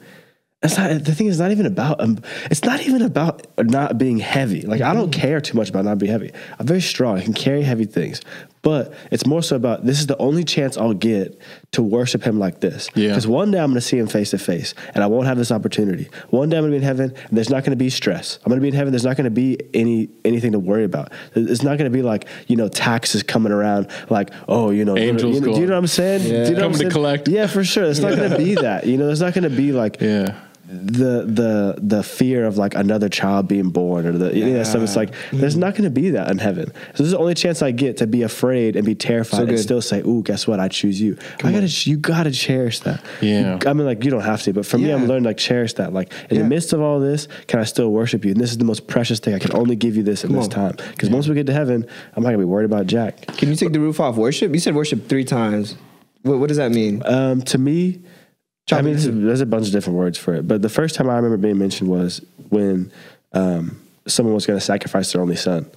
It's 0.62 0.78
not 0.78 1.04
the 1.04 1.14
thing 1.14 1.26
is 1.26 1.40
not 1.40 1.50
even 1.50 1.66
about 1.66 2.00
um, 2.00 2.20
it's 2.50 2.62
not 2.64 2.80
even 2.86 3.02
about 3.02 3.46
not 3.58 3.98
being 3.98 4.18
heavy. 4.18 4.62
Like 4.62 4.80
i 4.80 4.94
don't 4.94 5.10
care 5.12 5.40
too 5.40 5.56
much 5.56 5.68
about 5.70 5.84
not 5.84 5.98
being 5.98 6.12
heavy. 6.12 6.30
I'm 6.58 6.66
very 6.66 6.80
strong. 6.80 7.18
I 7.18 7.22
can 7.22 7.34
carry 7.34 7.62
heavy 7.62 7.84
things 7.84 8.20
but 8.62 8.94
it's 9.10 9.26
more 9.26 9.42
so 9.42 9.56
about 9.56 9.84
this 9.84 9.98
is 10.00 10.06
the 10.06 10.16
only 10.18 10.44
chance 10.44 10.76
i'll 10.76 10.94
get 10.94 11.38
to 11.72 11.82
worship 11.82 12.22
him 12.22 12.38
like 12.38 12.60
this. 12.60 12.88
Yeah. 12.94 13.08
because 13.08 13.26
one 13.26 13.50
day 13.50 13.58
i'm 13.58 13.66
going 13.70 13.74
to 13.74 13.80
see 13.80 13.98
him 13.98 14.06
face 14.06 14.30
to 14.30 14.38
face 14.38 14.74
and 14.94 15.02
i 15.02 15.06
won't 15.06 15.26
have 15.26 15.36
this 15.36 15.50
opportunity. 15.52 16.08
One 16.30 16.48
day 16.48 16.56
i'm 16.58 16.62
going 16.62 16.72
to 16.72 16.78
be 16.78 16.82
in 16.82 16.82
heaven 16.82 17.14
and 17.28 17.36
there's 17.36 17.50
not 17.50 17.64
going 17.64 17.72
to 17.76 17.82
be 17.84 17.90
stress. 17.90 18.38
I'm 18.44 18.50
going 18.50 18.58
to 18.60 18.62
be 18.62 18.68
in 18.68 18.74
heaven 18.74 18.92
there's 18.92 19.04
not 19.04 19.16
going 19.16 19.24
to 19.24 19.30
be 19.30 19.58
any 19.74 20.08
anything 20.24 20.52
to 20.52 20.58
worry 20.58 20.84
about. 20.84 21.12
It's 21.34 21.62
not 21.62 21.78
going 21.78 21.90
to 21.90 21.96
be 21.96 22.02
like 22.02 22.26
you 22.46 22.56
know 22.56 22.68
taxes 22.68 23.22
coming 23.22 23.52
around 23.52 23.88
like 24.10 24.30
oh 24.48 24.70
you 24.70 24.84
know 24.84 24.96
Angels 24.96 25.34
you 25.36 25.40
know, 25.40 25.54
do 25.54 25.60
you 25.60 25.66
know 25.66 25.72
what 25.74 25.78
i'm 25.78 25.86
saying? 25.86 26.22
Do 26.22 26.50
you 26.52 26.56
know 26.56 26.62
Coming 26.70 26.78
to 26.78 26.90
collect. 26.90 27.28
yeah 27.28 27.46
for 27.46 27.64
sure. 27.64 27.84
It's 27.84 28.00
not 28.00 28.16
going 28.16 28.30
to 28.30 28.38
be 28.38 28.54
that 28.66 28.86
you 28.86 28.96
know? 28.96 29.06
There's 29.06 29.20
not 29.20 29.34
going 29.34 29.44
to 29.44 29.50
be 29.56 29.72
like 29.72 30.00
Yeah. 30.00 30.38
The 30.72 31.24
the 31.26 31.74
the 31.78 32.02
fear 32.02 32.46
of 32.46 32.56
like 32.56 32.74
another 32.74 33.08
child 33.08 33.46
being 33.46 33.68
born 33.70 34.06
or 34.06 34.12
the 34.12 34.36
you 34.36 34.46
know, 34.46 34.62
stuff. 34.62 34.82
It's 34.82 34.96
like 34.96 35.12
there's 35.32 35.56
not 35.56 35.72
going 35.74 35.84
to 35.84 35.90
be 35.90 36.10
that 36.10 36.30
in 36.30 36.38
heaven. 36.38 36.72
So 36.94 37.02
this 37.02 37.06
is 37.06 37.10
the 37.12 37.18
only 37.18 37.34
chance 37.34 37.60
I 37.62 37.70
get 37.72 37.98
to 37.98 38.06
be 38.06 38.22
afraid 38.22 38.74
and 38.76 38.86
be 38.86 38.94
terrified 38.94 39.36
So 39.36 39.44
and 39.46 39.58
still 39.60 39.82
say, 39.82 40.00
"Ooh, 40.00 40.22
guess 40.22 40.46
what? 40.46 40.60
I 40.60 40.68
choose 40.68 41.00
you." 41.00 41.18
I 41.44 41.52
gotta 41.52 41.68
you 41.88 41.96
gotta 41.98 42.30
cherish 42.30 42.80
that. 42.80 43.04
Yeah. 43.20 43.58
I 43.66 43.72
mean, 43.74 43.86
like 43.86 44.04
you 44.04 44.10
don't 44.10 44.22
have 44.22 44.42
to, 44.44 44.52
but 44.52 44.64
for 44.64 44.78
me, 44.78 44.90
I'm 44.90 45.06
learning 45.06 45.24
like 45.24 45.36
cherish 45.36 45.74
that. 45.74 45.92
Like 45.92 46.10
in 46.30 46.36
Yeah. 46.36 46.42
the 46.42 46.48
midst 46.48 46.72
of 46.72 46.80
all 46.80 47.00
this, 47.00 47.28
can 47.48 47.60
I 47.60 47.64
still 47.64 47.90
worship 47.92 48.24
you? 48.24 48.30
And 48.32 48.40
this 48.40 48.50
is 48.50 48.58
the 48.58 48.64
most 48.64 48.86
precious 48.86 49.20
thing. 49.20 49.34
I 49.34 49.38
can 49.38 49.54
only 49.54 49.76
give 49.76 49.96
you 49.96 50.02
this 50.02 50.24
in 50.24 50.32
this 50.32 50.44
on. 50.44 50.50
time. 50.50 50.76
Because 50.90 51.10
once 51.10 51.28
we 51.28 51.34
get 51.34 51.46
to 51.46 51.52
heaven, 51.52 51.86
I'm 52.16 52.22
not 52.22 52.30
gonna 52.30 52.38
be 52.38 52.44
worried 52.44 52.66
about 52.66 52.86
Jack. 52.86 53.26
Can 53.36 53.48
you 53.50 53.56
take 53.56 53.72
the 53.72 53.80
roof 53.80 54.00
off 54.00 54.16
worship? 54.16 54.52
You 54.52 54.60
said 54.60 54.74
worship 54.74 55.08
three 55.08 55.24
times. 55.24 55.76
What, 56.22 56.38
what 56.38 56.48
does 56.48 56.56
that 56.58 56.70
mean? 56.70 57.02
Um, 57.04 57.42
to 57.42 57.58
me, 57.58 58.00
I 58.70 58.82
mean, 58.82 58.94
there's, 58.94 59.06
there's 59.06 59.40
a 59.40 59.46
bunch 59.46 59.66
of 59.66 59.72
different 59.72 59.98
words 59.98 60.16
for 60.18 60.34
it, 60.34 60.46
but 60.46 60.62
the 60.62 60.68
first 60.68 60.94
time 60.94 61.10
I 61.10 61.16
remember 61.16 61.36
being 61.36 61.58
mentioned 61.58 61.90
was 61.90 62.24
when 62.48 62.92
um, 63.32 63.80
someone 64.06 64.34
was 64.34 64.46
going 64.46 64.58
to 64.58 64.64
sacrifice 64.64 65.12
their 65.12 65.22
only 65.22 65.36
son, 65.36 65.70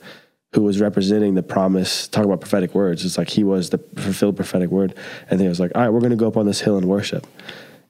who 0.54 0.62
was 0.62 0.80
representing 0.80 1.34
the 1.36 1.44
promise. 1.44 2.08
Talking 2.08 2.30
about 2.30 2.42
prophetic 2.42 2.74
words, 2.74 3.04
it's 3.04 3.18
like 3.18 3.30
he 3.30 3.44
was 3.44 3.72
the 3.72 3.78
fulfilled 3.78 4.36
prophetic 4.36 4.70
word, 4.70 4.96
and 5.30 5.42
he 5.42 5.48
was 5.48 5.60
like, 5.60 5.72
"All 5.76 5.82
right, 5.82 5.90
we're 5.90 6.00
going 6.00 6.12
to 6.12 6.16
go 6.16 6.28
up 6.28 6.38
on 6.38 6.46
this 6.46 6.62
hill 6.62 6.78
and 6.78 6.88
worship." 6.88 7.28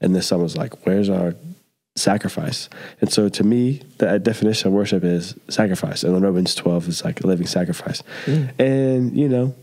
And 0.02 0.16
this 0.16 0.28
son 0.28 0.42
was 0.42 0.58
like, 0.58 0.86
"Where's 0.86 1.10
our 1.10 1.36
sacrifice?" 1.96 2.70
And 3.02 3.12
so, 3.12 3.30
to 3.30 3.44
me, 3.44 3.82
the 4.00 4.18
definition 4.20 4.70
of 4.70 4.74
worship 4.74 5.04
is 5.04 5.36
sacrifice, 5.50 6.04
and 6.04 6.16
in 6.16 6.24
Romans 6.24 6.56
12 6.56 6.88
is 6.88 7.04
like 7.04 7.22
a 7.22 7.28
living 7.28 7.48
sacrifice. 7.48 8.02
And 8.58 9.16
you 9.16 9.30
know, 9.30 9.56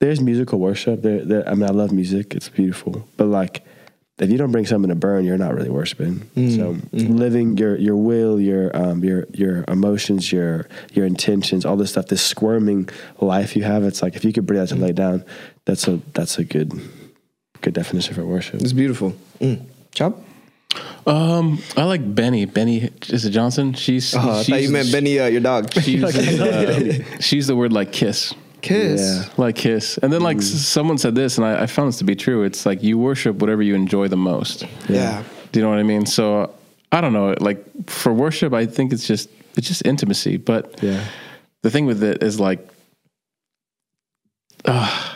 there's 0.00 0.20
musical 0.20 0.58
worship. 0.58 1.02
There, 1.02 1.24
there, 1.24 1.48
I 1.48 1.54
mean, 1.54 1.68
I 1.68 1.72
love 1.72 1.92
music; 1.92 2.34
it's 2.34 2.48
beautiful, 2.48 3.06
but 3.16 3.26
like 3.26 3.64
if 4.18 4.30
you 4.30 4.38
don't 4.38 4.50
bring 4.50 4.66
something 4.66 4.88
to 4.88 4.94
burn, 4.94 5.24
you're 5.24 5.38
not 5.38 5.54
really 5.54 5.70
worshiping. 5.70 6.28
So 6.34 6.76
living 6.92 7.56
your 7.56 7.76
your 7.76 7.96
will, 7.96 8.40
your 8.40 8.76
um, 8.76 9.04
your 9.04 9.26
your 9.32 9.64
emotions, 9.68 10.32
your 10.32 10.68
your 10.92 11.06
intentions, 11.06 11.64
all 11.64 11.76
this 11.76 11.90
stuff, 11.90 12.06
this 12.06 12.22
squirming 12.22 12.88
life 13.20 13.56
you 13.56 13.62
have, 13.62 13.84
it's 13.84 14.02
like 14.02 14.16
if 14.16 14.24
you 14.24 14.32
could 14.32 14.46
bring 14.46 14.60
that 14.60 14.68
to 14.70 14.76
lay 14.76 14.92
down, 14.92 15.24
that's 15.64 15.86
a 15.86 16.00
that's 16.14 16.38
a 16.38 16.44
good 16.44 16.72
good 17.60 17.74
definition 17.74 18.14
for 18.14 18.24
worship. 18.24 18.60
It's 18.60 18.72
beautiful. 18.72 19.14
Mm. 19.40 19.62
Chop? 19.94 20.18
Um, 21.06 21.58
I 21.76 21.84
like 21.84 22.14
Benny. 22.14 22.44
Benny 22.44 22.90
is 23.08 23.24
it 23.24 23.30
Johnson? 23.30 23.72
She's. 23.72 24.14
Oh, 24.14 24.18
I 24.18 24.42
thought 24.42 24.62
you 24.62 24.70
meant 24.70 24.92
Benny, 24.92 25.18
uh, 25.18 25.26
your 25.26 25.40
dog. 25.40 25.72
She 25.80 25.92
uses, 25.92 26.40
uh, 26.40 27.20
she 27.20 27.36
used 27.36 27.48
the 27.48 27.56
word 27.56 27.72
like 27.72 27.92
kiss, 27.92 28.34
Kiss. 28.60 29.00
Yeah. 29.00 29.32
like 29.36 29.54
kiss, 29.56 29.98
and 29.98 30.12
then 30.12 30.20
like 30.20 30.38
Mm. 30.38 30.40
s- 30.42 30.66
someone 30.66 30.98
said 30.98 31.14
this, 31.14 31.38
and 31.38 31.46
I, 31.46 31.62
I 31.62 31.66
found 31.66 31.88
this 31.88 31.98
to 31.98 32.04
be 32.04 32.16
true. 32.16 32.42
It's 32.42 32.66
like 32.66 32.82
you 32.82 32.98
worship 32.98 33.36
whatever 33.36 33.62
you 33.62 33.74
enjoy 33.74 34.08
the 34.08 34.16
most. 34.16 34.64
Yeah. 34.88 35.22
Do 35.52 35.60
you 35.60 35.64
know 35.64 35.70
what 35.70 35.78
I 35.78 35.84
mean? 35.84 36.06
So 36.06 36.52
I 36.90 37.00
don't 37.00 37.12
know. 37.12 37.34
Like 37.40 37.64
for 37.88 38.12
worship, 38.12 38.52
I 38.52 38.66
think 38.66 38.92
it's 38.92 39.06
just 39.06 39.28
it's 39.56 39.68
just 39.68 39.86
intimacy. 39.86 40.36
But 40.38 40.82
Yeah. 40.82 41.02
the 41.62 41.70
thing 41.70 41.86
with 41.86 42.02
it 42.02 42.22
is 42.22 42.38
like, 42.40 42.68
uh, 44.64 45.07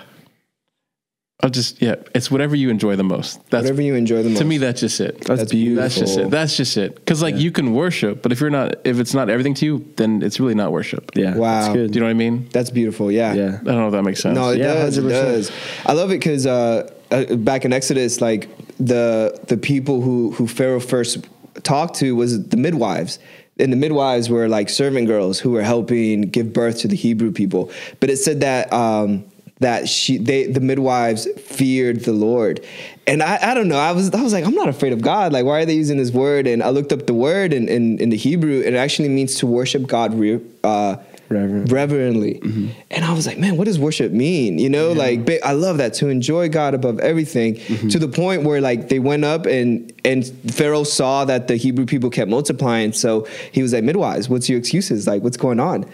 I'll 1.43 1.51
just 1.51 1.83
yeah, 1.83 1.97
it's 2.15 2.31
whatever 2.31 2.55
you 2.55 2.71
enjoy 2.71 2.95
the 2.95 3.03
most. 3.03 3.41
That's 3.51 3.65
Whatever 3.65 3.83
you 3.83 3.97
enjoy 3.97 4.23
the 4.23 4.29
most. 4.31 4.39
to 4.39 4.45
me. 4.45 4.59
That's 4.59 4.81
just 4.81 5.01
it. 5.01 5.23
That's, 5.23 5.51
beautiful. 5.51 5.83
That's 5.83 5.97
just 5.97 6.19
it. 6.19 6.31
That's 6.31 6.57
just 6.57 6.77
it. 6.77 6.95
Because 6.95 7.21
like 7.21 7.35
you 7.37 7.51
can 7.51 7.75
worship, 7.75 8.23
but 8.23 8.31
if 8.31 8.41
you're 8.41 8.49
not, 8.51 8.77
if 8.85 9.01
it's 9.01 9.13
not 9.13 9.29
everything 9.29 9.55
to 9.55 9.65
you, 9.67 9.85
then 9.97 10.23
it's 10.23 10.39
really 10.39 10.55
not 10.55 10.71
worship. 10.71 11.11
yeah. 11.17 11.35
Wow. 11.37 11.61
That's 11.63 11.75
good. 11.75 11.91
Do 11.91 11.97
you 11.97 12.01
know 12.01 12.07
what 12.07 12.11
I 12.11 12.15
mean? 12.15 12.49
That's 12.53 12.71
beautiful. 12.71 13.11
Yeah. 13.11 13.35
yeah. 13.35 13.59
I 13.61 13.65
don't 13.65 13.77
know 13.77 13.87
if 13.87 13.93
that 13.93 14.03
makes 14.05 14.21
sense. 14.21 14.37
No, 14.37 14.51
it 14.51 14.59
Yeah, 14.59 14.75
does. 14.75 14.99
It 14.99 15.05
100%. 15.05 15.09
does. 15.09 15.51
I 15.85 15.93
love 15.95 16.11
it 16.11 16.21
because 16.21 16.47
uh, 16.47 16.89
uh, 17.11 17.35
back 17.37 17.65
in 17.65 17.73
Exodus, 17.73 18.21
like 18.21 18.49
the 18.79 19.37
the 19.49 19.57
people 19.57 20.01
who 20.01 20.31
who 20.33 20.47
Pharaoh 20.47 20.79
first 20.81 21.27
talked 21.65 21.97
to 21.97 22.15
was 22.15 22.47
the 22.49 22.57
midwives. 22.57 23.19
And 23.59 23.71
the 23.71 23.77
midwives 23.77 24.31
were 24.31 24.49
like 24.49 24.71
servant 24.71 25.07
girls 25.09 25.39
who 25.39 25.51
were 25.51 25.63
helping 25.63 26.23
give 26.23 26.53
birth 26.55 26.79
to 26.81 26.89
the 26.89 26.97
Hebrew 26.97 27.31
people. 27.33 27.71
But 28.01 28.09
it 28.11 28.17
said 28.17 28.41
that 28.41 28.73
um, 28.73 29.25
that 29.63 29.89
she 29.89 30.19
they 30.19 30.45
the 30.47 30.61
midwives 30.61 31.27
feared 31.41 32.01
the 32.05 32.13
Lord. 32.13 32.65
And 33.07 33.21
I, 33.23 33.51
I 33.51 33.55
don't 33.55 33.67
know. 33.69 33.79
I 33.79 33.91
was 33.93 34.11
I 34.13 34.23
was 34.23 34.33
like, 34.33 34.45
I'm 34.45 34.55
not 34.55 34.69
afraid 34.69 34.93
of 34.93 35.01
God. 35.03 35.33
Like, 35.33 35.45
why 35.45 35.61
are 35.63 35.67
they 35.67 35.75
using 35.75 35.97
this 35.99 36.13
word? 36.13 36.47
And 36.47 36.63
I 36.63 36.69
looked 36.71 36.93
up 36.93 37.07
the 37.07 37.15
word 37.15 37.53
in, 37.53 37.69
in, 37.69 37.99
in 37.99 38.11
the 38.11 38.17
Hebrew, 38.17 38.63
and 38.65 38.77
it 38.77 38.79
actually 38.79 39.09
means 39.09 39.37
to 39.37 39.47
worship 39.47 39.87
God 39.89 40.15
re, 40.15 40.41
uh, 40.63 40.97
Reverent. 41.29 41.73
reverently. 41.73 42.41
And 42.91 43.05
I 43.05 43.13
was 43.15 43.27
like, 43.27 43.39
man, 43.39 43.57
what 43.57 43.65
does 43.65 43.79
worship 43.79 44.13
mean? 44.13 44.59
You 44.59 44.69
know, 44.69 44.93
like 44.93 45.25
ba- 45.25 45.45
I 45.45 45.53
love 45.53 45.79
that 45.79 45.95
to 45.95 46.09
enjoy 46.11 46.51
God 46.51 46.75
above 46.75 47.01
everything 47.01 47.55
to 47.91 47.99
the 47.99 48.07
point 48.09 48.43
where 48.43 48.61
like 48.61 48.89
they 48.91 48.99
went 48.99 49.25
up 49.25 49.47
and 49.47 49.91
and 50.05 50.27
Pharaoh 50.53 50.85
saw 50.85 51.25
that 51.25 51.49
the 51.49 51.57
Hebrew 51.57 51.87
people 51.87 52.11
kept 52.11 52.29
multiplying. 52.31 52.93
So 52.93 53.27
he 53.51 53.63
was 53.63 53.73
like, 53.73 53.83
midwives, 53.83 54.29
what's 54.29 54.49
your 54.49 54.59
excuses? 54.59 55.07
Like, 55.07 55.23
what's 55.23 55.39
going 55.39 55.59
on? 55.59 55.87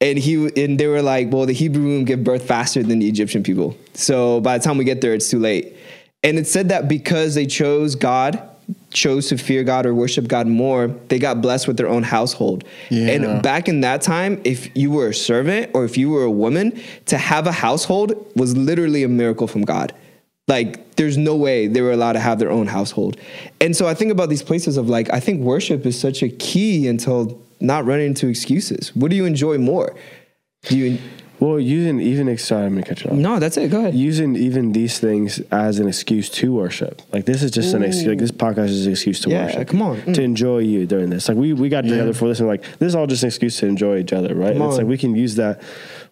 And 0.00 0.18
he 0.18 0.34
and 0.62 0.78
they 0.78 0.86
were 0.86 1.02
like, 1.02 1.32
well, 1.32 1.46
the 1.46 1.54
Hebrew 1.54 1.84
women 1.84 2.04
give 2.04 2.22
birth 2.22 2.46
faster 2.46 2.82
than 2.82 2.98
the 2.98 3.08
Egyptian 3.08 3.42
people. 3.42 3.76
So 3.94 4.40
by 4.40 4.58
the 4.58 4.64
time 4.64 4.76
we 4.76 4.84
get 4.84 5.00
there, 5.00 5.14
it's 5.14 5.30
too 5.30 5.38
late. 5.38 5.74
And 6.22 6.38
it 6.38 6.46
said 6.46 6.68
that 6.68 6.88
because 6.88 7.34
they 7.34 7.46
chose 7.46 7.94
God, 7.94 8.42
chose 8.90 9.28
to 9.28 9.38
fear 9.38 9.62
God 9.64 9.86
or 9.86 9.94
worship 9.94 10.28
God 10.28 10.46
more, 10.46 10.88
they 11.08 11.18
got 11.18 11.40
blessed 11.40 11.66
with 11.66 11.76
their 11.76 11.88
own 11.88 12.02
household. 12.02 12.64
Yeah. 12.90 13.08
And 13.08 13.42
back 13.42 13.68
in 13.68 13.80
that 13.82 14.02
time, 14.02 14.40
if 14.44 14.74
you 14.76 14.90
were 14.90 15.08
a 15.08 15.14
servant 15.14 15.70
or 15.72 15.84
if 15.84 15.96
you 15.96 16.10
were 16.10 16.24
a 16.24 16.30
woman, 16.30 16.78
to 17.06 17.16
have 17.16 17.46
a 17.46 17.52
household 17.52 18.12
was 18.34 18.56
literally 18.56 19.02
a 19.02 19.08
miracle 19.08 19.46
from 19.46 19.62
God. 19.62 19.94
Like, 20.48 20.94
there's 20.96 21.16
no 21.16 21.36
way 21.36 21.66
they 21.66 21.80
were 21.80 21.92
allowed 21.92 22.12
to 22.12 22.20
have 22.20 22.38
their 22.38 22.50
own 22.50 22.66
household. 22.66 23.16
And 23.60 23.76
so 23.76 23.86
I 23.86 23.94
think 23.94 24.12
about 24.12 24.28
these 24.28 24.42
places 24.42 24.76
of 24.76 24.88
like, 24.88 25.12
I 25.12 25.20
think 25.20 25.40
worship 25.40 25.84
is 25.86 25.98
such 25.98 26.22
a 26.22 26.28
key 26.28 26.86
until 26.86 27.40
not 27.60 27.84
running 27.84 28.06
into 28.06 28.28
excuses. 28.28 28.94
What 28.94 29.10
do 29.10 29.16
you 29.16 29.24
enjoy 29.24 29.58
more? 29.58 29.94
Do 30.64 30.76
you 30.78 30.98
Well, 31.38 31.60
using 31.60 32.00
even 32.00 32.36
sorry, 32.38 32.64
I'm 32.66 32.74
gonna 32.74 32.86
cut 32.86 33.04
you 33.04 33.10
off. 33.10 33.16
No, 33.16 33.38
that's 33.38 33.56
it. 33.58 33.70
Go 33.70 33.80
ahead. 33.80 33.94
Using 33.94 34.36
even 34.36 34.72
these 34.72 34.98
things 34.98 35.38
as 35.50 35.78
an 35.78 35.86
excuse 35.86 36.30
to 36.30 36.52
worship. 36.52 37.02
Like 37.12 37.26
this 37.26 37.42
is 37.42 37.50
just 37.50 37.74
an 37.74 37.82
excuse. 37.82 38.06
Like 38.08 38.18
this 38.18 38.30
podcast 38.30 38.70
is 38.70 38.86
an 38.86 38.92
excuse 38.92 39.20
to 39.20 39.30
Yeah, 39.30 39.44
worship. 39.46 39.68
come 39.68 39.82
on. 39.82 39.96
Mm. 40.02 40.14
To 40.14 40.22
enjoy 40.22 40.58
you 40.58 40.86
during 40.86 41.10
this. 41.10 41.28
Like 41.28 41.36
we 41.36 41.52
we 41.52 41.68
got 41.68 41.82
together 41.84 42.14
for 42.14 42.26
this 42.28 42.40
and 42.40 42.48
like 42.48 42.62
this 42.78 42.88
is 42.88 42.94
all 42.94 43.06
just 43.06 43.22
an 43.22 43.28
excuse 43.28 43.58
to 43.60 43.66
enjoy 43.66 43.98
each 43.98 44.12
other, 44.14 44.34
right? 44.34 44.56
It's 44.56 44.78
like 44.78 44.86
we 44.86 44.96
can 44.98 45.14
use 45.14 45.34
that. 45.36 45.60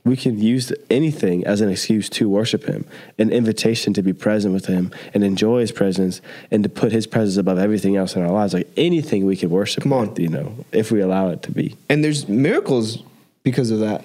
We 0.05 0.16
can 0.16 0.38
use 0.38 0.70
anything 0.90 1.46
as 1.46 1.62
an 1.62 1.70
excuse 1.70 2.11
to 2.11 2.28
worship 2.28 2.64
Him, 2.64 2.84
an 3.18 3.30
invitation 3.30 3.94
to 3.94 4.02
be 4.02 4.12
present 4.12 4.52
with 4.52 4.66
Him 4.66 4.92
and 5.14 5.24
enjoy 5.24 5.61
His 5.61 5.72
presence, 5.72 6.20
and 6.50 6.62
to 6.62 6.68
put 6.68 6.92
His 6.92 7.07
presence 7.07 7.38
above 7.38 7.59
everything 7.59 7.96
else 7.96 8.14
in 8.14 8.22
our 8.22 8.30
lives. 8.30 8.52
Like 8.52 8.68
anything 8.76 9.24
we 9.24 9.36
could 9.36 9.50
worship. 9.50 9.82
Come 9.82 9.94
on. 9.94 10.11
with, 10.11 10.18
you 10.18 10.28
know, 10.28 10.64
if 10.72 10.92
we 10.92 11.00
allow 11.00 11.28
it 11.28 11.42
to 11.44 11.50
be. 11.50 11.76
and 11.88 12.05
there's 12.05 12.28
miracles 12.28 13.02
because 13.44 13.70
of 13.70 13.80
that. 13.80 14.05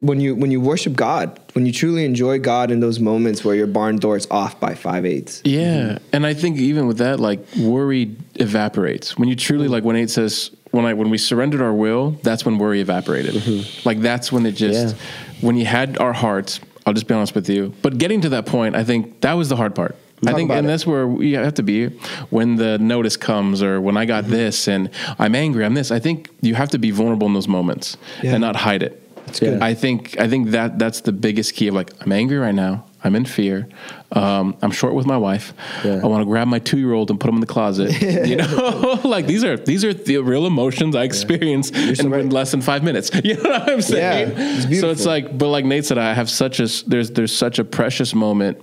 When 0.00 0.20
you 0.20 0.34
when 0.34 0.50
you 0.50 0.60
worship 0.60 0.94
God, 0.94 1.40
when 1.54 1.64
you 1.64 1.72
truly 1.72 2.04
enjoy 2.04 2.38
God 2.38 2.70
in 2.70 2.80
those 2.80 3.00
moments 3.00 3.42
where 3.42 3.54
your 3.54 3.66
barn 3.66 3.96
door's 3.96 4.26
off 4.30 4.60
by 4.60 4.74
five 4.74 5.06
eighths. 5.06 5.40
Yeah, 5.44 5.98
and 6.12 6.26
I 6.26 6.34
think 6.34 6.58
even 6.58 6.86
with 6.86 6.98
that, 6.98 7.20
like 7.20 7.40
worry 7.58 8.14
evaporates 8.34 9.16
when 9.16 9.30
you 9.30 9.36
truly 9.36 9.64
mm-hmm. 9.64 9.72
like 9.72 9.84
when 9.84 9.96
eight 9.96 10.10
says 10.10 10.50
when 10.74 10.84
I 10.84 10.94
when 10.94 11.08
we 11.08 11.18
surrendered 11.18 11.62
our 11.62 11.72
will, 11.72 12.12
that's 12.22 12.44
when 12.44 12.58
worry 12.58 12.80
evaporated. 12.80 13.34
Mm-hmm. 13.34 13.88
Like 13.88 14.00
that's 14.00 14.32
when 14.32 14.44
it 14.44 14.52
just 14.52 14.96
Yeah. 14.96 15.02
when 15.40 15.56
you 15.56 15.66
had 15.66 15.98
our 15.98 16.12
hearts. 16.12 16.60
I'll 16.86 16.92
just 16.92 17.06
be 17.06 17.14
honest 17.14 17.34
with 17.34 17.48
you, 17.48 17.72
but 17.80 17.96
getting 17.96 18.20
to 18.22 18.28
that 18.30 18.44
point, 18.44 18.76
I 18.76 18.84
think 18.84 19.22
that 19.22 19.32
was 19.34 19.48
the 19.48 19.56
hard 19.56 19.74
part. 19.74 19.96
I 20.26 20.32
think, 20.32 20.50
and 20.50 20.66
it. 20.66 20.68
that's 20.68 20.86
where 20.86 21.06
we 21.06 21.32
have 21.32 21.54
to 21.54 21.62
be 21.62 21.88
when 22.30 22.56
the 22.56 22.78
notice 22.78 23.16
comes, 23.16 23.62
or 23.62 23.80
when 23.80 23.96
I 23.96 24.04
got 24.04 24.24
mm-hmm. 24.24 24.32
this, 24.32 24.68
and 24.68 24.90
I'm 25.18 25.34
angry. 25.34 25.64
I'm 25.64 25.74
this. 25.74 25.90
I 25.90 25.98
think 25.98 26.28
you 26.40 26.54
have 26.54 26.70
to 26.70 26.78
be 26.78 26.90
vulnerable 26.90 27.26
in 27.26 27.34
those 27.34 27.48
moments 27.48 27.96
Yeah. 28.22 28.32
and 28.32 28.40
not 28.40 28.56
hide 28.56 28.82
it. 28.82 29.00
good. 29.38 29.62
I 29.62 29.74
think 29.74 30.18
I 30.20 30.28
think 30.28 30.50
that 30.50 30.78
that's 30.78 31.00
the 31.02 31.12
biggest 31.12 31.54
key 31.54 31.68
of 31.68 31.74
like 31.74 31.90
I'm 32.02 32.12
angry 32.12 32.38
right 32.38 32.54
now. 32.54 32.84
I'm 33.02 33.14
in 33.14 33.24
fear. 33.24 33.68
Um, 34.14 34.56
I'm 34.62 34.70
short 34.70 34.94
with 34.94 35.06
my 35.06 35.16
wife. 35.18 35.52
Yeah. 35.84 36.00
I 36.02 36.06
want 36.06 36.20
to 36.22 36.24
grab 36.24 36.46
my 36.46 36.60
two 36.60 36.78
year 36.78 36.92
old 36.92 37.10
and 37.10 37.18
put 37.18 37.28
him 37.28 37.34
in 37.34 37.40
the 37.40 37.46
closet. 37.48 38.00
you 38.28 38.36
know, 38.36 39.00
like 39.04 39.26
these 39.26 39.42
are 39.42 39.56
these 39.56 39.84
are 39.84 39.92
the 39.92 40.18
real 40.18 40.46
emotions 40.46 40.94
I 40.94 41.02
experience 41.02 41.70
in 41.70 42.10
right. 42.10 42.24
less 42.24 42.52
than 42.52 42.60
five 42.62 42.82
minutes. 42.84 43.10
You 43.24 43.34
know 43.42 43.50
what 43.50 43.70
I'm 43.70 43.82
saying? 43.82 44.30
Yeah, 44.30 44.34
it's 44.68 44.80
so 44.80 44.90
it's 44.90 45.04
like, 45.04 45.36
but 45.36 45.48
like 45.48 45.64
Nate 45.64 45.84
said, 45.84 45.98
I 45.98 46.14
have 46.14 46.30
such 46.30 46.60
a 46.60 46.68
there's 46.86 47.10
there's 47.10 47.36
such 47.36 47.58
a 47.58 47.64
precious 47.64 48.14
moment 48.14 48.58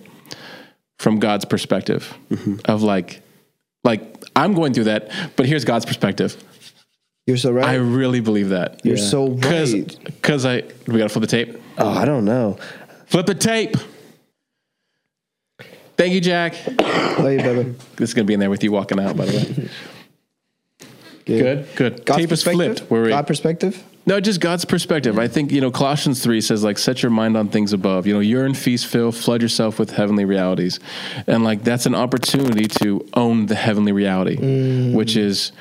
from 0.99 1.19
God's 1.19 1.45
perspective 1.45 2.13
Mm-hmm. 2.29 2.55
of 2.65 2.81
like 2.83 3.21
like 3.83 4.01
I'm 4.35 4.53
going 4.53 4.73
through 4.73 4.85
that, 4.85 5.11
but 5.35 5.45
here's 5.47 5.65
God's 5.65 5.85
perspective. 5.85 6.37
You're 7.27 7.37
so 7.37 7.51
right. 7.51 7.65
I 7.65 7.75
really 7.75 8.19
believe 8.19 8.49
that. 8.49 8.81
You're 8.85 8.97
Yeah. 8.97 9.03
so 9.03 9.27
Because 9.29 9.73
right. 9.73 9.99
because 10.05 10.45
I 10.45 10.63
we 10.87 10.97
gotta 10.97 11.09
flip 11.09 11.21
the 11.21 11.27
tape. 11.27 11.57
Oh, 11.77 11.89
I 11.89 12.05
don't 12.05 12.23
know. 12.25 12.57
Flip 13.07 13.25
the 13.25 13.35
tape. 13.35 13.75
Thank 16.01 16.15
you, 16.15 16.21
Jack. 16.21 16.55
Love 17.19 17.31
you, 17.31 17.37
baby. 17.37 17.75
This 17.95 18.09
is 18.09 18.13
gonna 18.15 18.25
be 18.25 18.33
in 18.33 18.39
there 18.39 18.49
with 18.49 18.63
you 18.63 18.71
walking 18.71 18.99
out, 18.99 19.15
by 19.15 19.25
the 19.25 19.37
way. 19.37 20.87
Good, 21.25 21.67
good. 21.75 22.05
God's 22.07 22.19
tape 22.21 22.31
is 22.31 22.41
flipped. 22.41 22.79
Where 22.89 23.07
God 23.07 23.27
perspective. 23.27 23.83
no, 24.07 24.19
just 24.19 24.41
God's 24.41 24.65
perspective. 24.65 25.19
I 25.19 25.27
think 25.27 25.51
you 25.51 25.61
know 25.61 25.69
Colossians 25.69 26.23
three 26.23 26.41
says 26.41 26.63
like 26.63 26.79
set 26.79 27.03
your 27.03 27.11
mind 27.11 27.37
on 27.37 27.49
things 27.49 27.71
above. 27.71 28.07
You 28.07 28.15
know, 28.15 28.19
yearn, 28.19 28.55
feast, 28.55 28.87
fill, 28.87 29.11
flood 29.11 29.43
yourself 29.43 29.77
with 29.77 29.91
heavenly 29.91 30.25
realities, 30.25 30.79
and 31.27 31.43
like 31.43 31.63
that's 31.63 31.85
an 31.85 31.93
opportunity 31.93 32.65
to 32.83 33.07
own 33.13 33.45
the 33.45 33.53
heavenly 33.53 33.91
reality, 33.91 34.37
Mm. 34.37 34.93
which 34.95 35.15
is 35.15 35.51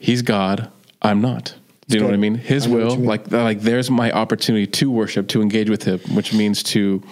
He's 0.00 0.22
God, 0.22 0.68
I'm 1.00 1.20
not. 1.20 1.54
Do 1.86 1.96
you 1.96 2.00
know 2.00 2.06
what 2.06 2.14
I 2.14 2.18
mean? 2.18 2.34
His 2.34 2.66
what 2.66 2.78
will, 2.78 2.96
mean. 2.96 3.04
like 3.04 3.30
like 3.30 3.60
there's 3.60 3.88
my 3.88 4.10
opportunity 4.10 4.66
to 4.66 4.90
worship, 4.90 5.28
to 5.28 5.42
engage 5.42 5.70
with 5.70 5.84
Him, 5.84 6.00
which 6.16 6.32
means 6.34 6.64
to 6.64 7.02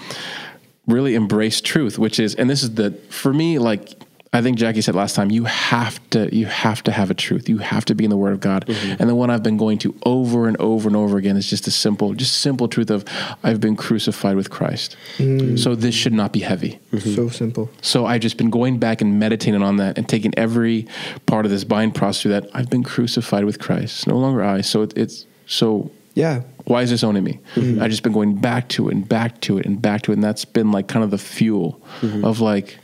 really 0.89 1.15
embrace 1.15 1.61
truth, 1.61 1.99
which 1.99 2.19
is, 2.19 2.35
and 2.35 2.51
this 2.51 2.63
is 2.63 2.75
the 2.75 2.91
for 3.11 3.33
me, 3.33 3.59
like 3.59 3.95
I 4.33 4.43
think 4.43 4.59
Jackie 4.59 4.83
said 4.83 4.95
last 4.95 5.17
time, 5.17 5.31
you 5.31 5.45
have 5.45 5.99
to 6.11 6.35
you 6.35 6.47
have 6.47 6.83
to 6.85 6.93
have 6.93 7.11
a 7.11 7.15
truth. 7.15 7.49
You 7.49 7.59
have 7.59 7.85
to 7.87 7.95
be 7.95 8.05
in 8.05 8.11
the 8.11 8.17
Word 8.17 8.35
of 8.35 8.41
God. 8.41 8.67
Mm-hmm. 8.67 9.01
And 9.01 9.09
the 9.09 9.15
one 9.15 9.31
I've 9.31 9.43
been 9.43 9.57
going 9.57 9.79
to 9.79 9.99
over 10.05 10.49
and 10.49 10.57
over 10.59 10.89
and 10.89 10.97
over 10.97 11.17
again 11.17 11.37
is 11.37 11.49
just 11.49 11.67
a 11.67 11.71
simple, 11.71 12.13
just 12.13 12.39
simple 12.39 12.69
truth 12.69 12.91
of 12.91 13.05
I've 13.43 13.61
been 13.61 13.75
crucified 13.77 14.37
with 14.37 14.51
Christ. 14.51 14.97
Mm. 15.17 15.59
So 15.59 15.75
this 15.75 15.95
should 15.95 16.13
not 16.13 16.33
be 16.33 16.41
heavy. 16.41 16.79
Mm-hmm. 16.93 17.15
So 17.15 17.29
simple. 17.31 17.71
So 17.81 18.05
I've 18.05 18.21
just 18.21 18.37
been 18.37 18.51
going 18.51 18.79
back 18.79 19.01
and 19.01 19.19
meditating 19.19 19.63
on 19.63 19.77
that 19.77 19.97
and 19.97 20.07
taking 20.07 20.35
every 20.37 20.87
part 21.25 21.47
of 21.47 21.51
this 21.51 21.65
buying 21.65 21.91
process 21.91 22.23
through 22.23 22.33
that. 22.33 22.51
I've 22.53 22.69
been 22.69 22.85
crucified 22.85 23.45
with 23.45 23.59
Christ. 23.59 24.01
It's 24.01 24.07
no 24.07 24.19
longer 24.19 24.43
I. 24.43 24.61
So 24.61 24.83
it, 24.83 24.93
it's 24.97 25.25
so 25.47 25.91
Yeah. 26.19 26.43
why 26.65 26.83
is 26.83 26.91
this 26.91 27.05
owning 27.05 27.25
me? 27.25 27.41
Mm-hmm. 27.55 27.81
I've 27.81 27.91
just 27.91 28.03
been 28.03 28.13
going 28.13 28.35
back 28.37 28.69
to 28.71 28.89
it 28.89 28.95
and 28.95 29.09
back 29.09 29.41
to 29.43 29.59
it 29.59 29.67
and 29.67 29.81
back 29.81 30.03
to 30.03 30.13
it. 30.13 30.15
And 30.15 30.25
that's 30.25 30.45
been 30.45 30.73
like 30.73 30.89
kind 30.89 31.05
of 31.05 31.11
the 31.11 31.19
fuel 31.19 31.81
mm-hmm. 32.01 32.25
of 32.25 32.41
like 32.41 32.79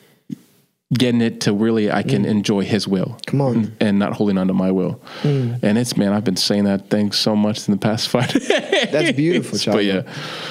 getting 0.93 1.21
it 1.21 1.41
to 1.43 1.53
really, 1.53 1.91
I 1.91 2.03
can 2.03 2.25
mm. 2.25 2.29
enjoy 2.29 2.63
his 2.63 2.87
will. 2.87 3.19
Come 3.27 3.41
on. 3.41 3.57
And, 3.57 3.77
and 3.81 3.99
not 3.99 4.13
holding 4.13 4.39
on 4.39 4.47
to 4.47 4.55
my 4.55 4.71
will. 4.71 5.01
Mm. 5.23 5.61
And 5.63 5.79
it's, 5.79 5.97
man, 5.97 6.13
I've 6.13 6.25
been 6.25 6.37
saying 6.37 6.65
that 6.65 6.91
thing 6.91 7.11
so 7.11 7.35
much 7.35 7.67
in 7.67 7.73
the 7.73 7.81
past 7.81 8.09
five 8.09 8.33
days. 8.33 8.49
That's 8.93 9.13
beautiful, 9.13 9.59
But 9.73 9.85
yeah. 9.85 10.03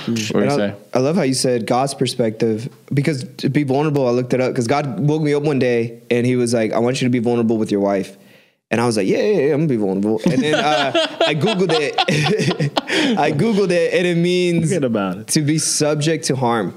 Chavo. 0.05 0.33
What 0.33 0.43
you 0.43 0.49
I, 0.49 0.55
say? 0.55 0.75
I 0.93 0.99
love 0.99 1.15
how 1.15 1.21
you 1.21 1.33
said 1.33 1.65
God's 1.65 1.93
perspective 1.93 2.67
because 2.93 3.23
to 3.37 3.49
be 3.49 3.63
vulnerable, 3.63 4.07
I 4.07 4.11
looked 4.11 4.33
it 4.33 4.41
up 4.41 4.51
because 4.51 4.67
God 4.67 4.99
woke 4.99 5.21
me 5.21 5.33
up 5.33 5.43
one 5.43 5.59
day 5.59 6.01
and 6.11 6.25
He 6.25 6.35
was 6.35 6.53
like, 6.53 6.73
"I 6.73 6.79
want 6.79 7.01
you 7.01 7.07
to 7.07 7.11
be 7.11 7.19
vulnerable 7.19 7.57
with 7.57 7.71
your 7.71 7.81
wife," 7.81 8.17
and 8.73 8.81
I 8.81 8.87
was 8.87 8.97
like, 8.97 9.07
"Yeah, 9.07 9.21
yeah, 9.21 9.39
yeah 9.39 9.53
I'm 9.53 9.59
gonna 9.59 9.67
be 9.67 9.75
vulnerable." 9.75 10.19
And 10.25 10.41
then 10.41 10.55
uh, 10.55 10.91
I 11.27 11.35
googled 11.35 11.71
it. 11.71 11.93
I 13.19 13.31
googled 13.31 13.69
it, 13.69 13.93
and 13.93 14.07
it 14.07 14.17
means 14.17 14.69
Forget 14.69 14.83
about 14.83 15.17
it. 15.17 15.27
to 15.27 15.41
be 15.41 15.59
subject 15.59 16.25
to 16.25 16.35
harm. 16.35 16.73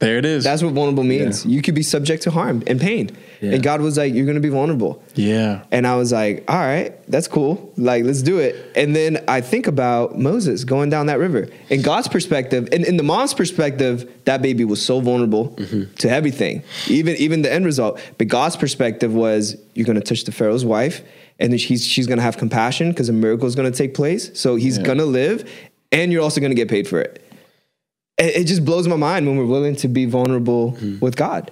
There 0.00 0.16
it 0.16 0.24
is. 0.24 0.44
That's 0.44 0.62
what 0.62 0.72
vulnerable 0.72 1.04
means. 1.04 1.44
You 1.44 1.60
could 1.62 1.74
be 1.74 1.82
subject 1.82 2.22
to 2.24 2.30
harm 2.30 2.62
and 2.66 2.80
pain. 2.80 3.10
Yeah. 3.40 3.52
And 3.52 3.62
God 3.62 3.80
was 3.80 3.96
like, 3.96 4.12
"You're 4.12 4.26
gonna 4.26 4.40
be 4.40 4.48
vulnerable." 4.48 5.04
yeah. 5.14 5.62
And 5.70 5.86
I 5.86 5.94
was 5.96 6.10
like, 6.10 6.44
all 6.48 6.58
right, 6.58 6.92
that's 7.10 7.28
cool. 7.28 7.72
Like, 7.76 8.04
let's 8.04 8.22
do 8.22 8.38
it. 8.38 8.56
And 8.74 8.96
then 8.96 9.22
I 9.28 9.40
think 9.40 9.66
about 9.66 10.18
Moses 10.18 10.64
going 10.64 10.88
down 10.90 11.06
that 11.06 11.18
river. 11.18 11.48
In 11.68 11.82
God's 11.82 12.08
perspective, 12.08 12.68
and 12.72 12.84
in 12.84 12.96
the 12.96 13.02
mom's 13.02 13.34
perspective, 13.34 14.10
that 14.24 14.42
baby 14.42 14.64
was 14.64 14.84
so 14.84 15.00
vulnerable 15.00 15.54
to 15.98 16.10
everything, 16.10 16.62
even 16.88 17.14
even 17.16 17.42
the 17.42 17.52
end 17.52 17.64
result. 17.66 18.00
But 18.18 18.28
God's 18.28 18.56
perspective 18.56 19.12
was, 19.14 19.56
you're 19.74 19.86
going 19.86 20.00
to 20.00 20.04
touch 20.04 20.24
the 20.24 20.32
Pharaoh's 20.32 20.64
wife, 20.64 21.02
and 21.40 21.52
then 21.52 21.58
she's 21.58 21.84
she's 21.84 22.06
going 22.06 22.18
to 22.18 22.22
have 22.22 22.36
compassion 22.36 22.90
because 22.90 23.08
a 23.08 23.12
miracle 23.12 23.46
is 23.46 23.54
going 23.54 23.70
to 23.70 23.76
take 23.76 23.94
place. 23.94 24.30
So 24.38 24.56
he's 24.56 24.78
Yeah. 24.78 24.84
going 24.84 24.98
to 24.98 25.06
live, 25.06 25.50
and 25.90 26.12
you're 26.12 26.22
also 26.22 26.40
going 26.40 26.50
to 26.50 26.56
get 26.56 26.68
paid 26.68 26.86
for 26.86 27.00
it. 27.00 27.24
It 28.18 28.36
it 28.36 28.44
just 28.44 28.64
blows 28.64 28.86
my 28.86 28.96
mind 28.96 29.26
when 29.26 29.36
we're 29.36 29.46
willing 29.46 29.76
to 29.76 29.88
be 29.88 30.04
vulnerable 30.04 30.72
hmm. 30.72 30.98
with 31.00 31.16
God. 31.16 31.50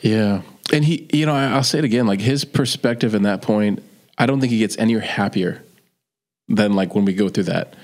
Yeah. 0.00 0.42
And 0.72 0.84
he, 0.84 1.08
you 1.12 1.26
know, 1.26 1.34
I, 1.34 1.46
I'll 1.46 1.62
say 1.62 1.78
it 1.78 1.84
again, 1.84 2.06
like 2.06 2.20
his 2.20 2.44
perspective 2.44 3.14
in 3.14 3.24
that 3.24 3.42
point, 3.42 3.82
I 4.16 4.26
don't 4.26 4.40
think 4.40 4.50
he 4.50 4.58
gets 4.58 4.78
any 4.78 4.98
happier 4.98 5.62
than 6.48 6.72
like 6.72 6.94
when 6.94 7.04
we 7.04 7.12
go 7.12 7.28
through 7.28 7.44
that. 7.44 7.74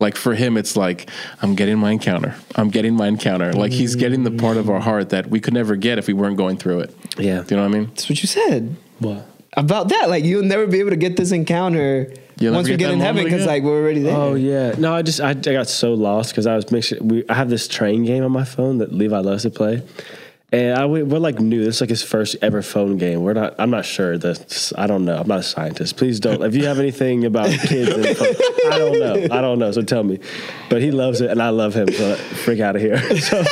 Like 0.00 0.16
for 0.16 0.34
him, 0.34 0.56
it's 0.56 0.76
like, 0.76 1.08
I'm 1.40 1.54
getting 1.54 1.78
my 1.78 1.92
encounter. 1.92 2.34
I'm 2.56 2.68
getting 2.70 2.94
my 2.94 3.06
encounter. 3.06 3.52
Like 3.52 3.70
he's 3.70 3.94
getting 3.94 4.24
the 4.24 4.32
part 4.32 4.56
of 4.56 4.68
our 4.68 4.80
heart 4.80 5.10
that 5.10 5.28
we 5.28 5.38
could 5.38 5.54
never 5.54 5.76
get 5.76 5.98
if 5.98 6.08
we 6.08 6.14
weren't 6.14 6.36
going 6.36 6.56
through 6.56 6.80
it. 6.80 6.96
Yeah. 7.16 7.42
Do 7.42 7.54
you 7.54 7.60
know 7.60 7.68
what 7.68 7.74
I 7.74 7.78
mean? 7.78 7.86
That's 7.86 8.10
what 8.10 8.20
you 8.20 8.26
said. 8.26 8.76
What? 8.98 9.24
About 9.56 9.88
that. 9.88 10.08
Like 10.08 10.24
you'll 10.24 10.44
never 10.44 10.66
be 10.66 10.80
able 10.80 10.90
to 10.90 10.96
get 10.96 11.16
this 11.16 11.32
encounter 11.32 12.12
You'll 12.38 12.54
once 12.54 12.66
we 12.66 12.72
get 12.72 12.86
get 12.86 12.90
in 12.92 13.00
heaven 13.00 13.24
because 13.24 13.46
like 13.46 13.62
we're 13.62 13.80
already 13.80 14.02
there. 14.02 14.16
Oh 14.16 14.34
yeah. 14.34 14.74
No, 14.76 14.94
I 14.94 15.02
just 15.02 15.20
I, 15.20 15.30
I 15.30 15.34
got 15.34 15.68
so 15.68 15.94
lost 15.94 16.30
because 16.30 16.46
I 16.46 16.56
was 16.56 16.70
mixing. 16.70 17.06
We 17.06 17.24
I 17.28 17.34
have 17.34 17.48
this 17.48 17.68
train 17.68 18.04
game 18.04 18.24
on 18.24 18.32
my 18.32 18.44
phone 18.44 18.78
that 18.78 18.92
Levi 18.92 19.18
loves 19.18 19.42
to 19.42 19.50
play, 19.50 19.82
and 20.54 20.78
I 20.78 20.86
we- 20.86 21.02
we're 21.02 21.18
like 21.18 21.40
new. 21.40 21.64
This 21.64 21.76
is 21.76 21.80
like 21.80 21.90
his 21.90 22.02
first 22.02 22.36
ever 22.42 22.62
phone 22.62 22.96
game. 22.98 23.22
We're 23.22 23.32
not. 23.34 23.54
I'm 23.58 23.70
not 23.70 23.84
sure. 23.84 24.16
This 24.18 24.72
I 24.76 24.86
don't 24.86 25.04
know. 25.04 25.16
I'm 25.18 25.26
not 25.28 25.40
a 25.40 25.42
scientist. 25.42 25.96
Please 25.96 26.20
don't. 26.20 26.42
If 26.42 26.54
you 26.54 26.64
have 26.66 26.78
anything 26.78 27.24
about 27.24 27.50
kids, 27.50 27.90
and 27.90 28.16
phone, 28.16 28.34
I 28.72 28.78
don't 28.78 28.98
know. 28.98 29.36
I 29.36 29.40
don't 29.40 29.58
know. 29.58 29.70
So 29.72 29.82
tell 29.82 30.02
me. 30.02 30.18
But 30.70 30.80
he 30.82 30.90
loves 30.90 31.20
it, 31.20 31.30
and 31.30 31.42
I 31.42 31.50
love 31.50 31.74
him. 31.74 31.88
So 31.92 32.14
freak 32.14 32.60
out 32.60 32.76
of 32.76 32.82
here. 32.82 32.98
So 33.24 33.42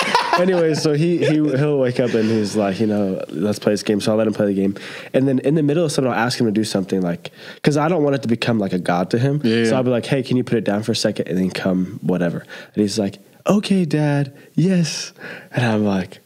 anyway, 0.42 0.74
so 0.74 0.92
he 0.94 1.18
he 1.18 1.34
he'll 1.34 1.78
wake 1.78 2.00
up 2.00 2.14
and 2.14 2.28
he's 2.30 2.56
like, 2.56 2.80
you 2.80 2.86
know, 2.86 3.22
let's 3.28 3.58
play 3.58 3.72
this 3.72 3.82
game. 3.82 4.00
So 4.00 4.12
I'll 4.12 4.18
let 4.18 4.26
him 4.26 4.32
play 4.34 4.46
the 4.46 4.54
game, 4.54 4.76
and 5.12 5.26
then 5.28 5.38
in 5.40 5.54
the 5.54 5.62
middle 5.62 5.84
of 5.84 5.92
something, 5.92 6.10
I'll 6.12 6.18
ask 6.18 6.38
him 6.40 6.46
to 6.46 6.52
do 6.52 6.64
something 6.64 7.00
like 7.02 7.30
because 7.56 7.76
I 7.76 7.88
don't 7.88 8.02
want 8.02 8.14
it 8.16 8.22
to 8.22 8.28
become 8.28 8.58
like 8.58 8.72
a 8.72 8.78
god 8.78 9.10
to 9.10 9.18
him. 9.18 9.40
Yeah, 9.44 9.64
So. 9.66 9.76
I'll 9.76 9.82
be 9.82 9.90
like, 9.90 10.06
hey, 10.06 10.22
can 10.22 10.36
you 10.36 10.44
put 10.44 10.56
it 10.58 10.64
down 10.64 10.82
for 10.82 10.92
a 10.92 10.96
second 10.96 11.28
and 11.28 11.36
then 11.38 11.50
come 11.50 11.98
whatever? 12.02 12.38
And 12.38 12.76
he's 12.76 12.98
like, 12.98 13.18
okay, 13.46 13.84
dad, 13.84 14.34
yes. 14.54 15.12
And 15.50 15.64
I'm 15.66 15.84
like, 15.84 16.18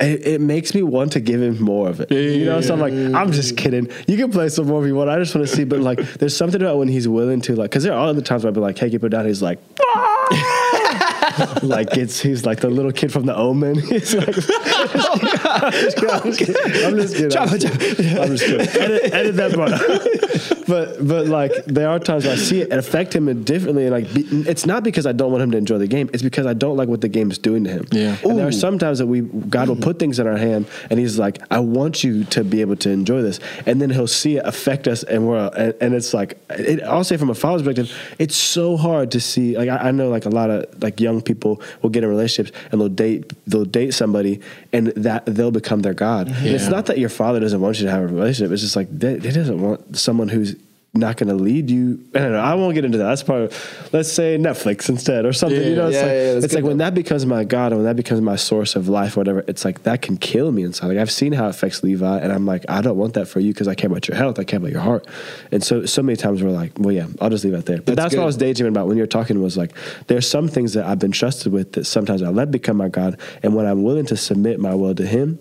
it, 0.00 0.26
it 0.26 0.40
makes 0.40 0.74
me 0.74 0.82
want 0.82 1.12
to 1.12 1.20
give 1.20 1.40
him 1.40 1.62
more 1.62 1.88
of 1.88 2.00
it. 2.00 2.10
You 2.10 2.46
know, 2.46 2.60
so 2.60 2.74
I'm 2.74 2.80
like, 2.80 2.92
I'm 2.92 3.30
just 3.30 3.56
kidding. 3.56 3.88
You 4.08 4.16
can 4.16 4.30
play 4.30 4.48
some 4.48 4.66
more 4.66 4.82
if 4.82 4.88
you 4.88 4.94
want. 4.94 5.08
I 5.10 5.18
just 5.18 5.34
want 5.34 5.46
to 5.46 5.54
see, 5.54 5.64
but 5.64 5.80
like, 5.80 5.98
there's 6.14 6.36
something 6.36 6.60
about 6.60 6.78
when 6.78 6.88
he's 6.88 7.06
willing 7.06 7.40
to, 7.42 7.54
like, 7.54 7.70
because 7.70 7.84
there 7.84 7.92
are 7.92 8.08
other 8.08 8.20
times 8.22 8.42
where 8.42 8.50
I'll 8.50 8.54
be 8.54 8.60
like, 8.60 8.76
hey, 8.76 8.90
put 8.90 9.06
it 9.06 9.08
down? 9.10 9.26
He's 9.26 9.42
like, 9.42 9.60
like 11.62 11.96
it's 11.96 12.20
he's 12.20 12.44
like 12.44 12.60
the 12.60 12.70
little 12.70 12.92
kid 12.92 13.12
from 13.12 13.26
the 13.26 13.36
Omen. 13.36 13.74
He's 13.80 14.14
like, 14.14 14.28
I'm 14.28 15.72
just 15.72 15.96
kidding. 15.96 16.14
I'm 16.16 16.32
just 16.32 16.38
kidding. 16.38 16.84
I'm 16.84 16.96
just 16.96 17.16
kidding. 17.16 17.38
I'm 17.38 17.56
just 17.56 17.78
kidding. 17.98 18.18
I'm 18.18 18.28
just 18.28 18.44
kidding. 18.44 18.82
Edit, 18.82 19.12
edit 19.12 19.36
that 19.36 19.54
part. 19.54 20.53
But 20.66 21.06
but 21.06 21.26
like 21.26 21.52
there 21.66 21.88
are 21.88 21.98
times 21.98 22.24
where 22.24 22.34
I 22.34 22.36
see 22.36 22.62
it 22.62 22.70
and 22.70 22.78
affect 22.78 23.14
him 23.14 23.44
differently. 23.44 23.86
And 23.86 23.92
like 23.92 24.12
be, 24.12 24.22
it's 24.48 24.66
not 24.66 24.84
because 24.84 25.06
I 25.06 25.12
don't 25.12 25.30
want 25.30 25.42
him 25.42 25.50
to 25.52 25.58
enjoy 25.58 25.78
the 25.78 25.86
game. 25.86 26.10
It's 26.12 26.22
because 26.22 26.46
I 26.46 26.54
don't 26.54 26.76
like 26.76 26.88
what 26.88 27.00
the 27.00 27.08
game 27.08 27.30
is 27.30 27.38
doing 27.38 27.64
to 27.64 27.70
him. 27.70 27.86
Yeah. 27.92 28.16
And 28.24 28.38
there 28.38 28.46
are 28.46 28.52
some 28.52 28.78
times 28.78 28.98
that 28.98 29.06
we 29.06 29.22
God 29.22 29.68
will 29.68 29.76
mm-hmm. 29.76 29.84
put 29.84 29.98
things 29.98 30.18
in 30.18 30.26
our 30.26 30.36
hand 30.36 30.66
and 30.90 30.98
He's 30.98 31.18
like, 31.18 31.40
I 31.50 31.60
want 31.60 32.04
you 32.04 32.24
to 32.24 32.44
be 32.44 32.60
able 32.60 32.76
to 32.76 32.90
enjoy 32.90 33.22
this, 33.22 33.40
and 33.66 33.80
then 33.80 33.90
He'll 33.90 34.06
see 34.06 34.36
it 34.36 34.46
affect 34.46 34.88
us, 34.88 35.02
and 35.02 35.26
we're 35.26 35.50
and, 35.56 35.74
and 35.80 35.94
it's 35.94 36.14
like 36.14 36.38
it, 36.50 36.82
I'll 36.82 37.04
say 37.04 37.16
from 37.16 37.30
a 37.30 37.34
father's 37.34 37.62
perspective, 37.62 37.96
it's 38.18 38.36
so 38.36 38.76
hard 38.76 39.10
to 39.12 39.20
see. 39.20 39.56
Like 39.56 39.68
I, 39.68 39.88
I 39.88 39.90
know 39.90 40.08
like 40.08 40.24
a 40.24 40.30
lot 40.30 40.50
of 40.50 40.82
like 40.82 41.00
young 41.00 41.22
people 41.22 41.60
will 41.82 41.90
get 41.90 42.04
in 42.04 42.10
relationships 42.10 42.56
and 42.70 42.80
they'll 42.80 42.88
date 42.88 43.32
they'll 43.46 43.64
date 43.64 43.92
somebody 43.92 44.40
and 44.74 44.88
that 44.88 45.24
they'll 45.24 45.52
become 45.52 45.82
their 45.82 45.94
God. 45.94 46.26
And 46.26 46.46
it's 46.48 46.68
not 46.68 46.86
that 46.86 46.98
your 46.98 47.08
father 47.08 47.38
doesn't 47.38 47.60
want 47.60 47.78
you 47.78 47.86
to 47.86 47.92
have 47.92 48.02
a 48.02 48.06
relationship. 48.08 48.52
It's 48.52 48.62
just 48.62 48.74
like 48.74 48.88
they, 48.90 49.14
they 49.14 49.30
doesn't 49.30 49.60
want 49.62 49.96
someone 49.96 50.28
who's 50.28 50.56
not 50.94 51.16
going 51.16 51.28
to 51.28 51.34
lead 51.34 51.70
you. 51.70 52.04
I 52.14 52.20
don't 52.20 52.32
know. 52.32 52.38
I 52.40 52.54
won't 52.54 52.74
get 52.74 52.84
into 52.84 52.98
that. 52.98 53.04
That's 53.04 53.22
part 53.24 53.42
of, 53.42 53.88
let's 53.92 54.12
say 54.12 54.38
Netflix 54.38 54.88
instead 54.88 55.26
or 55.26 55.32
something. 55.32 55.60
you 55.60 55.74
know, 55.74 55.88
it's 55.88 55.96
Yeah, 55.96 56.02
like, 56.02 56.10
yeah, 56.10 56.44
it's 56.44 56.54
like 56.54 56.64
when 56.64 56.78
that 56.78 56.94
becomes 56.94 57.26
my 57.26 57.42
God 57.42 57.72
and 57.72 57.78
when 57.78 57.84
that 57.86 57.96
becomes 57.96 58.20
my 58.20 58.36
source 58.36 58.76
of 58.76 58.88
life, 58.88 59.16
or 59.16 59.20
whatever, 59.20 59.44
it's 59.48 59.64
like 59.64 59.82
that 59.82 60.02
can 60.02 60.16
kill 60.16 60.52
me 60.52 60.62
inside. 60.62 60.86
Like 60.86 60.98
I've 60.98 61.10
seen 61.10 61.32
how 61.32 61.46
it 61.46 61.50
affects 61.50 61.82
Levi 61.82 62.18
and 62.18 62.32
I'm 62.32 62.46
like, 62.46 62.64
I 62.68 62.80
don't 62.80 62.96
want 62.96 63.14
that 63.14 63.26
for 63.26 63.40
you 63.40 63.52
because 63.52 63.66
I 63.66 63.74
care 63.74 63.90
about 63.90 64.06
your 64.06 64.16
health. 64.16 64.38
I 64.38 64.44
care 64.44 64.58
about 64.58 64.70
your 64.70 64.82
heart. 64.82 65.06
And 65.50 65.64
so, 65.64 65.84
so 65.84 66.00
many 66.02 66.16
times 66.16 66.42
we're 66.42 66.50
like, 66.50 66.72
well, 66.78 66.92
yeah, 66.92 67.08
I'll 67.20 67.30
just 67.30 67.44
leave 67.44 67.54
it 67.54 67.66
there. 67.66 67.78
But 67.78 67.96
That's 67.96 67.96
that's, 67.96 68.16
what 68.16 68.22
I 68.22 68.26
was 68.26 68.36
daydreaming 68.36 68.72
about 68.72 68.86
when 68.86 68.96
you 68.96 69.02
were 69.02 69.08
talking 69.08 69.42
was 69.42 69.56
like, 69.56 69.72
there's 70.06 70.28
some 70.28 70.46
things 70.46 70.74
that 70.74 70.86
I've 70.86 71.00
been 71.00 71.12
trusted 71.12 71.52
with 71.52 71.72
that 71.72 71.86
sometimes 71.86 72.22
I 72.22 72.28
let 72.28 72.52
become 72.52 72.76
my 72.76 72.88
God. 72.88 73.18
And 73.42 73.56
when 73.56 73.66
I'm 73.66 73.82
willing 73.82 74.06
to 74.06 74.16
submit 74.16 74.60
my 74.60 74.74
will 74.74 74.94
to 74.94 75.06
him, 75.06 75.40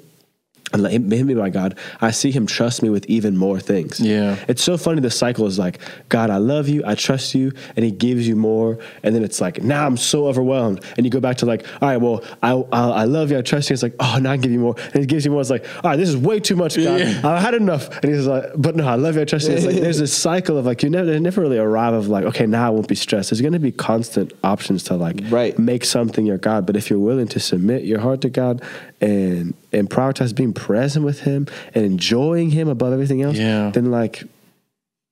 and 0.71 0.81
let 0.81 0.91
him, 0.91 1.11
him 1.11 1.27
be 1.27 1.35
my 1.35 1.49
God, 1.49 1.77
I 2.01 2.11
see 2.11 2.31
him 2.31 2.47
trust 2.47 2.81
me 2.81 2.89
with 2.89 3.05
even 3.07 3.37
more 3.37 3.59
things. 3.59 3.99
Yeah. 3.99 4.43
It's 4.47 4.63
so 4.63 4.77
funny. 4.77 5.01
The 5.01 5.11
cycle 5.11 5.45
is 5.45 5.59
like, 5.59 5.79
God, 6.09 6.29
I 6.29 6.37
love 6.37 6.67
you, 6.67 6.81
I 6.85 6.95
trust 6.95 7.35
you, 7.35 7.51
and 7.75 7.85
he 7.85 7.91
gives 7.91 8.27
you 8.27 8.35
more. 8.35 8.79
And 9.03 9.13
then 9.13 9.23
it's 9.23 9.39
like, 9.41 9.61
now 9.61 9.85
I'm 9.85 9.97
so 9.97 10.25
overwhelmed. 10.27 10.83
And 10.97 11.05
you 11.05 11.11
go 11.11 11.19
back 11.19 11.37
to 11.37 11.45
like, 11.45 11.65
all 11.81 11.89
right, 11.89 11.97
well, 11.97 12.23
I, 12.41 12.53
I, 12.53 12.89
I 13.01 13.03
love 13.03 13.29
you, 13.29 13.37
I 13.37 13.41
trust 13.41 13.69
you. 13.69 13.73
It's 13.75 13.83
like, 13.83 13.93
oh, 13.99 14.17
now 14.19 14.31
I 14.31 14.37
give 14.37 14.51
you 14.51 14.59
more. 14.59 14.75
And 14.93 14.95
he 14.95 15.05
gives 15.05 15.25
you 15.25 15.31
more. 15.31 15.41
It's 15.41 15.49
like, 15.49 15.65
all 15.83 15.91
right, 15.91 15.97
this 15.97 16.09
is 16.09 16.17
way 16.17 16.39
too 16.39 16.55
much, 16.55 16.75
God. 16.75 16.99
Yeah. 16.99 17.21
I 17.23 17.39
had 17.39 17.53
enough. 17.53 17.89
And 18.03 18.13
he's 18.13 18.25
like, 18.25 18.45
but 18.55 18.75
no, 18.75 18.87
I 18.87 18.95
love 18.95 19.15
you, 19.15 19.21
I 19.21 19.25
trust 19.25 19.47
you. 19.47 19.53
It's 19.55 19.65
like, 19.65 19.75
there's 19.75 19.99
this 19.99 20.15
cycle 20.15 20.57
of 20.57 20.65
like, 20.65 20.81
you 20.81 20.89
never, 20.89 21.19
never 21.19 21.41
really 21.41 21.57
arrive 21.59 21.93
of 21.93 22.07
like, 22.07 22.25
okay, 22.25 22.45
now 22.47 22.67
I 22.67 22.69
won't 22.69 22.87
be 22.87 22.95
stressed. 22.95 23.29
There's 23.29 23.41
going 23.41 23.53
to 23.53 23.59
be 23.59 23.71
constant 23.71 24.33
options 24.43 24.83
to 24.85 24.95
like 24.95 25.19
Right. 25.29 25.57
make 25.59 25.85
something 25.85 26.25
your 26.25 26.37
God. 26.37 26.65
But 26.65 26.75
if 26.75 26.89
you're 26.89 26.99
willing 26.99 27.27
to 27.29 27.39
submit 27.39 27.83
your 27.83 27.99
heart 27.99 28.21
to 28.21 28.29
God 28.29 28.61
and 29.01 29.53
and 29.73 29.89
prioritize 29.89 30.35
being 30.35 30.53
present 30.53 31.05
with 31.05 31.21
Him 31.21 31.47
and 31.73 31.85
enjoying 31.85 32.51
Him 32.51 32.67
above 32.67 32.93
everything 32.93 33.21
else, 33.21 33.37
Yeah. 33.37 33.71
then 33.71 33.91
like 33.91 34.23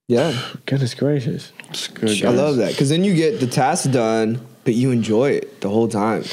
Yeah. 0.08 0.40
goodness 0.66 0.94
gracious, 0.94 1.52
It's 1.70 1.88
good. 1.88 2.24
I 2.24 2.30
love 2.30 2.58
that 2.58 2.72
because 2.72 2.90
then 2.90 3.04
you 3.04 3.16
get 3.16 3.40
the 3.40 3.48
task 3.48 3.92
done, 3.92 4.40
but 4.64 4.74
you 4.74 4.92
enjoy 4.92 5.32
it 5.32 5.62
the 5.62 5.70
whole 5.70 5.88
time. 5.88 6.24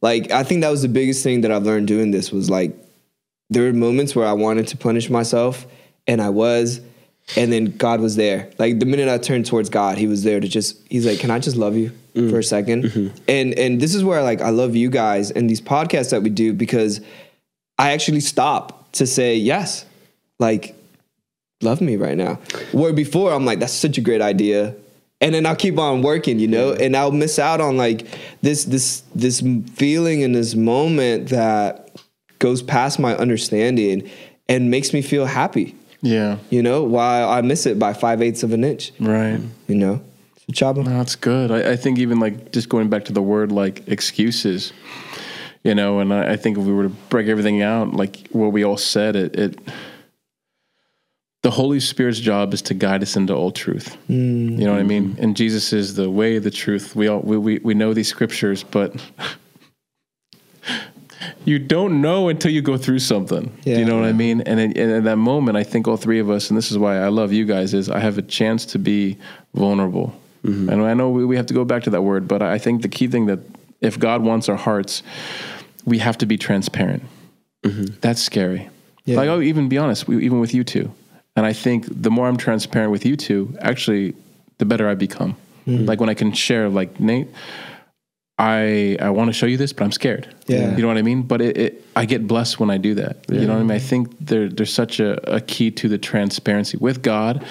Like 0.00 0.30
I 0.30 0.42
think 0.42 0.62
that 0.62 0.70
was 0.70 0.82
the 0.82 0.88
biggest 0.88 1.22
thing 1.22 1.42
that 1.42 1.52
I've 1.52 1.64
learned 1.64 1.86
doing 1.86 2.10
this 2.10 2.32
was 2.32 2.50
like 2.50 2.76
there 3.50 3.64
were 3.64 3.72
moments 3.72 4.16
where 4.16 4.26
I 4.26 4.32
wanted 4.32 4.66
to 4.68 4.76
punish 4.76 5.10
myself, 5.10 5.66
and 6.06 6.22
I 6.22 6.30
was, 6.30 6.80
and 7.36 7.52
then 7.52 7.76
God 7.76 8.00
was 8.00 8.16
there. 8.16 8.50
Like 8.58 8.78
the 8.78 8.86
minute 8.86 9.08
I 9.08 9.18
turned 9.18 9.46
towards 9.46 9.68
God, 9.68 9.98
He 9.98 10.06
was 10.06 10.24
there 10.24 10.40
to 10.40 10.48
just. 10.48 10.80
He's 10.88 11.06
like, 11.06 11.20
"Can 11.20 11.30
I 11.30 11.38
just 11.38 11.56
love 11.56 11.76
you 11.76 11.92
mm. 12.14 12.30
for 12.30 12.38
a 12.38 12.42
2nd 12.42 12.84
mm-hmm. 12.84 13.16
And 13.28 13.54
and 13.58 13.80
this 13.80 13.94
is 13.94 14.04
where 14.04 14.22
like 14.22 14.40
I 14.40 14.50
love 14.50 14.76
you 14.76 14.90
guys 14.90 15.30
and 15.30 15.48
these 15.48 15.60
podcasts 15.60 16.10
that 16.10 16.22
we 16.22 16.30
do 16.30 16.52
because 16.52 17.00
I 17.78 17.92
actually 17.92 18.20
stop 18.20 18.92
to 18.92 19.06
say 19.06 19.36
yes, 19.36 19.84
like 20.38 20.74
love 21.62 21.80
me 21.80 21.96
right 21.96 22.16
now. 22.16 22.34
Where 22.72 22.92
before 22.92 23.32
I'm 23.32 23.44
like, 23.44 23.60
that's 23.60 23.72
such 23.72 23.98
a 23.98 24.00
great 24.00 24.20
idea. 24.20 24.74
And 25.20 25.34
then 25.34 25.46
I'll 25.46 25.56
keep 25.56 25.78
on 25.78 26.02
working, 26.02 26.40
you 26.40 26.48
know, 26.48 26.72
and 26.72 26.96
I'll 26.96 27.12
miss 27.12 27.38
out 27.38 27.60
on 27.60 27.76
like 27.76 28.06
this 28.42 28.64
this 28.64 29.02
this 29.14 29.40
feeling 29.74 30.20
in 30.22 30.32
this 30.32 30.54
moment 30.56 31.28
that 31.28 31.90
goes 32.40 32.60
past 32.60 32.98
my 32.98 33.14
understanding 33.16 34.10
and 34.48 34.68
makes 34.70 34.92
me 34.92 35.00
feel 35.00 35.24
happy, 35.26 35.76
Yeah. 36.00 36.38
you 36.50 36.60
know, 36.60 36.82
while 36.82 37.28
I 37.30 37.40
miss 37.40 37.66
it 37.66 37.78
by 37.78 37.92
five 37.92 38.20
eighths 38.20 38.42
of 38.42 38.52
an 38.52 38.64
inch, 38.64 38.90
Right. 38.98 39.40
you 39.68 39.76
know. 39.76 40.00
Chaba. 40.52 40.78
No, 40.84 40.90
that's 40.98 41.14
good. 41.14 41.50
I, 41.52 41.70
I 41.72 41.76
think 41.76 41.98
even 42.00 42.18
like 42.18 42.50
just 42.52 42.68
going 42.68 42.88
back 42.90 43.04
to 43.06 43.12
the 43.12 43.22
word 43.22 43.52
like 43.52 43.86
excuses, 43.86 44.72
you 45.64 45.74
know, 45.74 46.00
and 46.00 46.12
I, 46.12 46.32
I 46.32 46.36
think 46.36 46.58
if 46.58 46.64
we 46.64 46.72
were 46.72 46.84
to 46.84 46.94
break 47.08 47.28
everything 47.28 47.62
out, 47.62 47.94
like 47.94 48.28
what 48.32 48.52
we 48.52 48.64
all 48.64 48.76
said, 48.76 49.16
it, 49.16 49.36
it 49.36 49.58
the 51.42 51.50
Holy 51.50 51.80
Spirit's 51.80 52.20
job 52.20 52.54
is 52.54 52.62
to 52.62 52.74
guide 52.74 53.02
us 53.02 53.16
into 53.16 53.34
all 53.34 53.50
truth. 53.50 53.96
Mm. 54.08 54.58
You 54.58 54.64
know 54.64 54.72
what 54.72 54.80
I 54.80 54.84
mean? 54.84 55.16
And 55.18 55.36
Jesus 55.36 55.72
is 55.72 55.94
the 55.94 56.08
way, 56.08 56.38
the 56.38 56.50
truth. 56.50 56.94
We 56.94 57.08
all 57.08 57.20
we 57.20 57.36
we, 57.36 57.58
we 57.58 57.74
know 57.74 57.94
these 57.94 58.08
scriptures, 58.08 58.62
but 58.62 58.94
you 61.44 61.58
don't 61.58 62.00
know 62.00 62.28
until 62.28 62.52
you 62.52 62.62
go 62.62 62.76
through 62.76 63.00
something. 63.00 63.56
Do 63.64 63.70
you 63.70 63.84
know 63.84 63.96
what 63.96 64.08
I 64.08 64.12
mean? 64.12 64.42
And 64.42 64.60
in, 64.60 64.76
and 64.76 64.90
in 64.90 65.04
that 65.04 65.16
moment, 65.16 65.56
I 65.56 65.64
think 65.64 65.88
all 65.88 65.96
three 65.96 66.20
of 66.20 66.30
us, 66.30 66.50
and 66.50 66.56
this 66.56 66.70
is 66.70 66.78
why 66.78 66.98
I 66.98 67.08
love 67.08 67.32
you 67.32 67.44
guys, 67.44 67.74
is 67.74 67.90
I 67.90 67.98
have 67.98 68.18
a 68.18 68.22
chance 68.22 68.64
to 68.66 68.78
be 68.78 69.18
vulnerable. 69.54 70.14
Mm-hmm. 70.44 70.68
And 70.68 70.82
I 70.82 70.94
know 70.94 71.10
we, 71.10 71.24
we 71.24 71.36
have 71.36 71.46
to 71.46 71.54
go 71.54 71.64
back 71.64 71.84
to 71.84 71.90
that 71.90 72.02
word, 72.02 72.26
but 72.26 72.42
I 72.42 72.58
think 72.58 72.82
the 72.82 72.88
key 72.88 73.06
thing 73.06 73.26
that 73.26 73.40
if 73.82 73.98
God 73.98 74.22
wants 74.22 74.48
our 74.48 74.56
hearts, 74.56 75.02
we 75.84 75.98
have 75.98 76.16
to 76.18 76.26
be 76.26 76.38
transparent. 76.38 77.02
Mm-hmm. 77.64 77.96
That's 78.00 78.22
scary. 78.22 78.68
Yeah. 79.04 79.16
Like, 79.16 79.28
I'll 79.28 79.42
even 79.42 79.68
be 79.68 79.78
honest, 79.78 80.08
even 80.08 80.40
with 80.40 80.54
you 80.54 80.64
two. 80.64 80.92
And 81.36 81.46
I 81.46 81.52
think 81.52 81.86
the 81.88 82.10
more 82.10 82.28
I'm 82.28 82.36
transparent 82.36 82.92
with 82.92 83.04
you 83.04 83.16
two, 83.16 83.56
actually, 83.60 84.14
the 84.58 84.64
better 84.64 84.88
I 84.88 84.94
become. 84.94 85.36
Mm-hmm. 85.66 85.86
Like 85.86 86.00
when 86.00 86.08
I 86.08 86.14
can 86.14 86.32
share, 86.32 86.68
like 86.68 87.00
Nate, 87.00 87.28
I 88.38 88.96
I 89.00 89.10
want 89.10 89.28
to 89.28 89.32
show 89.32 89.46
you 89.46 89.56
this, 89.56 89.72
but 89.72 89.84
I'm 89.84 89.92
scared. 89.92 90.34
Yeah. 90.46 90.74
you 90.74 90.82
know 90.82 90.88
what 90.88 90.98
I 90.98 91.02
mean. 91.02 91.22
But 91.22 91.40
it, 91.40 91.56
it 91.56 91.84
I 91.94 92.04
get 92.04 92.26
blessed 92.26 92.58
when 92.58 92.70
I 92.70 92.78
do 92.78 92.94
that. 92.94 93.24
You 93.28 93.46
know 93.46 93.54
what 93.54 93.60
I 93.60 93.62
mean. 93.62 93.70
I 93.70 93.78
think 93.78 94.14
there 94.20 94.48
there's 94.48 94.72
such 94.72 95.00
a, 95.00 95.36
a 95.36 95.40
key 95.40 95.70
to 95.70 95.88
the 95.88 95.98
transparency 95.98 96.76
with 96.76 97.02
God, 97.02 97.44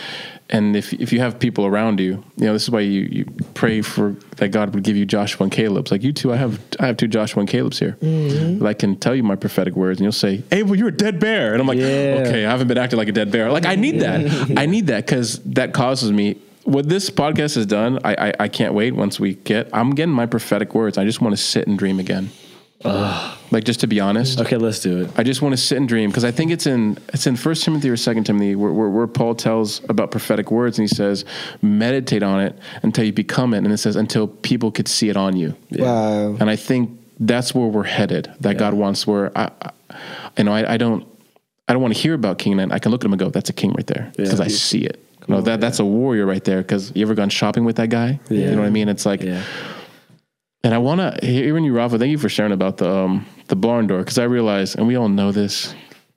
and 0.51 0.75
if 0.75 0.93
if 0.93 1.13
you 1.13 1.19
have 1.19 1.39
people 1.39 1.65
around 1.65 1.99
you, 1.99 2.23
you 2.37 2.45
know 2.45 2.53
this 2.53 2.63
is 2.63 2.69
why 2.69 2.81
you 2.81 3.01
you 3.11 3.25
pray 3.53 3.81
for 3.81 4.15
that 4.37 4.49
God 4.49 4.73
would 4.73 4.83
give 4.83 4.95
you 4.95 5.05
Joshua 5.05 5.43
and 5.45 5.51
Caleb's. 5.51 5.91
Like 5.91 6.03
you 6.03 6.11
two, 6.13 6.33
I 6.33 6.35
have 6.35 6.59
I 6.79 6.87
have 6.87 6.97
two 6.97 7.07
Joshua 7.07 7.39
and 7.41 7.49
Caleb's 7.49 7.79
here. 7.79 7.97
Mm-hmm. 8.01 8.59
That 8.59 8.67
I 8.67 8.73
can 8.73 8.95
tell 8.97 9.15
you 9.15 9.23
my 9.23 9.35
prophetic 9.35 9.75
words, 9.75 9.99
and 9.99 10.05
you'll 10.05 10.11
say, 10.11 10.43
"Hey, 10.51 10.63
well, 10.63 10.75
you're 10.75 10.89
a 10.89 10.97
dead 10.97 11.19
bear," 11.19 11.53
and 11.53 11.61
I'm 11.61 11.67
like, 11.67 11.77
Yeah. 11.79 12.23
"Okay, 12.25 12.45
I 12.45 12.51
haven't 12.51 12.67
been 12.67 12.77
acting 12.77 12.97
like 12.97 13.07
a 13.07 13.13
dead 13.13 13.31
bear." 13.31 13.51
Like 13.51 13.65
I 13.65 13.75
need 13.75 13.99
that. 14.01 14.53
I 14.57 14.65
need 14.65 14.87
that 14.87 15.05
because 15.05 15.39
that 15.45 15.73
causes 15.73 16.11
me. 16.11 16.37
What 16.63 16.87
this 16.87 17.09
podcast 17.09 17.55
has 17.55 17.65
done, 17.65 17.99
I, 18.03 18.29
I 18.29 18.33
I 18.41 18.47
can't 18.47 18.73
wait 18.73 18.93
once 18.93 19.19
we 19.19 19.35
get. 19.35 19.69
I'm 19.73 19.91
getting 19.95 20.13
my 20.13 20.27
prophetic 20.27 20.75
words. 20.75 20.97
I 20.97 21.05
just 21.05 21.19
want 21.19 21.35
to 21.35 21.41
sit 21.41 21.67
and 21.67 21.77
dream 21.77 21.99
again. 21.99 22.29
Like 22.83 23.65
just 23.65 23.81
to 23.81 23.87
be 23.87 23.99
honest, 23.99 24.39
okay, 24.39 24.55
let's 24.55 24.79
do 24.79 25.01
it. 25.01 25.11
I 25.17 25.23
just 25.23 25.41
want 25.41 25.53
to 25.53 25.57
sit 25.57 25.77
and 25.77 25.87
dream 25.87 26.09
because 26.09 26.23
I 26.23 26.31
think 26.31 26.51
it's 26.51 26.65
in 26.65 26.97
it's 27.13 27.27
in 27.27 27.35
First 27.35 27.65
Timothy 27.65 27.89
or 27.89 27.97
Second 27.97 28.23
Timothy 28.23 28.55
where, 28.55 28.71
where, 28.71 28.89
where 28.89 29.07
Paul 29.07 29.35
tells 29.35 29.83
about 29.89 30.09
prophetic 30.09 30.51
words 30.51 30.79
and 30.79 30.87
he 30.87 30.95
says 30.95 31.25
meditate 31.61 32.23
on 32.23 32.39
it 32.39 32.57
until 32.81 33.03
you 33.03 33.11
become 33.11 33.53
it 33.53 33.57
and 33.57 33.67
it 33.71 33.77
says 33.77 33.97
until 33.97 34.27
people 34.27 34.71
could 34.71 34.87
see 34.87 35.09
it 35.09 35.17
on 35.17 35.35
you. 35.35 35.55
Wow. 35.71 36.35
And 36.39 36.49
I 36.49 36.55
think 36.55 36.97
that's 37.19 37.53
where 37.53 37.67
we're 37.67 37.83
headed. 37.83 38.33
That 38.39 38.57
God 38.57 38.73
wants 38.73 39.05
where 39.05 39.37
I, 39.37 39.51
I 39.61 39.71
you 40.37 40.45
know 40.45 40.53
I, 40.53 40.73
I 40.73 40.77
don't 40.77 41.05
I 41.67 41.73
don't 41.73 41.81
want 41.81 41.93
to 41.93 41.99
hear 41.99 42.13
about 42.13 42.37
King 42.37 42.57
and 42.57 42.71
I 42.71 42.79
can 42.79 42.91
look 42.91 43.03
at 43.03 43.05
him 43.05 43.13
and 43.13 43.19
go 43.19 43.29
that's 43.29 43.49
a 43.49 43.53
king 43.53 43.73
right 43.73 43.87
there 43.87 44.13
because 44.15 44.39
I 44.39 44.47
see 44.47 44.85
it. 44.85 45.03
You 45.27 45.35
know 45.35 45.41
that 45.41 45.59
that's 45.59 45.79
a 45.79 45.85
warrior 45.85 46.25
right 46.25 46.43
there 46.43 46.61
because 46.61 46.93
you 46.95 47.01
ever 47.05 47.15
gone 47.15 47.29
shopping 47.29 47.65
with 47.65 47.75
that 47.75 47.89
guy? 47.89 48.21
You 48.29 48.51
know 48.51 48.61
what 48.61 48.67
I 48.67 48.69
mean? 48.71 48.87
It's 48.87 49.05
like 49.05 49.21
Yeah. 49.21 49.43
And 50.63 50.73
I 50.73 50.77
want 50.77 51.01
to 51.01 51.25
hearing 51.25 51.63
you, 51.63 51.73
Rafa. 51.73 51.97
Thank 51.97 52.11
you 52.11 52.17
for 52.17 52.29
sharing 52.29 52.51
about 52.51 52.77
the 52.77 52.89
um, 52.89 53.25
the 53.47 53.55
barn 53.55 53.87
door 53.87 53.99
because 53.99 54.17
I 54.17 54.23
realize, 54.23 54.75
and 54.75 54.87
we 54.87 54.95
all 54.95 55.09
know 55.09 55.31
this. 55.31 55.73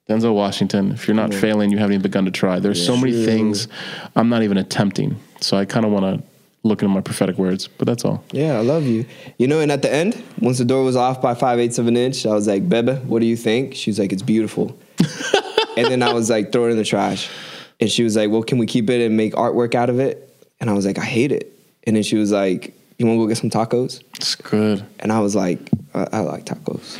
Denzel 0.09 0.35
Washington. 0.35 0.91
If 0.91 1.07
you're 1.07 1.15
not 1.15 1.33
failing, 1.33 1.71
you 1.71 1.79
haven't 1.79 1.93
even 1.93 2.03
begun 2.03 2.25
to 2.25 2.31
try. 2.31 2.59
There's 2.59 2.83
so 2.85 2.95
many 2.95 3.25
things 3.25 3.67
I'm 4.15 4.29
not 4.29 4.43
even 4.43 4.57
attempting. 4.59 5.19
So 5.41 5.57
I 5.57 5.65
kind 5.65 5.83
of 5.83 5.91
want 5.91 6.05
to 6.05 6.27
look 6.61 6.81
into 6.81 6.93
my 6.93 7.01
prophetic 7.01 7.37
words, 7.37 7.67
but 7.67 7.87
that's 7.87 8.05
all. 8.05 8.23
Yeah, 8.31 8.57
I 8.57 8.61
love 8.61 8.85
you. 8.85 9.05
You 9.37 9.47
know, 9.47 9.61
and 9.61 9.71
at 9.71 9.81
the 9.81 9.91
end, 9.91 10.21
once 10.39 10.59
the 10.59 10.65
door 10.65 10.83
was 10.83 10.95
off 10.95 11.21
by 11.21 11.33
five 11.33 11.59
eighths 11.59 11.79
of 11.79 11.87
an 11.87 11.97
inch, 11.97 12.25
I 12.25 12.33
was 12.33 12.47
like, 12.47 12.67
Bebe, 12.69 12.93
what 12.93 13.19
do 13.19 13.25
you 13.25 13.35
think? 13.35 13.73
She 13.73 13.89
was 13.89 13.97
like, 13.97 14.11
it's 14.11 14.21
beautiful. 14.21 14.77
and 15.77 15.87
then 15.87 16.03
I 16.03 16.13
was 16.13 16.29
like, 16.29 16.51
throw 16.51 16.67
it 16.67 16.71
in 16.71 16.77
the 16.77 16.83
trash. 16.83 17.29
And 17.79 17.89
she 17.89 18.03
was 18.03 18.15
like, 18.15 18.29
well, 18.29 18.43
can 18.43 18.57
we 18.57 18.65
keep 18.65 18.89
it 18.89 19.03
and 19.03 19.17
make 19.17 19.33
artwork 19.33 19.75
out 19.75 19.89
of 19.89 19.99
it? 19.99 20.47
And 20.59 20.69
I 20.69 20.73
was 20.73 20.85
like, 20.85 20.97
I 20.97 21.03
hate 21.03 21.31
it. 21.31 21.51
And 21.85 21.95
then 21.95 22.03
she 22.03 22.15
was 22.15 22.31
like, 22.31 22.73
you 22.97 23.05
want 23.05 23.17
to 23.17 23.23
go 23.23 23.27
get 23.27 23.37
some 23.37 23.49
tacos? 23.49 24.01
It's 24.15 24.35
good. 24.35 24.85
And 24.99 25.11
I 25.11 25.19
was 25.19 25.35
like, 25.35 25.69
I, 25.93 26.07
I 26.13 26.19
like 26.19 26.45
tacos. 26.45 26.97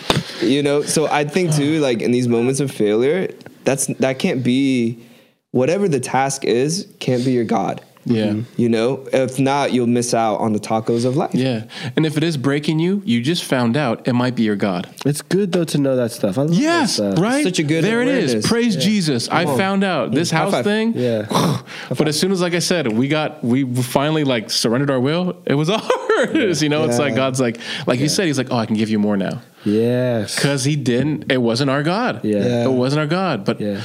You 0.47 0.61
know, 0.63 0.81
so 0.81 1.07
I 1.07 1.23
think 1.23 1.53
too, 1.53 1.79
like 1.79 2.01
in 2.01 2.11
these 2.11 2.27
moments 2.27 2.59
of 2.59 2.71
failure, 2.71 3.29
that's 3.63 3.87
that 3.87 4.19
can't 4.19 4.43
be 4.43 5.03
whatever 5.51 5.87
the 5.87 5.99
task 5.99 6.43
is, 6.43 6.87
can't 6.99 7.23
be 7.23 7.31
your 7.31 7.45
God. 7.45 7.81
Yeah. 8.05 8.27
Mm-hmm. 8.27 8.61
You 8.61 8.69
know, 8.69 9.07
if 9.11 9.39
not, 9.39 9.73
you'll 9.73 9.87
miss 9.87 10.13
out 10.13 10.35
on 10.39 10.53
the 10.53 10.59
tacos 10.59 11.05
of 11.05 11.15
life. 11.17 11.33
Yeah. 11.33 11.65
And 11.95 12.05
if 12.05 12.17
it 12.17 12.23
is 12.23 12.37
breaking 12.37 12.79
you, 12.79 13.01
you 13.03 13.21
just 13.21 13.43
found 13.43 13.75
out 13.75 14.07
it 14.07 14.13
might 14.13 14.35
be 14.35 14.43
your 14.43 14.55
God. 14.55 14.87
It's 15.05 15.21
good 15.23 15.51
though 15.51 15.63
to 15.65 15.77
know 15.79 15.95
that 15.95 16.11
stuff. 16.11 16.37
I 16.37 16.41
love 16.41 16.51
that 16.51 16.55
Yes, 16.57 16.93
stuff. 16.93 17.19
right. 17.19 17.43
Such 17.43 17.59
a 17.59 17.63
good 17.63 17.83
There 17.83 18.01
it 18.01 18.07
is. 18.07 18.25
awareness. 18.31 18.47
Praise 18.47 18.75
Jesus. 18.75 19.27
I 19.29 19.45
on. 19.45 19.57
found 19.57 19.83
out 19.83 20.11
this 20.11 20.29
High 20.31 20.49
house 20.49 20.63
thing. 20.63 20.93
Yeah. 20.95 21.25
But 21.97 22.07
as 22.07 22.19
soon 22.19 22.31
as, 22.31 22.41
like 22.41 22.53
I 22.53 22.59
said, 22.59 22.91
we 22.95 23.07
got 23.07 23.43
we 23.43 23.63
finally 23.81 24.23
like 24.23 24.49
surrendered 24.51 24.89
our 24.91 24.99
will. 24.99 25.37
It 25.45 25.55
was 25.55 25.69
ours. 25.71 26.61
You 26.61 26.69
know, 26.69 26.85
it's 26.85 26.99
like 26.99 27.15
God's 27.15 27.39
like, 27.39 27.57
like 27.87 27.99
you 27.99 28.07
said, 28.09 28.27
He's 28.27 28.37
like, 28.37 28.47
oh, 28.51 28.57
I 28.57 28.65
can 28.65 28.75
give 28.75 28.89
you 28.89 28.99
more 28.99 29.17
now 29.17 29.41
Yes. 29.63 30.35
because 30.35 30.63
He 30.63 30.75
didn't. 30.75 31.31
It 31.31 31.37
wasn't 31.37 31.69
our 31.71 31.83
God. 31.83 32.23
Yeah. 32.23 32.37
Yeah. 32.37 32.65
It 32.65 32.71
wasn't 32.71 32.99
our 33.01 33.07
God, 33.07 33.45
but 33.45 33.59
Yeah. 33.59 33.81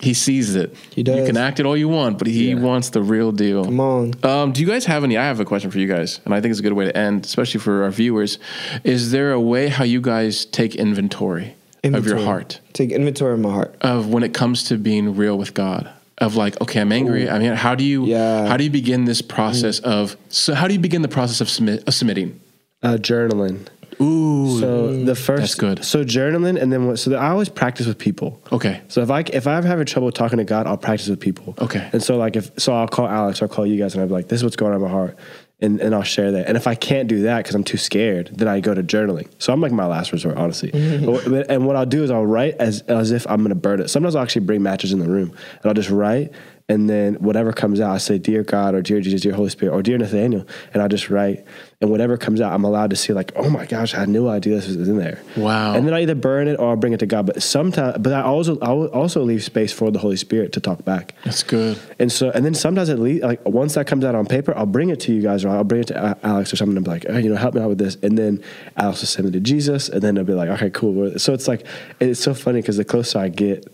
He 0.00 0.12
sees 0.14 0.54
it. 0.54 0.74
He 0.94 1.02
does. 1.02 1.16
You 1.20 1.24
can 1.26 1.36
act 1.36 1.60
it 1.60 1.66
all 1.66 1.76
you 1.76 1.88
want, 1.88 2.18
but 2.18 2.26
He 2.26 2.50
Yeah. 2.50 2.56
wants 2.56 2.90
the 2.90 3.00
real 3.02 3.32
deal. 3.32 3.64
Come 3.64 3.80
on. 3.80 4.14
Um, 4.22 4.52
do 4.52 4.60
you 4.60 4.66
guys 4.66 4.84
have 4.86 5.04
any? 5.04 5.16
I 5.16 5.24
have 5.24 5.40
a 5.40 5.44
question 5.44 5.70
for 5.70 5.78
you 5.78 5.86
guys, 5.86 6.20
and 6.24 6.34
I 6.34 6.40
think 6.40 6.50
it's 6.50 6.60
a 6.60 6.62
good 6.62 6.72
way 6.72 6.84
to 6.86 6.96
end, 6.96 7.24
especially 7.24 7.60
for 7.60 7.84
our 7.84 7.90
viewers. 7.90 8.38
Is 8.82 9.10
there 9.12 9.32
a 9.32 9.40
way 9.40 9.68
how 9.68 9.84
you 9.84 10.00
guys 10.00 10.44
take 10.46 10.74
inventory, 10.74 11.54
of 11.84 12.06
your 12.06 12.18
heart, 12.18 12.60
Take 12.72 12.90
inventory 12.92 13.34
of 13.34 13.40
my 13.40 13.50
heart. 13.52 13.74
of 13.82 14.08
when 14.08 14.22
it 14.22 14.32
comes 14.34 14.64
to 14.64 14.76
being 14.78 15.16
real 15.16 15.38
with 15.38 15.54
God? 15.54 15.88
Of 16.18 16.36
like, 16.36 16.60
okay, 16.60 16.80
I'm 16.80 16.92
angry. 16.92 17.28
I 17.28 17.38
mean, 17.40 17.54
how 17.54 17.74
do 17.74 17.84
you, 17.84 18.06
Yeah. 18.06 18.46
how 18.46 18.56
do 18.56 18.62
you 18.64 18.70
begin 18.70 19.04
this 19.04 19.20
process 19.20 19.80
of? 19.80 20.16
So, 20.28 20.54
how 20.54 20.68
do 20.68 20.72
you 20.74 20.78
begin 20.80 21.02
the 21.02 21.08
process 21.08 21.40
of, 21.40 21.48
submit, 21.50 21.82
of 21.88 21.94
submitting? 21.94 22.38
Uh, 22.82 22.96
journaling. 23.00 23.60
Ooh, 24.00 24.58
So 24.60 25.04
the 25.04 25.14
first 25.14 25.40
That's 25.40 25.54
good. 25.54 25.84
So 25.84 26.04
journaling, 26.04 26.60
and 26.60 26.72
then 26.72 26.86
what? 26.86 26.98
So 26.98 27.14
I 27.14 27.28
always 27.30 27.48
practice 27.48 27.86
with 27.86 27.98
people. 27.98 28.40
okay, 28.52 28.82
So 28.88 29.02
if 29.02 29.10
I 29.10 29.20
if 29.32 29.46
I'm 29.46 29.64
having 29.64 29.86
trouble 29.86 30.10
talking 30.12 30.38
to 30.38 30.44
God, 30.44 30.66
I'll 30.66 30.76
practice 30.76 31.08
with 31.08 31.20
people. 31.20 31.54
Okay. 31.60 31.88
And 31.92 32.02
so 32.02 32.16
like 32.16 32.36
if 32.36 32.50
so, 32.58 32.72
I'll 32.74 32.88
call 32.88 33.06
Alex 33.06 33.40
or 33.40 33.46
I'll 33.46 33.48
call 33.48 33.66
you 33.66 33.78
guys, 33.78 33.94
and 33.94 34.02
I'll 34.02 34.08
be 34.08 34.14
like, 34.14 34.28
"This 34.28 34.38
is 34.40 34.44
what's 34.44 34.56
going 34.56 34.72
on 34.72 34.76
in 34.76 34.82
my 34.82 34.90
heart," 34.90 35.16
and 35.60 35.80
and 35.80 35.94
I'll 35.94 36.02
share 36.02 36.32
that. 36.32 36.46
And 36.48 36.56
if 36.56 36.66
I 36.66 36.74
can't 36.74 37.08
do 37.08 37.22
that 37.22 37.38
because 37.38 37.54
I'm 37.54 37.64
too 37.64 37.76
scared, 37.78 38.30
then 38.32 38.48
I 38.48 38.60
go 38.60 38.74
to 38.74 38.82
journaling. 38.82 39.28
So 39.38 39.52
I'm 39.52 39.60
like 39.60 39.72
my 39.72 39.86
last 39.86 40.12
resort, 40.12 40.36
honestly. 40.36 40.70
Mm-hmm. 40.72 41.30
But- 41.30 41.50
and 41.50 41.66
what 41.66 41.76
I'll 41.76 41.86
do 41.86 42.02
is 42.02 42.10
I'll 42.10 42.26
write 42.26 42.54
as 42.58 42.82
as 42.82 43.10
if 43.12 43.26
I'm 43.28 43.42
gonna 43.42 43.54
burn 43.54 43.80
it. 43.80 43.88
Sometimes 43.90 44.14
I'll 44.16 44.22
actually 44.22 44.44
bring 44.46 44.62
matches 44.62 44.92
in 44.92 44.98
the 44.98 45.08
room, 45.08 45.30
and 45.30 45.64
I'll 45.66 45.74
just 45.74 45.90
write. 45.90 46.32
And 46.66 46.88
then 46.88 47.16
whatever 47.16 47.52
comes 47.52 47.78
out, 47.78 47.90
I 47.90 47.98
say, 47.98 48.16
"Dear 48.16 48.42
God," 48.42 48.74
or 48.74 48.80
"Dear 48.80 49.02
Jesus," 49.02 49.20
"Dear 49.20 49.34
Holy 49.34 49.50
Spirit," 49.50 49.74
or 49.74 49.82
"Dear 49.82 49.98
Nathaniel," 49.98 50.46
and 50.72 50.82
I 50.82 50.88
just 50.88 51.10
write. 51.10 51.44
And 51.82 51.90
whatever 51.90 52.16
comes 52.16 52.40
out, 52.40 52.54
I'm 52.54 52.64
allowed 52.64 52.88
to 52.88 52.96
see, 52.96 53.12
like, 53.12 53.32
"Oh 53.36 53.50
my 53.50 53.66
gosh, 53.66 53.92
I 53.94 54.00
had 54.00 54.08
no 54.08 54.28
idea 54.28 54.54
this 54.54 54.68
was 54.74 54.88
in 54.88 54.96
there." 54.96 55.20
Wow. 55.36 55.74
And 55.74 55.86
then 55.86 55.92
I 55.92 56.00
either 56.00 56.14
burn 56.14 56.48
it 56.48 56.58
or 56.58 56.70
I'll 56.70 56.76
bring 56.76 56.94
it 56.94 57.00
to 57.00 57.06
God. 57.06 57.26
But 57.26 57.42
sometimes, 57.42 57.98
but 57.98 58.14
I 58.14 58.22
also 58.22 58.58
I 58.60 58.70
also 58.70 59.22
leave 59.22 59.44
space 59.44 59.74
for 59.74 59.90
the 59.90 59.98
Holy 59.98 60.16
Spirit 60.16 60.52
to 60.52 60.60
talk 60.60 60.86
back. 60.86 61.14
that's 61.22 61.42
good. 61.42 61.78
And 61.98 62.10
so, 62.10 62.30
and 62.30 62.46
then 62.46 62.54
sometimes 62.54 62.88
at 62.88 62.98
least, 62.98 63.24
like 63.24 63.46
once 63.46 63.74
that 63.74 63.86
comes 63.86 64.02
out 64.02 64.14
on 64.14 64.24
paper, 64.24 64.56
I'll 64.56 64.64
bring 64.64 64.88
it 64.88 65.00
to 65.00 65.12
you 65.12 65.20
guys, 65.20 65.44
or 65.44 65.50
I'll 65.50 65.64
bring 65.64 65.82
it 65.82 65.88
to 65.88 66.16
Alex 66.22 66.50
or 66.50 66.56
something, 66.56 66.78
and 66.78 66.84
be 66.86 66.90
like, 66.90 67.06
hey, 67.06 67.20
you 67.20 67.28
know, 67.28 67.36
help 67.36 67.54
me 67.54 67.60
out 67.60 67.68
with 67.68 67.78
this. 67.78 67.98
And 68.02 68.16
then 68.16 68.42
Alex 68.78 69.02
will 69.02 69.08
send 69.08 69.28
it 69.28 69.32
to 69.32 69.40
Jesus, 69.40 69.90
and 69.90 70.00
then 70.00 70.14
they'll 70.14 70.24
be 70.24 70.32
like, 70.32 70.48
okay, 70.48 70.70
cool. 70.70 71.18
So 71.18 71.34
it's 71.34 71.46
like, 71.46 71.66
it's 72.00 72.20
so 72.20 72.32
funny 72.32 72.62
because 72.62 72.78
the 72.78 72.86
closer 72.86 73.18
I 73.18 73.28
get 73.28 73.70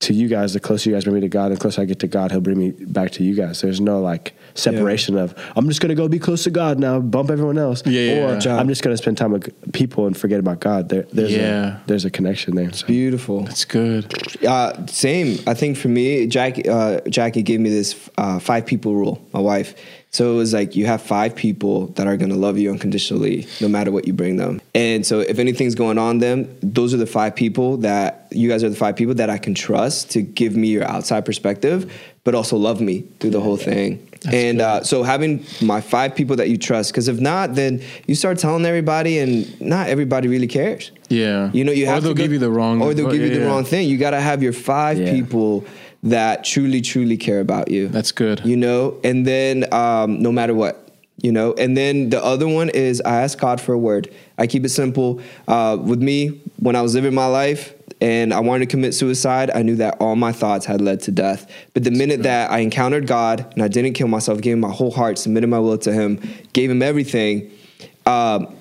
to 0.00 0.14
you 0.14 0.28
guys, 0.28 0.54
the 0.54 0.60
closer 0.60 0.88
you 0.88 0.96
guys 0.96 1.04
bring 1.04 1.16
me 1.16 1.20
to 1.20 1.28
God, 1.28 1.52
the 1.52 1.56
closer 1.58 1.82
I 1.82 1.84
get 1.84 1.98
to 1.98 2.06
God, 2.06 2.30
He'll 2.30 2.40
bring 2.40 2.58
me 2.58 2.70
back 2.70 3.10
to 3.12 3.22
you 3.24 3.34
guys. 3.34 3.60
There's 3.60 3.80
no 3.82 4.00
like 4.00 4.32
separation 4.54 5.16
of 5.18 5.34
I'm 5.54 5.68
just 5.68 5.80
gonna 5.82 5.94
go 5.94 6.08
be 6.08 6.18
close 6.18 6.44
to 6.44 6.50
God 6.50 6.78
now, 6.78 6.98
bump 7.00 7.30
everyone 7.30 7.58
else, 7.58 7.82
Yeah, 7.86 8.00
yeah, 8.00 8.12
or 8.34 8.38
yeah. 8.38 8.56
I'm 8.56 8.68
just 8.68 8.82
gonna 8.82 8.96
spend 8.96 9.18
time 9.18 9.32
with 9.32 9.72
people 9.72 10.06
and 10.06 10.16
forget 10.16 10.40
about 10.40 10.60
God. 10.60 10.88
There, 10.88 11.02
there's 11.12 11.32
Yeah. 11.32 11.76
a, 11.76 11.86
there's 11.86 12.06
a 12.06 12.10
connection 12.10 12.56
there. 12.56 12.72
So. 12.72 12.86
Beautiful. 12.86 13.44
That's 13.44 13.66
good. 13.66 14.42
Uh, 14.42 14.86
same. 14.86 15.38
I 15.46 15.52
think 15.52 15.76
for 15.76 15.88
me, 15.88 16.26
Jackie, 16.26 16.66
uh, 16.66 17.00
Jackie 17.02 17.42
gave 17.42 17.60
me 17.60 17.68
this 17.68 18.08
uh, 18.16 18.38
five 18.38 18.64
people 18.64 18.94
rule. 18.94 19.22
My 19.34 19.40
wife. 19.40 19.74
So 20.12 20.32
it 20.32 20.36
was 20.36 20.52
like 20.52 20.74
you 20.74 20.86
have 20.86 21.00
five 21.02 21.36
people 21.36 21.86
that 21.88 22.06
are 22.08 22.16
gonna 22.16 22.34
love 22.36 22.58
you 22.58 22.70
unconditionally, 22.70 23.46
no 23.60 23.68
matter 23.68 23.92
what 23.92 24.06
you 24.08 24.12
bring 24.12 24.36
them. 24.36 24.60
And 24.74 25.06
so 25.06 25.20
if 25.20 25.38
anything's 25.38 25.76
going 25.76 25.98
on 25.98 26.18
them, 26.18 26.48
those 26.62 26.92
are 26.92 26.96
the 26.96 27.06
five 27.06 27.36
people 27.36 27.76
that 27.78 28.26
you 28.32 28.48
guys 28.48 28.64
are 28.64 28.68
the 28.68 28.76
five 28.76 28.96
people 28.96 29.14
that 29.14 29.30
I 29.30 29.38
can 29.38 29.54
trust 29.54 30.10
to 30.12 30.22
give 30.22 30.56
me 30.56 30.68
your 30.68 30.84
outside 30.84 31.24
perspective, 31.24 31.92
but 32.24 32.34
also 32.34 32.56
love 32.56 32.80
me 32.80 33.04
through 33.20 33.30
the 33.30 33.40
whole 33.40 33.56
thing. 33.56 34.04
and 34.30 34.60
uh, 34.60 34.82
so 34.82 35.02
having 35.02 35.44
my 35.62 35.80
five 35.80 36.14
people 36.14 36.36
that 36.36 36.48
you 36.50 36.58
trust, 36.58 36.92
because 36.92 37.08
if 37.08 37.20
not, 37.20 37.54
then 37.54 37.80
you 38.06 38.14
start 38.14 38.38
telling 38.38 38.66
everybody, 38.66 39.18
and 39.18 39.58
not 39.60 39.88
everybody 39.88 40.28
really 40.28 40.46
cares. 40.48 40.90
Yeah. 41.08 41.50
You 41.52 41.64
know, 41.64 41.72
you 41.72 41.84
or 41.86 41.88
have 41.94 42.02
they'll 42.02 42.12
to 42.12 42.18
go- 42.18 42.24
give 42.24 42.32
you 42.32 42.38
the 42.38 42.50
wrong, 42.50 42.82
or 42.82 42.92
they'll 42.94 43.10
give 43.10 43.22
you 43.22 43.30
the 43.30 43.40
yeah. 43.40 43.46
wrong 43.46 43.64
thing. 43.64 43.88
You 43.88 43.96
got 43.96 44.10
to 44.10 44.20
have 44.20 44.42
your 44.42 44.52
five 44.52 44.98
Yeah. 44.98 45.12
people 45.12 45.64
that 46.02 46.44
truly, 46.44 46.80
truly 46.80 47.16
care 47.16 47.40
about 47.40 47.70
you. 47.70 47.88
That's 47.88 48.12
good. 48.12 48.44
You 48.44 48.56
know, 48.56 48.98
and 49.04 49.26
then 49.26 49.72
um, 49.72 50.22
no 50.22 50.32
matter 50.32 50.54
what, 50.54 50.88
you 51.18 51.30
know, 51.30 51.52
and 51.54 51.76
then 51.76 52.08
the 52.08 52.24
other 52.24 52.48
one 52.48 52.70
is 52.70 53.02
I 53.02 53.20
ask 53.22 53.38
God 53.38 53.60
for 53.60 53.74
a 53.74 53.78
word. 53.78 54.12
I 54.38 54.46
keep 54.46 54.64
it 54.64 54.70
simple. 54.70 55.20
Uh, 55.46 55.76
with 55.80 56.00
me, 56.00 56.40
when 56.58 56.76
I 56.76 56.82
was 56.82 56.94
living 56.94 57.12
my 57.12 57.26
life 57.26 57.74
and 58.00 58.32
I 58.32 58.40
wanted 58.40 58.60
to 58.60 58.70
commit 58.70 58.94
suicide, 58.94 59.50
I 59.54 59.60
knew 59.62 59.76
that 59.76 59.98
all 60.00 60.16
my 60.16 60.32
thoughts 60.32 60.64
had 60.64 60.80
led 60.80 61.00
to 61.02 61.12
death. 61.12 61.50
But 61.74 61.84
the 61.84 61.90
minute 61.90 62.22
that 62.22 62.50
I 62.50 62.60
encountered 62.60 63.06
God 63.06 63.46
and 63.52 63.62
I 63.62 63.68
didn't 63.68 63.92
kill 63.92 64.08
myself, 64.08 64.40
gave 64.40 64.54
him 64.54 64.60
my 64.60 64.70
whole 64.70 64.90
heart, 64.90 65.18
submitted 65.18 65.48
my 65.48 65.58
will 65.58 65.76
to 65.78 65.92
Him, 65.92 66.20
gave 66.54 66.70
Him 66.70 66.80
everything, 66.80 67.50
um, 68.06 68.54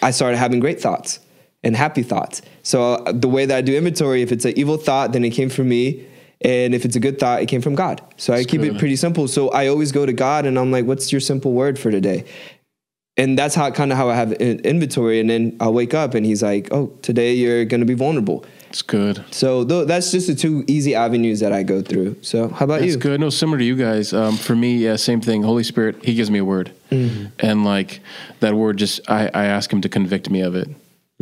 I 0.00 0.10
started 0.10 0.38
having 0.38 0.60
great 0.60 0.80
thoughts 0.80 1.20
and 1.62 1.76
happy 1.76 2.02
thoughts. 2.02 2.42
So 2.62 2.94
uh, 2.94 3.12
the 3.12 3.28
way 3.28 3.44
that 3.46 3.56
I 3.56 3.60
do 3.60 3.76
inventory, 3.76 4.22
if 4.22 4.32
it's 4.32 4.44
an 4.44 4.54
evil 4.56 4.76
thought, 4.76 5.12
then 5.12 5.24
it 5.24 5.30
came 5.30 5.50
from 5.50 5.68
me. 5.68 6.06
And 6.42 6.74
if 6.74 6.84
it's 6.84 6.96
a 6.96 7.00
good 7.00 7.18
thought, 7.18 7.40
it 7.42 7.46
came 7.46 7.62
from 7.62 7.74
God. 7.74 8.00
So 8.16 8.32
I 8.34 8.44
keep 8.44 8.60
it 8.60 8.78
pretty 8.78 8.96
simple. 8.96 9.26
So 9.28 9.48
I 9.50 9.68
always 9.68 9.90
go 9.92 10.04
to 10.04 10.12
God 10.12 10.44
and 10.46 10.58
I'm 10.58 10.70
like, 10.70 10.84
what's 10.84 11.10
your 11.10 11.20
simple 11.20 11.52
word 11.52 11.78
for 11.78 11.90
today? 11.90 12.24
And 13.16 13.38
that's 13.38 13.54
how 13.54 13.70
kind 13.70 13.90
of 13.92 13.96
how 13.96 14.10
I 14.10 14.14
have 14.14 14.32
inventory. 14.34 15.18
And 15.20 15.30
then 15.30 15.56
I'll 15.60 15.72
wake 15.72 15.94
up 15.94 16.12
and 16.14 16.26
he's 16.26 16.42
like, 16.42 16.68
oh, 16.72 16.88
today 17.00 17.32
you're 17.32 17.64
going 17.64 17.80
to 17.80 17.86
be 17.86 17.94
vulnerable. 17.94 18.44
It's 18.68 18.82
good. 18.82 19.24
So 19.30 19.64
th- 19.64 19.86
that's 19.88 20.10
just 20.10 20.26
the 20.26 20.34
two 20.34 20.62
easy 20.66 20.94
avenues 20.94 21.40
that 21.40 21.52
I 21.52 21.62
go 21.62 21.80
through. 21.80 22.18
So 22.20 22.48
how 22.48 22.64
about 22.66 22.80
That's 22.80 22.92
you? 22.92 22.98
good. 22.98 23.18
No, 23.20 23.30
similar 23.30 23.56
to 23.58 23.64
you 23.64 23.74
guys. 23.76 24.12
Um, 24.12 24.36
for 24.36 24.54
me, 24.54 24.76
yeah, 24.76 24.96
same 24.96 25.22
thing. 25.22 25.42
Holy 25.42 25.64
Spirit, 25.64 26.04
He 26.04 26.12
gives 26.14 26.30
me 26.30 26.40
a 26.40 26.44
word, 26.44 26.72
Mm-hmm. 26.90 27.26
and 27.40 27.64
like 27.64 28.00
that 28.40 28.54
word, 28.54 28.76
just 28.76 29.00
I, 29.08 29.28
I 29.32 29.46
ask 29.46 29.72
Him 29.72 29.80
to 29.80 29.88
convict 29.88 30.28
me 30.28 30.40
of 30.42 30.54
it, 30.54 30.68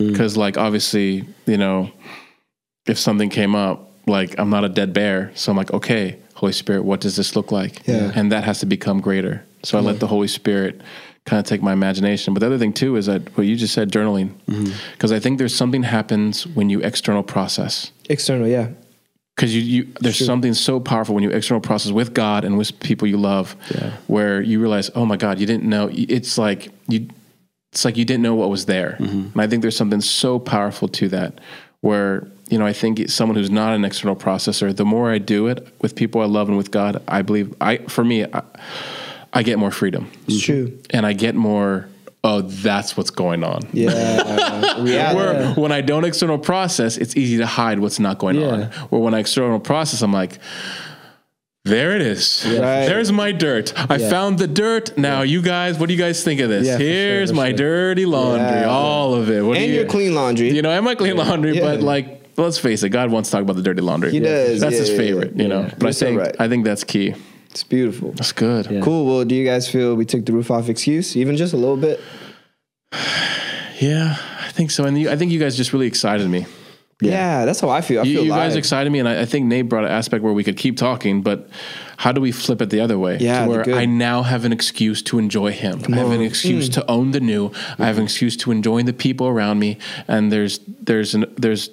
Mm. 0.00 0.10
because 0.10 0.36
like 0.36 0.58
obviously, 0.58 1.24
you 1.46 1.56
know, 1.56 1.92
if 2.86 2.98
something 2.98 3.30
came 3.30 3.54
up, 3.54 3.92
like 4.06 4.34
I'm 4.38 4.50
not 4.50 4.64
a 4.64 4.68
dead 4.68 4.92
bear, 4.92 5.30
so 5.34 5.50
I'm 5.50 5.56
like, 5.56 5.72
okay, 5.72 6.18
Holy 6.34 6.52
Spirit, 6.52 6.84
what 6.84 7.00
does 7.00 7.16
this 7.16 7.36
look 7.36 7.50
like? 7.52 7.86
Yeah. 7.86 8.12
and 8.14 8.30
that 8.32 8.44
has 8.44 8.60
to 8.60 8.66
become 8.66 9.00
greater. 9.00 9.44
So 9.62 9.78
I 9.78 9.80
let 9.80 9.98
the 10.00 10.06
Holy 10.08 10.28
Spirit 10.28 10.80
kind 11.24 11.40
of 11.40 11.46
take 11.46 11.62
my 11.62 11.72
imagination. 11.72 12.34
But 12.34 12.40
the 12.40 12.46
other 12.46 12.58
thing 12.58 12.74
too 12.74 12.96
is 12.96 13.06
that 13.06 13.34
what 13.36 13.46
you 13.46 13.56
just 13.56 13.72
said, 13.72 13.90
journaling, 13.90 14.30
Mm-hmm. 14.46 14.72
because 14.92 15.10
I 15.10 15.20
think 15.20 15.38
there's 15.38 15.54
something 15.56 15.82
happens 15.84 16.46
when 16.46 16.68
you 16.70 16.80
external 16.80 17.22
process 17.22 17.90
External, 18.10 18.46
yeah. 18.46 18.68
because 19.34 19.54
you, 19.54 19.62
you 19.62 19.92
there's 20.00 20.16
Sure. 20.16 20.26
something 20.26 20.52
so 20.52 20.80
powerful 20.80 21.14
when 21.14 21.24
you 21.24 21.30
external 21.30 21.62
process 21.62 21.92
with 21.92 22.12
God 22.12 22.44
and 22.44 22.58
with 22.58 22.78
people 22.80 23.08
you 23.08 23.16
love, 23.16 23.56
yeah. 23.74 23.92
where 24.06 24.42
you 24.42 24.60
realize, 24.60 24.90
oh 24.94 25.06
my 25.06 25.16
God, 25.16 25.38
you 25.38 25.46
didn't 25.46 25.64
know. 25.64 25.88
It's 25.92 26.36
like 26.36 26.68
you, 26.88 27.08
it's 27.72 27.84
like 27.86 27.96
you 27.96 28.04
didn't 28.04 28.22
know 28.22 28.34
what 28.34 28.50
was 28.50 28.66
there. 28.66 28.96
And 29.00 29.32
I 29.40 29.46
think 29.46 29.62
there's 29.62 29.76
something 29.76 30.02
so 30.02 30.38
powerful 30.38 30.88
to 30.88 31.08
that, 31.08 31.40
where 31.80 32.28
you 32.48 32.58
know 32.58 32.66
I 32.66 32.72
think 32.72 33.00
it's 33.00 33.14
someone 33.14 33.36
who's 33.36 33.50
not 33.50 33.74
an 33.74 33.84
external 33.84 34.16
processor. 34.16 34.74
The 34.74 34.84
more 34.84 35.10
I 35.10 35.18
do 35.18 35.46
it 35.48 35.66
with 35.80 35.94
people 35.96 36.20
I 36.20 36.26
love 36.26 36.48
and 36.48 36.56
with 36.56 36.70
God, 36.70 37.02
I 37.08 37.22
believe 37.22 37.54
I 37.60 37.78
for 37.88 38.04
me, 38.04 38.24
I, 38.24 38.42
I 39.32 39.42
get 39.42 39.58
more 39.58 39.70
freedom 39.70 40.10
It's 40.26 40.36
mm-hmm. 40.36 40.52
true. 40.68 40.78
and 40.90 41.04
I 41.06 41.12
get 41.12 41.34
more. 41.34 41.88
Oh, 42.26 42.40
that's 42.40 42.96
what's 42.96 43.10
going 43.10 43.44
on. 43.44 43.68
Yeah. 43.74 44.80
reality. 44.82 45.16
Where 45.16 45.54
when 45.56 45.72
I 45.72 45.82
don't 45.82 46.04
external 46.06 46.38
process, 46.38 46.96
it's 46.96 47.16
easy 47.16 47.36
to 47.36 47.46
hide 47.46 47.80
what's 47.80 47.98
not 47.98 48.18
going 48.18 48.40
Yeah. 48.40 48.46
on. 48.48 48.62
Where 48.88 49.00
when 49.02 49.12
I 49.12 49.18
external 49.18 49.60
process, 49.60 50.00
I'm 50.00 50.12
like, 50.12 50.38
there 51.66 51.94
it 51.96 52.02
is. 52.02 52.44
Right. 52.46 52.86
There's 52.86 53.10
my 53.12 53.32
dirt. 53.32 53.72
I 53.90 53.96
Yeah. 53.96 54.10
found 54.10 54.38
the 54.38 54.46
dirt. 54.46 54.96
Now, 54.98 55.22
you 55.22 55.42
guys, 55.42 55.78
what 55.78 55.88
do 55.88 55.94
you 55.94 55.98
guys 55.98 56.22
think 56.22 56.40
of 56.40 56.48
this? 56.50 56.66
Yeah, 56.66 56.76
for 56.76 56.82
sure, 56.82 56.88
Here's 56.88 57.32
my 57.32 57.48
sure. 57.48 57.56
dirty 57.56 58.06
laundry, 58.06 58.60
Yeah. 58.60 58.68
all 58.70 59.14
of 59.14 59.30
it. 59.30 59.42
What 59.42 59.58
and 59.58 59.66
you, 59.66 59.74
your 59.74 59.86
clean 59.86 60.14
laundry. 60.14 60.50
You 60.54 60.62
know, 60.62 60.70
I 60.70 60.80
might 60.80 60.98
clean 60.98 61.16
laundry, 61.16 61.56
Yeah. 61.56 61.62
but 61.62 61.80
like, 61.80 62.23
let's 62.36 62.58
face 62.58 62.82
it, 62.82 62.90
God 62.90 63.10
wants 63.10 63.30
to 63.30 63.36
talk 63.36 63.42
about 63.42 63.56
the 63.56 63.62
dirty 63.62 63.80
laundry. 63.82 64.10
He 64.10 64.20
does, 64.20 64.60
That's 64.60 64.74
yeah, 64.74 64.80
his 64.80 64.90
yeah, 64.90 64.96
favorite. 64.96 65.32
yeah. 65.36 65.42
You 65.42 65.48
know, 65.48 65.60
Yeah. 65.62 65.74
but 65.78 65.82
I 65.82 65.86
You're 65.86 65.92
so 65.92 66.06
think 66.06 66.20
right. 66.20 66.36
I 66.38 66.48
think 66.48 66.64
that's 66.64 66.84
key. 66.84 67.14
it's 67.50 67.64
beautiful. 67.64 68.12
That's 68.12 68.32
good. 68.32 68.70
Yeah. 68.70 68.80
Cool. 68.80 69.06
Well, 69.06 69.24
do 69.24 69.34
you 69.34 69.44
guys 69.44 69.68
feel 69.68 69.94
we 69.94 70.04
took 70.04 70.24
the 70.26 70.32
roof 70.32 70.50
off 70.50 70.68
excuse, 70.68 71.16
even 71.16 71.36
just 71.36 71.52
a 71.54 71.56
little 71.56 71.76
bit? 71.76 72.00
Yeah, 73.80 74.16
I 74.40 74.50
think 74.52 74.70
so. 74.70 74.84
And 74.84 74.96
you, 74.98 75.10
I 75.10 75.16
think 75.16 75.32
you 75.32 75.40
guys 75.40 75.56
just 75.56 75.72
really 75.72 75.88
excited 75.88 76.30
me. 76.30 76.46
Yeah, 77.00 77.44
that's 77.44 77.60
how 77.60 77.68
I 77.68 77.80
feel. 77.80 78.00
I 78.00 78.04
You, 78.04 78.14
feel 78.18 78.24
you 78.26 78.30
guys 78.30 78.54
excited 78.54 78.90
me, 78.90 79.00
and 79.00 79.08
I, 79.08 79.22
I 79.22 79.24
think 79.24 79.46
Nate 79.46 79.68
brought 79.68 79.84
an 79.84 79.90
aspect 79.90 80.22
where 80.22 80.32
we 80.32 80.44
could 80.44 80.56
keep 80.56 80.76
talking, 80.76 81.22
but 81.22 81.48
how 81.96 82.12
do 82.12 82.20
we 82.20 82.30
flip 82.30 82.62
it 82.62 82.70
the 82.70 82.80
other 82.80 82.98
way? 82.98 83.18
Yeah, 83.18 83.44
to 83.44 83.50
where. 83.50 83.74
I 83.74 83.84
now 83.84 84.22
have 84.22 84.44
an 84.44 84.52
excuse 84.52 85.02
to 85.02 85.18
enjoy 85.18 85.50
him. 85.50 85.82
I 85.92 85.96
have 85.96 86.12
an 86.12 86.22
excuse 86.22 86.68
mm. 86.68 86.74
to 86.74 86.90
own 86.90 87.10
the 87.10 87.20
new. 87.20 87.50
I 87.78 87.86
have 87.86 87.98
an 87.98 88.04
excuse 88.04 88.36
to 88.38 88.52
enjoy 88.52 88.84
the 88.84 88.92
people 88.92 89.26
around 89.26 89.58
me, 89.58 89.78
and 90.06 90.30
there's 90.30 90.60
there's 90.66 91.14
an 91.14 91.26
there's 91.36 91.68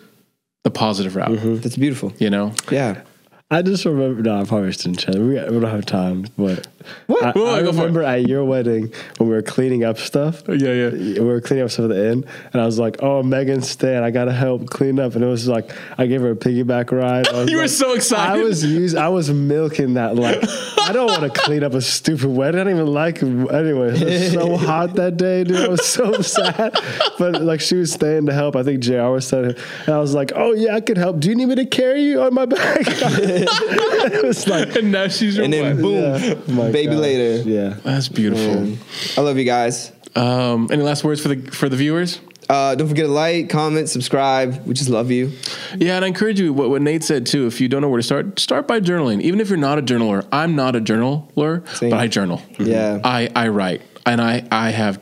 the 0.63 0.71
positive 0.71 1.15
route. 1.15 1.29
Mm-hmm. 1.31 1.57
That's 1.57 1.77
beautiful. 1.77 2.13
You 2.19 2.29
know, 2.29 2.53
Yeah. 2.69 3.01
I 3.49 3.61
just 3.61 3.83
remember. 3.83 4.21
No, 4.21 4.39
I 4.41 4.45
probably 4.45 4.71
shouldn't 4.71 4.99
chat. 4.99 5.15
We, 5.15 5.21
we 5.33 5.35
don't 5.35 5.63
have 5.63 5.85
time, 5.85 6.25
but 6.37 6.67
What? 7.07 7.23
I, 7.23 7.31
Whoa, 7.31 7.55
I 7.55 7.61
go 7.61 7.67
remember 7.71 8.03
at 8.03 8.27
your 8.27 8.43
wedding 8.45 8.93
when 9.17 9.29
we 9.29 9.35
were 9.35 9.41
cleaning 9.41 9.83
up 9.83 9.97
stuff. 9.97 10.43
Yeah, 10.47 10.55
yeah. 10.55 10.89
We 10.89 11.19
were 11.19 11.41
cleaning 11.41 11.65
up 11.65 11.71
stuff 11.71 11.85
at 11.85 11.89
the 11.89 12.11
inn, 12.11 12.25
and 12.53 12.61
I 12.61 12.65
was 12.65 12.79
like, 12.79 12.97
"Oh, 13.01 13.23
Megan, 13.23 13.61
Stan, 13.61 14.03
I 14.03 14.11
gotta 14.11 14.31
help 14.31 14.69
clean 14.69 14.99
up." 14.99 15.15
And 15.15 15.23
it 15.23 15.27
was 15.27 15.47
like 15.47 15.71
I 15.97 16.05
gave 16.07 16.21
her 16.21 16.31
a 16.31 16.35
piggyback 16.35 16.91
ride. 16.91 17.27
I 17.27 17.31
was 17.41 17.49
You 17.51 17.57
were 17.57 17.67
so 17.67 17.93
excited. 17.93 18.41
I 18.41 18.43
was 18.43 18.63
used, 18.63 18.95
I 18.97 19.09
was 19.09 19.31
milking 19.31 19.95
that. 19.95 20.15
Like, 20.15 20.37
I 20.79 20.91
don't 20.93 21.07
want 21.07 21.33
to 21.33 21.39
clean 21.41 21.63
up 21.63 21.73
a 21.73 21.81
stupid 21.81 22.25
wedding. 22.29 22.61
I 22.61 22.63
don't 22.63 22.73
even 22.73 22.87
like. 22.87 23.21
Anyway, 23.21 23.99
it 23.99 24.03
was 24.03 24.33
so 24.33 24.57
hot 24.67 24.95
that 24.95 25.17
day, 25.17 25.43
dude. 25.43 25.57
I 25.57 25.67
was 25.67 25.85
so 25.85 26.21
sad. 26.21 26.77
But 27.17 27.41
like, 27.41 27.61
she 27.61 27.75
was 27.75 27.91
staying 27.91 28.25
to 28.27 28.33
help. 28.33 28.55
I 28.55 28.63
think 28.63 28.81
Jr. 28.81 29.03
was 29.09 29.27
staying, 29.27 29.55
and 29.85 29.89
I 29.89 29.99
was 29.99 30.13
like, 30.13 30.31
"Oh 30.35 30.53
yeah, 30.53 30.75
I 30.75 30.81
could 30.81 30.97
help. 30.97 31.19
Do 31.19 31.29
you 31.29 31.35
need 31.35 31.47
me 31.47 31.55
to 31.55 31.65
carry 31.65 32.01
you 32.03 32.21
on 32.21 32.33
my 32.33 32.45
back?" 32.45 32.85
it 32.87 34.23
was 34.23 34.47
like, 34.47 34.75
And 34.75 34.91
now 34.91 35.07
she's 35.07 35.35
your 35.35 35.45
And 35.45 35.53
then 35.53 35.81
boom, 35.81 35.93
yeah, 35.95 36.70
my 36.71 36.79
baby 36.79 36.93
God. 36.93 37.01
later. 37.01 37.49
Yeah. 37.49 37.77
That's 37.83 38.07
beautiful. 38.07 38.77
I 39.17 39.25
love 39.25 39.37
you 39.37 39.45
guys. 39.45 39.91
Um, 40.15 40.67
any 40.71 40.83
last 40.83 41.03
words 41.03 41.21
for 41.21 41.29
the 41.29 41.51
for 41.51 41.69
the 41.69 41.75
viewers? 41.77 42.19
Uh, 42.49 42.75
don't 42.75 42.89
forget 42.89 43.05
to 43.05 43.11
like, 43.11 43.49
comment, 43.49 43.87
subscribe. 43.87 44.65
We 44.65 44.73
just 44.73 44.89
love 44.89 45.09
you. 45.09 45.31
Yeah, 45.77 45.95
and 45.95 46.03
I 46.03 46.09
encourage 46.09 46.37
you. 46.37 46.51
What, 46.51 46.69
what 46.69 46.81
Nate 46.81 47.01
said 47.01 47.25
too. 47.25 47.47
If 47.47 47.61
you 47.61 47.69
don't 47.69 47.81
know 47.81 47.87
where 47.87 47.99
to 47.99 48.03
start, 48.03 48.39
start 48.39 48.67
by 48.67 48.81
journaling. 48.81 49.21
Even 49.21 49.39
if 49.39 49.47
you're 49.47 49.57
not 49.57 49.79
a 49.79 49.81
journaler, 49.81 50.27
I'm 50.33 50.53
not 50.55 50.75
a 50.75 50.81
journaler, 50.81 51.65
Same. 51.69 51.91
but 51.91 51.99
I 51.99 52.07
journal. 52.07 52.41
Yeah. 52.59 52.99
I 53.05 53.29
I 53.35 53.47
write, 53.47 53.81
and 54.05 54.19
I 54.19 54.45
I 54.51 54.71
have 54.71 55.01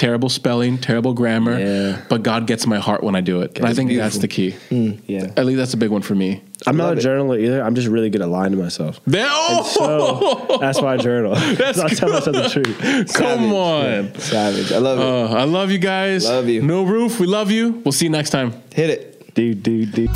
terrible 0.00 0.30
spelling, 0.30 0.78
terrible 0.78 1.12
grammar. 1.12 1.58
Yeah. 1.58 2.02
But 2.08 2.22
God 2.22 2.46
gets 2.46 2.66
my 2.66 2.78
heart 2.78 3.02
when 3.04 3.14
I 3.14 3.20
do 3.20 3.42
it, 3.42 3.58
and 3.58 3.66
I 3.66 3.74
think 3.74 3.92
that's 3.92 4.16
the 4.18 4.28
key. 4.28 4.56
Yeah. 4.70 5.32
At 5.36 5.44
least 5.44 5.58
that's 5.58 5.74
a 5.74 5.76
big 5.76 5.90
one 5.90 6.00
for 6.00 6.14
me. 6.14 6.42
I'm 6.66 6.76
not 6.76 6.88
Love 6.88 6.96
a 6.96 7.00
it. 7.00 7.04
journaler 7.04 7.38
either. 7.40 7.62
I'm 7.62 7.74
just 7.74 7.86
really 7.88 8.08
good 8.10 8.22
at 8.22 8.28
lying 8.28 8.52
to 8.52 8.58
myself. 8.58 9.00
There, 9.06 9.28
oh, 9.30 10.46
So 10.48 10.58
that's 10.60 10.80
why 10.80 10.94
I 10.94 10.96
journal. 10.96 11.34
That's 11.34 11.78
not 11.82 11.90
tell 11.90 12.08
myself 12.10 12.36
the 12.36 12.48
truth. 12.48 13.14
come 13.14 13.52
on. 13.52 14.14
Savage. 14.18 14.72
I 14.72 14.78
love 14.78 14.98
it. 14.98 15.04
Uh, 15.04 15.38
I 15.38 15.44
love 15.44 15.70
you 15.70 15.78
guys. 15.78 16.24
Love 16.24 16.48
you. 16.48 16.62
No 16.62 16.82
roof. 16.84 17.20
We 17.20 17.26
love 17.26 17.50
you. 17.50 17.82
We'll 17.84 17.92
see 17.92 18.06
you 18.06 18.10
next 18.10 18.30
time. 18.30 18.52
Hit 18.74 18.90
it. 18.90 19.34
Dude, 19.34 19.62
dude, 19.62 19.92
dude. 19.92 20.10